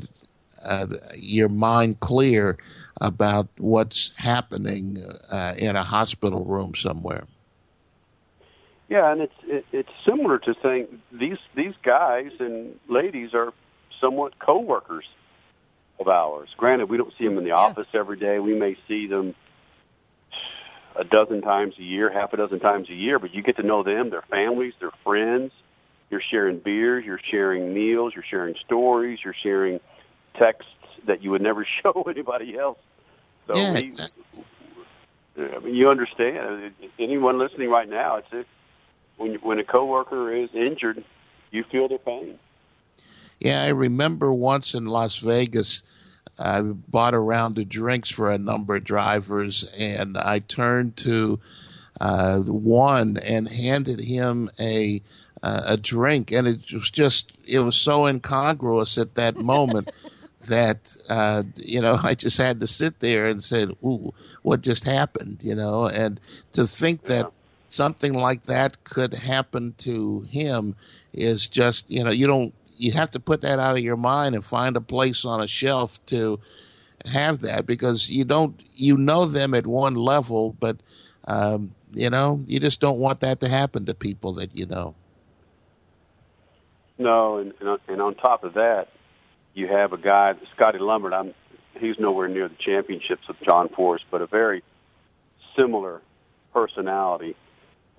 a, 0.64 0.90
your 1.16 1.48
mind 1.48 2.00
clear 2.02 2.58
about 3.00 3.48
what's 3.58 4.12
happening 4.18 4.98
uh, 5.32 5.54
in 5.58 5.76
a 5.76 5.84
hospital 5.84 6.44
room 6.46 6.76
somewhere. 6.76 7.26
Yeah, 8.90 9.12
and 9.12 9.22
it's 9.22 9.34
it, 9.44 9.66
it's 9.72 9.90
similar 10.06 10.40
to 10.40 10.56
saying 10.64 11.02
these 11.12 11.38
these 11.56 11.74
guys 11.84 12.32
and 12.40 12.80
ladies 12.88 13.34
are 13.34 13.54
somewhat 14.00 14.40
coworkers 14.40 15.06
of 16.00 16.08
ours. 16.08 16.50
Granted, 16.58 16.90
we 16.90 16.98
don't 16.98 17.14
see 17.18 17.26
them 17.26 17.38
in 17.38 17.44
the 17.44 17.50
yeah. 17.50 17.56
office 17.56 17.88
every 17.94 18.18
day. 18.18 18.40
We 18.40 18.58
may 18.58 18.78
see 18.88 19.08
them 19.08 19.36
a 20.96 21.04
dozen 21.04 21.42
times 21.42 21.76
a 21.78 21.84
year, 21.84 22.12
half 22.12 22.34
a 22.34 22.38
dozen 22.38 22.60
times 22.60 22.90
a 22.90 22.94
year, 22.94 23.20
but 23.20 23.34
you 23.34 23.44
get 23.44 23.58
to 23.58 23.64
know 23.64 23.84
them, 23.84 24.10
their 24.10 24.24
families, 24.30 24.74
their 24.80 24.92
friends. 25.04 25.52
You're 26.10 26.24
sharing 26.32 26.60
beers, 26.60 27.04
you're 27.06 27.20
sharing 27.30 27.74
meals, 27.74 28.14
you're 28.16 28.24
sharing 28.30 28.56
stories, 28.66 29.20
you're 29.24 29.36
sharing 29.44 29.80
texts 30.40 30.72
that 31.06 31.22
you 31.22 31.32
would 31.32 31.42
never 31.42 31.68
show 31.84 32.04
anybody 32.10 32.58
else. 32.58 32.78
So 33.48 33.56
yeah. 33.56 33.74
we, 33.74 33.94
I 35.38 35.60
mean, 35.60 35.76
you 35.76 35.90
understand. 35.90 36.74
Anyone 37.00 37.40
listening 37.40 37.70
right 37.70 37.90
now, 37.90 38.18
it's 38.18 38.28
if 38.32 38.46
when 39.18 39.36
when 39.36 39.60
a 39.60 39.64
coworker 39.64 40.34
is 40.34 40.50
injured, 40.54 41.04
you 41.52 41.64
feel 41.72 41.88
their 41.88 41.98
pain. 41.98 42.40
Yeah, 43.40 43.64
I 43.64 43.70
remember 43.70 44.34
once 44.34 44.74
in 44.74 44.86
Las 44.88 45.18
Vegas, 45.18 45.84
I 46.40 46.62
bought 46.62 47.14
a 47.14 47.20
round 47.20 47.58
of 47.60 47.70
drinks 47.70 48.10
for 48.10 48.32
a 48.32 48.38
number 48.38 48.76
of 48.76 48.84
drivers, 48.84 49.64
and 49.78 50.18
I 50.18 50.40
turned 50.40 50.98
to 50.98 51.40
uh, 52.02 52.40
one 52.40 53.18
and 53.18 53.48
handed 53.48 54.00
him 54.00 54.50
a 54.60 55.02
uh, 55.44 55.62
a 55.66 55.78
drink, 55.78 56.32
and 56.32 56.48
it 56.48 56.72
was 56.74 56.90
just 56.90 57.32
it 57.46 57.60
was 57.60 57.76
so 57.76 58.08
incongruous 58.08 58.98
at 58.98 59.16
that 59.16 59.38
moment 59.38 59.90
that 60.48 60.96
uh, 61.10 61.44
you 61.56 61.82
know 61.82 62.00
I 62.04 62.16
just 62.16 62.38
had 62.38 62.60
to 62.60 62.68
sit 62.68 63.00
there 63.00 63.28
and 63.28 63.44
said, 63.44 63.70
"Ooh, 63.84 64.14
what 64.42 64.62
just 64.62 64.84
happened?" 64.84 65.42
You 65.44 65.56
know, 65.56 65.88
and 65.88 66.20
to 66.54 66.68
think 66.68 67.04
that 67.04 67.32
something 67.68 68.14
like 68.14 68.46
that 68.46 68.84
could 68.84 69.14
happen 69.14 69.76
to 69.78 70.22
him 70.22 70.76
is 71.14 71.48
just 71.48 71.90
you 71.90 72.04
know 72.04 72.12
you 72.12 72.28
don't 72.28 72.54
you 72.78 72.92
have 72.92 73.12
to 73.12 73.20
put 73.20 73.42
that 73.42 73.60
out 73.60 73.76
of 73.78 73.84
your 73.84 73.98
mind 73.98 74.36
and 74.36 74.46
find 74.46 74.78
a 74.78 74.82
place 74.82 75.26
on 75.26 75.42
a 75.42 75.48
shelf 75.48 76.04
to 76.06 76.40
have 77.06 77.40
that 77.40 77.66
because 77.66 78.10
you 78.10 78.26
don't 78.26 78.62
you 78.76 78.98
know 78.98 79.26
them 79.26 79.54
at 79.54 79.68
one 79.68 79.96
level, 79.96 80.56
but 80.60 80.78
um, 81.26 81.74
you 81.94 82.10
know 82.10 82.44
you 82.48 82.60
just 82.60 82.80
don't 82.80 83.00
want 83.00 83.20
that 83.22 83.40
to 83.42 83.48
happen 83.48 83.86
to 83.86 83.94
people 83.94 84.34
that 84.34 84.56
you 84.56 84.66
know. 84.66 84.96
No, 86.98 87.38
and 87.38 87.54
and 87.88 88.02
on 88.02 88.16
top 88.16 88.44
of 88.44 88.54
that, 88.56 88.90
you 89.58 89.68
have 89.68 89.92
a 89.92 89.98
guy, 89.98 90.36
Scotty 90.56 90.78
Lumbert. 90.78 91.14
I'm 91.14 91.34
he's 91.80 91.98
nowhere 92.00 92.28
near 92.28 92.48
the 92.48 92.56
championships 92.56 93.28
of 93.28 93.36
John 93.42 93.70
Force, 93.70 94.04
but 94.12 94.22
a 94.22 94.28
very 94.28 94.64
similar 95.56 96.02
personality. 96.54 97.36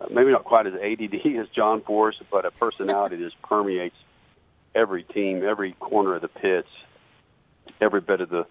Uh, 0.01 0.07
maybe 0.11 0.31
not 0.31 0.45
quite 0.45 0.67
as 0.67 0.75
ADD 0.75 1.15
as 1.41 1.49
John 1.49 1.83
Force, 1.83 2.21
but 2.31 2.45
a 2.45 2.53
personality 2.53 3.17
that 3.17 3.33
permeates 3.43 3.97
every 4.75 5.03
team, 5.03 5.43
every 5.45 5.73
corner 5.73 6.15
of 6.15 6.23
the 6.23 6.29
pits, 6.29 6.69
every 7.81 8.01
bit 8.01 8.21
of 8.21 8.31
the 8.31 8.47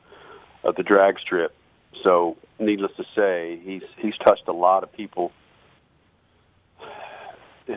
of 0.64 0.76
the 0.76 0.84
drag 0.84 1.18
strip. 1.20 1.56
So, 2.04 2.36
needless 2.60 2.92
to 2.98 3.06
say, 3.16 3.60
he's 3.64 3.84
he's 3.98 4.18
touched 4.18 4.48
a 4.50 4.54
lot 4.54 4.84
of 4.84 4.92
people 4.92 5.32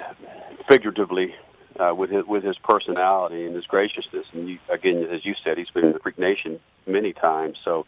figuratively 0.69 1.37
uh, 1.81 1.95
with 1.95 2.11
his 2.11 2.25
with 2.27 2.45
his 2.45 2.59
personality 2.59 3.47
and 3.47 3.55
his 3.55 3.67
graciousness. 3.67 4.27
And 4.33 4.49
you, 4.49 4.59
again, 4.73 5.07
as 5.11 5.25
you 5.25 5.35
said, 5.43 5.59
he's 5.59 5.71
been 5.71 5.87
in 5.87 5.93
the 5.93 5.99
Freak 5.99 6.19
Nation 6.19 6.61
many 6.87 7.13
times. 7.13 7.57
So 7.65 7.87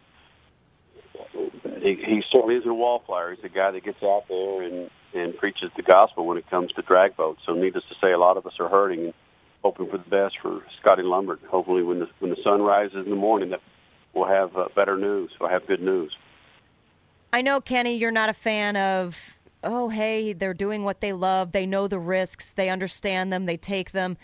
he, 1.80 1.94
he 1.94 2.22
certainly 2.30 2.56
is 2.56 2.66
a 2.66 2.72
wallflower. 2.72 3.34
He's 3.34 3.44
a 3.44 3.48
guy 3.48 3.70
that 3.70 3.84
gets 3.84 4.02
out 4.02 4.24
there 4.28 4.62
and 4.62 4.90
and 5.14 5.36
preaches 5.36 5.70
the 5.76 5.82
gospel 5.82 6.26
when 6.26 6.38
it 6.38 6.48
comes 6.48 6.72
to 6.72 6.82
drag 6.82 7.16
boats. 7.16 7.42
So, 7.46 7.52
needless 7.52 7.84
to 7.90 7.94
say, 8.00 8.12
a 8.12 8.18
lot 8.18 8.36
of 8.36 8.46
us 8.46 8.54
are 8.58 8.68
hurting 8.68 9.04
and 9.04 9.14
hoping 9.62 9.88
for 9.90 9.98
the 9.98 10.08
best 10.08 10.38
for 10.40 10.62
Scotty 10.80 11.02
Lumbert. 11.02 11.44
Hopefully, 11.44 11.82
when 11.82 12.00
the 12.00 12.08
when 12.18 12.30
the 12.30 12.42
sun 12.42 12.62
rises 12.62 13.04
in 13.04 13.10
the 13.10 13.16
morning, 13.16 13.50
that 13.50 13.60
we'll 14.14 14.28
have 14.28 14.56
uh, 14.56 14.68
better 14.74 14.96
news. 14.96 15.30
We'll 15.40 15.50
have 15.50 15.66
good 15.66 15.82
news. 15.82 16.16
I 17.32 17.42
know, 17.42 17.60
Kenny, 17.60 17.96
you're 17.96 18.10
not 18.10 18.28
a 18.28 18.34
fan 18.34 18.76
of 18.76 19.36
oh, 19.64 19.88
hey, 19.88 20.32
they're 20.32 20.54
doing 20.54 20.84
what 20.84 21.00
they 21.00 21.12
love. 21.12 21.52
They 21.52 21.66
know 21.66 21.88
the 21.88 21.98
risks. 21.98 22.52
They 22.52 22.68
understand 22.68 23.32
them. 23.32 23.46
They 23.46 23.56
take 23.56 23.92
them. 23.92 24.16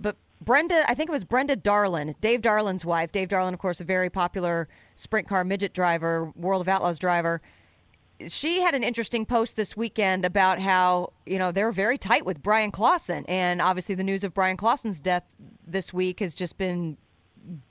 But 0.00 0.16
Brenda, 0.40 0.88
I 0.88 0.94
think 0.94 1.08
it 1.08 1.12
was 1.12 1.24
Brenda 1.24 1.56
Darland, 1.56 2.14
Dave 2.20 2.40
Darland's 2.42 2.84
wife. 2.84 3.12
Dave 3.12 3.28
Darland, 3.28 3.54
of 3.54 3.58
course, 3.58 3.80
a 3.80 3.84
very 3.84 4.10
popular 4.10 4.68
sprint 4.96 5.28
car 5.28 5.44
midget 5.44 5.72
driver, 5.72 6.32
World 6.36 6.60
of 6.60 6.68
Outlaws 6.68 6.98
driver. 6.98 7.40
She 8.26 8.60
had 8.60 8.74
an 8.74 8.82
interesting 8.82 9.26
post 9.26 9.54
this 9.54 9.76
weekend 9.76 10.24
about 10.24 10.60
how, 10.60 11.12
you 11.24 11.38
know, 11.38 11.52
they're 11.52 11.70
very 11.70 11.98
tight 11.98 12.24
with 12.24 12.42
Bryan 12.42 12.72
Clauson. 12.72 13.24
And 13.28 13.62
obviously, 13.62 13.94
the 13.94 14.04
news 14.04 14.24
of 14.24 14.34
Bryan 14.34 14.56
Clauson's 14.56 15.00
death 15.00 15.22
this 15.66 15.92
week 15.92 16.20
has 16.20 16.34
just 16.34 16.58
been 16.58 16.96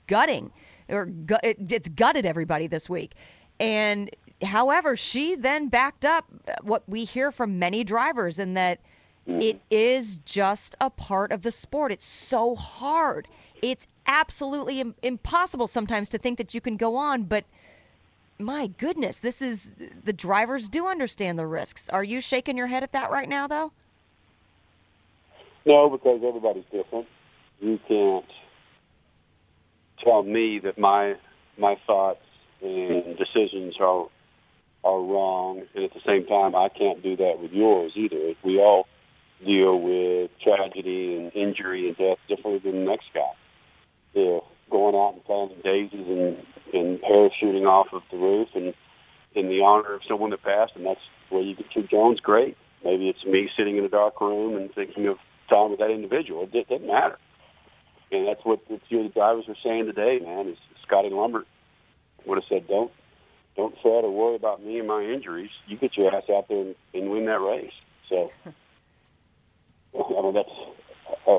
gutting, 0.06 0.50
or 0.88 1.06
gu- 1.06 1.36
it, 1.42 1.70
it's 1.70 1.88
gutted 1.88 2.24
everybody 2.24 2.66
this 2.66 2.88
week. 2.88 3.14
And 3.60 4.10
however, 4.42 4.96
she 4.96 5.34
then 5.34 5.68
backed 5.68 6.04
up 6.04 6.26
uh, 6.46 6.54
what 6.62 6.82
we 6.88 7.04
hear 7.04 7.30
from 7.30 7.58
many 7.58 7.84
drivers 7.84 8.38
in 8.38 8.54
that 8.54 8.78
mm. 9.26 9.42
it 9.42 9.60
is 9.70 10.18
just 10.24 10.76
a 10.80 10.90
part 10.90 11.32
of 11.32 11.42
the 11.42 11.50
sport. 11.50 11.92
It's 11.92 12.06
so 12.06 12.54
hard. 12.54 13.28
It's 13.62 13.86
absolutely 14.06 14.80
Im- 14.80 14.94
impossible 15.02 15.66
sometimes 15.66 16.10
to 16.10 16.18
think 16.18 16.38
that 16.38 16.54
you 16.54 16.60
can 16.60 16.76
go 16.76 16.96
on, 16.96 17.24
but 17.24 17.44
my 18.38 18.68
goodness, 18.78 19.18
this 19.18 19.42
is 19.42 19.74
the 20.04 20.12
drivers 20.12 20.68
do 20.68 20.86
understand 20.86 21.38
the 21.38 21.46
risks. 21.46 21.88
Are 21.88 22.04
you 22.04 22.20
shaking 22.20 22.56
your 22.56 22.68
head 22.68 22.84
at 22.84 22.92
that 22.92 23.10
right 23.10 23.28
now, 23.28 23.48
though? 23.48 23.72
No, 25.66 25.90
because 25.90 26.20
everybody's 26.24 26.64
different. 26.70 27.08
You 27.60 27.80
can't 27.88 28.24
tell 30.04 30.22
me 30.22 30.60
that 30.60 30.78
my 30.78 31.16
my 31.58 31.76
thoughts 31.86 32.20
and 32.62 33.16
decisions 33.18 33.74
are 33.80 34.06
are 34.84 35.00
wrong, 35.00 35.62
and 35.74 35.84
at 35.84 35.92
the 35.92 36.00
same 36.06 36.26
time, 36.26 36.54
I 36.54 36.68
can't 36.68 37.02
do 37.02 37.16
that 37.16 37.38
with 37.40 37.52
yours 37.52 37.92
either. 37.96 38.34
We 38.44 38.58
all 38.58 38.86
deal 39.44 39.80
with 39.80 40.30
tragedy 40.42 41.16
and 41.16 41.32
injury 41.34 41.88
and 41.88 41.96
death 41.96 42.18
differently 42.28 42.70
than 42.70 42.84
the 42.84 42.90
next 42.90 43.06
guy. 43.14 43.32
Yeah, 44.14 44.40
going 44.70 44.94
out 44.94 45.14
and 45.14 45.24
playing 45.24 45.60
daisies 45.62 46.06
and 46.06 46.36
and 46.72 47.00
parachuting 47.00 47.66
off 47.66 47.86
of 47.92 48.02
the 48.10 48.18
roof 48.18 48.48
and 48.54 48.74
in 49.34 49.48
the 49.48 49.60
honor 49.60 49.94
of 49.94 50.00
someone 50.08 50.30
that 50.30 50.42
passed, 50.42 50.72
and 50.74 50.84
that's 50.86 51.00
where 51.30 51.42
you 51.42 51.54
get 51.54 51.66
your 51.74 51.86
Jones. 51.86 52.20
Great. 52.20 52.56
Maybe 52.84 53.08
it's 53.08 53.24
me 53.24 53.48
sitting 53.56 53.76
in 53.76 53.84
a 53.84 53.88
dark 53.88 54.20
room 54.20 54.56
and 54.56 54.72
thinking 54.74 55.06
of 55.06 55.16
time 55.48 55.70
with 55.70 55.80
that 55.80 55.90
individual. 55.90 56.48
It, 56.52 56.68
doesn't 56.68 56.86
matter. 56.86 57.18
And 58.10 58.26
that's 58.26 58.40
what 58.44 58.60
the 58.68 58.80
few 58.88 59.00
of 59.00 59.04
the 59.04 59.10
drivers 59.10 59.44
were 59.48 59.56
saying 59.62 59.86
today, 59.86 60.18
man. 60.22 60.48
Is 60.48 60.58
Scotty 60.86 61.10
Lumbert 61.10 61.44
would 62.26 62.36
have 62.36 62.44
said, 62.48 62.66
"Don't, 62.68 62.90
don't 63.58 63.74
fret 63.82 64.04
or 64.04 64.10
worry 64.10 64.36
about 64.36 64.64
me 64.64 64.78
and 64.78 64.88
my 64.88 65.02
injuries. 65.02 65.50
You 65.66 65.76
get 65.76 65.96
your 65.96 66.14
ass 66.14 66.22
out 66.30 66.48
there 66.48 66.60
and, 66.60 66.74
and 66.94 67.10
win 67.10 67.26
that 67.26 67.40
race." 67.40 67.72
So, 68.08 68.30
I 69.94 70.22
mean, 70.22 70.32
that's 70.32 70.48
uh, 71.26 71.38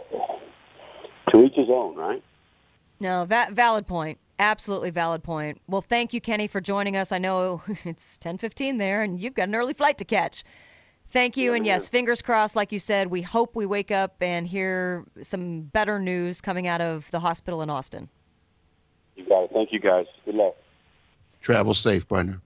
to 1.32 1.44
each 1.44 1.56
his 1.56 1.70
own, 1.70 1.96
right? 1.96 2.22
No, 3.00 3.26
that 3.26 3.54
valid 3.54 3.88
point. 3.88 4.20
Absolutely 4.38 4.90
valid 4.90 5.24
point. 5.24 5.60
Well, 5.68 5.82
thank 5.82 6.14
you, 6.14 6.22
Kenny, 6.22 6.48
for 6.48 6.62
joining 6.62 6.96
us. 6.98 7.12
I 7.12 7.18
know 7.18 7.62
it's 7.86 8.20
10:15 8.20 8.78
there, 8.78 9.02
and 9.02 9.20
you've 9.20 9.34
got 9.34 9.48
an 9.48 9.56
early 9.56 9.74
flight 9.74 9.98
to 10.00 10.06
catch. 10.06 10.44
Thank 11.12 11.38
you, 11.38 11.54
and 11.54 11.66
yes, 11.66 11.90
fingers 11.90 12.22
crossed. 12.22 12.56
Like 12.56 12.72
you 12.72 12.80
said, 12.80 13.08
we 13.08 13.24
hope 13.24 13.56
we 13.56 13.66
wake 13.66 13.90
up 13.90 14.16
and 14.22 14.46
hear 14.46 15.06
some 15.24 15.62
better 15.62 15.98
news 15.98 16.40
coming 16.40 16.68
out 16.68 16.82
of 16.82 17.10
the 17.10 17.20
hospital 17.20 17.64
in 17.64 17.70
Austin. 17.70 18.08
You 19.16 19.26
got 19.26 19.46
it. 19.46 19.50
Thank 19.52 19.72
you, 19.72 19.80
guys. 19.80 20.06
Good 20.26 20.36
luck. 20.36 20.56
Travel 21.42 21.74
safe, 21.74 22.08
partner. 22.08 22.42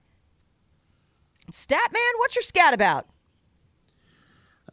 Statman, 1.50 2.12
what's 2.18 2.36
your 2.36 2.42
scat 2.42 2.74
about? 2.74 3.06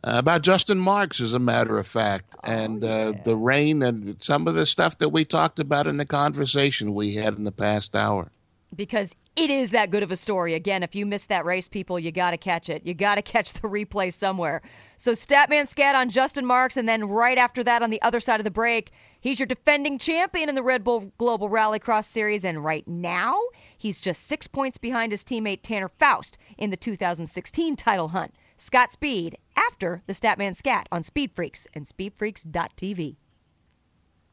Uh, 0.03 0.13
about 0.15 0.41
Justin 0.41 0.79
Marks, 0.79 1.21
as 1.21 1.33
a 1.33 1.39
matter 1.39 1.77
of 1.77 1.85
fact, 1.85 2.35
and 2.43 2.83
uh, 2.83 3.13
the 3.23 3.35
rain 3.35 3.83
and 3.83 4.15
some 4.21 4.47
of 4.47 4.55
the 4.55 4.65
stuff 4.65 4.97
that 4.97 5.09
we 5.09 5.23
talked 5.23 5.59
about 5.59 5.85
in 5.85 5.97
the 5.97 6.05
conversation 6.05 6.95
we 6.95 7.13
had 7.13 7.35
in 7.35 7.43
the 7.43 7.51
past 7.51 7.95
hour. 7.95 8.31
Because 8.75 9.13
it 9.35 9.49
is 9.49 9.71
that 9.71 9.91
good 9.91 10.01
of 10.01 10.11
a 10.11 10.17
story. 10.17 10.55
Again, 10.55 10.81
if 10.81 10.95
you 10.95 11.05
missed 11.05 11.29
that 11.29 11.45
race, 11.45 11.67
people, 11.67 11.99
you 11.99 12.11
got 12.11 12.31
to 12.31 12.37
catch 12.37 12.69
it. 12.69 12.85
You 12.85 12.93
got 12.93 13.15
to 13.15 13.21
catch 13.21 13.53
the 13.53 13.67
replay 13.67 14.11
somewhere. 14.11 14.63
So, 14.97 15.11
Statman 15.11 15.67
Scat 15.67 15.95
on 15.95 16.09
Justin 16.09 16.45
Marks, 16.45 16.77
and 16.77 16.89
then 16.89 17.07
right 17.07 17.37
after 17.37 17.63
that, 17.63 17.83
on 17.83 17.91
the 17.91 18.01
other 18.01 18.19
side 18.19 18.39
of 18.39 18.43
the 18.43 18.51
break, 18.51 18.91
he's 19.19 19.39
your 19.39 19.47
defending 19.47 19.99
champion 19.99 20.49
in 20.49 20.55
the 20.55 20.63
Red 20.63 20.83
Bull 20.83 21.11
Global 21.19 21.49
Rallycross 21.49 22.05
Series, 22.05 22.43
and 22.43 22.63
right 22.63 22.87
now, 22.87 23.39
he's 23.81 23.99
just 23.99 24.27
six 24.27 24.47
points 24.47 24.77
behind 24.77 25.11
his 25.11 25.23
teammate 25.23 25.61
Tanner 25.63 25.89
Foust 25.99 26.37
in 26.57 26.69
the 26.69 26.77
2016 26.77 27.75
title 27.75 28.07
hunt. 28.07 28.33
Scott 28.57 28.91
Speed 28.91 29.37
after 29.55 30.03
the 30.05 30.13
Statman 30.13 30.55
Scat 30.55 30.87
on 30.91 31.01
Speed 31.01 31.31
Freaks 31.31 31.65
and 31.73 31.87
SpeedFreaks.tv. 31.87 33.15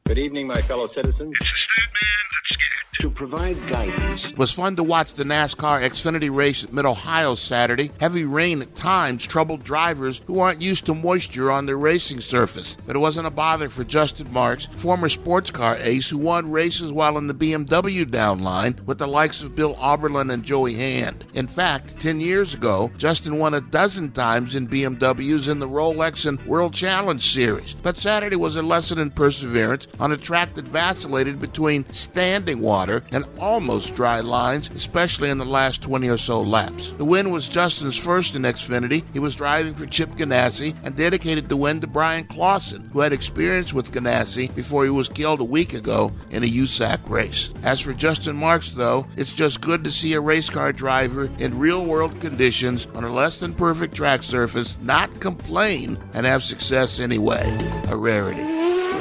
Good 0.05 0.19
evening, 0.19 0.47
my 0.47 0.61
fellow 0.63 0.89
citizens. 0.95 1.35
To 1.39 1.47
provide 3.19 3.57
guidance. 3.69 4.23
It 4.25 4.39
was 4.39 4.53
fun 4.53 4.77
to 4.77 4.85
watch 4.85 5.13
the 5.13 5.25
NASCAR 5.25 5.83
Xfinity 5.83 6.33
race 6.33 6.63
at 6.63 6.73
Mid 6.73 6.87
Ohio 6.87 7.35
Saturday. 7.35 7.91
Heavy 7.99 8.25
rain 8.25 8.63
at 8.63 8.77
times 8.77 9.27
troubled 9.27 9.65
drivers 9.65 10.21
who 10.27 10.39
aren't 10.39 10.63
used 10.63 10.87
to 10.87 10.95
moisture 10.95 11.51
on 11.51 11.67
their 11.67 11.77
racing 11.77 12.21
surface. 12.21 12.77
But 12.87 12.95
it 12.95 13.01
wasn't 13.01 13.27
a 13.27 13.31
bother 13.31 13.69
for 13.69 13.83
Justin 13.83 14.33
Marks, 14.33 14.67
former 14.67 15.09
sports 15.09 15.51
car 15.51 15.77
ace 15.81 16.09
who 16.09 16.19
won 16.19 16.51
races 16.51 16.93
while 16.93 17.19
in 17.19 17.27
the 17.27 17.35
BMW 17.35 18.05
downline 18.05 18.81
with 18.85 18.99
the 18.99 19.09
likes 19.09 19.43
of 19.43 19.57
Bill 19.57 19.75
Auberlen 19.75 20.33
and 20.33 20.45
Joey 20.45 20.75
Hand. 20.75 21.27
In 21.35 21.49
fact, 21.49 21.99
10 21.99 22.21
years 22.21 22.55
ago, 22.55 22.93
Justin 22.99 23.39
won 23.39 23.55
a 23.55 23.61
dozen 23.61 24.13
times 24.13 24.55
in 24.55 24.69
BMWs 24.69 25.51
in 25.51 25.59
the 25.59 25.69
Rolex 25.69 26.25
and 26.25 26.41
World 26.47 26.73
Challenge 26.73 27.21
Series. 27.21 27.73
But 27.73 27.97
Saturday 27.97 28.37
was 28.37 28.55
a 28.55 28.63
lesson 28.63 29.01
in 29.01 29.11
perseverance 29.11 29.89
on 29.99 30.13
a 30.13 30.17
track 30.17 30.55
that 30.55 30.69
vacillated 30.69 31.41
between 31.41 31.85
standing 31.93 32.61
water 32.61 33.03
and 33.13 33.25
almost 33.39 33.95
dry 33.95 34.21
lines, 34.21 34.71
especially 34.71 35.31
in 35.31 35.39
the 35.39 35.45
last 35.45 35.83
20 35.83 36.09
or 36.09 36.19
so 36.19 36.41
laps. 36.41 36.93
The 36.99 37.05
win 37.05 37.31
was 37.31 37.49
Justin's 37.49 37.99
first 37.99 38.35
in 38.35 38.43
Xfinity. 38.43 39.05
He 39.13 39.19
was 39.19 39.35
driving 39.35 39.75
for 39.75 39.87
Chip 39.87 40.11
Ganassi 40.13 40.75
and 40.85 40.97
dedicated 40.97 41.49
the 41.49 41.57
win 41.57 41.81
to 41.81 41.87
Bryan 41.87 42.25
Clauson, 42.27 42.91
who 42.93 43.01
had 43.01 43.13
experience 43.13 43.73
with 43.73 43.93
Ganassi 43.93 44.55
before 44.55 44.85
he 44.85 44.91
was 44.91 45.09
killed 45.09 45.41
a 45.41 45.45
week 45.45 45.75
ago 45.75 46.13
in 46.31 46.43
a 46.43 46.47
USAC 46.47 46.99
race. 47.09 47.51
As 47.63 47.81
for 47.81 47.93
Justin 47.93 48.37
Marks, 48.37 48.71
though, 48.71 49.07
it's 49.17 49.33
just 49.33 49.61
good 49.61 49.85
to 49.85 49.91
see 49.91 50.13
a 50.13 50.21
race 50.21 50.51
car 50.51 50.73
driver 50.73 51.31
in 51.39 51.59
real 51.59 51.85
world 51.85 52.21
conditions 52.21 52.87
on 52.95 53.05
a 53.05 53.13
less 53.13 53.41
than 53.41 53.55
perfect 53.55 53.95
track 53.95 54.23
surface 54.23 54.77
not 54.83 55.21
complain 55.21 55.99
and 56.15 56.27
have 56.27 56.43
success 56.43 57.01
anyway. 57.01 57.45
A 57.89 57.97
rarity. 57.97 58.45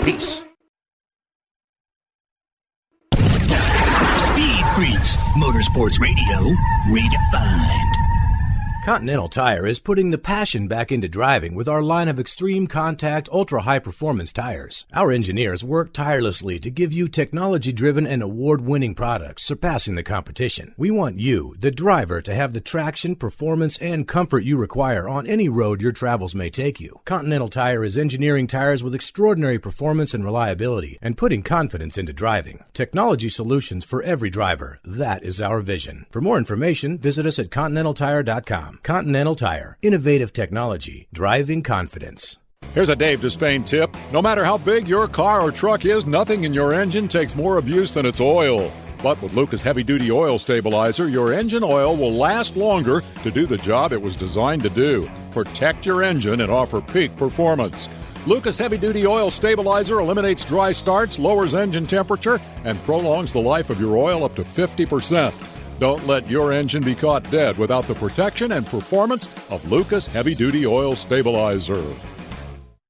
Peace. 0.04 0.47
Motorsports 5.58 6.00
Radio, 6.00 6.54
redefined. 6.88 7.87
Continental 8.88 9.28
Tire 9.28 9.68
is 9.68 9.82
putting 9.82 10.12
the 10.12 10.18
passion 10.18 10.70
back 10.70 10.94
into 10.94 11.10
driving 11.10 11.56
with 11.56 11.68
our 11.68 11.82
line 11.82 12.08
of 12.08 12.22
extreme 12.22 12.68
contact, 12.68 13.28
ultra 13.34 13.64
high 13.64 13.80
performance 13.80 14.32
tires. 14.32 14.86
Our 14.94 15.12
engineers 15.12 15.62
work 15.62 15.92
tirelessly 15.92 16.58
to 16.60 16.72
give 16.72 16.94
you 16.94 17.10
technology 17.10 17.74
driven 17.74 18.08
and 18.08 18.24
award 18.24 18.62
winning 18.62 18.96
products 18.96 19.44
surpassing 19.44 19.96
the 19.96 20.04
competition. 20.04 20.74
We 20.78 20.90
want 20.90 21.20
you, 21.20 21.54
the 21.60 21.70
driver, 21.70 22.22
to 22.22 22.34
have 22.34 22.54
the 22.54 22.62
traction, 22.62 23.18
performance, 23.18 23.78
and 23.80 24.08
comfort 24.08 24.46
you 24.46 24.56
require 24.56 25.10
on 25.10 25.28
any 25.28 25.50
road 25.50 25.82
your 25.82 25.92
travels 25.92 26.34
may 26.34 26.50
take 26.50 26.80
you. 26.80 27.02
Continental 27.04 27.50
Tire 27.50 27.84
is 27.84 27.98
engineering 27.98 28.48
tires 28.48 28.84
with 28.84 28.96
extraordinary 28.96 29.60
performance 29.60 30.14
and 30.14 30.24
reliability 30.24 30.98
and 31.02 31.18
putting 31.18 31.44
confidence 31.44 31.98
into 31.98 32.14
driving. 32.14 32.64
Technology 32.72 33.28
solutions 33.28 33.84
for 33.84 34.02
every 34.04 34.30
driver. 34.30 34.80
That 34.86 35.24
is 35.24 35.42
our 35.42 35.60
vision. 35.60 36.06
For 36.10 36.22
more 36.22 36.38
information, 36.38 36.98
visit 36.98 37.26
us 37.26 37.38
at 37.38 37.50
continentaltire.com. 37.50 38.77
Continental 38.84 39.36
Tire. 39.36 39.78
Innovative 39.82 40.34
technology. 40.34 41.08
Driving 41.14 41.64
confidence. 41.64 42.38
Here's 42.74 42.90
a 42.90 42.96
Dave 42.96 43.22
Despain 43.22 43.66
tip. 43.66 43.96
No 44.12 44.22
matter 44.22 44.44
how 44.44 44.58
big 44.58 44.88
your 44.88 45.08
car 45.08 45.42
or 45.42 45.52
truck 45.52 45.86
is, 45.86 46.06
nothing 46.06 46.44
in 46.44 46.54
your 46.54 46.74
engine 46.74 47.08
takes 47.08 47.36
more 47.36 47.58
abuse 47.58 47.92
than 47.92 48.06
its 48.06 48.22
oil. 48.22 48.72
But 49.02 49.22
with 49.22 49.34
Lucas 49.34 49.62
Heavy 49.62 49.84
Duty 49.84 50.12
Oil 50.12 50.40
Stabilizer, 50.40 51.08
your 51.08 51.34
engine 51.34 51.64
oil 51.64 51.96
will 51.96 52.14
last 52.14 52.58
longer 52.58 53.02
to 53.24 53.32
do 53.32 53.46
the 53.46 53.58
job 53.58 53.94
it 53.94 54.02
was 54.02 54.16
designed 54.16 54.64
to 54.64 54.70
do 54.70 55.10
protect 55.32 55.86
your 55.86 56.02
engine 56.02 56.42
and 56.42 56.52
offer 56.52 56.82
peak 56.82 57.16
performance. 57.16 57.90
Lucas 58.26 58.58
Heavy 58.58 58.78
Duty 58.78 59.06
Oil 59.06 59.30
Stabilizer 59.30 60.00
eliminates 60.00 60.44
dry 60.44 60.72
starts, 60.72 61.20
lowers 61.20 61.54
engine 61.54 61.86
temperature, 61.86 62.40
and 62.64 62.78
prolongs 62.84 63.32
the 63.32 63.40
life 63.40 63.70
of 63.70 63.80
your 63.80 63.98
oil 63.98 64.24
up 64.24 64.36
to 64.36 64.42
50%. 64.42 65.32
Don't 65.80 66.08
let 66.08 66.28
your 66.28 66.52
engine 66.52 66.84
be 66.84 66.96
caught 66.96 67.30
dead 67.30 67.58
without 67.58 67.86
the 67.86 67.94
protection 67.94 68.52
and 68.54 68.66
performance 68.66 69.30
of 69.52 69.72
Lucas 69.72 70.08
Heavy 70.08 70.34
Duty 70.34 70.66
Oil 70.66 70.96
Stabilizer. 70.96 71.84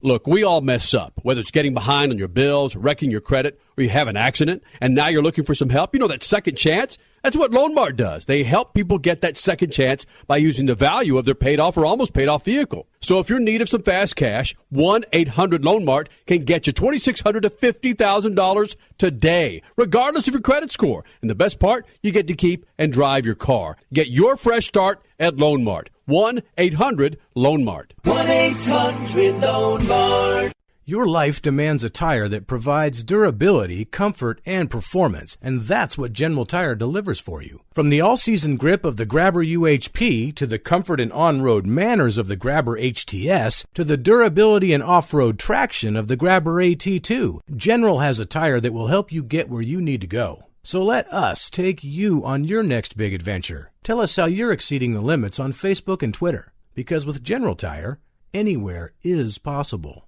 Look, 0.01 0.25
we 0.25 0.43
all 0.43 0.61
mess 0.61 0.93
up, 0.93 1.11
whether 1.23 1.41
it's 1.41 1.51
getting 1.51 1.73
behind 1.73 2.11
on 2.11 2.17
your 2.17 2.29
bills, 2.29 2.75
wrecking 2.77 3.11
your 3.11 3.19
credit, 3.19 3.59
or 3.77 3.83
you 3.83 3.89
have 3.89 4.07
an 4.07 4.15
accident, 4.15 4.63
and 4.79 4.95
now 4.95 5.07
you're 5.07 5.23
looking 5.23 5.43
for 5.43 5.55
some 5.55 5.69
help. 5.69 5.93
You 5.93 5.99
know 5.99 6.07
that 6.07 6.23
second 6.23 6.55
chance? 6.55 6.97
That's 7.23 7.35
what 7.35 7.51
Loan 7.51 7.73
Mart 7.73 7.97
does. 7.97 8.25
They 8.25 8.43
help 8.43 8.73
people 8.73 8.97
get 8.97 9.21
that 9.21 9.37
second 9.37 9.71
chance 9.71 10.05
by 10.27 10.37
using 10.37 10.65
the 10.65 10.75
value 10.75 11.17
of 11.17 11.25
their 11.25 11.35
paid 11.35 11.59
off 11.59 11.77
or 11.77 11.85
almost 11.85 12.13
paid 12.13 12.27
off 12.27 12.45
vehicle. 12.45 12.87
So 13.01 13.19
if 13.19 13.29
you're 13.29 13.39
in 13.39 13.45
need 13.45 13.61
of 13.61 13.69
some 13.69 13.83
fast 13.83 14.15
cash, 14.15 14.55
1 14.69 15.05
800 15.11 15.63
Loan 15.63 15.85
Mart 15.85 16.09
can 16.25 16.43
get 16.43 16.67
you 16.67 16.73
$2,600 16.73 17.41
to 17.41 17.49
$50,000 17.49 18.75
today, 18.97 19.61
regardless 19.75 20.27
of 20.27 20.33
your 20.33 20.41
credit 20.41 20.71
score. 20.71 21.03
And 21.21 21.29
the 21.29 21.35
best 21.35 21.59
part, 21.59 21.85
you 22.01 22.11
get 22.11 22.27
to 22.27 22.35
keep 22.35 22.65
and 22.77 22.91
drive 22.93 23.25
your 23.25 23.35
car. 23.35 23.77
Get 23.93 24.07
your 24.07 24.37
fresh 24.37 24.67
start 24.67 25.01
at 25.19 25.37
Loan 25.37 25.63
Mart. 25.63 25.89
1 26.05 26.41
800 26.57 27.17
Loan 27.35 27.63
Mart. 27.63 27.93
1 28.03 28.29
800 28.29 29.41
Loan 29.41 29.87
Mart. 29.87 30.56
Your 30.89 31.05
life 31.05 31.41
demands 31.41 31.83
a 31.83 31.89
tire 31.89 32.29
that 32.29 32.47
provides 32.47 33.03
durability, 33.03 33.83
comfort, 33.83 34.39
and 34.45 34.71
performance, 34.71 35.37
and 35.41 35.63
that's 35.63 35.97
what 35.97 36.13
General 36.13 36.45
Tire 36.45 36.75
delivers 36.75 37.19
for 37.19 37.41
you. 37.41 37.61
From 37.75 37.89
the 37.89 37.99
all-season 37.99 38.55
grip 38.55 38.85
of 38.85 38.95
the 38.95 39.05
Grabber 39.05 39.43
UHP 39.43 40.33
to 40.35 40.47
the 40.47 40.57
comfort 40.57 41.01
and 41.01 41.11
on-road 41.11 41.65
manners 41.65 42.17
of 42.17 42.29
the 42.29 42.37
Grabber 42.37 42.79
HTS 42.79 43.65
to 43.73 43.83
the 43.83 43.97
durability 43.97 44.71
and 44.71 44.81
off-road 44.81 45.37
traction 45.37 45.97
of 45.97 46.07
the 46.07 46.15
Grabber 46.15 46.63
AT2, 46.63 47.41
General 47.53 47.99
has 47.99 48.21
a 48.21 48.25
tire 48.25 48.61
that 48.61 48.71
will 48.71 48.87
help 48.87 49.11
you 49.11 49.23
get 49.23 49.49
where 49.49 49.61
you 49.61 49.81
need 49.81 49.99
to 49.99 50.07
go. 50.07 50.45
So 50.63 50.81
let 50.81 51.05
us 51.07 51.49
take 51.49 51.83
you 51.83 52.23
on 52.23 52.45
your 52.45 52.63
next 52.63 52.95
big 52.95 53.13
adventure. 53.13 53.73
Tell 53.83 53.99
us 53.99 54.15
how 54.15 54.23
you're 54.23 54.53
exceeding 54.53 54.93
the 54.93 55.01
limits 55.01 55.37
on 55.37 55.51
Facebook 55.51 56.01
and 56.01 56.13
Twitter, 56.13 56.53
because 56.73 57.05
with 57.05 57.25
General 57.25 57.55
Tire, 57.55 57.99
anywhere 58.33 58.93
is 59.03 59.37
possible. 59.37 60.06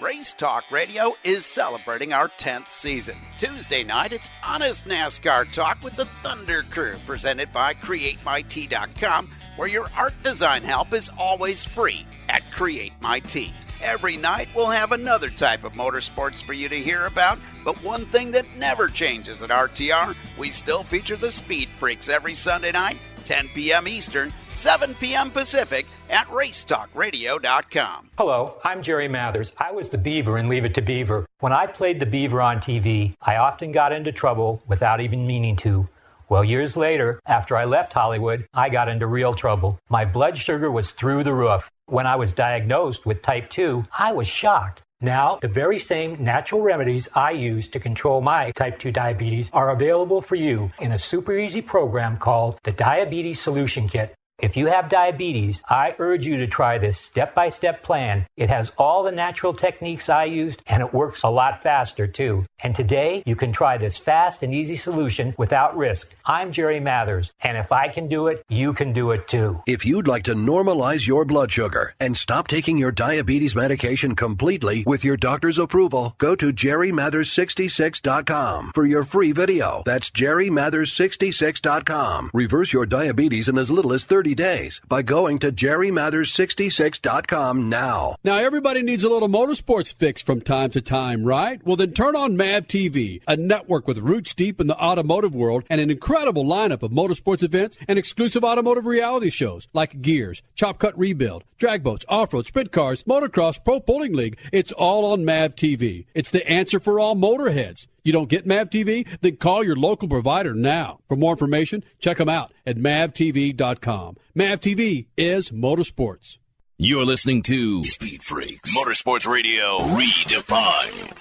Race 0.00 0.32
Talk 0.32 0.70
Radio 0.70 1.16
is 1.24 1.44
celebrating 1.44 2.12
our 2.12 2.28
10th 2.28 2.68
season. 2.68 3.16
Tuesday 3.36 3.82
night, 3.82 4.12
it's 4.12 4.30
Honest 4.44 4.86
NASCAR 4.86 5.50
Talk 5.50 5.82
with 5.82 5.96
the 5.96 6.06
Thunder 6.22 6.62
Crew, 6.70 6.94
presented 7.04 7.52
by 7.52 7.74
CreateMyT.com, 7.74 9.28
where 9.56 9.66
your 9.66 9.90
art 9.96 10.14
design 10.22 10.62
help 10.62 10.92
is 10.92 11.10
always 11.18 11.64
free 11.64 12.06
at 12.28 12.44
CreateMyT. 12.52 13.50
Every 13.82 14.16
night, 14.16 14.48
we'll 14.54 14.70
have 14.70 14.92
another 14.92 15.30
type 15.30 15.64
of 15.64 15.72
motorsports 15.72 16.44
for 16.44 16.52
you 16.52 16.68
to 16.68 16.78
hear 16.80 17.06
about, 17.06 17.40
but 17.64 17.82
one 17.82 18.06
thing 18.12 18.30
that 18.32 18.56
never 18.56 18.86
changes 18.86 19.42
at 19.42 19.50
RTR, 19.50 20.14
we 20.38 20.52
still 20.52 20.84
feature 20.84 21.16
the 21.16 21.32
Speed 21.32 21.70
Freaks 21.76 22.08
every 22.08 22.36
Sunday 22.36 22.70
night, 22.70 22.98
10 23.24 23.48
p.m. 23.48 23.88
Eastern, 23.88 24.32
7 24.58 24.96
p.m. 24.96 25.30
Pacific 25.30 25.86
at 26.10 26.26
racetalkradio.com. 26.26 28.10
Hello, 28.18 28.56
I'm 28.64 28.82
Jerry 28.82 29.06
Mathers. 29.06 29.52
I 29.56 29.70
was 29.70 29.88
the 29.88 29.98
Beaver 29.98 30.36
in 30.36 30.48
Leave 30.48 30.64
It 30.64 30.74
to 30.74 30.82
Beaver. 30.82 31.26
When 31.38 31.52
I 31.52 31.68
played 31.68 32.00
the 32.00 32.06
Beaver 32.06 32.42
on 32.42 32.58
TV, 32.58 33.14
I 33.22 33.36
often 33.36 33.70
got 33.70 33.92
into 33.92 34.10
trouble 34.10 34.60
without 34.66 35.00
even 35.00 35.28
meaning 35.28 35.54
to. 35.58 35.86
Well, 36.28 36.42
years 36.42 36.76
later, 36.76 37.20
after 37.24 37.56
I 37.56 37.66
left 37.66 37.92
Hollywood, 37.92 38.46
I 38.52 38.68
got 38.68 38.88
into 38.88 39.06
real 39.06 39.32
trouble. 39.32 39.78
My 39.88 40.04
blood 40.04 40.36
sugar 40.36 40.72
was 40.72 40.90
through 40.90 41.22
the 41.22 41.34
roof. 41.34 41.70
When 41.86 42.08
I 42.08 42.16
was 42.16 42.32
diagnosed 42.32 43.06
with 43.06 43.22
type 43.22 43.50
2, 43.50 43.84
I 43.96 44.10
was 44.10 44.26
shocked. 44.26 44.82
Now, 45.00 45.38
the 45.40 45.46
very 45.46 45.78
same 45.78 46.22
natural 46.24 46.62
remedies 46.62 47.08
I 47.14 47.30
use 47.30 47.68
to 47.68 47.78
control 47.78 48.20
my 48.20 48.50
type 48.56 48.80
2 48.80 48.90
diabetes 48.90 49.50
are 49.52 49.70
available 49.70 50.20
for 50.20 50.34
you 50.34 50.70
in 50.80 50.90
a 50.90 50.98
super 50.98 51.38
easy 51.38 51.62
program 51.62 52.16
called 52.16 52.58
the 52.64 52.72
Diabetes 52.72 53.40
Solution 53.40 53.88
Kit. 53.88 54.16
If 54.40 54.56
you 54.56 54.66
have 54.66 54.88
diabetes, 54.88 55.60
I 55.68 55.96
urge 55.98 56.24
you 56.24 56.36
to 56.36 56.46
try 56.46 56.78
this 56.78 56.96
step 56.96 57.34
by 57.34 57.48
step 57.48 57.82
plan. 57.82 58.24
It 58.36 58.50
has 58.50 58.70
all 58.78 59.02
the 59.02 59.10
natural 59.10 59.52
techniques 59.52 60.08
I 60.08 60.26
used 60.26 60.62
and 60.68 60.80
it 60.80 60.94
works 60.94 61.24
a 61.24 61.28
lot 61.28 61.60
faster 61.60 62.06
too. 62.06 62.44
And 62.60 62.72
today 62.72 63.24
you 63.26 63.34
can 63.34 63.50
try 63.50 63.78
this 63.78 63.98
fast 63.98 64.44
and 64.44 64.54
easy 64.54 64.76
solution 64.76 65.34
without 65.38 65.76
risk. 65.76 66.14
I'm 66.24 66.52
Jerry 66.52 66.78
Mathers, 66.78 67.32
and 67.40 67.56
if 67.56 67.72
I 67.72 67.88
can 67.88 68.06
do 68.06 68.28
it, 68.28 68.44
you 68.48 68.74
can 68.74 68.92
do 68.92 69.10
it 69.10 69.26
too. 69.26 69.60
If 69.66 69.84
you'd 69.84 70.06
like 70.06 70.22
to 70.24 70.34
normalize 70.34 71.04
your 71.04 71.24
blood 71.24 71.50
sugar 71.50 71.96
and 71.98 72.16
stop 72.16 72.46
taking 72.46 72.78
your 72.78 72.92
diabetes 72.92 73.56
medication 73.56 74.14
completely 74.14 74.84
with 74.86 75.04
your 75.04 75.16
doctor's 75.16 75.58
approval, 75.58 76.14
go 76.18 76.36
to 76.36 76.52
jerrymathers66.com 76.52 78.70
for 78.72 78.86
your 78.86 79.02
free 79.02 79.32
video. 79.32 79.82
That's 79.84 80.10
jerrymathers66.com. 80.10 82.30
Reverse 82.32 82.72
your 82.72 82.86
diabetes 82.86 83.48
in 83.48 83.58
as 83.58 83.72
little 83.72 83.92
as 83.92 84.04
30 84.04 84.27
days 84.34 84.80
by 84.88 85.02
going 85.02 85.38
to 85.40 85.52
jerrymathers66.com 85.52 87.68
now. 87.68 88.16
Now, 88.24 88.38
everybody 88.38 88.82
needs 88.82 89.04
a 89.04 89.08
little 89.08 89.28
motorsports 89.28 89.94
fix 89.94 90.22
from 90.22 90.40
time 90.40 90.70
to 90.70 90.80
time, 90.80 91.24
right? 91.24 91.64
Well, 91.64 91.76
then 91.76 91.92
turn 91.92 92.16
on 92.16 92.36
MAV 92.36 92.66
TV, 92.66 93.20
a 93.26 93.36
network 93.36 93.86
with 93.86 93.98
roots 93.98 94.34
deep 94.34 94.60
in 94.60 94.66
the 94.66 94.78
automotive 94.78 95.34
world 95.34 95.64
and 95.70 95.80
an 95.80 95.90
incredible 95.90 96.44
lineup 96.44 96.82
of 96.82 96.90
motorsports 96.90 97.42
events 97.42 97.78
and 97.86 97.98
exclusive 97.98 98.44
automotive 98.44 98.86
reality 98.86 99.30
shows 99.30 99.68
like 99.72 100.02
Gears, 100.02 100.42
Chop 100.54 100.78
Cut 100.78 100.98
Rebuild, 100.98 101.44
Drag 101.58 101.82
Boats, 101.82 102.04
Off 102.08 102.32
Road, 102.32 102.46
Sprint 102.46 102.72
Cars, 102.72 103.04
Motocross, 103.04 103.62
Pro 103.62 103.80
Bowling 103.80 104.14
League. 104.14 104.38
It's 104.52 104.72
all 104.72 105.12
on 105.12 105.24
MAV 105.24 105.54
TV. 105.54 106.06
It's 106.14 106.30
the 106.30 106.48
answer 106.48 106.80
for 106.80 107.00
all 107.00 107.16
motorheads. 107.16 107.86
You 108.04 108.12
don't 108.12 108.28
get 108.28 108.46
MAV 108.46 108.70
TV? 108.70 109.06
Then 109.20 109.36
call 109.36 109.64
your 109.64 109.76
local 109.76 110.08
provider 110.08 110.54
now. 110.54 111.00
For 111.08 111.16
more 111.16 111.32
information, 111.32 111.84
check 111.98 112.18
them 112.18 112.28
out 112.28 112.52
at 112.66 112.76
mavtv.com. 112.76 114.16
MAV 114.34 114.60
TV 114.60 115.06
is 115.16 115.50
motorsports. 115.50 116.38
You're 116.78 117.04
listening 117.04 117.42
to 117.42 117.82
Speed 117.82 118.22
Freaks 118.22 118.76
Motorsports 118.76 119.26
Radio 119.26 119.78
Redefined. 119.78 121.18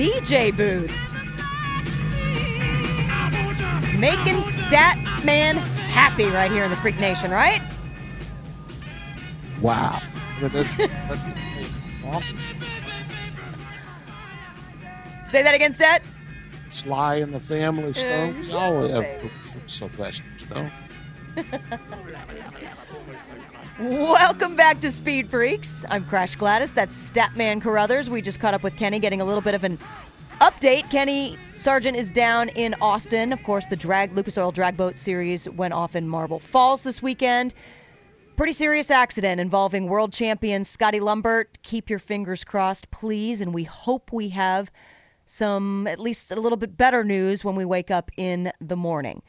DJ 0.00 0.56
booth. 0.56 0.90
Making 3.98 4.40
Stat 4.40 4.96
Man 5.26 5.56
happy 5.56 6.24
right 6.28 6.50
here 6.50 6.64
in 6.64 6.70
the 6.70 6.76
Freak 6.76 6.98
Nation, 6.98 7.30
right? 7.30 7.60
Wow. 9.60 10.00
Say 15.26 15.42
that 15.42 15.54
again, 15.54 15.74
Stat. 15.74 16.02
Sly 16.70 17.16
and 17.16 17.34
the 17.34 17.40
Family 17.40 17.92
Stone. 17.92 18.36
Uh, 18.36 18.40
We 18.40 18.52
all 18.54 18.88
have 18.88 19.04
sure. 19.20 19.60
Sylvester 19.66 20.24
Stone. 20.38 20.70
Welcome 23.80 24.56
back 24.56 24.82
to 24.82 24.92
Speed 24.92 25.30
Freaks. 25.30 25.86
I'm 25.88 26.04
Crash 26.04 26.36
Gladys. 26.36 26.74
That's 26.74 26.94
Statman 26.94 27.62
Carruthers. 27.62 28.10
We 28.10 28.20
just 28.20 28.38
caught 28.38 28.52
up 28.52 28.62
with 28.62 28.76
Kenny, 28.76 28.98
getting 28.98 29.22
a 29.22 29.24
little 29.24 29.40
bit 29.40 29.54
of 29.54 29.64
an 29.64 29.78
update. 30.38 30.90
Kenny 30.90 31.38
Sargent 31.54 31.96
is 31.96 32.10
down 32.10 32.50
in 32.50 32.74
Austin. 32.82 33.32
Of 33.32 33.42
course, 33.42 33.64
the 33.64 33.76
drag 33.76 34.12
Lucas 34.12 34.36
Oil 34.36 34.52
Drag 34.52 34.76
Boat 34.76 34.98
Series 34.98 35.48
went 35.48 35.72
off 35.72 35.96
in 35.96 36.06
Marble 36.06 36.40
Falls 36.40 36.82
this 36.82 37.00
weekend. 37.00 37.54
Pretty 38.36 38.52
serious 38.52 38.90
accident 38.90 39.40
involving 39.40 39.86
world 39.86 40.12
champion 40.12 40.64
Scotty 40.64 41.00
Lumbert. 41.00 41.46
Keep 41.62 41.88
your 41.88 42.00
fingers 42.00 42.44
crossed, 42.44 42.90
please, 42.90 43.40
and 43.40 43.54
we 43.54 43.64
hope 43.64 44.12
we 44.12 44.28
have 44.28 44.70
some 45.24 45.86
at 45.86 45.98
least 45.98 46.32
a 46.32 46.36
little 46.36 46.58
bit 46.58 46.76
better 46.76 47.02
news 47.02 47.42
when 47.42 47.56
we 47.56 47.64
wake 47.64 47.90
up 47.90 48.10
in 48.18 48.52
the 48.60 48.76
morning. 48.76 49.22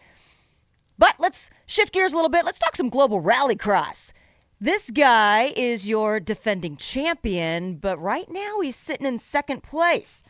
But 0.98 1.15
let's 1.19 1.49
shift 1.68 1.94
gears 1.94 2.11
a 2.11 2.18
little 2.18 2.30
bit. 2.30 2.44
Let's 2.44 2.60
talk 2.60 2.76
some 2.76 2.90
global 2.90 3.22
rallycross. 3.22 4.11
This 4.63 4.91
guy 4.91 5.51
is 5.55 5.89
your 5.89 6.19
defending 6.19 6.77
champion, 6.77 7.77
but 7.77 7.99
right 7.99 8.29
now 8.29 8.59
he's 8.59 8.75
sitting 8.75 9.07
in 9.07 9.17
second 9.17 9.63
place, 9.63 10.23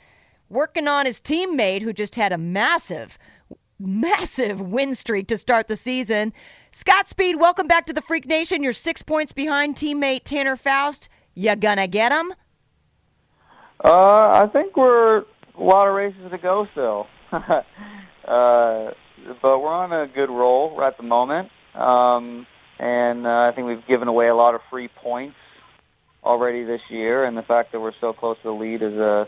working 0.47 0.87
on 0.87 1.05
his 1.05 1.19
teammate 1.19 1.81
who 1.81 1.91
just 1.91 2.15
had 2.15 2.31
a 2.31 2.37
massive, 2.37 3.19
massive 3.77 4.61
win 4.61 4.95
streak 4.95 5.27
to 5.27 5.37
start 5.37 5.67
the 5.67 5.75
season. 5.75 6.31
Scott 6.71 7.09
Speed, 7.09 7.35
welcome 7.35 7.67
back 7.67 7.87
to 7.87 7.93
the 7.93 8.01
Freak 8.01 8.25
Nation. 8.25 8.63
You're 8.63 8.71
six 8.71 9.01
points 9.01 9.33
behind 9.33 9.75
teammate 9.75 10.23
Tanner 10.23 10.55
Foust. 10.55 11.09
You 11.35 11.53
gonna 11.57 11.87
get 11.87 12.13
him? 12.13 12.33
Uh, 13.83 14.39
I 14.43 14.47
think 14.53 14.77
we're 14.77 15.25
a 15.57 15.61
lot 15.61 15.89
of 15.89 15.93
races 15.93 16.31
to 16.31 16.37
go 16.37 16.69
still. 16.71 17.07
uh, 17.33 18.91
but 19.41 19.59
we're 19.59 19.73
on 19.73 19.91
a 19.91 20.07
good 20.07 20.29
roll 20.29 20.77
right 20.77 20.87
at 20.87 20.95
the 20.95 21.03
moment. 21.03 21.49
Um, 21.75 22.47
and 22.81 23.27
uh, 23.27 23.29
I 23.29 23.51
think 23.55 23.67
we've 23.67 23.85
given 23.87 24.07
away 24.07 24.27
a 24.27 24.35
lot 24.35 24.55
of 24.55 24.61
free 24.71 24.87
points 24.87 25.35
already 26.23 26.63
this 26.63 26.81
year, 26.89 27.23
and 27.23 27.37
the 27.37 27.43
fact 27.43 27.71
that 27.71 27.79
we're 27.79 27.93
so 28.01 28.11
close 28.11 28.37
to 28.37 28.43
the 28.45 28.51
lead 28.51 28.81
is 28.81 28.93
a, 28.93 29.27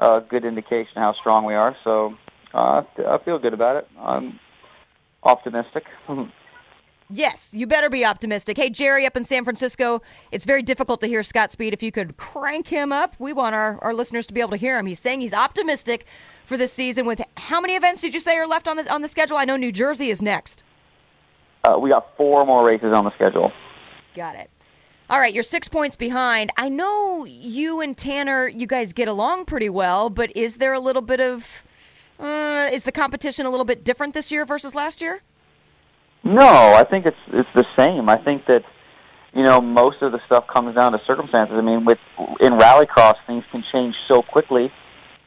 a 0.00 0.20
good 0.28 0.44
indication 0.44 0.94
how 0.96 1.14
strong 1.14 1.44
we 1.44 1.54
are. 1.54 1.76
So 1.84 2.14
uh, 2.52 2.82
I 3.08 3.18
feel 3.24 3.38
good 3.38 3.54
about 3.54 3.76
it. 3.76 3.88
I'm 3.98 4.40
optimistic. 5.22 5.84
Yes, 7.12 7.52
you 7.54 7.66
better 7.66 7.90
be 7.90 8.04
optimistic. 8.04 8.56
Hey, 8.56 8.70
Jerry 8.70 9.04
up 9.04 9.16
in 9.16 9.24
San 9.24 9.42
Francisco, 9.42 10.00
it's 10.30 10.44
very 10.44 10.62
difficult 10.62 11.00
to 11.00 11.08
hear 11.08 11.24
Scott 11.24 11.50
Speed. 11.50 11.74
If 11.74 11.82
you 11.82 11.90
could 11.90 12.16
crank 12.16 12.68
him 12.68 12.92
up, 12.92 13.16
we 13.18 13.32
want 13.32 13.56
our, 13.56 13.82
our 13.82 13.92
listeners 13.92 14.28
to 14.28 14.32
be 14.32 14.38
able 14.38 14.50
to 14.50 14.56
hear 14.56 14.78
him. 14.78 14.86
He's 14.86 15.00
saying 15.00 15.20
he's 15.20 15.34
optimistic 15.34 16.06
for 16.46 16.56
this 16.56 16.72
season. 16.72 17.06
With 17.06 17.20
how 17.36 17.60
many 17.60 17.74
events 17.74 18.00
did 18.00 18.14
you 18.14 18.20
say 18.20 18.36
are 18.36 18.46
left 18.46 18.68
on 18.68 18.76
the 18.76 18.88
on 18.88 19.02
the 19.02 19.08
schedule? 19.08 19.36
I 19.36 19.44
know 19.44 19.56
New 19.56 19.72
Jersey 19.72 20.08
is 20.10 20.22
next. 20.22 20.62
Uh, 21.64 21.78
we 21.78 21.90
got 21.90 22.16
four 22.16 22.46
more 22.46 22.66
races 22.66 22.94
on 22.94 23.04
the 23.04 23.14
schedule. 23.14 23.52
Got 24.14 24.36
it. 24.36 24.50
All 25.08 25.18
right, 25.18 25.34
you're 25.34 25.42
six 25.42 25.68
points 25.68 25.96
behind. 25.96 26.52
I 26.56 26.68
know 26.68 27.24
you 27.24 27.80
and 27.80 27.96
Tanner, 27.96 28.46
you 28.46 28.66
guys 28.66 28.92
get 28.92 29.08
along 29.08 29.46
pretty 29.46 29.68
well, 29.68 30.08
but 30.08 30.36
is 30.36 30.56
there 30.56 30.72
a 30.72 30.78
little 30.78 31.02
bit 31.02 31.20
of, 31.20 31.64
uh, 32.20 32.70
is 32.72 32.84
the 32.84 32.92
competition 32.92 33.44
a 33.46 33.50
little 33.50 33.64
bit 33.64 33.82
different 33.82 34.14
this 34.14 34.30
year 34.30 34.44
versus 34.44 34.74
last 34.74 35.00
year? 35.00 35.20
No, 36.22 36.74
I 36.74 36.84
think 36.84 37.06
it's 37.06 37.16
it's 37.32 37.48
the 37.54 37.64
same. 37.78 38.08
I 38.08 38.22
think 38.22 38.44
that 38.46 38.62
you 39.32 39.42
know 39.42 39.60
most 39.60 40.02
of 40.02 40.12
the 40.12 40.20
stuff 40.26 40.44
comes 40.52 40.76
down 40.76 40.92
to 40.92 40.98
circumstances. 41.06 41.56
I 41.56 41.62
mean, 41.62 41.84
with 41.84 41.98
in 42.40 42.52
rallycross, 42.52 43.14
things 43.26 43.42
can 43.50 43.64
change 43.72 43.94
so 44.06 44.22
quickly. 44.22 44.70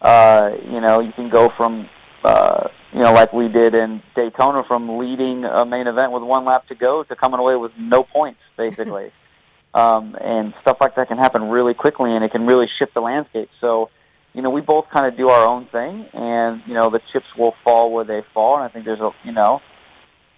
Uh, 0.01 0.51
you 0.63 0.81
know, 0.81 1.01
you 1.01 1.11
can 1.13 1.29
go 1.29 1.49
from 1.57 1.89
uh, 2.23 2.67
you 2.93 2.99
know 2.99 3.13
like 3.13 3.33
we 3.33 3.47
did 3.47 3.73
in 3.73 4.01
Daytona, 4.15 4.63
from 4.67 4.97
leading 4.97 5.45
a 5.45 5.65
main 5.65 5.87
event 5.87 6.11
with 6.11 6.23
one 6.23 6.45
lap 6.45 6.67
to 6.67 6.75
go 6.75 7.03
to 7.03 7.15
coming 7.15 7.39
away 7.39 7.55
with 7.55 7.71
no 7.77 8.03
points, 8.03 8.39
basically. 8.57 9.11
um, 9.73 10.15
and 10.19 10.53
stuff 10.61 10.77
like 10.79 10.95
that 10.95 11.07
can 11.07 11.17
happen 11.17 11.43
really 11.49 11.73
quickly, 11.73 12.15
and 12.15 12.23
it 12.23 12.31
can 12.31 12.45
really 12.45 12.67
shift 12.79 12.93
the 12.93 13.01
landscape. 13.01 13.49
So. 13.61 13.89
You 14.35 14.41
know, 14.41 14.49
we 14.49 14.61
both 14.61 14.85
kind 14.91 15.05
of 15.05 15.15
do 15.15 15.29
our 15.29 15.47
own 15.47 15.67
thing, 15.67 16.07
and 16.11 16.63
you 16.65 16.73
know 16.73 16.89
the 16.89 16.99
chips 17.11 17.27
will 17.37 17.53
fall 17.63 17.93
where 17.93 18.03
they 18.03 18.23
fall. 18.33 18.55
And 18.55 18.63
I 18.63 18.67
think 18.67 18.83
there's 18.83 18.99
a, 18.99 19.11
you 19.23 19.31
know, 19.31 19.61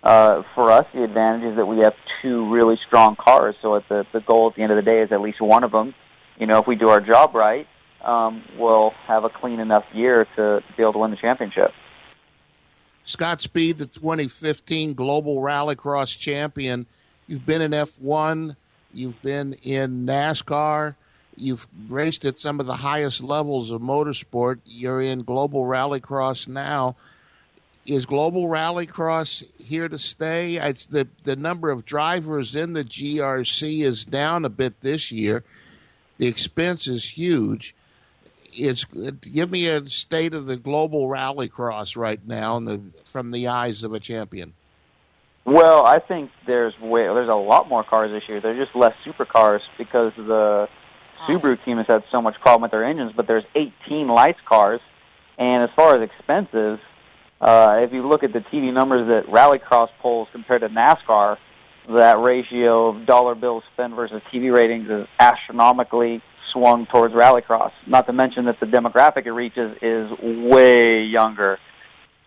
uh, 0.05 0.43
for 0.53 0.71
us, 0.71 0.85
the 0.93 1.03
advantage 1.03 1.51
is 1.51 1.55
that 1.57 1.65
we 1.65 1.79
have 1.79 1.93
two 2.21 2.47
really 2.53 2.77
strong 2.85 3.15
cars. 3.15 3.55
So 3.61 3.75
at 3.75 3.89
the 3.89 4.05
the 4.13 4.21
goal 4.21 4.49
at 4.49 4.55
the 4.55 4.61
end 4.61 4.71
of 4.71 4.75
the 4.75 4.83
day 4.83 5.01
is 5.01 5.11
at 5.11 5.19
least 5.19 5.41
one 5.41 5.63
of 5.63 5.71
them. 5.71 5.95
You 6.37 6.45
know, 6.45 6.59
if 6.59 6.67
we 6.67 6.75
do 6.75 6.89
our 6.89 7.01
job 7.01 7.33
right, 7.33 7.67
um, 8.05 8.43
we'll 8.57 8.91
have 9.07 9.23
a 9.23 9.29
clean 9.29 9.59
enough 9.59 9.85
year 9.93 10.25
to, 10.35 10.61
to 10.61 10.73
be 10.75 10.83
able 10.83 10.93
to 10.93 10.99
win 10.99 11.11
the 11.11 11.17
championship. 11.17 11.71
Scott 13.03 13.41
Speed, 13.41 13.77
the 13.77 13.85
2015 13.85 14.93
Global 14.93 15.41
Rallycross 15.41 16.17
champion. 16.17 16.85
You've 17.27 17.45
been 17.45 17.61
in 17.61 17.71
F1. 17.71 18.55
You've 18.93 19.21
been 19.21 19.53
in 19.63 20.05
NASCAR. 20.05 20.95
You've 21.37 21.67
raced 21.87 22.25
at 22.25 22.39
some 22.39 22.59
of 22.59 22.65
the 22.65 22.75
highest 22.75 23.21
levels 23.21 23.71
of 23.71 23.81
motorsport. 23.81 24.59
You're 24.65 25.01
in 25.01 25.23
Global 25.23 25.65
Rallycross 25.65 26.47
now 26.47 26.95
is 27.85 28.05
Global 28.05 28.47
Rallycross 28.47 29.43
here 29.61 29.87
to 29.87 29.97
stay? 29.97 30.55
It's 30.55 30.87
the 30.87 31.07
the 31.23 31.35
number 31.35 31.69
of 31.69 31.85
drivers 31.85 32.55
in 32.55 32.73
the 32.73 32.83
GRC 32.83 33.83
is 33.83 34.05
down 34.05 34.45
a 34.45 34.49
bit 34.49 34.81
this 34.81 35.11
year. 35.11 35.43
The 36.17 36.27
expense 36.27 36.87
is 36.87 37.03
huge. 37.05 37.75
It's 38.57 38.85
give 38.85 39.51
me 39.51 39.67
a 39.67 39.89
state 39.89 40.33
of 40.33 40.45
the 40.45 40.55
Global 40.57 41.07
Rallycross 41.07 41.97
right 41.97 42.25
now, 42.25 42.59
the, 42.59 42.81
from 43.05 43.31
the 43.31 43.47
eyes 43.47 43.83
of 43.83 43.93
a 43.93 43.99
champion. 43.99 44.53
Well, 45.45 45.85
I 45.85 45.99
think 45.99 46.31
there's 46.47 46.73
way, 46.79 47.03
there's 47.03 47.29
a 47.29 47.33
lot 47.33 47.69
more 47.69 47.83
cars 47.83 48.11
this 48.11 48.23
year. 48.27 48.41
There's 48.41 48.65
just 48.65 48.75
less 48.75 48.93
supercars 49.05 49.59
because 49.77 50.11
the 50.17 50.67
Subaru 51.27 51.63
team 51.63 51.77
has 51.77 51.87
had 51.87 52.03
so 52.11 52.21
much 52.21 52.35
problem 52.41 52.63
with 52.63 52.71
their 52.71 52.83
engines. 52.83 53.11
But 53.15 53.27
there's 53.27 53.43
18 53.55 54.07
lights 54.07 54.39
cars, 54.47 54.81
and 55.37 55.63
as 55.63 55.69
far 55.75 55.95
as 55.95 56.09
expenses, 56.09 56.79
uh, 57.39 57.77
if 57.79 57.93
you 57.93 58.07
look 58.07 58.23
at 58.23 58.33
the 58.33 58.39
TV 58.39 58.73
numbers 58.73 59.07
that 59.07 59.31
Rallycross 59.31 59.89
polls 60.01 60.27
compared 60.31 60.61
to 60.61 60.69
NASCAR, 60.69 61.37
that 61.89 62.19
ratio 62.19 62.87
of 62.89 63.05
dollar 63.05 63.35
bills 63.35 63.63
spent 63.73 63.95
versus 63.95 64.21
TV 64.33 64.51
ratings 64.51 64.89
is 64.89 65.07
astronomically 65.19 66.23
swung 66.55 66.87
towards 66.87 67.13
Rallycross. 67.13 67.71
Not 67.85 68.07
to 68.07 68.13
mention 68.13 68.45
that 68.45 68.59
the 68.59 68.65
demographic 68.65 69.25
it 69.25 69.31
reaches 69.31 69.77
is 69.81 70.09
way 70.21 71.03
younger. 71.03 71.59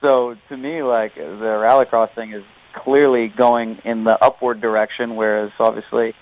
So 0.00 0.36
to 0.48 0.56
me, 0.56 0.82
like 0.82 1.14
the 1.14 1.20
Rallycross 1.20 2.14
thing 2.14 2.32
is 2.32 2.44
clearly 2.84 3.32
going 3.36 3.78
in 3.84 4.04
the 4.04 4.16
upward 4.22 4.60
direction, 4.60 5.16
whereas 5.16 5.50
obviously 5.58 6.14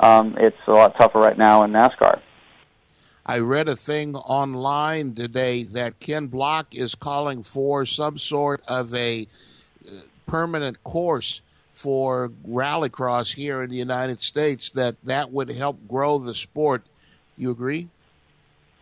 um, 0.00 0.36
it's 0.38 0.56
a 0.66 0.72
lot 0.72 0.94
tougher 0.98 1.20
right 1.20 1.38
now 1.38 1.64
in 1.64 1.70
NASCAR. 1.70 2.20
I 3.24 3.38
read 3.38 3.68
a 3.68 3.76
thing 3.76 4.14
online 4.14 5.14
today 5.14 5.64
that 5.64 5.98
Ken 5.98 6.26
Block 6.26 6.74
is 6.74 6.94
calling 6.94 7.42
for 7.42 7.86
some 7.86 8.18
sort 8.18 8.62
of 8.68 8.94
a 8.94 9.26
uh, 9.86 9.90
permanent 10.26 10.82
course 10.84 11.40
for 11.72 12.30
rallycross 12.48 13.34
here 13.34 13.62
in 13.62 13.70
the 13.70 13.76
United 13.76 14.20
States 14.20 14.70
that 14.72 14.96
that 15.04 15.30
would 15.32 15.50
help 15.50 15.76
grow 15.88 16.18
the 16.18 16.34
sport. 16.34 16.84
You 17.36 17.50
agree? 17.50 17.88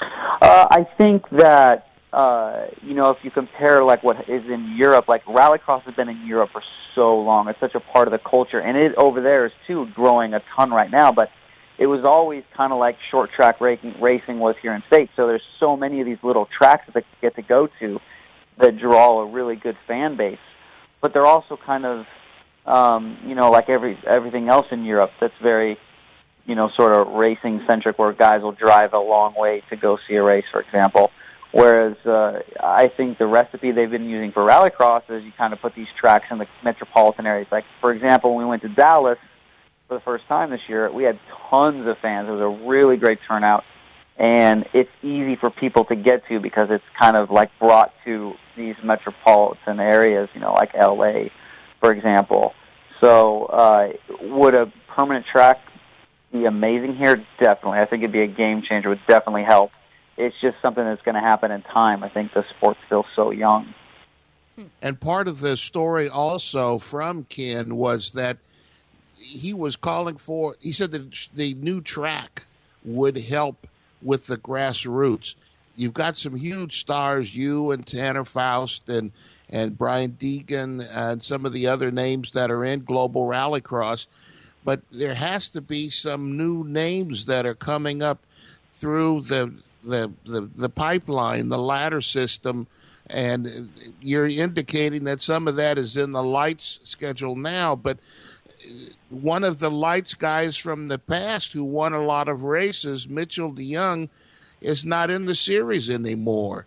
Uh, 0.00 0.66
I 0.70 0.86
think 0.98 1.28
that 1.30 1.88
uh, 2.12 2.66
you 2.82 2.94
know 2.94 3.10
if 3.10 3.18
you 3.22 3.30
compare 3.30 3.82
like 3.82 4.02
what 4.02 4.28
is 4.28 4.44
in 4.44 4.76
Europe, 4.76 5.06
like 5.08 5.24
rallycross 5.24 5.82
has 5.82 5.94
been 5.94 6.08
in 6.08 6.26
Europe 6.26 6.50
for 6.52 6.62
so 6.94 7.16
long. 7.20 7.48
It's 7.48 7.60
such 7.60 7.74
a 7.74 7.80
part 7.80 8.08
of 8.08 8.12
the 8.12 8.18
culture, 8.18 8.60
and 8.60 8.76
it 8.76 8.94
over 8.96 9.20
there 9.20 9.46
is 9.46 9.52
too 9.66 9.86
growing 9.94 10.34
a 10.34 10.42
ton 10.56 10.70
right 10.70 10.90
now. 10.90 11.12
But 11.12 11.30
it 11.78 11.86
was 11.86 12.04
always 12.04 12.44
kind 12.56 12.72
of 12.72 12.78
like 12.78 12.96
short 13.10 13.30
track 13.32 13.60
racing, 13.60 13.94
racing 14.00 14.38
was 14.38 14.54
here 14.62 14.74
in 14.74 14.82
states. 14.86 15.12
So 15.16 15.26
there's 15.26 15.42
so 15.58 15.76
many 15.76 16.00
of 16.00 16.06
these 16.06 16.22
little 16.22 16.46
tracks 16.56 16.86
that 16.86 16.94
they 16.94 17.04
get 17.20 17.34
to 17.36 17.42
go 17.42 17.68
to 17.80 17.98
that 18.60 18.78
draw 18.78 19.20
a 19.20 19.26
really 19.26 19.56
good 19.56 19.76
fan 19.86 20.16
base. 20.16 20.38
But 21.00 21.12
they're 21.12 21.26
also 21.26 21.58
kind 21.66 21.84
of, 21.84 22.06
um, 22.64 23.18
you 23.26 23.34
know, 23.34 23.50
like 23.50 23.68
every 23.68 23.98
everything 24.06 24.48
else 24.48 24.66
in 24.70 24.84
Europe 24.84 25.10
that's 25.20 25.34
very, 25.42 25.76
you 26.46 26.54
know, 26.54 26.70
sort 26.76 26.92
of 26.92 27.14
racing 27.14 27.64
centric, 27.68 27.98
where 27.98 28.12
guys 28.12 28.42
will 28.42 28.52
drive 28.52 28.92
a 28.92 28.98
long 28.98 29.34
way 29.36 29.62
to 29.70 29.76
go 29.76 29.98
see 30.08 30.14
a 30.14 30.22
race, 30.22 30.44
for 30.52 30.60
example. 30.60 31.10
Whereas 31.54 31.96
uh, 32.04 32.40
I 32.60 32.88
think 32.88 33.18
the 33.18 33.26
recipe 33.26 33.70
they've 33.70 33.90
been 33.90 34.08
using 34.08 34.32
for 34.32 34.44
rallycross 34.44 35.02
is 35.08 35.22
you 35.22 35.30
kind 35.38 35.52
of 35.52 35.60
put 35.60 35.76
these 35.76 35.86
tracks 36.00 36.24
in 36.32 36.38
the 36.38 36.46
metropolitan 36.64 37.26
areas. 37.26 37.46
Like 37.52 37.62
for 37.80 37.92
example, 37.92 38.34
when 38.34 38.44
we 38.44 38.50
went 38.50 38.62
to 38.62 38.68
Dallas 38.68 39.18
for 39.86 39.94
the 39.94 40.00
first 40.00 40.26
time 40.26 40.50
this 40.50 40.62
year, 40.68 40.90
we 40.92 41.04
had 41.04 41.16
tons 41.50 41.86
of 41.86 41.96
fans. 42.02 42.28
It 42.28 42.32
was 42.32 42.40
a 42.40 42.66
really 42.68 42.96
great 42.96 43.20
turnout, 43.28 43.62
and 44.18 44.64
it's 44.74 44.90
easy 45.02 45.36
for 45.36 45.48
people 45.48 45.84
to 45.84 45.94
get 45.94 46.26
to 46.28 46.40
because 46.40 46.70
it's 46.72 46.84
kind 47.00 47.16
of 47.16 47.30
like 47.30 47.50
brought 47.60 47.92
to 48.04 48.32
these 48.56 48.74
metropolitan 48.82 49.78
areas, 49.78 50.28
you 50.34 50.40
know, 50.40 50.54
like 50.54 50.74
LA, 50.74 51.28
for 51.78 51.92
example. 51.92 52.52
So, 53.00 53.44
uh, 53.44 53.88
would 54.22 54.54
a 54.54 54.72
permanent 54.96 55.26
track 55.30 55.58
be 56.34 56.44
amazing 56.44 56.96
here? 56.96 57.24
Definitely. 57.38 57.78
I 57.78 57.86
think 57.86 58.02
it'd 58.02 58.12
be 58.12 58.22
a 58.22 58.26
game 58.26 58.62
changer. 58.62 58.90
Would 58.90 59.00
definitely 59.08 59.44
help. 59.44 59.70
It's 60.16 60.36
just 60.40 60.56
something 60.60 60.84
that's 60.84 61.02
going 61.02 61.14
to 61.14 61.20
happen 61.20 61.50
in 61.50 61.62
time. 61.62 62.04
I 62.04 62.08
think 62.08 62.34
the 62.34 62.44
sport's 62.56 62.80
still 62.86 63.06
so 63.16 63.30
young. 63.30 63.74
And 64.82 65.00
part 65.00 65.26
of 65.26 65.40
the 65.40 65.56
story 65.56 66.08
also 66.08 66.78
from 66.78 67.24
Ken 67.24 67.76
was 67.76 68.12
that 68.12 68.36
he 69.16 69.54
was 69.54 69.74
calling 69.74 70.16
for. 70.16 70.56
He 70.60 70.72
said 70.72 70.92
that 70.92 71.28
the 71.34 71.54
new 71.54 71.80
track 71.80 72.46
would 72.84 73.18
help 73.18 73.66
with 74.02 74.26
the 74.26 74.36
grassroots. 74.36 75.34
You've 75.76 75.94
got 75.94 76.16
some 76.16 76.36
huge 76.36 76.78
stars, 76.78 77.34
you 77.34 77.72
and 77.72 77.84
Tanner 77.84 78.24
Foust 78.24 78.88
and 78.88 79.10
and 79.50 79.76
Brian 79.76 80.12
Deegan 80.12 80.84
and 80.94 81.22
some 81.22 81.44
of 81.44 81.52
the 81.52 81.66
other 81.66 81.90
names 81.90 82.32
that 82.32 82.50
are 82.50 82.64
in 82.64 82.82
Global 82.84 83.26
Rallycross, 83.26 84.06
but 84.64 84.80
there 84.90 85.14
has 85.14 85.50
to 85.50 85.60
be 85.60 85.90
some 85.90 86.36
new 86.36 86.64
names 86.64 87.26
that 87.26 87.46
are 87.46 87.54
coming 87.54 88.02
up 88.02 88.18
through 88.70 89.22
the 89.22 89.52
the 89.82 90.10
the, 90.24 90.48
the 90.56 90.68
pipeline, 90.68 91.48
the 91.48 91.58
ladder 91.58 92.00
system, 92.00 92.66
and 93.08 93.70
you're 94.00 94.26
indicating 94.26 95.04
that 95.04 95.20
some 95.20 95.46
of 95.46 95.56
that 95.56 95.78
is 95.78 95.96
in 95.96 96.10
the 96.10 96.22
lights 96.22 96.80
schedule 96.84 97.36
now, 97.36 97.76
but 97.76 97.98
one 99.10 99.44
of 99.44 99.58
the 99.58 99.70
lights 99.70 100.14
guys 100.14 100.56
from 100.56 100.88
the 100.88 100.98
past 100.98 101.52
who 101.52 101.64
won 101.64 101.92
a 101.92 102.02
lot 102.02 102.28
of 102.28 102.44
races, 102.44 103.08
Mitchell 103.08 103.52
deJong, 103.52 104.08
is 104.60 104.84
not 104.84 105.10
in 105.10 105.26
the 105.26 105.34
series 105.34 105.90
anymore. 105.90 106.66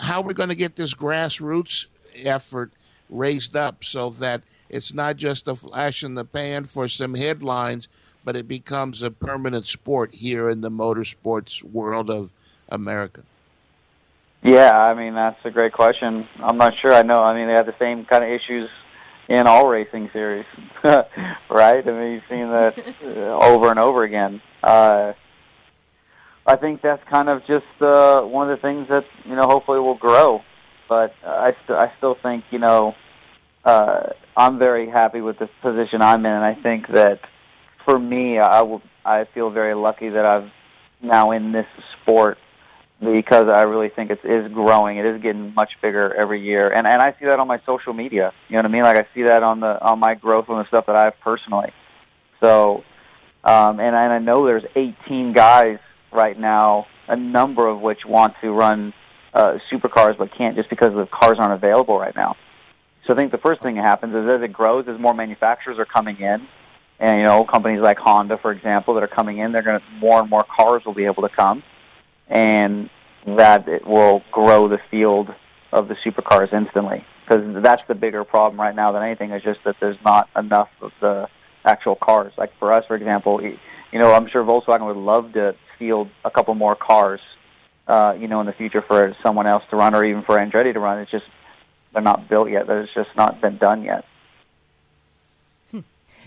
How 0.00 0.20
are 0.20 0.24
we 0.24 0.34
going 0.34 0.48
to 0.48 0.54
get 0.54 0.76
this 0.76 0.94
grassroots 0.94 1.86
effort 2.24 2.72
raised 3.10 3.54
up 3.54 3.84
so 3.84 4.10
that 4.10 4.42
it's 4.68 4.92
not 4.92 5.16
just 5.16 5.48
a 5.48 5.54
flash 5.54 6.02
in 6.02 6.14
the 6.14 6.24
pan 6.24 6.64
for 6.64 6.88
some 6.88 7.14
headlines, 7.14 7.88
but 8.24 8.36
it 8.36 8.48
becomes 8.48 9.02
a 9.02 9.10
permanent 9.10 9.66
sport 9.66 10.14
here 10.14 10.50
in 10.50 10.60
the 10.60 10.70
motorsports 10.70 11.62
world 11.62 12.10
of 12.10 12.32
America? 12.68 13.22
Yeah, 14.42 14.70
I 14.76 14.94
mean 14.94 15.14
that's 15.14 15.38
a 15.44 15.50
great 15.50 15.72
question. 15.72 16.28
I'm 16.38 16.58
not 16.58 16.74
sure. 16.80 16.92
I 16.92 17.02
know. 17.02 17.20
I 17.20 17.34
mean 17.34 17.46
they 17.46 17.54
have 17.54 17.66
the 17.66 17.74
same 17.78 18.04
kind 18.04 18.22
of 18.22 18.30
issues 18.30 18.68
in 19.28 19.46
all 19.46 19.66
racing 19.66 20.10
series, 20.12 20.46
right? 20.84 21.86
I 21.86 21.90
mean 21.90 22.12
you've 22.12 22.22
seen 22.28 22.50
that 22.50 22.78
uh, 23.02 23.38
over 23.44 23.70
and 23.70 23.78
over 23.78 24.04
again. 24.04 24.40
Uh, 24.62 25.14
I 26.46 26.56
think 26.56 26.80
that's 26.80 27.02
kind 27.10 27.28
of 27.28 27.40
just 27.40 27.66
uh, 27.80 28.20
one 28.22 28.48
of 28.50 28.56
the 28.56 28.62
things 28.62 28.88
that 28.88 29.04
you 29.24 29.34
know 29.34 29.46
hopefully 29.48 29.80
will 29.80 29.96
grow. 29.96 30.42
But 30.88 31.14
I 31.24 31.56
st- 31.64 31.78
I 31.78 31.92
still 31.98 32.16
think 32.22 32.44
you 32.50 32.60
know 32.60 32.94
uh, 33.66 34.10
I'm 34.36 34.58
very 34.58 34.88
happy 34.88 35.20
with 35.20 35.38
the 35.38 35.48
position 35.60 36.00
I'm 36.00 36.24
in, 36.24 36.32
and 36.32 36.44
I 36.44 36.54
think 36.54 36.86
that 36.94 37.20
for 37.84 37.98
me 37.98 38.38
I 38.38 38.62
will 38.62 38.80
I 39.04 39.24
feel 39.34 39.50
very 39.50 39.74
lucky 39.74 40.08
that 40.08 40.24
I've 40.24 40.50
now 41.02 41.32
in 41.32 41.52
this 41.52 41.66
sport 42.00 42.38
because 43.00 43.48
I 43.52 43.62
really 43.62 43.90
think 43.94 44.10
it 44.10 44.20
is 44.24 44.50
growing. 44.52 44.98
It 44.98 45.04
is 45.04 45.20
getting 45.20 45.52
much 45.54 45.70
bigger 45.82 46.14
every 46.14 46.40
year, 46.40 46.72
and 46.72 46.86
and 46.86 47.02
I 47.02 47.12
see 47.18 47.26
that 47.26 47.40
on 47.40 47.48
my 47.48 47.60
social 47.66 47.92
media. 47.92 48.32
You 48.48 48.54
know 48.54 48.60
what 48.60 48.66
I 48.66 48.72
mean? 48.72 48.82
Like 48.84 48.96
I 48.96 49.06
see 49.14 49.24
that 49.24 49.42
on 49.42 49.58
the 49.60 49.82
on 49.84 49.98
my 49.98 50.14
growth 50.14 50.48
on 50.48 50.58
the 50.58 50.68
stuff 50.68 50.86
that 50.86 50.96
I 50.96 51.04
have 51.06 51.14
personally. 51.20 51.72
So, 52.40 52.84
um, 53.44 53.80
and 53.80 53.96
and 53.96 54.12
I 54.12 54.18
know 54.20 54.46
there's 54.46 54.64
18 54.76 55.32
guys 55.32 55.78
right 56.12 56.38
now, 56.38 56.86
a 57.08 57.16
number 57.16 57.66
of 57.66 57.80
which 57.80 58.06
want 58.06 58.34
to 58.42 58.52
run 58.52 58.94
uh, 59.34 59.58
supercars 59.72 60.16
but 60.16 60.30
can't 60.38 60.56
just 60.56 60.70
because 60.70 60.92
the 60.94 61.06
cars 61.12 61.36
aren't 61.40 61.52
available 61.52 61.98
right 61.98 62.14
now. 62.14 62.36
So 63.06 63.12
I 63.12 63.16
think 63.16 63.32
the 63.32 63.38
first 63.38 63.62
thing 63.62 63.76
that 63.76 63.84
happens 63.84 64.14
is 64.14 64.28
as 64.28 64.42
it 64.42 64.52
grows, 64.52 64.86
as 64.88 64.98
more 64.98 65.14
manufacturers 65.14 65.78
are 65.78 65.86
coming 65.86 66.16
in, 66.18 66.46
and 66.98 67.20
you 67.20 67.26
know 67.26 67.44
companies 67.44 67.80
like 67.80 67.98
Honda, 67.98 68.38
for 68.38 68.52
example, 68.52 68.94
that 68.94 69.02
are 69.02 69.08
coming 69.08 69.38
in, 69.38 69.52
they're 69.52 69.62
going 69.62 69.80
to 69.80 69.86
more 69.98 70.20
and 70.20 70.30
more 70.30 70.44
cars 70.44 70.82
will 70.84 70.94
be 70.94 71.04
able 71.04 71.22
to 71.22 71.34
come 71.34 71.62
and 72.28 72.90
that 73.26 73.68
it 73.68 73.86
will 73.86 74.22
grow 74.32 74.68
the 74.68 74.78
field 74.90 75.28
of 75.72 75.88
the 75.88 75.94
supercars 76.04 76.52
instantly. 76.52 77.04
Because 77.24 77.62
that's 77.62 77.82
the 77.88 77.94
bigger 77.94 78.24
problem 78.24 78.60
right 78.60 78.74
now 78.74 78.92
than 78.92 79.02
anything 79.02 79.32
is 79.32 79.42
just 79.42 79.60
that 79.64 79.76
there's 79.80 79.96
not 80.04 80.28
enough 80.36 80.68
of 80.80 80.92
the 81.00 81.28
actual 81.64 81.96
cars. 81.96 82.32
Like 82.36 82.52
for 82.58 82.72
us, 82.72 82.84
for 82.86 82.94
example, 82.94 83.42
you 83.42 83.98
know, 83.98 84.12
I'm 84.12 84.28
sure 84.28 84.44
Volkswagen 84.44 84.86
would 84.86 84.96
love 84.96 85.32
to 85.32 85.56
field 85.78 86.08
a 86.24 86.30
couple 86.30 86.54
more 86.54 86.76
cars, 86.76 87.20
uh, 87.88 88.14
you 88.18 88.28
know, 88.28 88.40
in 88.40 88.46
the 88.46 88.52
future 88.52 88.82
for 88.86 89.16
someone 89.24 89.46
else 89.46 89.64
to 89.70 89.76
run 89.76 89.94
or 89.94 90.04
even 90.04 90.22
for 90.22 90.38
Andretti 90.38 90.72
to 90.72 90.80
run. 90.80 91.00
It's 91.00 91.10
just 91.10 91.24
they're 91.96 92.02
not 92.02 92.28
built 92.28 92.50
yet. 92.50 92.66
There's 92.66 92.90
just 92.92 93.08
not 93.16 93.40
been 93.40 93.56
done 93.56 93.82
yet. 93.82 94.04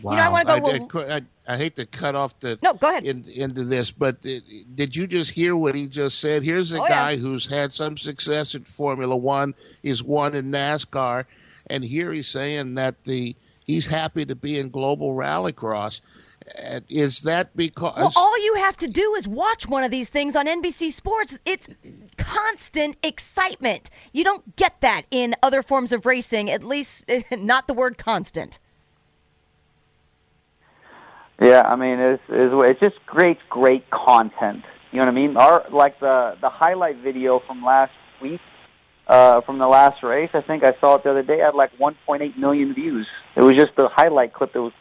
Wow. 0.02 0.12
You 0.12 0.18
know, 0.18 0.24
I 0.24 0.30
want 0.30 0.48
to 0.76 0.88
go. 0.88 1.00
I, 1.02 1.16
I, 1.16 1.22
I, 1.46 1.58
hate 1.58 1.76
to 1.76 1.86
cut 1.86 2.16
off 2.16 2.40
the 2.40 2.58
no. 2.64 2.74
Go 2.74 2.88
ahead 2.90 3.04
in, 3.04 3.26
into 3.36 3.66
this, 3.66 3.92
but 3.92 4.20
did 4.22 4.96
you 4.96 5.06
just 5.06 5.30
hear 5.30 5.58
what 5.58 5.76
he 5.76 5.88
just 5.88 6.20
said? 6.20 6.42
Here's 6.42 6.72
a 6.72 6.82
oh, 6.82 6.88
guy 6.88 7.12
yeah. 7.12 7.18
who's 7.18 7.46
had 7.46 7.74
some 7.74 7.98
success 7.98 8.56
in 8.56 8.64
Formula 8.64 9.16
One. 9.16 9.54
He's 9.84 10.02
won 10.02 10.36
in 10.36 10.52
NASCAR, 10.52 11.26
and 11.68 11.84
here 11.84 12.14
he's 12.14 12.30
saying 12.30 12.76
that 12.76 13.04
the 13.04 13.36
he's 13.66 13.86
happy 13.86 14.26
to 14.26 14.36
be 14.36 14.58
in 14.58 14.70
global 14.70 15.14
rallycross. 15.16 16.00
Is 16.90 17.22
that 17.24 17.56
because? 17.56 17.96
Well, 17.98 18.14
all 18.16 18.44
you 18.44 18.56
have 18.56 18.78
to 18.78 18.88
do 18.88 19.16
is 19.16 19.28
watch 19.28 19.68
one 19.68 19.84
of 19.84 19.92
these 19.92 20.10
things 20.10 20.36
on 20.36 20.48
NBC 20.48 20.92
Sports. 20.92 21.38
It's 21.46 21.70
constant 22.18 22.98
excitement. 23.04 23.90
You 24.14 24.24
don't 24.24 24.56
get 24.56 24.80
that 24.82 25.04
in 25.12 25.36
other 25.44 25.64
forms 25.64 25.92
of 25.92 26.06
racing, 26.06 26.50
at 26.50 26.64
least 26.64 27.06
not 27.32 27.68
the 27.68 27.74
word 27.74 27.98
constant. 27.98 28.60
Yeah, 31.42 31.62
I 31.62 31.76
mean 31.76 32.00
it's 32.00 32.24
it's 32.28 32.54
it's 32.66 32.80
just 32.80 33.06
great 33.06 33.38
great 33.50 33.90
content. 33.90 34.64
You 34.92 35.00
know 35.00 35.06
what 35.06 35.12
I 35.12 35.16
mean? 35.16 35.38
Our 35.38 35.66
like 35.72 36.00
the 36.00 36.36
the 36.42 36.50
highlight 36.50 36.98
video 36.98 37.40
from 37.46 37.64
last 37.64 37.94
week 38.22 38.42
uh 39.08 39.42
from 39.42 39.58
the 39.58 39.68
last 39.68 40.04
race, 40.04 40.32
I 40.34 40.42
think 40.42 40.64
I 40.64 40.74
saw 40.82 40.96
it 40.96 41.04
the 41.04 41.12
other 41.12 41.24
day 41.24 41.40
had 41.40 41.56
like 41.56 41.72
1.8 41.78 42.38
million 42.38 42.74
views. 42.74 43.08
It 43.36 43.42
was 43.42 43.56
just 43.56 43.76
the 43.78 43.88
highlight 43.88 44.34
clip 44.34 44.54
that 44.54 44.62
was 44.62 44.74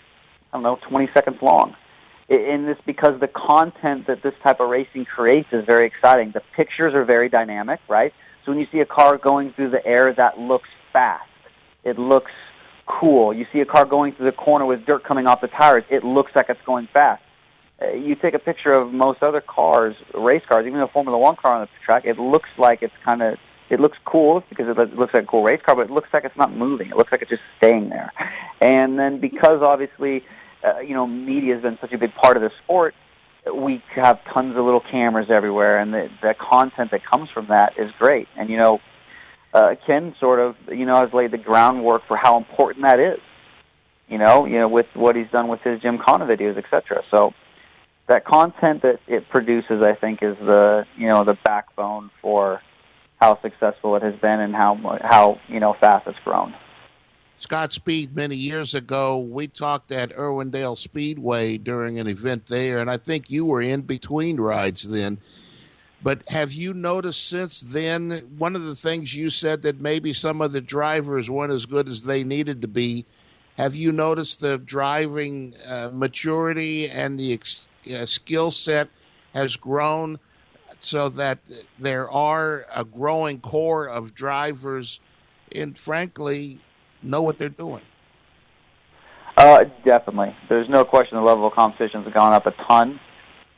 I 0.52 0.56
don't 0.56 0.62
know 0.62 0.78
20 0.88 1.08
seconds 1.14 1.38
long. 1.42 1.74
And 2.30 2.68
this 2.68 2.76
because 2.84 3.18
the 3.20 3.28
content 3.28 4.06
that 4.06 4.22
this 4.22 4.34
type 4.42 4.60
of 4.60 4.68
racing 4.68 5.06
creates 5.06 5.48
is 5.52 5.64
very 5.64 5.86
exciting. 5.86 6.32
The 6.34 6.42
pictures 6.54 6.94
are 6.94 7.04
very 7.04 7.30
dynamic, 7.30 7.80
right? 7.88 8.12
So 8.44 8.52
when 8.52 8.60
you 8.60 8.66
see 8.70 8.80
a 8.80 8.86
car 8.86 9.16
going 9.16 9.52
through 9.54 9.70
the 9.70 9.84
air 9.86 10.12
that 10.14 10.38
looks 10.38 10.68
fast, 10.92 11.28
it 11.84 11.98
looks 11.98 12.32
cool. 12.86 13.32
You 13.32 13.46
see 13.52 13.60
a 13.60 13.66
car 13.66 13.86
going 13.86 14.14
through 14.14 14.26
the 14.26 14.36
corner 14.36 14.66
with 14.66 14.84
dirt 14.84 15.04
coming 15.04 15.26
off 15.26 15.40
the 15.40 15.48
tires, 15.48 15.84
it 15.90 16.04
looks 16.04 16.32
like 16.34 16.46
it's 16.48 16.60
going 16.66 16.88
fast. 16.92 17.22
Uh, 17.80 17.92
you 17.92 18.14
take 18.14 18.34
a 18.34 18.38
picture 18.38 18.72
of 18.72 18.92
most 18.92 19.22
other 19.22 19.40
cars, 19.40 19.94
race 20.14 20.42
cars, 20.48 20.66
even 20.66 20.80
a 20.80 20.88
Formula 20.88 21.16
One 21.16 21.36
car 21.36 21.54
on 21.54 21.60
the 21.62 21.68
track, 21.84 22.04
it 22.04 22.18
looks 22.18 22.48
like 22.58 22.82
it's 22.82 22.94
kind 23.04 23.22
of 23.22 23.38
it 23.70 23.80
looks 23.80 23.98
cool 24.04 24.42
because 24.48 24.66
it 24.68 24.96
looks 24.96 25.12
like 25.12 25.24
a 25.24 25.26
cool 25.26 25.44
race 25.44 25.60
car, 25.64 25.76
but 25.76 25.82
it 25.82 25.90
looks 25.90 26.08
like 26.12 26.24
it's 26.24 26.36
not 26.36 26.54
moving. 26.54 26.88
It 26.88 26.96
looks 26.96 27.12
like 27.12 27.20
it's 27.20 27.30
just 27.30 27.42
staying 27.58 27.90
there. 27.90 28.12
And 28.60 28.98
then 28.98 29.20
because 29.20 29.60
obviously, 29.62 30.24
uh, 30.64 30.80
you 30.80 30.94
know, 30.94 31.06
media 31.06 31.54
has 31.54 31.62
been 31.62 31.78
such 31.80 31.92
a 31.92 31.98
big 31.98 32.14
part 32.14 32.36
of 32.36 32.42
the 32.42 32.50
sport, 32.64 32.94
we 33.54 33.82
have 33.94 34.18
tons 34.34 34.56
of 34.56 34.64
little 34.64 34.82
cameras 34.90 35.28
everywhere, 35.30 35.78
and 35.78 35.92
the, 35.92 36.08
the 36.22 36.34
content 36.38 36.90
that 36.90 37.00
comes 37.04 37.28
from 37.30 37.46
that 37.48 37.74
is 37.78 37.90
great. 37.98 38.28
And 38.36 38.50
you 38.50 38.56
know, 38.56 38.80
uh, 39.54 39.74
Ken 39.86 40.14
sort 40.20 40.40
of, 40.40 40.56
you 40.68 40.84
know, 40.84 40.94
has 40.94 41.12
laid 41.12 41.30
the 41.30 41.38
groundwork 41.38 42.02
for 42.06 42.16
how 42.16 42.36
important 42.36 42.84
that 42.86 43.00
is. 43.00 43.20
You 44.08 44.18
know, 44.18 44.46
you 44.46 44.58
know, 44.58 44.68
with 44.68 44.86
what 44.94 45.16
he's 45.16 45.30
done 45.30 45.48
with 45.48 45.60
his 45.60 45.80
Gymkhana 45.80 46.26
videos, 46.26 46.56
etc. 46.56 47.02
So 47.10 47.34
that 48.08 48.24
content 48.24 48.82
that 48.82 49.00
it 49.06 49.28
produces, 49.28 49.82
I 49.82 49.94
think, 49.94 50.22
is 50.22 50.36
the 50.38 50.86
you 50.96 51.08
know 51.08 51.24
the 51.24 51.36
backbone 51.44 52.10
for 52.22 52.62
how 53.20 53.40
successful 53.42 53.96
it 53.96 54.02
has 54.02 54.14
been 54.20 54.40
and 54.40 54.54
how 54.54 54.98
how 55.02 55.40
you 55.48 55.60
know 55.60 55.74
fast 55.78 56.06
it's 56.06 56.18
grown. 56.24 56.54
Scott 57.38 57.70
Speed, 57.72 58.16
many 58.16 58.34
years 58.34 58.74
ago, 58.74 59.18
we 59.18 59.46
talked 59.46 59.92
at 59.92 60.10
Irwindale 60.10 60.76
Speedway 60.76 61.56
during 61.56 62.00
an 62.00 62.08
event 62.08 62.46
there, 62.46 62.78
and 62.78 62.90
I 62.90 62.96
think 62.96 63.30
you 63.30 63.44
were 63.44 63.62
in 63.62 63.82
between 63.82 64.40
rides 64.40 64.82
then. 64.82 65.18
But 66.02 66.28
have 66.28 66.52
you 66.52 66.74
noticed 66.74 67.28
since 67.28 67.60
then, 67.60 68.28
one 68.38 68.56
of 68.56 68.64
the 68.64 68.74
things 68.74 69.14
you 69.14 69.30
said 69.30 69.62
that 69.62 69.80
maybe 69.80 70.12
some 70.12 70.40
of 70.40 70.50
the 70.50 70.60
drivers 70.60 71.30
weren't 71.30 71.52
as 71.52 71.64
good 71.64 71.88
as 71.88 72.02
they 72.02 72.24
needed 72.24 72.60
to 72.62 72.68
be? 72.68 73.06
Have 73.56 73.76
you 73.76 73.92
noticed 73.92 74.40
the 74.40 74.58
driving 74.58 75.54
uh, 75.64 75.90
maturity 75.92 76.90
and 76.90 77.20
the 77.20 77.34
ex- 77.34 77.68
uh, 77.92 78.04
skill 78.06 78.50
set 78.50 78.88
has 79.32 79.54
grown 79.54 80.18
so 80.80 81.08
that 81.10 81.38
there 81.78 82.10
are 82.10 82.66
a 82.74 82.84
growing 82.84 83.40
core 83.40 83.86
of 83.86 84.12
drivers 84.14 84.98
and, 85.54 85.78
frankly, 85.78 86.60
know 87.02 87.22
what 87.22 87.38
they're 87.38 87.48
doing? 87.48 87.82
Uh, 89.36 89.64
definitely. 89.84 90.34
There's 90.48 90.68
no 90.68 90.84
question 90.84 91.16
the 91.16 91.22
level 91.22 91.46
of 91.46 91.52
competition 91.54 92.02
has 92.02 92.12
gone 92.12 92.34
up 92.34 92.46
a 92.46 92.52
ton 92.68 92.98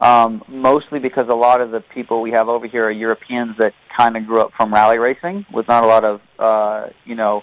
um, 0.00 0.42
mostly 0.48 0.98
because 0.98 1.28
a 1.28 1.36
lot 1.36 1.60
of 1.60 1.70
the 1.70 1.80
people 1.80 2.22
we 2.22 2.30
have 2.30 2.48
over 2.48 2.66
here 2.66 2.86
are 2.86 2.90
Europeans 2.90 3.56
that 3.58 3.74
kind 3.96 4.16
of 4.16 4.26
grew 4.26 4.40
up 4.40 4.50
from 4.56 4.72
rally 4.72 4.96
racing 4.96 5.44
with 5.52 5.68
not 5.68 5.84
a 5.84 5.86
lot 5.86 6.04
of, 6.04 6.20
uh, 6.38 6.86
you 7.04 7.14
know, 7.14 7.42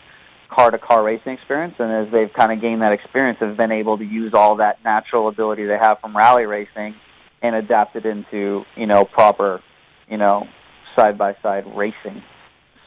car 0.50 0.72
to 0.72 0.80
car 0.80 1.04
racing 1.04 1.34
experience. 1.34 1.76
And 1.78 2.08
as 2.08 2.12
they've 2.12 2.34
kind 2.34 2.52
of 2.52 2.60
gained 2.60 2.82
that 2.82 2.94
experience, 2.94 3.38
have 3.42 3.58
been 3.58 3.72
able 3.72 4.00
to 4.00 4.04
use 4.04 4.34
all 4.34 4.56
that 4.56 4.84
natural 4.84 5.28
ability 5.28 5.66
they 5.66 5.78
have 5.78 6.00
from 6.00 6.18
rally 6.18 6.46
racing 6.46 6.96
and 7.44 7.56
adapt 7.56 7.96
it 7.96 8.06
into, 8.08 8.64
you 8.76 8.88
know, 8.88 9.06
proper, 9.06 9.62
you 10.10 10.18
know, 10.18 10.48
side 10.96 11.16
by 11.16 11.36
side 11.44 11.66
racing. 11.76 12.24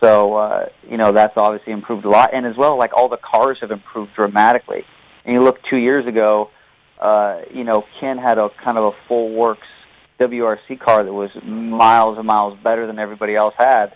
So, 0.02 0.34
uh, 0.36 0.66
you 0.88 0.96
know, 0.96 1.12
that's 1.12 1.34
obviously 1.36 1.72
improved 1.72 2.04
a 2.04 2.08
lot. 2.08 2.34
And 2.34 2.46
as 2.46 2.56
well, 2.56 2.78
like 2.78 2.92
all 2.94 3.08
the 3.08 3.18
cars 3.18 3.58
have 3.60 3.70
improved 3.70 4.12
dramatically. 4.14 4.84
And 5.24 5.34
you 5.34 5.40
look 5.40 5.58
two 5.68 5.76
years 5.76 6.06
ago, 6.06 6.50
uh, 7.00 7.40
you 7.52 7.64
know, 7.64 7.84
Ken 8.00 8.18
had 8.18 8.38
a 8.38 8.48
kind 8.64 8.78
of 8.78 8.84
a 8.84 9.08
full 9.08 9.34
works 9.34 9.66
WRC 10.20 10.78
car 10.78 11.02
that 11.04 11.12
was 11.12 11.30
miles 11.44 12.18
and 12.18 12.26
miles 12.26 12.58
better 12.62 12.86
than 12.86 12.98
everybody 12.98 13.34
else 13.34 13.54
had, 13.58 13.94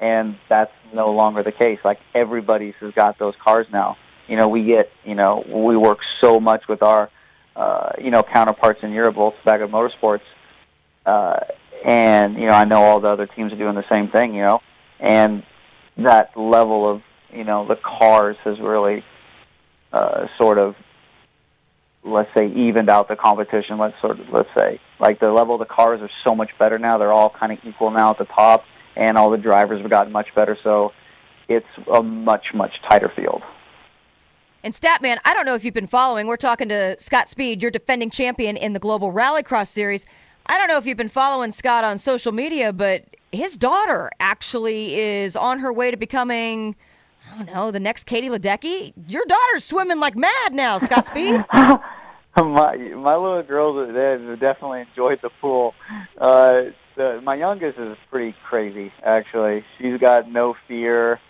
and 0.00 0.36
that's 0.48 0.72
no 0.94 1.12
longer 1.12 1.42
the 1.42 1.52
case. 1.52 1.78
Like 1.84 1.98
everybody's 2.14 2.74
has 2.80 2.94
got 2.94 3.18
those 3.18 3.34
cars 3.44 3.66
now. 3.70 3.96
You 4.26 4.36
know, 4.36 4.48
we 4.48 4.64
get, 4.64 4.90
you 5.04 5.14
know, 5.14 5.44
we 5.46 5.76
work 5.76 5.98
so 6.22 6.40
much 6.40 6.64
with 6.68 6.82
our, 6.82 7.10
uh, 7.54 7.90
you 8.02 8.10
know, 8.10 8.22
counterparts 8.22 8.80
in 8.82 8.90
Europe, 8.90 9.16
Volkswagen 9.16 9.70
Motorsports, 9.70 10.20
uh, 11.04 11.40
and 11.84 12.34
you 12.34 12.46
know 12.46 12.54
I 12.54 12.64
know 12.64 12.82
all 12.82 13.00
the 13.00 13.08
other 13.08 13.26
teams 13.26 13.52
are 13.52 13.56
doing 13.56 13.74
the 13.74 13.84
same 13.92 14.08
thing, 14.08 14.34
you 14.34 14.42
know, 14.42 14.60
and 15.00 15.42
that 15.96 16.36
level 16.36 16.90
of 16.90 17.02
you 17.32 17.44
know 17.44 17.66
the 17.66 17.76
cars 17.76 18.36
has 18.44 18.58
really 18.60 19.04
uh, 19.92 20.26
sort 20.38 20.58
of 20.58 20.74
let's 22.04 22.30
say 22.36 22.46
evened 22.46 22.88
out 22.88 23.08
the 23.08 23.16
competition. 23.16 23.78
Let's 23.78 24.00
sort 24.00 24.20
of 24.20 24.28
let's 24.30 24.48
say 24.56 24.80
like 25.00 25.20
the 25.20 25.30
level 25.30 25.54
of 25.54 25.60
the 25.60 25.72
cars 25.72 26.00
are 26.00 26.10
so 26.26 26.34
much 26.34 26.50
better 26.58 26.78
now. 26.78 26.98
They're 26.98 27.12
all 27.12 27.30
kind 27.30 27.52
of 27.52 27.58
equal 27.64 27.90
now 27.90 28.10
at 28.10 28.18
the 28.18 28.24
top, 28.24 28.64
and 28.94 29.16
all 29.18 29.30
the 29.30 29.38
drivers 29.38 29.80
have 29.80 29.90
gotten 29.90 30.12
much 30.12 30.28
better. 30.34 30.56
So 30.62 30.92
it's 31.48 31.66
a 31.92 32.02
much 32.02 32.46
much 32.54 32.72
tighter 32.88 33.12
field. 33.14 33.42
And 34.62 34.74
Statman, 34.74 35.18
I 35.24 35.34
don't 35.34 35.46
know 35.46 35.54
if 35.54 35.64
you've 35.64 35.74
been 35.74 35.86
following. 35.86 36.26
We're 36.26 36.36
talking 36.36 36.70
to 36.70 36.98
Scott 36.98 37.28
Speed, 37.28 37.62
your 37.62 37.70
defending 37.70 38.10
champion 38.10 38.56
in 38.56 38.72
the 38.72 38.80
Global 38.80 39.12
Rallycross 39.12 39.68
Series. 39.68 40.06
I 40.44 40.58
don't 40.58 40.66
know 40.68 40.76
if 40.76 40.86
you've 40.86 40.96
been 40.96 41.08
following 41.08 41.52
Scott 41.52 41.84
on 41.84 41.98
social 41.98 42.32
media, 42.32 42.72
but 42.72 43.04
his 43.36 43.56
daughter 43.56 44.10
actually 44.18 44.98
is 44.98 45.36
on 45.36 45.60
her 45.60 45.72
way 45.72 45.90
to 45.90 45.96
becoming, 45.96 46.74
I 47.30 47.36
don't 47.36 47.46
know, 47.46 47.70
the 47.70 47.80
next 47.80 48.04
Katie 48.04 48.28
Ledecky. 48.28 48.92
Your 49.06 49.24
daughter's 49.26 49.64
swimming 49.64 50.00
like 50.00 50.16
mad 50.16 50.52
now, 50.52 50.78
Scott 50.78 51.06
Speed. 51.06 51.44
my 52.36 52.76
my 52.76 53.16
little 53.16 53.42
girls 53.42 53.88
they 53.88 54.36
definitely 54.36 54.82
enjoyed 54.82 55.20
the 55.22 55.30
pool. 55.40 55.74
Uh, 56.18 56.70
the, 56.96 57.20
my 57.22 57.34
youngest 57.34 57.78
is 57.78 57.96
pretty 58.10 58.34
crazy 58.48 58.92
actually. 59.04 59.64
She's 59.78 60.00
got 60.00 60.30
no 60.30 60.54
fear. 60.66 61.20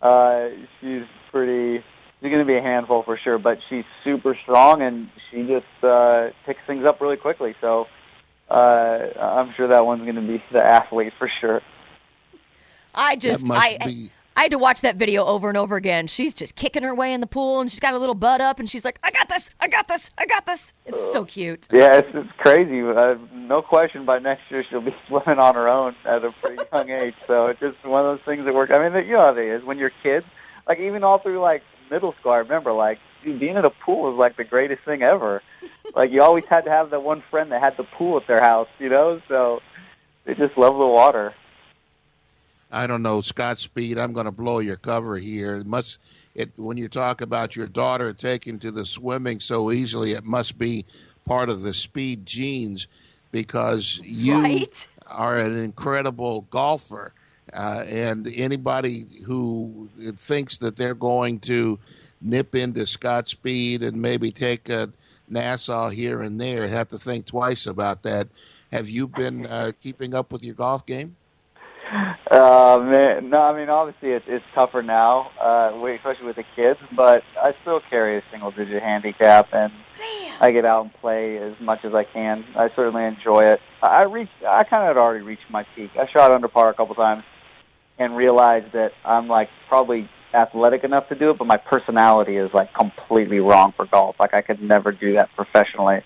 Uh, 0.00 0.48
she's 0.80 1.02
pretty. 1.30 1.84
She's 2.20 2.30
going 2.30 2.40
to 2.40 2.46
be 2.46 2.56
a 2.56 2.62
handful 2.62 3.02
for 3.02 3.18
sure, 3.22 3.38
but 3.38 3.58
she's 3.68 3.84
super 4.02 4.36
strong 4.42 4.80
and 4.80 5.10
she 5.30 5.42
just 5.42 5.84
uh, 5.84 6.28
picks 6.46 6.60
things 6.66 6.84
up 6.86 7.00
really 7.00 7.18
quickly. 7.18 7.54
So 7.60 7.86
uh, 8.50 8.54
I'm 9.18 9.52
sure 9.56 9.68
that 9.68 9.84
one's 9.84 10.02
going 10.02 10.16
to 10.16 10.20
be 10.20 10.42
the 10.52 10.62
athlete 10.62 11.12
for 11.18 11.30
sure. 11.40 11.62
I 12.94 13.16
just 13.16 13.46
must 13.46 13.60
I 13.60 13.78
be- 13.84 14.10
I 14.36 14.42
had 14.42 14.50
to 14.50 14.58
watch 14.58 14.82
that 14.82 14.96
video 14.96 15.24
over 15.24 15.48
and 15.48 15.56
over 15.56 15.76
again. 15.76 16.08
She's 16.08 16.34
just 16.34 16.54
kicking 16.56 16.82
her 16.82 16.94
way 16.94 17.14
in 17.14 17.22
the 17.22 17.26
pool 17.26 17.60
and 17.60 17.70
she's 17.70 17.80
got 17.80 17.92
her 17.92 17.98
little 17.98 18.14
butt 18.14 18.42
up 18.42 18.60
and 18.60 18.68
she's 18.68 18.84
like, 18.84 18.98
"I 19.02 19.10
got 19.10 19.30
this. 19.30 19.50
I 19.60 19.68
got 19.68 19.88
this. 19.88 20.10
I 20.18 20.26
got 20.26 20.44
this." 20.44 20.74
It's 20.84 21.12
so 21.12 21.24
cute. 21.24 21.66
Yeah, 21.72 21.96
it's, 21.96 22.08
it's 22.12 22.30
crazy. 22.36 22.82
Uh, 22.82 23.14
no 23.32 23.62
question, 23.62 24.04
by 24.04 24.18
next 24.18 24.42
year 24.50 24.62
she'll 24.68 24.82
be 24.82 24.94
swimming 25.08 25.38
on 25.38 25.54
her 25.54 25.68
own 25.68 25.96
at 26.04 26.22
a 26.22 26.32
pretty 26.42 26.62
young 26.72 26.90
age. 26.90 27.14
So 27.26 27.46
it's 27.46 27.60
just 27.60 27.82
one 27.84 28.04
of 28.04 28.18
those 28.18 28.24
things 28.26 28.44
that 28.44 28.54
work. 28.54 28.70
I 28.70 28.88
mean, 28.88 29.06
you 29.06 29.14
know 29.14 29.22
how 29.22 29.34
it 29.34 29.42
is 29.42 29.64
when 29.64 29.78
you're 29.78 29.92
kids. 30.02 30.26
Like 30.68 30.80
even 30.80 31.02
all 31.02 31.18
through 31.18 31.40
like 31.40 31.62
middle 31.90 32.14
school, 32.20 32.32
I 32.32 32.38
remember 32.38 32.72
like 32.72 32.98
dude, 33.26 33.40
being 33.40 33.56
in 33.56 33.64
a 33.64 33.70
pool 33.70 34.10
was 34.10 34.18
like 34.18 34.36
the 34.36 34.44
greatest 34.44 34.82
thing 34.84 35.02
ever. 35.02 35.42
like 35.94 36.10
you 36.10 36.22
always 36.22 36.44
had 36.48 36.64
to 36.64 36.70
have 36.70 36.90
that 36.90 37.02
one 37.02 37.22
friend 37.30 37.52
that 37.52 37.60
had 37.60 37.76
the 37.76 37.84
pool 37.84 38.16
at 38.16 38.26
their 38.26 38.40
house, 38.40 38.68
you 38.78 38.88
know. 38.88 39.20
So 39.28 39.60
they 40.24 40.34
just 40.34 40.56
love 40.56 40.76
the 40.78 40.86
water. 40.86 41.34
I 42.70 42.86
don't 42.86 43.02
know, 43.02 43.20
Scott 43.20 43.58
Speed. 43.58 43.98
I'm 43.98 44.12
going 44.12 44.26
to 44.26 44.32
blow 44.32 44.58
your 44.58 44.76
cover 44.76 45.16
here. 45.16 45.56
It 45.56 45.66
must 45.66 45.98
it 46.34 46.50
when 46.56 46.76
you 46.76 46.88
talk 46.88 47.20
about 47.20 47.54
your 47.56 47.66
daughter 47.66 48.12
taking 48.12 48.58
to 48.60 48.70
the 48.70 48.84
swimming 48.84 49.40
so 49.40 49.70
easily, 49.70 50.12
it 50.12 50.24
must 50.24 50.58
be 50.58 50.84
part 51.24 51.48
of 51.48 51.62
the 51.62 51.72
speed 51.74 52.26
genes 52.26 52.86
because 53.32 54.00
you 54.02 54.42
Right? 54.42 54.88
are 55.06 55.36
an 55.38 55.56
incredible 55.58 56.42
golfer. 56.50 57.12
Uh, 57.52 57.84
and 57.88 58.26
anybody 58.34 59.06
who 59.24 59.88
thinks 60.16 60.58
that 60.58 60.76
they're 60.76 60.94
going 60.96 61.38
to 61.38 61.78
nip 62.20 62.54
into 62.54 62.86
Scott 62.86 63.28
Speed 63.28 63.82
and 63.82 64.00
maybe 64.00 64.30
take 64.30 64.68
a 64.68 64.90
Nassau 65.28 65.88
here 65.88 66.22
and 66.22 66.40
there 66.40 66.66
have 66.68 66.88
to 66.88 66.98
think 66.98 67.26
twice 67.26 67.66
about 67.66 68.02
that. 68.04 68.28
Have 68.72 68.88
you 68.88 69.08
been 69.08 69.46
uh, 69.46 69.72
keeping 69.80 70.14
up 70.14 70.32
with 70.32 70.44
your 70.44 70.54
golf 70.54 70.86
game? 70.86 71.16
Uh, 72.30 72.78
man, 72.82 73.30
no, 73.30 73.38
I 73.38 73.56
mean 73.56 73.68
obviously 73.68 74.10
it's 74.10 74.24
it's 74.26 74.44
tougher 74.54 74.82
now, 74.82 75.30
uh, 75.40 75.70
especially 75.94 76.26
with 76.26 76.36
the 76.36 76.44
kids. 76.56 76.80
But 76.96 77.22
I 77.40 77.52
still 77.62 77.80
carry 77.88 78.18
a 78.18 78.22
single 78.32 78.50
digit 78.50 78.82
handicap, 78.82 79.48
and 79.52 79.72
I 80.40 80.50
get 80.50 80.64
out 80.64 80.82
and 80.82 80.94
play 80.94 81.38
as 81.38 81.54
much 81.60 81.84
as 81.84 81.94
I 81.94 82.02
can. 82.02 82.44
I 82.56 82.68
certainly 82.74 83.04
enjoy 83.04 83.52
it. 83.52 83.60
I 83.80 84.02
reached, 84.02 84.32
I 84.46 84.64
kind 84.64 84.82
of 84.82 84.88
had 84.88 84.96
already 84.96 85.24
reached 85.24 85.48
my 85.48 85.64
peak. 85.76 85.92
I 85.96 86.08
shot 86.12 86.32
under 86.32 86.48
par 86.48 86.68
a 86.68 86.74
couple 86.74 86.96
times, 86.96 87.22
and 87.98 88.16
realized 88.16 88.72
that 88.72 88.90
I'm 89.04 89.28
like 89.28 89.48
probably 89.68 90.10
athletic 90.36 90.84
enough 90.84 91.08
to 91.08 91.14
do 91.14 91.30
it, 91.30 91.38
but 91.38 91.46
my 91.46 91.56
personality 91.56 92.36
is 92.36 92.50
like 92.52 92.72
completely 92.74 93.40
wrong 93.40 93.72
for 93.76 93.86
golf. 93.86 94.16
Like 94.20 94.34
I 94.34 94.42
could 94.42 94.62
never 94.62 94.92
do 94.92 95.14
that 95.14 95.30
professionally. 95.34 96.02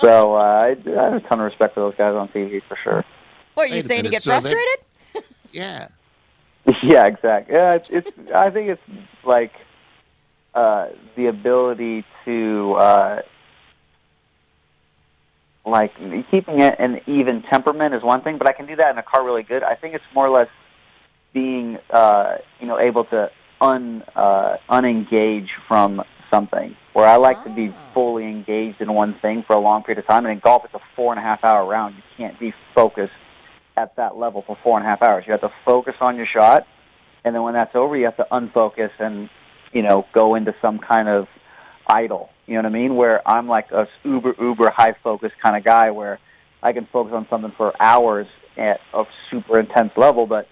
So 0.00 0.34
uh, 0.34 0.38
I, 0.38 0.68
I 0.70 1.04
have 1.04 1.14
a 1.14 1.20
ton 1.20 1.40
of 1.40 1.46
respect 1.46 1.74
for 1.74 1.80
those 1.80 1.94
guys 1.96 2.14
on 2.14 2.28
TV 2.28 2.62
for 2.66 2.76
sure. 2.82 3.04
What 3.54 3.64
are 3.64 3.66
you 3.66 3.74
Wait 3.76 3.84
saying 3.84 4.04
to 4.04 4.10
minute, 4.10 4.22
get 4.22 4.22
so 4.22 4.30
they- 4.30 4.40
frustrated? 4.40 4.84
Yeah. 5.52 5.88
Yeah, 6.82 7.06
exactly. 7.06 7.54
Yeah, 7.56 7.74
it's, 7.76 7.88
it's. 7.90 8.08
I 8.34 8.50
think 8.50 8.68
it's 8.68 8.82
like 9.24 9.52
uh, 10.54 10.88
the 11.16 11.26
ability 11.26 12.04
to 12.26 12.74
uh, 12.74 13.22
like 15.64 15.94
keeping 16.30 16.60
it 16.60 16.74
an 16.78 17.00
even 17.06 17.42
temperament 17.50 17.94
is 17.94 18.02
one 18.02 18.22
thing, 18.22 18.36
but 18.38 18.48
I 18.48 18.52
can 18.52 18.66
do 18.66 18.76
that 18.76 18.90
in 18.90 18.98
a 18.98 19.02
car 19.02 19.24
really 19.24 19.42
good. 19.42 19.62
I 19.62 19.74
think 19.76 19.94
it's 19.94 20.04
more 20.14 20.26
or 20.26 20.30
less 20.30 20.48
being 21.32 21.78
uh, 21.90 22.36
you 22.60 22.66
know 22.66 22.78
able 22.78 23.04
to 23.06 23.30
un 23.60 24.02
uh, 24.14 24.56
unengage 24.70 25.48
from 25.66 26.02
something. 26.30 26.76
Where 26.92 27.06
I 27.06 27.16
like 27.16 27.44
to 27.44 27.50
be 27.50 27.74
fully 27.94 28.24
engaged 28.24 28.80
in 28.80 28.92
one 28.92 29.14
thing 29.20 29.44
for 29.46 29.54
a 29.54 29.60
long 29.60 29.82
period 29.82 29.98
of 30.00 30.06
time, 30.06 30.24
and 30.26 30.32
in 30.32 30.40
golf 30.40 30.64
it's 30.64 30.74
a 30.74 30.80
four 30.96 31.12
and 31.12 31.18
a 31.18 31.22
half 31.22 31.44
hour 31.44 31.66
round. 31.66 31.96
You 31.96 32.02
can't 32.16 32.38
be 32.38 32.52
focused 32.74 33.12
at 33.76 33.94
that 33.96 34.16
level 34.16 34.42
for 34.46 34.56
four 34.62 34.78
and 34.78 34.86
a 34.86 34.90
half 34.90 35.02
hours. 35.02 35.24
You 35.26 35.32
have 35.32 35.42
to 35.42 35.52
focus 35.64 35.94
on 36.00 36.16
your 36.16 36.26
shot, 36.26 36.66
and 37.24 37.34
then 37.34 37.42
when 37.42 37.54
that's 37.54 37.74
over, 37.74 37.96
you 37.96 38.06
have 38.06 38.16
to 38.16 38.26
unfocus 38.32 38.90
and 38.98 39.30
you 39.72 39.82
know 39.82 40.06
go 40.12 40.34
into 40.34 40.54
some 40.60 40.78
kind 40.78 41.08
of 41.08 41.28
idle. 41.86 42.30
You 42.46 42.54
know 42.54 42.62
what 42.62 42.66
I 42.66 42.72
mean? 42.72 42.96
Where 42.96 43.26
I'm 43.28 43.46
like 43.46 43.70
a 43.70 43.86
uber 44.04 44.34
uber 44.40 44.70
high 44.74 44.94
focus 45.02 45.32
kind 45.42 45.56
of 45.56 45.64
guy, 45.64 45.90
where 45.90 46.18
I 46.62 46.72
can 46.72 46.88
focus 46.92 47.12
on 47.14 47.26
something 47.30 47.52
for 47.56 47.72
hours 47.80 48.26
at 48.56 48.80
a 48.92 49.04
super 49.30 49.60
intense 49.60 49.92
level, 49.96 50.26
but 50.26 50.48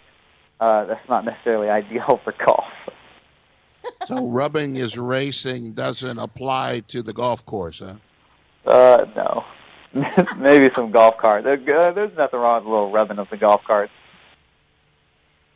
uh, 0.60 0.84
that's 0.86 1.08
not 1.08 1.24
necessarily 1.24 1.68
ideal 1.70 2.20
for 2.22 2.34
golf. 2.44 2.64
So 4.06 4.26
rubbing 4.26 4.76
is 4.76 4.96
racing 4.96 5.72
doesn't 5.72 6.18
apply 6.18 6.80
to 6.88 7.02
the 7.02 7.12
golf 7.12 7.44
course, 7.46 7.80
huh? 7.80 8.70
Uh, 8.70 9.06
no. 9.16 9.44
Maybe 10.36 10.68
some 10.74 10.90
golf 10.90 11.16
cart. 11.18 11.44
There- 11.44 11.54
uh, 11.54 11.92
There's 11.92 12.16
nothing 12.16 12.38
wrong 12.40 12.62
with 12.62 12.66
a 12.66 12.70
little 12.70 12.92
rubbing 12.92 13.18
of 13.18 13.28
the 13.30 13.36
golf 13.36 13.62
carts. 13.64 13.92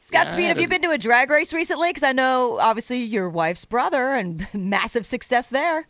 Scott 0.02 0.26
Yeah, 0.26 0.32
Speed, 0.32 0.44
have 0.46 0.60
you 0.60 0.68
been 0.68 0.82
to 0.82 0.90
a 0.90 0.98
drag 0.98 1.30
race 1.30 1.52
recently? 1.52 1.90
Because 1.90 2.02
I 2.02 2.12
know 2.12 2.58
obviously 2.58 2.98
your 3.04 3.28
wife's 3.28 3.64
brother 3.64 4.12
and 4.14 4.46
massive 4.54 5.06
success 5.06 5.48
there. 5.48 5.86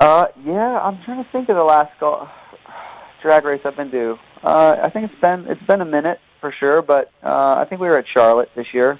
Uh, 0.00 0.26
yeah, 0.44 0.80
I'm 0.80 1.00
trying 1.04 1.22
to 1.24 1.30
think 1.30 1.48
of 1.48 1.56
the 1.56 1.64
last 1.64 1.98
golf 2.00 2.28
drag 3.22 3.44
race 3.44 3.60
I've 3.64 3.76
been 3.76 3.90
to. 3.92 4.18
Uh, 4.42 4.76
I 4.82 4.90
think 4.90 5.10
it's 5.10 5.20
been 5.20 5.46
it's 5.48 5.62
been 5.62 5.80
a 5.80 5.84
minute 5.86 6.18
for 6.40 6.52
sure, 6.58 6.82
but 6.82 7.12
uh, 7.22 7.54
I 7.56 7.66
think 7.68 7.80
we 7.80 7.88
were 7.88 7.96
at 7.98 8.06
Charlotte 8.12 8.50
this 8.56 8.66
year. 8.74 8.98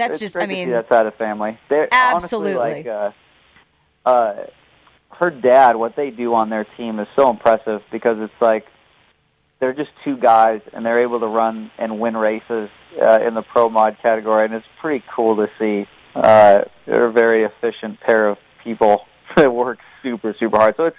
That's 0.00 0.14
it's 0.14 0.32
just, 0.32 0.36
I 0.38 0.46
mean, 0.46 0.70
that 0.70 0.88
side 0.88 1.04
of 1.04 1.14
family. 1.16 1.58
They're 1.68 1.88
Absolutely. 1.92 2.54
honestly 2.54 2.84
like 2.84 2.86
uh, 2.86 4.08
uh, 4.08 4.46
her 5.10 5.30
dad. 5.30 5.76
What 5.76 5.94
they 5.94 6.08
do 6.08 6.34
on 6.34 6.48
their 6.48 6.66
team 6.78 6.98
is 6.98 7.06
so 7.14 7.28
impressive 7.28 7.82
because 7.92 8.16
it's 8.18 8.40
like 8.40 8.64
they're 9.60 9.74
just 9.74 9.90
two 10.02 10.16
guys 10.16 10.62
and 10.72 10.86
they're 10.86 11.02
able 11.02 11.20
to 11.20 11.26
run 11.26 11.70
and 11.78 12.00
win 12.00 12.16
races 12.16 12.70
uh, 13.00 13.18
in 13.20 13.34
the 13.34 13.42
pro 13.42 13.68
mod 13.68 13.98
category, 14.00 14.46
and 14.46 14.54
it's 14.54 14.66
pretty 14.80 15.04
cool 15.14 15.36
to 15.36 15.48
see. 15.58 15.86
Uh, 16.14 16.62
they're 16.86 17.06
a 17.06 17.12
very 17.12 17.44
efficient 17.44 18.00
pair 18.00 18.30
of 18.30 18.38
people 18.64 19.02
that 19.36 19.52
work 19.52 19.78
super 20.02 20.34
super 20.40 20.56
hard. 20.56 20.76
So 20.78 20.86
it's 20.86 20.96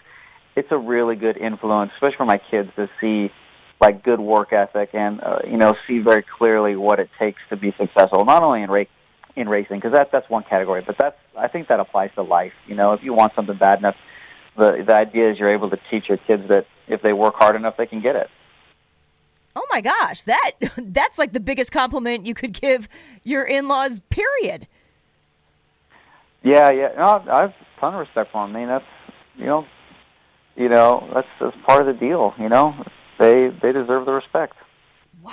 it's 0.56 0.72
a 0.72 0.78
really 0.78 1.16
good 1.16 1.38
influence, 1.38 1.92
especially 1.96 2.18
for 2.18 2.26
my 2.26 2.40
kids, 2.52 2.70
to 2.76 2.88
see 3.02 3.32
like 3.82 4.04
good 4.04 4.20
work 4.20 4.54
ethic 4.54 4.92
and 4.94 5.20
uh, 5.22 5.40
you 5.44 5.58
know 5.58 5.76
see 5.88 6.00
very 6.00 6.24
clearly 6.38 6.76
what 6.76 7.00
it 7.00 7.10
takes 7.20 7.42
to 7.50 7.58
be 7.58 7.74
successful, 7.78 8.24
not 8.24 8.44
only 8.44 8.62
in 8.62 8.70
ra- 8.70 8.84
in 9.36 9.50
racing 9.50 9.78
because 9.78 9.94
that 9.94 10.10
that's 10.12 10.30
one 10.30 10.44
category, 10.44 10.84
but 10.86 10.96
that's 11.00 11.18
I 11.38 11.48
think 11.48 11.68
that 11.70 11.80
applies 11.80 12.12
to 12.16 12.22
life. 12.22 12.54
You 12.68 12.76
know, 12.76 12.94
if 12.94 13.04
you 13.04 13.14
want 13.14 13.34
something 13.36 13.58
bad 13.58 13.80
enough, 13.80 13.96
the 14.56 14.84
the 14.88 14.96
idea 14.96 15.32
is 15.32 15.40
you're 15.40 15.54
able 15.54 15.72
to 15.72 15.80
teach 15.90 16.08
your 16.08 16.20
kids 16.20 16.44
that 16.50 16.68
if 16.88 17.02
they 17.02 17.12
work 17.12 17.34
hard 17.36 17.56
enough, 17.56 17.76
they 17.78 17.88
can 17.88 18.02
get 18.02 18.16
it. 18.16 18.30
oh 19.56 19.66
my 19.72 19.82
gosh, 19.82 20.22
that 20.24 20.52
that's 20.78 21.18
like 21.18 21.34
the 21.34 21.40
biggest 21.40 21.72
compliment 21.72 22.26
you 22.26 22.36
could 22.36 22.54
give 22.54 22.88
your 23.24 23.44
in-laws. 23.44 24.00
Period. 24.10 24.68
Yeah, 26.44 26.72
yeah. 26.72 26.90
No, 26.98 27.24
I 27.32 27.42
have 27.42 27.50
a 27.50 27.80
ton 27.80 27.94
of 27.96 28.00
respect 28.00 28.32
for 28.32 28.46
them. 28.46 28.56
I 28.56 28.60
mean, 28.60 28.68
that's 28.68 28.86
you 29.38 29.46
know, 29.46 29.66
you 30.56 30.70
know, 30.70 31.10
that's 31.14 31.28
that's 31.40 31.58
part 31.66 31.82
of 31.82 31.88
the 31.88 32.00
deal. 32.00 32.34
You 32.38 32.50
know, 32.50 32.76
they 33.22 33.48
they 33.62 33.72
deserve 33.72 34.06
the 34.06 34.12
respect. 34.12 34.56
Wow. 35.22 35.32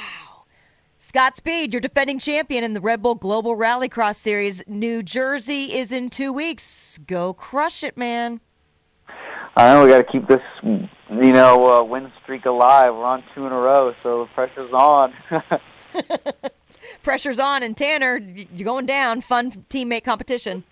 Scott 1.00 1.36
Speed, 1.36 1.72
your 1.72 1.80
defending 1.80 2.18
champion 2.18 2.62
in 2.64 2.74
the 2.74 2.80
Red 2.82 3.00
Bull 3.02 3.14
Global 3.14 3.56
Rallycross 3.56 4.16
Series. 4.16 4.62
New 4.68 5.02
Jersey 5.02 5.74
is 5.74 5.90
in 5.90 6.10
two 6.10 6.32
weeks. 6.34 6.98
Go 7.06 7.32
crush 7.32 7.82
it, 7.82 7.96
man. 7.96 8.40
I 9.56 9.72
know 9.72 9.84
we 9.84 9.90
got 9.90 9.98
to 9.98 10.12
keep 10.12 10.28
this, 10.28 10.42
you 10.62 11.32
know, 11.32 11.80
uh, 11.80 11.82
win 11.82 12.12
streak 12.22 12.44
alive. 12.44 12.94
We're 12.94 13.04
on 13.04 13.24
two 13.34 13.46
in 13.46 13.52
a 13.52 13.58
row, 13.58 13.94
so 14.02 14.24
the 14.24 14.30
pressure's 14.34 14.72
on. 14.72 15.14
Pressure's 17.02 17.38
on, 17.40 17.62
and 17.62 17.76
Tanner, 17.76 18.18
you're 18.18 18.64
going 18.64 18.86
down. 18.86 19.20
Fun 19.22 19.50
teammate 19.70 20.04
competition. 20.04 20.62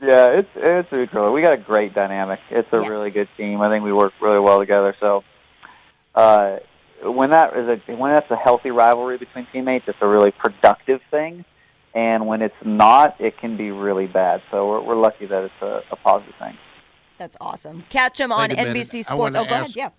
yeah, 0.00 0.26
it's 0.38 0.48
it's 0.54 1.12
cool. 1.12 1.32
We 1.32 1.42
got 1.42 1.52
a 1.54 1.56
great 1.58 1.94
dynamic. 1.94 2.38
It's 2.50 2.68
a 2.72 2.78
Yes. 2.80 2.88
really 2.88 3.10
good 3.10 3.28
team. 3.36 3.60
I 3.60 3.68
think 3.68 3.84
we 3.84 3.92
work 3.92 4.12
really 4.20 4.38
well 4.40 4.58
together. 4.58 4.94
So, 5.00 5.24
uh, 6.18 6.58
when 7.04 7.30
that 7.30 7.56
is 7.56 7.68
a 7.68 7.94
when 7.96 8.10
that's 8.12 8.30
a 8.30 8.36
healthy 8.36 8.70
rivalry 8.70 9.18
between 9.18 9.46
teammates, 9.52 9.84
it's 9.88 9.98
a 10.00 10.06
really 10.08 10.32
productive 10.32 11.00
thing. 11.10 11.44
And 11.94 12.26
when 12.26 12.42
it's 12.42 12.54
not, 12.64 13.20
it 13.20 13.38
can 13.38 13.56
be 13.56 13.70
really 13.70 14.06
bad. 14.06 14.42
So 14.50 14.68
we're 14.68 14.82
we're 14.82 14.96
lucky 14.96 15.26
that 15.26 15.44
it's 15.44 15.62
a, 15.62 15.82
a 15.90 15.96
positive 15.96 16.34
thing. 16.38 16.56
That's 17.18 17.36
awesome. 17.40 17.84
Catch 17.88 18.20
him 18.20 18.30
on 18.32 18.50
Wait 18.50 18.58
a 18.58 18.64
minute. 18.64 18.76
NBC 18.76 19.04
Sports. 19.04 19.36
Oh, 19.36 19.44
go 19.44 19.44
ahead. 19.50 19.64
ask- 19.64 19.76
Yeah. 19.76 19.90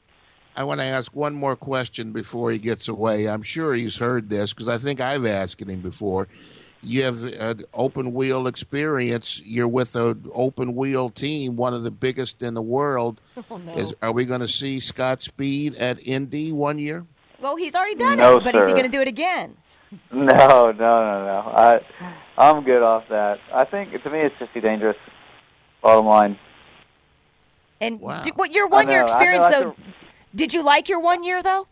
I 0.56 0.64
want 0.64 0.82
to 0.82 0.86
ask 0.86 1.16
one 1.16 1.36
more 1.36 1.56
question 1.56 2.12
before 2.12 2.52
he 2.52 2.58
gets 2.58 2.88
away. 2.90 3.28
I'm 3.30 3.44
sure 3.44 3.74
he's 3.74 3.96
heard 3.96 4.30
this 4.30 4.52
because 4.54 4.68
I 4.68 4.78
think 4.78 5.00
I've 5.00 5.26
asked 5.26 5.62
him 5.62 5.80
before. 5.82 6.28
You 6.82 7.04
have 7.04 7.24
an 7.24 7.64
open 7.74 8.14
wheel 8.14 8.48
experience. 8.48 9.42
You're 9.44 9.68
with 9.68 9.96
an 9.96 10.30
open 10.34 10.76
wheel 10.76 11.10
team, 11.10 11.58
one 11.58 11.74
of 11.74 11.84
the 11.84 11.92
biggest 11.92 12.42
in 12.42 12.54
the 12.54 12.62
world. 12.62 13.22
Oh, 13.52 13.58
no. 13.58 13.72
Is, 13.74 13.94
are 14.02 14.12
we 14.12 14.26
going 14.26 14.42
to 14.42 14.48
see 14.48 14.80
Scott 14.80 15.22
Speed 15.22 15.76
at 15.76 16.06
Indy 16.06 16.52
one 16.52 16.78
year? 16.78 17.06
Well, 17.42 17.56
he's 17.56 17.74
already 17.74 17.96
done 17.96 18.18
No, 18.18 18.38
it, 18.38 18.44
but 18.44 18.54
is 18.56 18.66
he 18.68 18.74
going 18.74 18.84
to 18.84 18.92
do 18.92 19.02
it 19.02 19.08
again? 19.08 19.56
No, 20.12 20.22
no, 20.22 20.72
no, 20.72 20.72
no. 20.76 21.52
I 21.56 21.80
I'm 22.38 22.64
good 22.64 22.84
off 22.84 23.06
that. 23.10 23.40
I 23.52 23.66
think 23.66 23.92
to 24.04 24.10
me 24.12 24.20
it's 24.20 24.36
just 24.38 24.54
too 24.54 24.62
dangerous. 24.62 24.98
Bottom 25.82 26.06
line. 26.06 26.38
And 27.82 28.00
Wow. 28.00 28.22
d- 28.22 28.32
what 28.36 28.52
your 28.52 28.68
one 28.68 28.88
year 28.88 29.00
know, 29.00 29.08
I 29.08 29.12
experience 29.12 29.42
know, 29.42 29.48
I 29.48 29.64
though? 29.64 29.76
Did 30.36 30.54
you 30.54 30.62
like 30.62 30.90
your 30.90 31.00
one 31.00 31.24
year 31.24 31.42
though? 31.42 31.66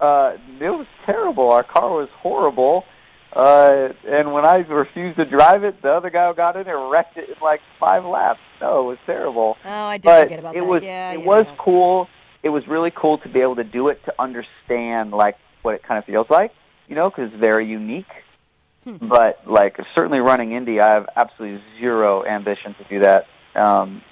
Uh, 0.00 0.32
it 0.60 0.70
was 0.70 0.86
terrible. 1.06 1.52
Our 1.52 1.62
car 1.62 1.90
was 1.90 2.08
horrible. 2.16 2.84
Uh, 3.32 3.92
and 4.06 4.32
when 4.32 4.44
I 4.44 4.56
refused 4.56 5.16
to 5.18 5.24
drive 5.24 5.62
it, 5.62 5.80
the 5.82 5.90
other 5.90 6.10
guy 6.10 6.32
got 6.32 6.56
in 6.56 6.66
and 6.66 6.90
wrecked 6.90 7.16
it 7.16 7.28
in 7.28 7.36
like 7.40 7.60
five 7.78 8.04
laps. 8.04 8.40
No, 8.60 8.80
it 8.80 8.84
was 8.84 8.98
terrible. 9.06 9.56
Oh, 9.64 9.70
I 9.70 9.98
did 9.98 10.04
but 10.04 10.22
forget 10.24 10.38
about 10.40 10.56
it 10.56 10.60
that. 10.60 10.66
was 10.66 10.82
yeah, 10.82 11.12
it 11.12 11.20
yeah, 11.20 11.26
was 11.26 11.46
cool. 11.58 12.08
It 12.42 12.48
was 12.48 12.66
really 12.66 12.90
cool 12.94 13.18
to 13.18 13.28
be 13.28 13.40
able 13.40 13.56
to 13.56 13.64
do 13.64 13.88
it 13.88 14.00
to 14.06 14.14
understand 14.18 15.12
like 15.12 15.36
what 15.62 15.74
it 15.74 15.82
kind 15.84 15.98
of 15.98 16.04
feels 16.06 16.26
like, 16.28 16.52
you 16.88 16.96
know, 16.96 17.08
because 17.08 17.30
it's 17.32 17.40
very 17.40 17.68
unique. 17.68 18.06
Hmm. 18.84 18.96
But 19.08 19.46
like 19.46 19.76
certainly 19.94 20.18
running 20.18 20.52
Indy, 20.52 20.80
I 20.80 20.94
have 20.94 21.06
absolutely 21.14 21.62
zero 21.78 22.24
ambition 22.24 22.74
to 22.74 22.84
do 22.88 23.04
that. 23.04 23.26
Um, 23.54 24.02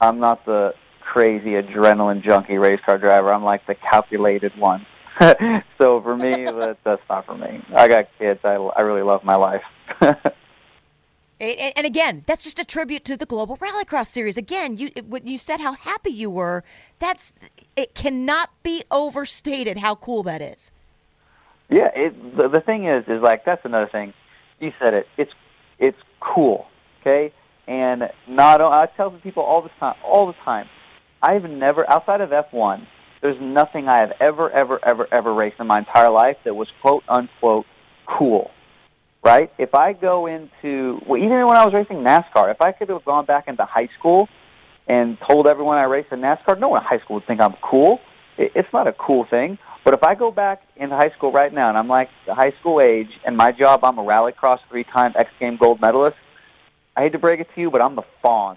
I'm 0.00 0.20
not 0.20 0.44
the 0.44 0.74
crazy 1.00 1.50
adrenaline 1.50 2.22
junkie 2.22 2.58
race 2.58 2.80
car 2.86 2.98
driver. 2.98 3.32
I'm 3.32 3.42
like 3.42 3.66
the 3.66 3.74
calculated 3.74 4.52
one. 4.56 4.86
so 5.78 6.00
for 6.00 6.16
me, 6.16 6.44
that, 6.44 6.78
that's 6.84 7.02
not 7.08 7.26
for 7.26 7.36
me. 7.36 7.62
I 7.74 7.88
got 7.88 8.06
kids. 8.18 8.40
I 8.44 8.54
I 8.54 8.80
really 8.82 9.02
love 9.02 9.24
my 9.24 9.36
life. 9.36 9.62
And, 11.40 11.72
and- 11.76 11.86
again, 11.86 12.22
that's 12.26 12.44
just 12.44 12.58
a 12.58 12.64
tribute 12.64 13.06
to 13.06 13.16
the 13.16 13.24
Global 13.24 13.56
Rallycross 13.56 14.08
Series. 14.08 14.36
Again, 14.36 14.76
you 14.76 14.90
when 15.08 15.26
you 15.26 15.38
said 15.38 15.58
how 15.58 15.72
happy 15.72 16.10
you 16.10 16.28
were, 16.28 16.64
that's 16.98 17.32
it 17.76 17.94
cannot 17.94 18.50
be 18.62 18.84
overstated 18.90 19.78
how 19.78 19.94
cool 19.94 20.24
that 20.24 20.42
is. 20.42 20.70
Yeah, 21.70 21.88
it, 21.94 22.36
the, 22.36 22.48
the 22.48 22.60
thing 22.60 22.86
is, 22.86 23.04
is 23.08 23.22
like 23.22 23.44
that's 23.46 23.64
another 23.64 23.88
thing. 23.90 24.12
You 24.58 24.72
said 24.78 24.92
it. 24.92 25.06
It's 25.16 25.32
it's 25.78 25.98
cool, 26.20 26.66
okay? 27.00 27.32
And 27.66 28.10
not 28.28 28.60
I 28.60 28.86
tell 28.96 29.10
people 29.10 29.42
all 29.42 29.62
the 29.62 29.70
time, 29.80 29.96
all 30.04 30.26
the 30.26 30.36
time. 30.44 30.68
I've 31.22 31.44
never 31.44 31.88
outside 31.90 32.20
of 32.20 32.30
F1. 32.30 32.86
There's 33.20 33.40
nothing 33.40 33.88
I 33.88 34.00
have 34.00 34.12
ever, 34.20 34.50
ever, 34.50 34.82
ever, 34.84 35.06
ever 35.12 35.34
raced 35.34 35.60
in 35.60 35.66
my 35.66 35.78
entire 35.78 36.10
life 36.10 36.36
that 36.44 36.54
was 36.54 36.68
quote 36.80 37.04
unquote 37.08 37.66
cool. 38.06 38.50
Right? 39.22 39.52
If 39.58 39.74
I 39.74 39.92
go 39.92 40.26
into 40.26 41.00
well, 41.06 41.22
even 41.22 41.46
when 41.46 41.56
I 41.56 41.64
was 41.64 41.74
racing 41.74 41.98
NASCAR, 41.98 42.50
if 42.50 42.60
I 42.62 42.72
could 42.72 42.88
have 42.88 43.04
gone 43.04 43.26
back 43.26 43.48
into 43.48 43.64
high 43.64 43.88
school 43.98 44.28
and 44.88 45.18
told 45.28 45.46
everyone 45.46 45.76
I 45.76 45.84
raced 45.84 46.10
in 46.12 46.20
NASCAR, 46.20 46.58
no 46.58 46.68
one 46.68 46.80
in 46.80 46.86
high 46.86 47.00
school 47.04 47.16
would 47.16 47.26
think 47.26 47.40
I'm 47.40 47.54
cool. 47.62 48.00
It, 48.38 48.52
it's 48.54 48.72
not 48.72 48.86
a 48.86 48.92
cool 48.92 49.26
thing. 49.28 49.58
But 49.84 49.94
if 49.94 50.02
I 50.02 50.14
go 50.14 50.30
back 50.30 50.62
into 50.76 50.96
high 50.96 51.10
school 51.16 51.32
right 51.32 51.52
now 51.52 51.68
and 51.68 51.76
I'm 51.76 51.88
like 51.88 52.08
the 52.26 52.34
high 52.34 52.52
school 52.60 52.80
age 52.80 53.10
and 53.26 53.36
my 53.36 53.52
job, 53.52 53.84
I'm 53.84 53.98
a 53.98 54.02
rallycross 54.02 54.58
three-time 54.70 55.12
X 55.16 55.30
Game 55.38 55.56
gold 55.58 55.80
medalist. 55.80 56.16
I 56.96 57.02
hate 57.02 57.12
to 57.12 57.18
break 57.18 57.40
it 57.40 57.48
to 57.54 57.60
you, 57.60 57.70
but 57.70 57.80
I'm 57.80 57.96
the 57.96 58.02
Fonz. 58.24 58.56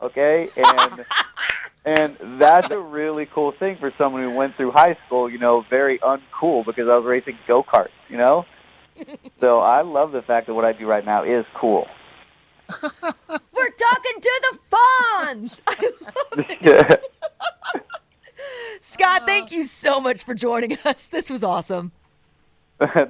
Okay, 0.00 0.48
and 0.56 1.06
and 1.86 2.16
that's 2.40 2.68
a 2.70 2.80
really 2.80 3.26
cool 3.26 3.52
thing 3.52 3.76
for 3.78 3.92
someone 3.96 4.22
who 4.22 4.34
went 4.34 4.56
through 4.56 4.72
high 4.72 4.98
school. 5.06 5.30
You 5.30 5.38
know, 5.38 5.64
very 5.70 5.98
uncool 6.00 6.66
because 6.66 6.88
I 6.88 6.96
was 6.96 7.04
racing 7.04 7.38
go 7.46 7.62
karts. 7.62 7.90
You 8.08 8.18
know, 8.18 8.44
so 9.40 9.60
I 9.60 9.82
love 9.82 10.12
the 10.12 10.22
fact 10.22 10.48
that 10.48 10.54
what 10.54 10.64
I 10.64 10.72
do 10.72 10.86
right 10.86 11.04
now 11.04 11.22
is 11.22 11.46
cool. 11.54 11.86
We're 12.82 13.70
talking 13.70 14.20
to 14.20 14.42
the 14.42 14.58
Fonz. 14.72 15.60
I 15.66 15.90
love 16.02 16.46
it. 16.50 16.58
Yeah. 16.60 16.96
Scott, 18.80 19.22
uh. 19.22 19.26
thank 19.26 19.52
you 19.52 19.62
so 19.62 20.00
much 20.00 20.24
for 20.24 20.34
joining 20.34 20.76
us. 20.84 21.06
This 21.06 21.30
was 21.30 21.44
awesome. 21.44 21.92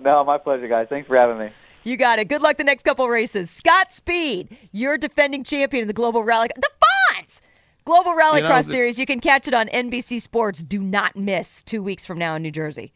no, 0.02 0.22
my 0.24 0.36
pleasure, 0.36 0.68
guys. 0.68 0.86
Thanks 0.90 1.08
for 1.08 1.16
having 1.16 1.38
me. 1.38 1.50
You 1.84 1.96
got 1.96 2.18
it. 2.18 2.28
Good 2.28 2.42
luck 2.42 2.58
the 2.58 2.64
next 2.64 2.82
couple 2.82 3.08
races. 3.08 3.50
Scott 3.50 3.92
Speed, 3.92 4.56
you're 4.72 4.98
defending 4.98 5.44
champion 5.44 5.82
in 5.82 5.88
the 5.88 5.94
Global 5.94 6.22
Rally. 6.22 6.50
The 6.54 6.68
Fonz! 6.82 7.40
Global 7.86 8.14
Rallycross 8.14 8.34
You 8.34 8.42
know, 8.42 8.62
Series. 8.62 8.98
You 8.98 9.06
can 9.06 9.20
catch 9.20 9.48
it 9.48 9.54
on 9.54 9.68
NBC 9.68 10.20
Sports. 10.20 10.62
Do 10.62 10.80
not 10.80 11.16
miss 11.16 11.62
two 11.62 11.82
weeks 11.82 12.04
from 12.04 12.18
now 12.18 12.34
in 12.34 12.42
New 12.42 12.50
Jersey. 12.50 12.92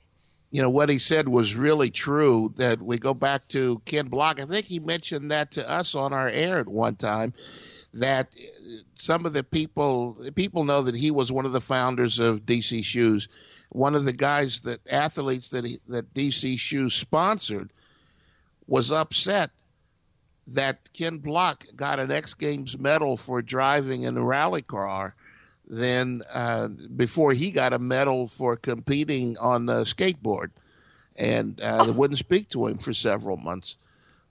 You 0.51 0.61
know, 0.61 0.69
what 0.69 0.89
he 0.89 0.99
said 0.99 1.29
was 1.29 1.55
really 1.55 1.91
true 1.91 2.53
that 2.57 2.83
we 2.83 2.99
go 2.99 3.15
back 3.15 3.47
to 3.49 3.81
Ken 3.85 4.09
Block. 4.09 4.41
I 4.41 4.47
think 4.47 4.67
he 4.67 4.81
mentioned 4.81 5.31
that 5.31 5.53
to 5.53 5.71
us 5.71 5.95
on 5.95 6.13
our 6.13 6.29
air 6.29 6.59
at 6.59 6.69
one 6.69 6.97
time 6.97 7.33
that 7.95 8.35
some 8.95 9.27
of 9.27 9.33
the 9.33 9.45
people 9.45 10.17
people 10.35 10.65
know 10.65 10.83
that 10.83 10.97
he 10.97 11.13
was 11.13 11.31
one 11.31 11.47
of 11.47 11.53
the 11.53 11.61
founders 11.61 12.19
of 12.19 12.45
DC 12.45 12.85
Shoes. 12.85 13.29
One 13.71 13.95
of 13.95 14.05
the 14.05 14.13
guys 14.13 14.61
that 14.63 14.81
athletes 14.91 15.51
that 15.51 15.65
he, 15.65 15.79
that 15.89 16.13
DC 16.15 16.59
Shoes 16.59 16.95
sponsored 16.95 17.73
was 18.67 18.91
upset 18.91 19.51
that 20.55 20.93
Ken 20.93 21.19
Block 21.19 21.65
got 21.77 22.01
an 22.01 22.11
X 22.11 22.35
Games 22.35 22.79
medal 22.79 23.17
for 23.17 23.43
driving 23.43 24.03
in 24.03 24.17
a 24.17 24.23
rally 24.23 24.63
car 24.63 25.15
than 25.69 26.23
uh, 26.33 26.69
before 26.69 27.33
he 27.33 27.51
got 27.51 27.73
a 27.73 27.79
medal 27.79 28.27
for 28.27 28.57
competing 28.57 29.39
on 29.39 29.67
the 29.67 29.83
skateboard, 29.83 30.51
and 31.17 31.61
uh, 31.61 31.85
they 31.85 31.93
wouldn't 31.93 32.19
speak 32.19 32.49
to 32.51 32.67
him 32.67 32.79
for 32.79 32.93
several 32.93 33.37
months. 33.37 33.77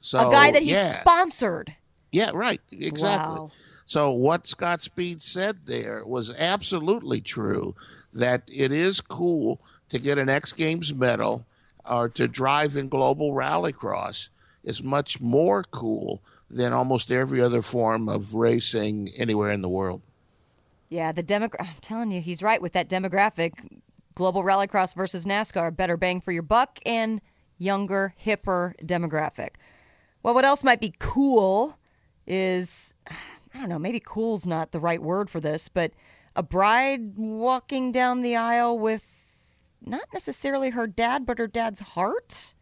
So 0.01 0.29
a 0.29 0.31
guy 0.31 0.51
that 0.51 0.63
he 0.63 0.71
yeah, 0.71 0.99
sponsored. 1.01 1.73
yeah, 2.11 2.31
right, 2.33 2.61
exactly. 2.71 3.35
Wow. 3.35 3.51
So 3.85 4.11
what 4.11 4.47
Scott 4.47 4.81
Speed 4.81 5.21
said 5.21 5.57
there 5.65 6.05
was 6.05 6.37
absolutely 6.37 7.21
true. 7.21 7.75
That 8.13 8.43
it 8.47 8.71
is 8.71 9.01
cool 9.01 9.59
to 9.89 9.99
get 9.99 10.17
an 10.17 10.29
X 10.29 10.51
Games 10.51 10.93
medal 10.93 11.45
or 11.89 12.09
to 12.09 12.27
drive 12.27 12.75
in 12.75 12.89
global 12.89 13.33
rallycross 13.33 14.29
is 14.63 14.83
much 14.83 15.19
more 15.21 15.63
cool 15.63 16.21
than 16.49 16.73
almost 16.73 17.11
every 17.11 17.41
other 17.41 17.61
form 17.61 18.09
of 18.09 18.33
racing 18.33 19.09
anywhere 19.17 19.51
in 19.51 19.61
the 19.61 19.69
world. 19.69 20.01
Yeah, 20.89 21.11
the 21.11 21.23
demogra- 21.23 21.61
I'm 21.61 21.67
telling 21.81 22.11
you, 22.11 22.21
he's 22.21 22.41
right 22.41 22.61
with 22.61 22.73
that 22.73 22.89
demographic. 22.89 23.53
Global 24.15 24.43
Rallycross 24.43 24.95
versus 24.95 25.25
NASCAR, 25.25 25.75
better 25.75 25.95
bang 25.95 26.19
for 26.19 26.31
your 26.31 26.41
buck 26.43 26.79
and 26.85 27.21
younger, 27.57 28.13
hipper 28.23 28.73
demographic. 28.85 29.51
Well, 30.23 30.33
what 30.33 30.45
else 30.45 30.63
might 30.63 30.81
be 30.81 30.93
cool 30.99 31.77
is 32.27 32.93
I 33.53 33.59
don't 33.59 33.69
know, 33.69 33.79
maybe 33.79 33.99
cool's 33.99 34.45
not 34.45 34.71
the 34.71 34.79
right 34.79 35.01
word 35.01 35.29
for 35.29 35.39
this, 35.39 35.69
but 35.69 35.91
a 36.35 36.43
bride 36.43 37.17
walking 37.17 37.91
down 37.91 38.21
the 38.21 38.35
aisle 38.35 38.77
with 38.77 39.03
not 39.81 40.07
necessarily 40.13 40.69
her 40.69 40.85
dad, 40.85 41.25
but 41.25 41.39
her 41.39 41.47
dad's 41.47 41.79
heart. 41.79 42.53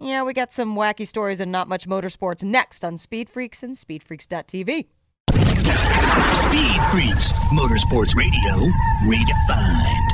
Yeah, 0.00 0.22
we 0.22 0.32
got 0.32 0.52
some 0.52 0.76
wacky 0.76 1.06
stories 1.06 1.40
and 1.40 1.50
not 1.50 1.68
much 1.68 1.88
motorsports 1.88 2.44
next 2.44 2.84
on 2.84 2.98
Speed 2.98 3.28
Freaks 3.28 3.64
and 3.64 3.74
SpeedFreaks.tv. 3.74 4.86
Speed 5.28 6.80
Freaks, 6.90 7.32
Motorsports 7.52 8.14
Radio, 8.14 8.72
redefined. 9.04 10.08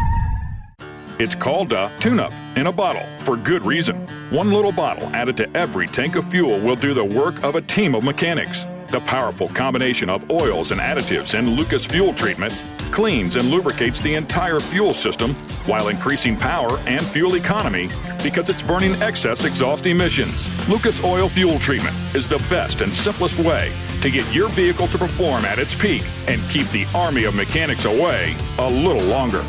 It's 1.20 1.34
called 1.34 1.72
a 1.72 1.92
tune 2.00 2.18
up 2.18 2.32
in 2.56 2.66
a 2.66 2.72
bottle 2.72 3.06
for 3.20 3.36
good 3.36 3.64
reason. 3.64 3.96
One 4.30 4.52
little 4.52 4.72
bottle 4.72 5.08
added 5.14 5.36
to 5.36 5.56
every 5.56 5.86
tank 5.86 6.16
of 6.16 6.28
fuel 6.30 6.58
will 6.58 6.76
do 6.76 6.94
the 6.94 7.04
work 7.04 7.42
of 7.44 7.54
a 7.54 7.60
team 7.60 7.94
of 7.94 8.02
mechanics. 8.02 8.66
The 8.90 9.00
powerful 9.00 9.48
combination 9.48 10.08
of 10.08 10.30
oils 10.30 10.70
and 10.70 10.80
additives 10.80 11.38
and 11.38 11.50
Lucas 11.50 11.84
fuel 11.86 12.14
treatment 12.14 12.52
cleans 12.92 13.36
and 13.36 13.50
lubricates 13.50 14.00
the 14.00 14.14
entire 14.14 14.60
fuel 14.60 14.94
system 14.94 15.34
while 15.66 15.88
increasing 15.88 16.36
power 16.36 16.78
and 16.86 17.04
fuel 17.04 17.36
economy 17.36 17.88
because 18.22 18.48
it's 18.48 18.62
burning 18.62 18.94
excess 19.02 19.44
exhaust 19.44 19.86
emissions. 19.86 20.48
Lucas 20.68 21.02
Oil 21.04 21.28
Fuel 21.28 21.58
Treatment 21.58 21.94
is 22.14 22.26
the 22.26 22.38
best 22.50 22.80
and 22.80 22.94
simplest 22.94 23.38
way 23.38 23.72
to 24.00 24.10
get 24.10 24.32
your 24.34 24.48
vehicle 24.48 24.86
to 24.88 24.98
perform 24.98 25.44
at 25.44 25.58
its 25.58 25.74
peak 25.74 26.04
and 26.26 26.42
keep 26.50 26.68
the 26.68 26.86
army 26.94 27.24
of 27.24 27.34
mechanics 27.34 27.84
away 27.84 28.36
a 28.58 28.68
little 28.68 29.04
longer. 29.08 29.44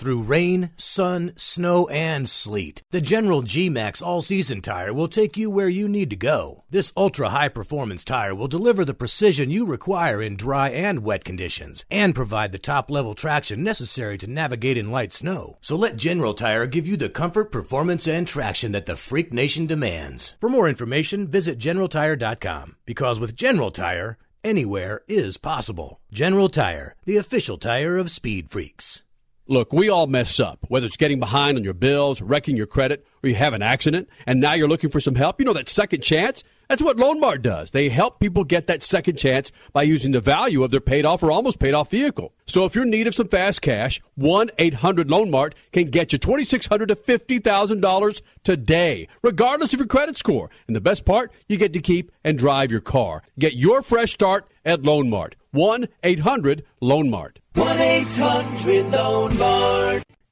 Through 0.00 0.22
rain, 0.22 0.70
sun, 0.78 1.32
snow, 1.36 1.86
and 1.88 2.26
sleet, 2.26 2.82
the 2.90 3.02
General 3.02 3.42
G 3.42 3.68
Max 3.68 4.00
all 4.00 4.22
season 4.22 4.62
tire 4.62 4.94
will 4.94 5.08
take 5.08 5.36
you 5.36 5.50
where 5.50 5.68
you 5.68 5.86
need 5.86 6.08
to 6.08 6.16
go. 6.16 6.64
This 6.70 6.90
ultra 6.96 7.28
high 7.28 7.50
performance 7.50 8.02
tire 8.02 8.34
will 8.34 8.48
deliver 8.48 8.82
the 8.82 8.94
precision 8.94 9.50
you 9.50 9.66
require 9.66 10.22
in 10.22 10.36
dry 10.36 10.70
and 10.70 11.00
wet 11.00 11.22
conditions 11.22 11.84
and 11.90 12.14
provide 12.14 12.52
the 12.52 12.58
top 12.58 12.90
level 12.90 13.12
traction 13.12 13.62
necessary 13.62 14.16
to 14.16 14.26
navigate 14.26 14.78
in 14.78 14.90
light 14.90 15.12
snow. 15.12 15.58
So 15.60 15.76
let 15.76 15.98
General 15.98 16.32
Tire 16.32 16.64
give 16.66 16.88
you 16.88 16.96
the 16.96 17.10
comfort, 17.10 17.52
performance, 17.52 18.08
and 18.08 18.26
traction 18.26 18.72
that 18.72 18.86
the 18.86 18.96
Freak 18.96 19.34
Nation 19.34 19.66
demands. 19.66 20.34
For 20.40 20.48
more 20.48 20.66
information, 20.66 21.28
visit 21.28 21.58
GeneralTire.com 21.58 22.76
because 22.86 23.20
with 23.20 23.36
General 23.36 23.70
Tire, 23.70 24.16
anywhere 24.42 25.02
is 25.08 25.36
possible. 25.36 26.00
General 26.10 26.48
Tire, 26.48 26.96
the 27.04 27.18
official 27.18 27.58
tire 27.58 27.98
of 27.98 28.10
Speed 28.10 28.50
Freaks. 28.50 29.02
Look, 29.50 29.72
we 29.72 29.88
all 29.88 30.06
mess 30.06 30.38
up, 30.38 30.64
whether 30.68 30.86
it's 30.86 30.96
getting 30.96 31.18
behind 31.18 31.58
on 31.58 31.64
your 31.64 31.74
bills, 31.74 32.22
wrecking 32.22 32.56
your 32.56 32.68
credit, 32.68 33.04
or 33.20 33.30
you 33.30 33.34
have 33.34 33.52
an 33.52 33.62
accident, 33.62 34.08
and 34.24 34.40
now 34.40 34.52
you're 34.52 34.68
looking 34.68 34.90
for 34.90 35.00
some 35.00 35.16
help. 35.16 35.40
You 35.40 35.44
know 35.44 35.52
that 35.54 35.68
second 35.68 36.04
chance? 36.04 36.44
That's 36.68 36.80
what 36.80 36.98
Loan 36.98 37.18
Mart 37.18 37.42
does. 37.42 37.72
They 37.72 37.88
help 37.88 38.20
people 38.20 38.44
get 38.44 38.68
that 38.68 38.84
second 38.84 39.16
chance 39.18 39.50
by 39.72 39.82
using 39.82 40.12
the 40.12 40.20
value 40.20 40.62
of 40.62 40.70
their 40.70 40.78
paid 40.80 41.04
off 41.04 41.24
or 41.24 41.32
almost 41.32 41.58
paid 41.58 41.74
off 41.74 41.90
vehicle. 41.90 42.32
So 42.46 42.64
if 42.64 42.76
you're 42.76 42.84
in 42.84 42.90
need 42.90 43.08
of 43.08 43.14
some 43.16 43.26
fast 43.26 43.60
cash, 43.60 44.00
1 44.14 44.52
800 44.56 45.10
Loan 45.10 45.32
Mart 45.32 45.56
can 45.72 45.90
get 45.90 46.12
you 46.12 46.20
$2,600 46.20 46.86
to 46.86 46.94
$50,000 46.94 48.22
today, 48.44 49.08
regardless 49.20 49.72
of 49.72 49.80
your 49.80 49.88
credit 49.88 50.16
score. 50.16 50.48
And 50.68 50.76
the 50.76 50.80
best 50.80 51.04
part, 51.04 51.32
you 51.48 51.56
get 51.56 51.72
to 51.72 51.80
keep 51.80 52.12
and 52.22 52.38
drive 52.38 52.70
your 52.70 52.80
car. 52.80 53.24
Get 53.36 53.54
your 53.54 53.82
fresh 53.82 54.12
start 54.12 54.46
at 54.64 54.84
Loan 54.84 55.10
Mart. 55.10 55.34
1 55.50 55.88
800 56.04 56.64
Loan 56.80 57.10
Mart. 57.10 57.39
1 57.54 57.80
800 57.80 58.90
Loan 58.92 59.36
Mart. 59.36 60.02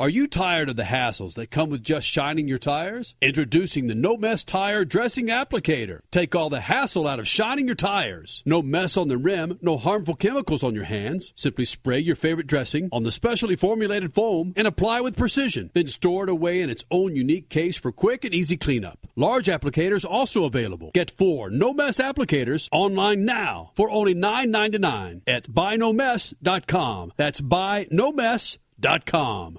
Are 0.00 0.08
you 0.08 0.26
tired 0.28 0.70
of 0.70 0.76
the 0.76 0.84
hassles 0.84 1.34
that 1.34 1.50
come 1.50 1.68
with 1.68 1.82
just 1.82 2.08
shining 2.08 2.48
your 2.48 2.56
tires? 2.56 3.14
Introducing 3.20 3.86
the 3.86 3.94
No 3.94 4.16
Mess 4.16 4.42
Tire 4.42 4.86
Dressing 4.86 5.26
Applicator. 5.26 6.00
Take 6.10 6.34
all 6.34 6.48
the 6.48 6.62
hassle 6.62 7.06
out 7.06 7.20
of 7.20 7.28
shining 7.28 7.66
your 7.66 7.74
tires. 7.74 8.42
No 8.46 8.62
mess 8.62 8.96
on 8.96 9.08
the 9.08 9.18
rim, 9.18 9.58
no 9.60 9.76
harmful 9.76 10.14
chemicals 10.14 10.64
on 10.64 10.74
your 10.74 10.84
hands. 10.84 11.34
Simply 11.36 11.66
spray 11.66 11.98
your 11.98 12.16
favorite 12.16 12.46
dressing 12.46 12.88
on 12.92 13.02
the 13.02 13.12
specially 13.12 13.56
formulated 13.56 14.14
foam 14.14 14.54
and 14.56 14.66
apply 14.66 15.02
with 15.02 15.18
precision. 15.18 15.70
Then 15.74 15.88
store 15.88 16.24
it 16.24 16.30
away 16.30 16.62
in 16.62 16.70
its 16.70 16.86
own 16.90 17.14
unique 17.14 17.50
case 17.50 17.76
for 17.76 17.92
quick 17.92 18.24
and 18.24 18.34
easy 18.34 18.56
cleanup. 18.56 19.06
Large 19.16 19.48
applicators 19.48 20.06
also 20.08 20.46
available. 20.46 20.92
Get 20.94 21.10
four 21.10 21.50
No 21.50 21.74
Mess 21.74 21.98
applicators 21.98 22.70
online 22.72 23.26
now 23.26 23.72
for 23.74 23.90
only 23.90 24.14
$9.99 24.14 25.20
at 25.26 25.50
buynomess.com. 25.50 27.12
That's 27.18 27.42
buynomess.com. 27.42 29.58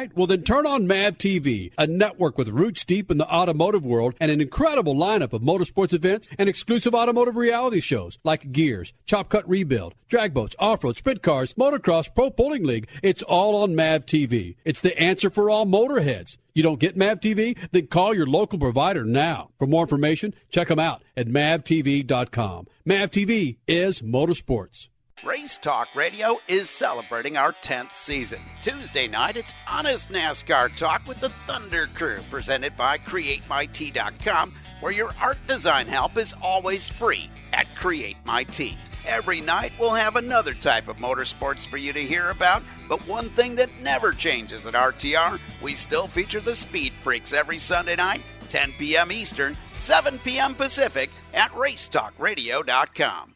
Well, 0.15 0.27
then 0.27 0.43
turn 0.43 0.65
on 0.65 0.87
MAV 0.87 1.17
TV, 1.17 1.71
a 1.77 1.87
network 1.87 2.37
with 2.37 2.49
roots 2.49 2.83
deep 2.83 3.11
in 3.11 3.17
the 3.17 3.29
automotive 3.29 3.85
world 3.85 4.15
and 4.19 4.31
an 4.31 4.41
incredible 4.41 4.95
lineup 4.95 5.33
of 5.33 5.41
motorsports 5.41 5.93
events 5.93 6.27
and 6.37 6.49
exclusive 6.49 6.95
automotive 6.95 7.37
reality 7.37 7.79
shows 7.79 8.17
like 8.23 8.51
Gears, 8.51 8.93
Chop 9.05 9.29
Cut 9.29 9.47
Rebuild, 9.47 9.93
Drag 10.07 10.33
Boats, 10.33 10.55
Off 10.59 10.83
Road, 10.83 10.97
Sprint 10.97 11.21
Cars, 11.21 11.53
Motocross, 11.53 12.13
Pro 12.13 12.29
Bowling 12.29 12.63
League. 12.63 12.87
It's 13.03 13.21
all 13.23 13.61
on 13.61 13.75
MAV 13.75 14.05
TV. 14.05 14.55
It's 14.65 14.81
the 14.81 14.97
answer 14.99 15.29
for 15.29 15.49
all 15.49 15.65
motorheads. 15.65 16.37
You 16.53 16.63
don't 16.63 16.79
get 16.79 16.97
MAV 16.97 17.19
TV? 17.19 17.57
Then 17.71 17.87
call 17.87 18.13
your 18.13 18.27
local 18.27 18.59
provider 18.59 19.05
now. 19.05 19.51
For 19.57 19.67
more 19.67 19.83
information, 19.83 20.33
check 20.49 20.67
them 20.67 20.79
out 20.79 21.03
at 21.15 21.27
mavtv.com. 21.27 22.67
MAV 22.85 23.11
TV 23.11 23.57
is 23.67 24.01
motorsports. 24.01 24.89
Race 25.23 25.59
Talk 25.59 25.93
Radio 25.93 26.39
is 26.47 26.67
celebrating 26.67 27.37
our 27.37 27.53
10th 27.53 27.93
season. 27.93 28.41
Tuesday 28.63 29.07
night, 29.07 29.37
it's 29.37 29.53
Honest 29.67 30.09
NASCAR 30.09 30.75
Talk 30.75 31.05
with 31.07 31.19
the 31.19 31.31
Thunder 31.45 31.87
Crew, 31.93 32.21
presented 32.31 32.75
by 32.75 32.97
CreateMyT.com, 32.97 34.55
where 34.79 34.91
your 34.91 35.13
art 35.21 35.37
design 35.47 35.85
help 35.85 36.17
is 36.17 36.33
always 36.41 36.89
free 36.89 37.29
at 37.53 37.67
CreateMyT. 37.75 38.75
Every 39.05 39.41
night, 39.41 39.73
we'll 39.79 39.93
have 39.93 40.15
another 40.15 40.55
type 40.55 40.87
of 40.87 40.97
motorsports 40.97 41.67
for 41.67 41.77
you 41.77 41.93
to 41.93 42.03
hear 42.03 42.31
about, 42.31 42.63
but 42.89 43.07
one 43.07 43.29
thing 43.35 43.55
that 43.57 43.79
never 43.79 44.13
changes 44.13 44.65
at 44.65 44.73
RTR, 44.73 45.39
we 45.61 45.75
still 45.75 46.07
feature 46.07 46.41
the 46.41 46.55
Speed 46.55 46.93
Freaks 47.03 47.31
every 47.31 47.59
Sunday 47.59 47.95
night, 47.95 48.23
10 48.49 48.73
p.m. 48.79 49.11
Eastern, 49.11 49.55
7 49.79 50.17
p.m. 50.19 50.55
Pacific, 50.55 51.11
at 51.35 51.51
RaceTalkRadio.com. 51.51 53.35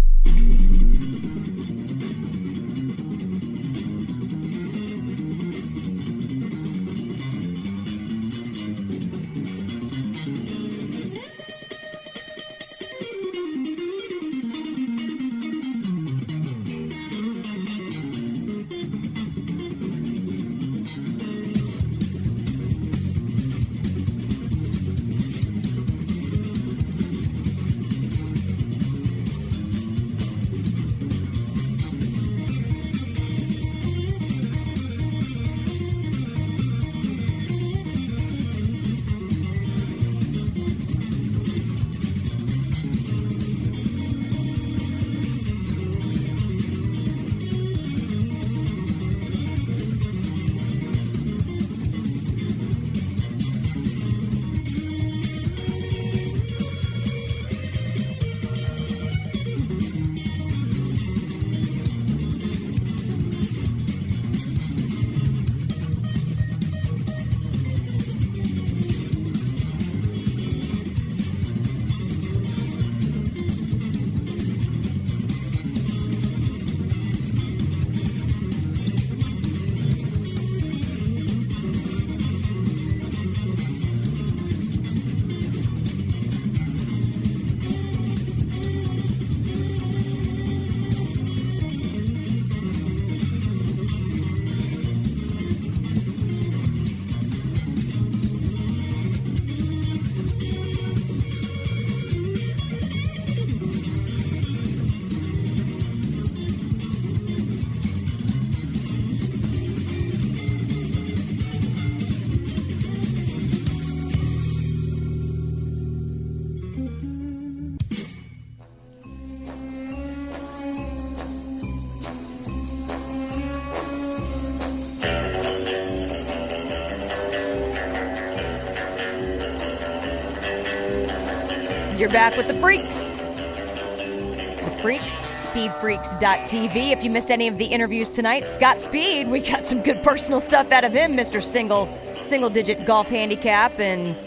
Back 132.11 132.35
with 132.35 132.47
the 132.47 132.53
freaks. 132.55 133.21
The 133.21 134.79
freaks, 134.81 135.23
speedfreaks.tv. 135.47 136.91
If 136.91 137.03
you 137.05 137.09
missed 137.09 137.31
any 137.31 137.47
of 137.47 137.57
the 137.57 137.65
interviews 137.65 138.09
tonight, 138.09 138.45
Scott 138.45 138.81
Speed, 138.81 139.29
we 139.29 139.39
got 139.39 139.63
some 139.63 139.81
good 139.81 140.03
personal 140.03 140.41
stuff 140.41 140.73
out 140.73 140.83
of 140.83 140.91
him, 140.91 141.13
Mr. 141.13 141.41
Single, 141.41 141.87
single 142.21 142.49
digit 142.49 142.85
golf 142.85 143.07
handicap 143.07 143.79
and 143.79 144.17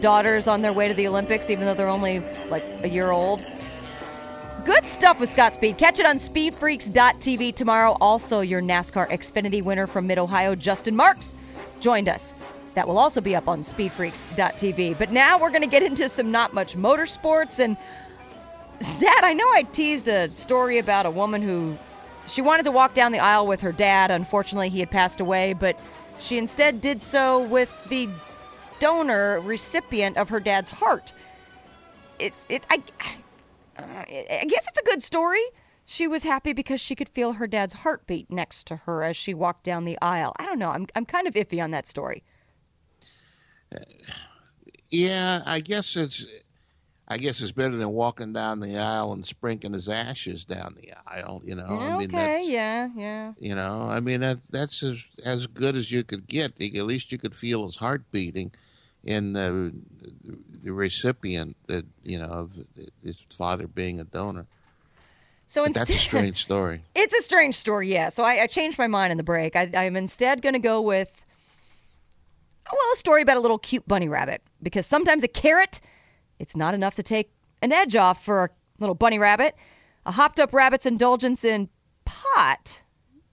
daughters 0.00 0.46
on 0.46 0.62
their 0.62 0.72
way 0.72 0.86
to 0.86 0.94
the 0.94 1.08
Olympics, 1.08 1.50
even 1.50 1.64
though 1.64 1.74
they're 1.74 1.88
only 1.88 2.20
like 2.48 2.64
a 2.82 2.88
year 2.88 3.10
old. 3.10 3.44
Good 4.64 4.86
stuff 4.86 5.18
with 5.18 5.30
Scott 5.30 5.54
Speed. 5.54 5.78
Catch 5.78 5.98
it 5.98 6.06
on 6.06 6.18
speedfreaks.tv 6.18 7.56
tomorrow. 7.56 7.96
Also, 8.00 8.40
your 8.40 8.62
NASCAR 8.62 9.10
Xfinity 9.10 9.64
winner 9.64 9.88
from 9.88 10.06
Mid 10.06 10.18
Ohio, 10.18 10.54
Justin 10.54 10.94
Marks, 10.94 11.34
joined 11.80 12.08
us. 12.08 12.35
That 12.76 12.86
will 12.86 12.98
also 12.98 13.22
be 13.22 13.34
up 13.34 13.48
on 13.48 13.62
speedfreaks.tv. 13.62 14.98
But 14.98 15.10
now 15.10 15.40
we're 15.40 15.48
going 15.48 15.62
to 15.62 15.66
get 15.66 15.82
into 15.82 16.10
some 16.10 16.30
not 16.30 16.52
much 16.52 16.76
motorsports. 16.76 17.58
And, 17.58 17.74
Dad, 19.00 19.24
I 19.24 19.32
know 19.32 19.46
I 19.46 19.62
teased 19.62 20.08
a 20.08 20.30
story 20.32 20.76
about 20.76 21.06
a 21.06 21.10
woman 21.10 21.40
who 21.40 21.78
she 22.28 22.42
wanted 22.42 22.64
to 22.64 22.70
walk 22.70 22.92
down 22.92 23.12
the 23.12 23.18
aisle 23.18 23.46
with 23.46 23.62
her 23.62 23.72
dad. 23.72 24.10
Unfortunately, 24.10 24.68
he 24.68 24.80
had 24.80 24.90
passed 24.90 25.20
away, 25.20 25.54
but 25.54 25.80
she 26.20 26.36
instead 26.36 26.82
did 26.82 27.00
so 27.00 27.44
with 27.46 27.70
the 27.88 28.10
donor 28.78 29.40
recipient 29.40 30.18
of 30.18 30.28
her 30.28 30.40
dad's 30.40 30.68
heart. 30.68 31.14
It's 32.18 32.46
it 32.50 32.66
I 32.68 32.82
I 33.78 34.44
guess 34.46 34.68
it's 34.68 34.78
a 34.78 34.84
good 34.84 35.02
story. 35.02 35.42
She 35.86 36.08
was 36.08 36.22
happy 36.22 36.52
because 36.52 36.82
she 36.82 36.94
could 36.94 37.08
feel 37.08 37.32
her 37.32 37.46
dad's 37.46 37.72
heartbeat 37.72 38.30
next 38.30 38.66
to 38.66 38.76
her 38.76 39.02
as 39.02 39.16
she 39.16 39.32
walked 39.32 39.64
down 39.64 39.86
the 39.86 39.98
aisle. 40.02 40.34
I 40.36 40.44
don't 40.44 40.58
know. 40.58 40.70
I'm 40.70 40.86
I'm 40.94 41.06
kind 41.06 41.26
of 41.26 41.32
iffy 41.32 41.64
on 41.64 41.70
that 41.70 41.86
story. 41.86 42.22
Yeah, 44.90 45.42
I 45.44 45.60
guess 45.60 45.96
it's 45.96 46.24
I 47.08 47.18
guess 47.18 47.40
it's 47.40 47.52
better 47.52 47.76
than 47.76 47.90
walking 47.90 48.32
down 48.32 48.60
the 48.60 48.78
aisle 48.78 49.12
and 49.12 49.24
sprinkling 49.24 49.74
his 49.74 49.88
ashes 49.88 50.44
down 50.44 50.74
the 50.76 50.92
aisle. 51.06 51.40
You 51.44 51.54
know, 51.54 51.66
I 51.66 51.96
mean, 51.96 52.10
okay, 52.10 52.44
yeah, 52.44 52.88
yeah. 52.96 53.32
You 53.38 53.54
know, 53.54 53.82
I 53.88 54.00
mean 54.00 54.20
that 54.20 54.38
that's 54.50 54.82
as 54.82 54.98
as 55.24 55.46
good 55.46 55.76
as 55.76 55.90
you 55.90 56.04
could 56.04 56.26
get. 56.26 56.60
At 56.60 56.86
least 56.86 57.12
you 57.12 57.18
could 57.18 57.34
feel 57.34 57.66
his 57.66 57.76
heart 57.76 58.02
beating 58.10 58.52
in 59.04 59.32
the 59.32 59.72
the 60.62 60.72
recipient 60.72 61.56
that 61.68 61.84
you 62.02 62.18
know 62.18 62.26
of 62.26 62.58
his 63.04 63.16
father 63.30 63.66
being 63.66 64.00
a 64.00 64.04
donor. 64.04 64.46
So 65.46 65.64
instead, 65.64 65.86
that's 65.86 65.90
a 65.90 65.98
strange 65.98 66.42
story. 66.42 66.82
It's 66.96 67.14
a 67.14 67.22
strange 67.22 67.54
story, 67.54 67.92
yeah. 67.92 68.08
So 68.08 68.24
I, 68.24 68.42
I 68.42 68.46
changed 68.48 68.78
my 68.78 68.88
mind 68.88 69.12
in 69.12 69.16
the 69.16 69.22
break. 69.22 69.54
I, 69.54 69.70
I'm 69.74 69.96
instead 69.96 70.42
going 70.42 70.54
to 70.54 70.58
go 70.58 70.80
with, 70.80 71.10
well, 72.72 72.92
a 72.92 72.96
story 72.96 73.22
about 73.22 73.36
a 73.36 73.40
little 73.40 73.58
cute 73.58 73.86
bunny 73.86 74.08
rabbit. 74.08 74.42
Because 74.62 74.86
sometimes 74.86 75.24
a 75.24 75.28
carrot, 75.28 75.80
it's 76.38 76.56
not 76.56 76.74
enough 76.74 76.96
to 76.96 77.02
take 77.02 77.30
an 77.62 77.72
edge 77.72 77.96
off 77.96 78.24
for 78.24 78.44
a 78.44 78.50
little 78.78 78.94
bunny 78.94 79.18
rabbit. 79.18 79.54
A 80.04 80.12
hopped 80.12 80.40
up 80.40 80.52
rabbit's 80.52 80.86
indulgence 80.86 81.44
in 81.44 81.68
pot 82.04 82.82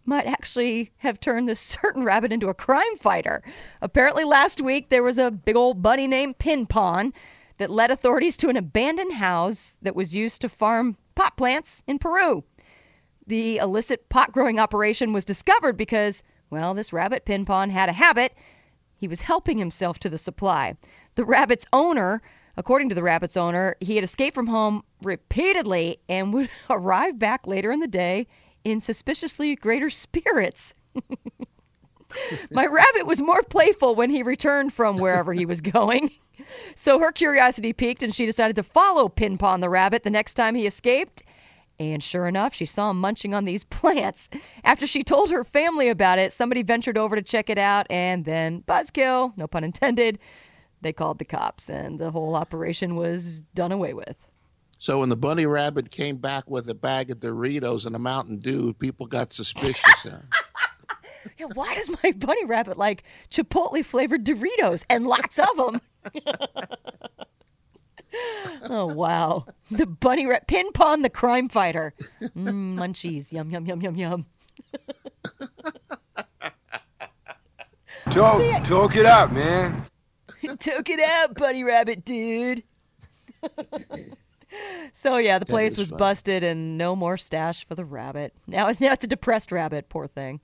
might 0.06 0.26
actually 0.26 0.92
have 0.98 1.20
turned 1.20 1.48
this 1.48 1.60
certain 1.82 2.04
rabbit 2.04 2.32
into 2.32 2.50
a 2.50 2.54
crime 2.54 2.98
fighter. 2.98 3.44
Apparently, 3.82 4.24
last 4.24 4.62
week 4.62 4.90
there 4.90 5.04
was 5.04 5.18
a 5.18 5.32
big 5.32 5.56
old 5.56 5.82
bunny 5.82 6.08
named 6.08 6.38
Pin 6.38 6.66
Pon 6.66 7.14
that 7.58 7.70
led 7.70 7.92
authorities 7.92 8.38
to 8.38 8.50
an 8.50 8.58
abandoned 8.58 9.14
house 9.14 9.76
that 9.82 9.96
was 9.96 10.16
used 10.16 10.42
to 10.42 10.50
farm 10.50 10.98
pot 11.16 11.38
plants 11.38 11.84
in 11.88 12.00
Peru. 12.00 12.44
The 13.28 13.58
illicit 13.58 14.10
pot 14.10 14.32
growing 14.32 14.60
operation 14.60 15.14
was 15.14 15.24
discovered 15.24 15.78
because, 15.78 16.24
well, 16.50 16.74
this 16.74 16.92
rabbit 16.92 17.26
Pin 17.26 17.46
Pon 17.46 17.70
had 17.70 17.90
a 17.90 17.94
habit. 17.94 18.34
He 19.04 19.10
was 19.10 19.20
helping 19.20 19.58
himself 19.58 20.00
to 20.00 20.10
the 20.10 20.18
supply. 20.18 20.78
The 21.16 21.26
rabbit's 21.26 21.66
owner, 21.74 22.22
according 22.56 22.88
to 22.88 22.96
the 22.96 23.04
rabbit's 23.04 23.36
owner, 23.36 23.76
he 23.82 23.96
had 23.96 24.04
escaped 24.06 24.34
from 24.34 24.48
home 24.48 24.82
repeatedly 25.02 26.00
and 26.08 26.34
would 26.34 26.50
arrive 26.70 27.20
back 27.20 27.46
later 27.46 27.74
in 27.74 27.82
the 27.82 27.88
day 27.90 28.28
in 28.64 28.80
suspiciously 28.80 29.58
greater 29.58 29.90
spirits. 29.90 30.74
My 32.52 32.66
rabbit 32.66 33.06
was 33.06 33.22
more 33.22 33.44
playful 33.44 33.94
when 33.94 34.10
he 34.10 34.24
returned 34.24 34.72
from 34.72 34.96
wherever 34.96 35.34
he 35.34 35.46
was 35.46 35.60
going. 35.60 36.10
So 36.76 37.00
her 37.00 37.12
curiosity 37.12 37.74
piqued 37.74 38.04
and 38.04 38.14
she 38.14 38.26
decided 38.26 38.56
to 38.56 38.64
follow 38.64 39.08
Pin 39.08 39.38
Pon 39.38 39.60
the 39.60 39.70
rabbit 39.70 40.04
the 40.04 40.10
next 40.10 40.34
time 40.34 40.56
he 40.56 40.66
escaped. 40.66 41.24
And 41.80 42.04
sure 42.04 42.28
enough, 42.28 42.54
she 42.54 42.66
saw 42.66 42.92
him 42.92 43.00
munching 43.00 43.34
on 43.34 43.46
these 43.46 43.64
plants. 43.80 44.30
After 44.64 44.88
she 44.88 45.04
told 45.04 45.32
her 45.32 45.44
family 45.44 45.90
about 45.90 46.20
it, 46.20 46.34
somebody 46.34 46.64
ventured 46.64 46.98
over 46.98 47.16
to 47.16 47.22
check 47.22 47.50
it 47.50 47.58
out, 47.58 47.88
and 47.90 48.26
then 48.26 48.62
buzzkill, 48.62 49.36
no 49.38 49.48
pun 49.48 49.64
intended, 49.64 50.20
they 50.82 50.94
called 50.94 51.20
the 51.20 51.26
cops, 51.26 51.70
and 51.70 52.00
the 52.00 52.12
whole 52.12 52.36
operation 52.36 52.96
was 52.96 53.42
done 53.56 53.72
away 53.72 53.94
with. 53.94 54.16
So 54.80 55.00
when 55.00 55.10
the 55.10 55.16
bunny 55.16 55.46
rabbit 55.46 55.92
came 55.92 56.18
back 56.18 56.50
with 56.50 56.68
a 56.68 56.74
bag 56.74 57.10
of 57.10 57.20
Doritos 57.22 57.86
and 57.86 57.96
a 57.96 58.00
Mountain 58.00 58.40
Dew, 58.40 58.74
people 58.74 59.06
got 59.06 59.32
suspicious. 59.32 60.08
Yeah, 61.38 61.46
why 61.54 61.74
does 61.74 61.90
my 62.04 62.12
bunny 62.12 62.44
rabbit 62.44 62.78
like 62.78 63.04
chipotle 63.32 63.86
flavored 63.86 64.26
Doritos 64.26 64.84
and 64.90 65.08
lots 65.08 65.40
of 65.40 65.56
them? 65.56 65.82
oh 68.70 68.86
wow, 68.88 69.46
the 69.72 69.86
bunny 69.86 70.26
rabbit 70.26 70.48
pin 70.48 70.72
pon 70.72 71.02
the 71.02 71.10
crime 71.10 71.50
fighter. 71.50 71.94
Mm, 72.22 72.78
munchies, 72.78 73.32
yum 73.32 73.50
yum 73.50 73.66
yum 73.66 73.82
yum 73.82 73.96
yum. 73.96 74.26
Talk, 78.12 78.64
talk 78.66 78.96
it 78.96 79.06
out, 79.08 79.34
man. 79.34 79.82
Took 80.60 80.90
it 80.90 81.00
out, 81.00 81.36
bunny 81.36 81.64
rabbit 81.64 82.06
dude. 82.06 82.64
so 84.94 85.18
yeah, 85.18 85.40
the 85.40 85.46
place 85.46 85.78
was 85.78 85.90
busted 85.90 86.44
and 86.44 86.78
no 86.78 86.96
more 86.96 87.18
stash 87.18 87.66
for 87.66 87.76
the 87.76 87.86
rabbit. 87.86 88.34
Now, 88.46 88.72
now 88.80 88.94
it's 88.94 89.06
a 89.06 89.08
depressed 89.08 89.52
rabbit, 89.52 89.90
poor 89.90 90.08
thing. 90.08 90.42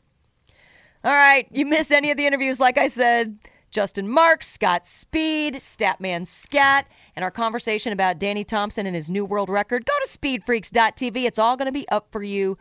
All 1.04 1.14
right, 1.14 1.48
you 1.52 1.66
miss 1.66 1.92
any 1.92 2.12
of 2.12 2.18
the 2.18 2.26
interviews, 2.26 2.60
like 2.60 2.78
I 2.78 2.88
said, 2.88 3.38
Justin 3.70 4.08
Marks, 4.08 4.48
Scott 4.48 4.88
Speed, 4.88 5.56
Statman 5.56 6.26
Scat, 6.26 6.88
and 7.16 7.24
our 7.24 7.32
conversation 7.32 7.94
about 7.94 8.20
Danny 8.20 8.44
Thompson 8.44 8.86
and 8.86 8.96
his 8.96 9.10
new 9.10 9.26
world 9.26 9.50
record, 9.50 9.86
go 9.86 9.94
to 10.04 10.08
speedfreaks.tv. 10.08 11.26
It's 11.26 11.40
all 11.40 11.58
going 11.58 11.68
to 11.68 11.72
be 11.72 11.88
up 11.90 12.08
for 12.12 12.24
you 12.24 12.58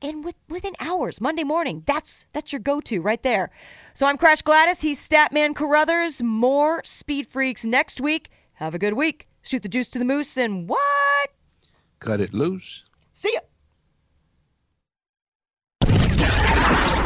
in 0.00 0.22
with, 0.22 0.34
within 0.48 0.74
hours, 0.80 1.20
Monday 1.20 1.44
morning. 1.44 1.82
That's 1.86 2.26
that's 2.32 2.52
your 2.52 2.60
go-to 2.60 3.00
right 3.00 3.22
there. 3.22 3.50
So 3.94 4.06
I'm 4.06 4.18
Crash 4.18 4.42
Gladys. 4.42 4.80
He's 4.80 5.06
Statman 5.06 5.54
Carruthers. 5.54 6.22
More 6.22 6.82
Speed 6.84 7.26
Freaks 7.26 7.64
next 7.64 8.00
week. 8.00 8.30
Have 8.54 8.74
a 8.74 8.78
good 8.78 8.94
week. 8.94 9.26
Shoot 9.42 9.62
the 9.62 9.68
juice 9.68 9.88
to 9.90 9.98
the 9.98 10.04
moose 10.04 10.36
and 10.36 10.68
what? 10.68 11.30
Cut 12.00 12.20
it 12.20 12.34
loose. 12.34 12.84
See 13.12 13.32
ya. 13.32 13.40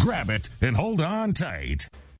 Grab 0.00 0.30
it 0.30 0.48
and 0.62 0.76
hold 0.76 1.02
on 1.02 1.34
tight. 1.34 1.86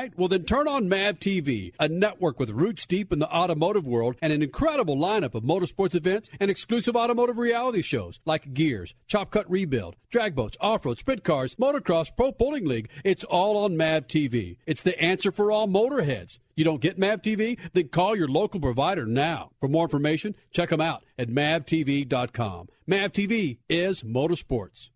Right? 0.00 0.12
Well, 0.16 0.28
then 0.28 0.44
turn 0.44 0.66
on 0.66 0.88
MAV 0.88 1.18
TV, 1.18 1.72
a 1.78 1.88
network 1.88 2.38
with 2.38 2.50
roots 2.50 2.86
deep 2.86 3.12
in 3.12 3.18
the 3.18 3.30
automotive 3.30 3.86
world 3.86 4.16
and 4.22 4.32
an 4.32 4.42
incredible 4.42 4.96
lineup 4.96 5.34
of 5.34 5.42
motorsports 5.42 5.94
events 5.94 6.30
and 6.40 6.50
exclusive 6.50 6.96
automotive 6.96 7.38
reality 7.38 7.82
shows 7.82 8.20
like 8.24 8.54
Gears, 8.54 8.94
Chop 9.06 9.30
Cut 9.30 9.50
Rebuild, 9.50 9.96
Drag 10.10 10.34
Boats, 10.34 10.56
Off 10.60 10.86
Road, 10.86 10.98
Sprint 10.98 11.24
Cars, 11.24 11.54
Motocross, 11.56 12.10
Pro 12.16 12.32
Bowling 12.32 12.66
League. 12.66 12.88
It's 13.04 13.24
all 13.24 13.58
on 13.58 13.76
MAV 13.76 14.06
TV. 14.06 14.56
It's 14.66 14.82
the 14.82 15.00
answer 15.00 15.32
for 15.32 15.52
all 15.52 15.68
motorheads. 15.68 16.38
You 16.56 16.64
don't 16.64 16.80
get 16.80 16.98
MAV 16.98 17.22
TV? 17.22 17.58
Then 17.72 17.88
call 17.88 18.16
your 18.16 18.28
local 18.28 18.60
provider 18.60 19.06
now. 19.06 19.50
For 19.60 19.68
more 19.68 19.84
information, 19.84 20.34
check 20.50 20.70
them 20.70 20.80
out 20.80 21.04
at 21.18 21.28
mavtv.com. 21.28 22.68
MAV 22.86 23.12
TV 23.12 23.58
is 23.68 24.02
motorsports. 24.02 24.90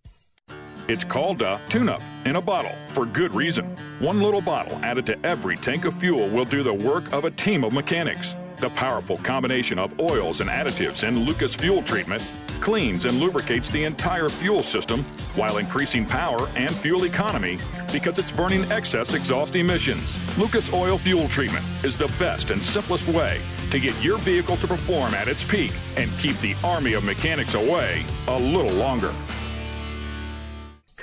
It's 0.87 1.03
called 1.03 1.41
a 1.41 1.63
tune 1.71 1.89
up 1.89 2.03
in 2.27 2.37
a 2.37 2.43
bottle 2.43 2.75
for 2.89 3.07
good 3.07 3.35
reason. 3.35 3.65
One 4.01 4.21
little 4.21 4.43
bottle 4.43 4.79
added 4.83 5.07
to 5.07 5.27
every 5.27 5.57
tank 5.57 5.87
of 5.87 5.95
fuel 5.95 6.29
will 6.29 6.45
do 6.45 6.63
the 6.63 6.75
work 6.75 7.11
of 7.11 7.25
a 7.25 7.31
team 7.31 7.65
of 7.65 7.73
mechanics. 7.73 8.37
The 8.61 8.69
powerful 8.69 9.17
combination 9.17 9.79
of 9.79 9.99
oils 9.99 10.43
and 10.43 10.51
additives 10.51 11.09
in 11.09 11.21
Lucas 11.21 11.55
fuel 11.55 11.83
treatment 11.83 12.23
cleans 12.61 13.07
and 13.07 13.19
lubricates 13.19 13.71
the 13.71 13.85
entire 13.85 14.29
fuel 14.29 14.63
system 14.63 15.03
while 15.37 15.57
increasing 15.57 16.05
power 16.05 16.49
and 16.55 16.75
fuel 16.75 17.05
economy 17.05 17.59
because 17.91 18.19
it's 18.19 18.33
burning 18.33 18.71
excess 18.71 19.15
exhaust 19.15 19.57
emissions. 19.57 20.19
Lucas 20.39 20.73
Oil 20.73 20.99
Fuel 20.99 21.29
Treatment 21.29 21.65
is 21.83 21.97
the 21.97 22.09
best 22.19 22.51
and 22.51 22.63
simplest 22.63 23.07
way 23.09 23.41
to 23.71 23.81
get 23.81 24.03
your 24.03 24.19
vehicle 24.19 24.57
to 24.57 24.67
perform 24.67 25.15
at 25.15 25.29
its 25.29 25.45
peak 25.45 25.73
and 25.97 26.11
keep 26.19 26.39
the 26.41 26.55
army 26.63 26.93
of 26.93 27.05
mechanics 27.05 27.55
away 27.55 28.05
a 28.29 28.39
little 28.39 28.73
longer. 28.73 29.13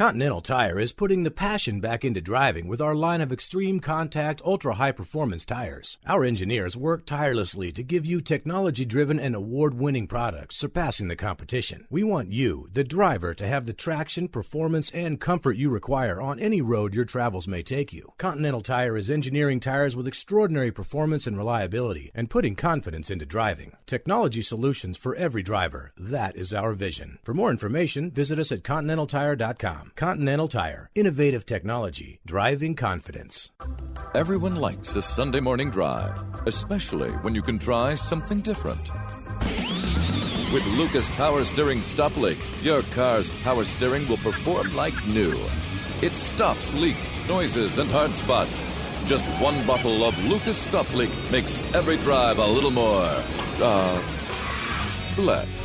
Continental 0.02 0.42
Tire 0.42 0.80
is 0.80 0.94
putting 0.94 1.22
the 1.22 1.30
passion 1.30 1.80
back 1.80 2.04
into 2.04 2.20
driving 2.20 2.68
with 2.68 2.82
our 2.82 2.96
line 2.96 3.22
of 3.22 3.32
extreme 3.32 3.80
contact, 3.80 4.42
ultra 4.44 4.74
high 4.74 4.92
performance 4.92 5.46
tires. 5.46 6.00
Our 6.08 6.24
engineers 6.24 6.76
work 6.76 7.06
tirelessly 7.06 7.72
to 7.74 7.84
give 7.84 8.08
you 8.08 8.20
technology 8.20 8.84
driven 8.84 9.20
and 9.20 9.36
award 9.36 9.76
winning 9.76 10.08
products 10.08 10.58
surpassing 10.58 11.08
the 11.08 11.16
competition. 11.16 11.86
We 11.92 12.04
want 12.04 12.32
you, 12.32 12.68
the 12.74 12.84
driver, 12.84 13.36
to 13.36 13.48
have 13.48 13.68
the 13.68 13.74
traction, 13.74 14.28
performance, 14.28 14.90
and 14.90 15.22
comfort 15.22 15.56
you 15.56 15.70
require 15.70 16.20
on 16.20 16.40
any 16.40 16.62
road 16.62 16.96
your 16.96 17.06
travels 17.06 17.48
may 17.48 17.62
take 17.62 17.94
you. 17.94 18.12
Continental 18.18 18.62
Tire 18.62 18.98
is 18.98 19.12
engineering 19.12 19.60
tires 19.60 19.96
with 19.96 20.08
extraordinary 20.08 20.72
performance 20.72 21.28
and 21.28 21.38
reliability 21.38 22.10
and 22.16 22.28
putting 22.28 22.56
confidence 22.56 23.12
into 23.12 23.28
driving. 23.28 23.74
Technology 23.86 24.42
solutions 24.42 24.98
for 24.98 25.14
every 25.14 25.44
driver. 25.44 25.92
That 25.96 26.36
is 26.36 26.56
our 26.56 26.74
vision. 26.74 27.20
For 27.22 27.36
more 27.36 27.52
information, 27.52 28.10
visit 28.10 28.40
us 28.40 28.52
at 28.52 28.64
continentaltire.com. 28.64 29.91
Continental 29.96 30.48
Tire. 30.48 30.90
Innovative 30.96 31.46
technology. 31.46 32.20
Driving 32.26 32.76
confidence. 32.76 33.52
Everyone 34.16 34.56
likes 34.56 34.96
a 34.96 35.02
Sunday 35.02 35.40
morning 35.40 35.70
drive, 35.70 36.24
especially 36.46 37.12
when 37.24 37.36
you 37.36 37.42
can 37.42 37.60
try 37.60 37.96
something 37.96 38.42
different. 38.42 38.90
With 40.54 40.66
Lucas 40.78 41.10
Power 41.12 41.44
Steering 41.46 41.82
Stop 41.82 42.16
Leak, 42.18 42.38
your 42.62 42.82
car's 42.94 43.30
power 43.44 43.64
steering 43.64 44.08
will 44.08 44.18
perform 44.18 44.76
like 44.76 44.96
new. 45.08 45.38
It 46.02 46.14
stops 46.14 46.74
leaks, 46.74 47.26
noises, 47.28 47.78
and 47.78 47.90
hard 47.90 48.14
spots. 48.16 48.64
Just 49.06 49.26
one 49.42 49.66
bottle 49.66 50.04
of 50.04 50.18
Lucas 50.26 50.58
Stop 50.58 50.94
Leak 50.94 51.12
makes 51.32 51.62
every 51.74 51.98
drive 51.98 52.38
a 52.38 52.46
little 52.46 52.72
more, 52.72 53.08
uh, 53.62 54.02
blessed. 55.16 55.61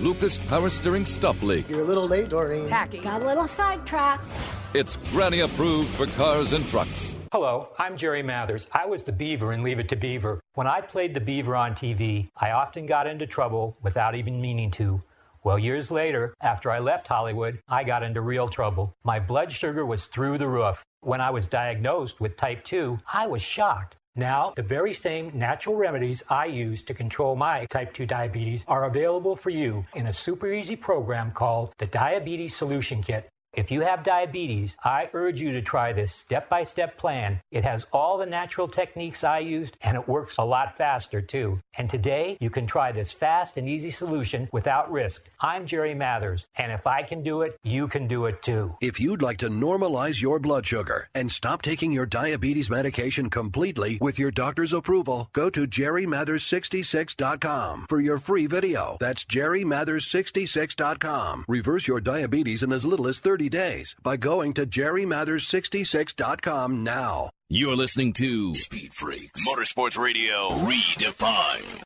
Lucas 0.00 0.38
Power 0.38 0.70
Steering 0.70 1.04
Stop 1.04 1.42
Leak. 1.42 1.68
You're 1.68 1.82
a 1.82 1.84
little 1.84 2.08
late, 2.08 2.30
Doreen. 2.30 2.64
Tacky. 2.66 2.98
Got 3.00 3.20
a 3.20 3.26
little 3.26 3.46
sidetracked. 3.46 4.26
It's 4.72 4.96
granny 5.12 5.40
approved 5.40 5.90
for 5.90 6.06
cars 6.06 6.54
and 6.54 6.66
trucks. 6.68 7.14
Hello, 7.32 7.68
I'm 7.78 7.98
Jerry 7.98 8.22
Mathers. 8.22 8.66
I 8.72 8.86
was 8.86 9.02
the 9.02 9.12
Beaver 9.12 9.52
in 9.52 9.62
Leave 9.62 9.78
It 9.78 9.90
to 9.90 9.96
Beaver. 9.96 10.40
When 10.54 10.66
I 10.66 10.80
played 10.80 11.12
the 11.12 11.20
Beaver 11.20 11.54
on 11.54 11.74
TV, 11.74 12.28
I 12.34 12.52
often 12.52 12.86
got 12.86 13.06
into 13.06 13.26
trouble 13.26 13.76
without 13.82 14.14
even 14.14 14.40
meaning 14.40 14.70
to. 14.72 15.00
Well, 15.44 15.58
years 15.58 15.90
later, 15.90 16.34
after 16.40 16.70
I 16.70 16.78
left 16.78 17.06
Hollywood, 17.06 17.60
I 17.68 17.84
got 17.84 18.02
into 18.02 18.22
real 18.22 18.48
trouble. 18.48 18.94
My 19.04 19.20
blood 19.20 19.52
sugar 19.52 19.84
was 19.84 20.06
through 20.06 20.38
the 20.38 20.48
roof. 20.48 20.82
When 21.02 21.20
I 21.20 21.30
was 21.30 21.46
diagnosed 21.46 22.20
with 22.20 22.36
type 22.36 22.64
2, 22.64 22.98
I 23.12 23.26
was 23.26 23.42
shocked. 23.42 23.96
Now, 24.16 24.52
the 24.56 24.62
very 24.62 24.92
same 24.92 25.30
natural 25.38 25.76
remedies 25.76 26.24
I 26.28 26.46
use 26.46 26.82
to 26.82 26.94
control 26.94 27.36
my 27.36 27.64
type 27.66 27.94
2 27.94 28.06
diabetes 28.06 28.64
are 28.66 28.84
available 28.84 29.36
for 29.36 29.50
you 29.50 29.84
in 29.94 30.08
a 30.08 30.12
super 30.12 30.52
easy 30.52 30.74
program 30.74 31.30
called 31.30 31.72
the 31.78 31.86
Diabetes 31.86 32.56
Solution 32.56 33.02
Kit. 33.02 33.28
If 33.52 33.72
you 33.72 33.80
have 33.80 34.04
diabetes, 34.04 34.76
I 34.84 35.10
urge 35.12 35.40
you 35.40 35.50
to 35.52 35.60
try 35.60 35.92
this 35.92 36.14
step 36.14 36.48
by 36.48 36.62
step 36.62 36.96
plan. 36.96 37.40
It 37.50 37.64
has 37.64 37.84
all 37.92 38.16
the 38.16 38.26
natural 38.26 38.68
techniques 38.68 39.24
I 39.24 39.40
used 39.40 39.76
and 39.82 39.96
it 39.96 40.06
works 40.06 40.36
a 40.38 40.44
lot 40.44 40.78
faster 40.78 41.20
too. 41.20 41.58
And 41.76 41.90
today 41.90 42.36
you 42.40 42.48
can 42.48 42.68
try 42.68 42.92
this 42.92 43.10
fast 43.10 43.56
and 43.56 43.68
easy 43.68 43.90
solution 43.90 44.48
without 44.52 44.92
risk. 44.92 45.28
I'm 45.40 45.66
Jerry 45.66 45.94
Mathers, 45.94 46.46
and 46.56 46.70
if 46.70 46.86
I 46.86 47.02
can 47.02 47.24
do 47.24 47.42
it, 47.42 47.56
you 47.64 47.88
can 47.88 48.06
do 48.06 48.26
it 48.26 48.40
too. 48.40 48.76
If 48.80 49.00
you'd 49.00 49.20
like 49.20 49.38
to 49.38 49.48
normalize 49.48 50.22
your 50.22 50.38
blood 50.38 50.64
sugar 50.64 51.08
and 51.16 51.32
stop 51.32 51.62
taking 51.62 51.90
your 51.90 52.06
diabetes 52.06 52.70
medication 52.70 53.30
completely 53.30 53.98
with 54.00 54.16
your 54.16 54.30
doctor's 54.30 54.72
approval, 54.72 55.28
go 55.32 55.50
to 55.50 55.66
jerrymathers66.com 55.66 57.86
for 57.88 58.00
your 58.00 58.18
free 58.18 58.46
video. 58.46 58.96
That's 59.00 59.24
jerrymathers66.com. 59.24 61.46
Reverse 61.48 61.88
your 61.88 62.00
diabetes 62.00 62.62
in 62.62 62.72
as 62.72 62.86
little 62.86 63.08
as 63.08 63.18
30 63.40 63.48
days 63.48 63.96
by 64.02 64.18
going 64.18 64.52
to 64.52 64.66
jerrymathers66.com 64.66 66.84
now. 66.84 67.30
You're 67.48 67.74
listening 67.74 68.12
to 68.14 68.52
Speed 68.52 68.92
Freaks 68.92 69.48
Motorsports 69.48 69.98
Radio 69.98 70.50
Redefined. 70.50 71.78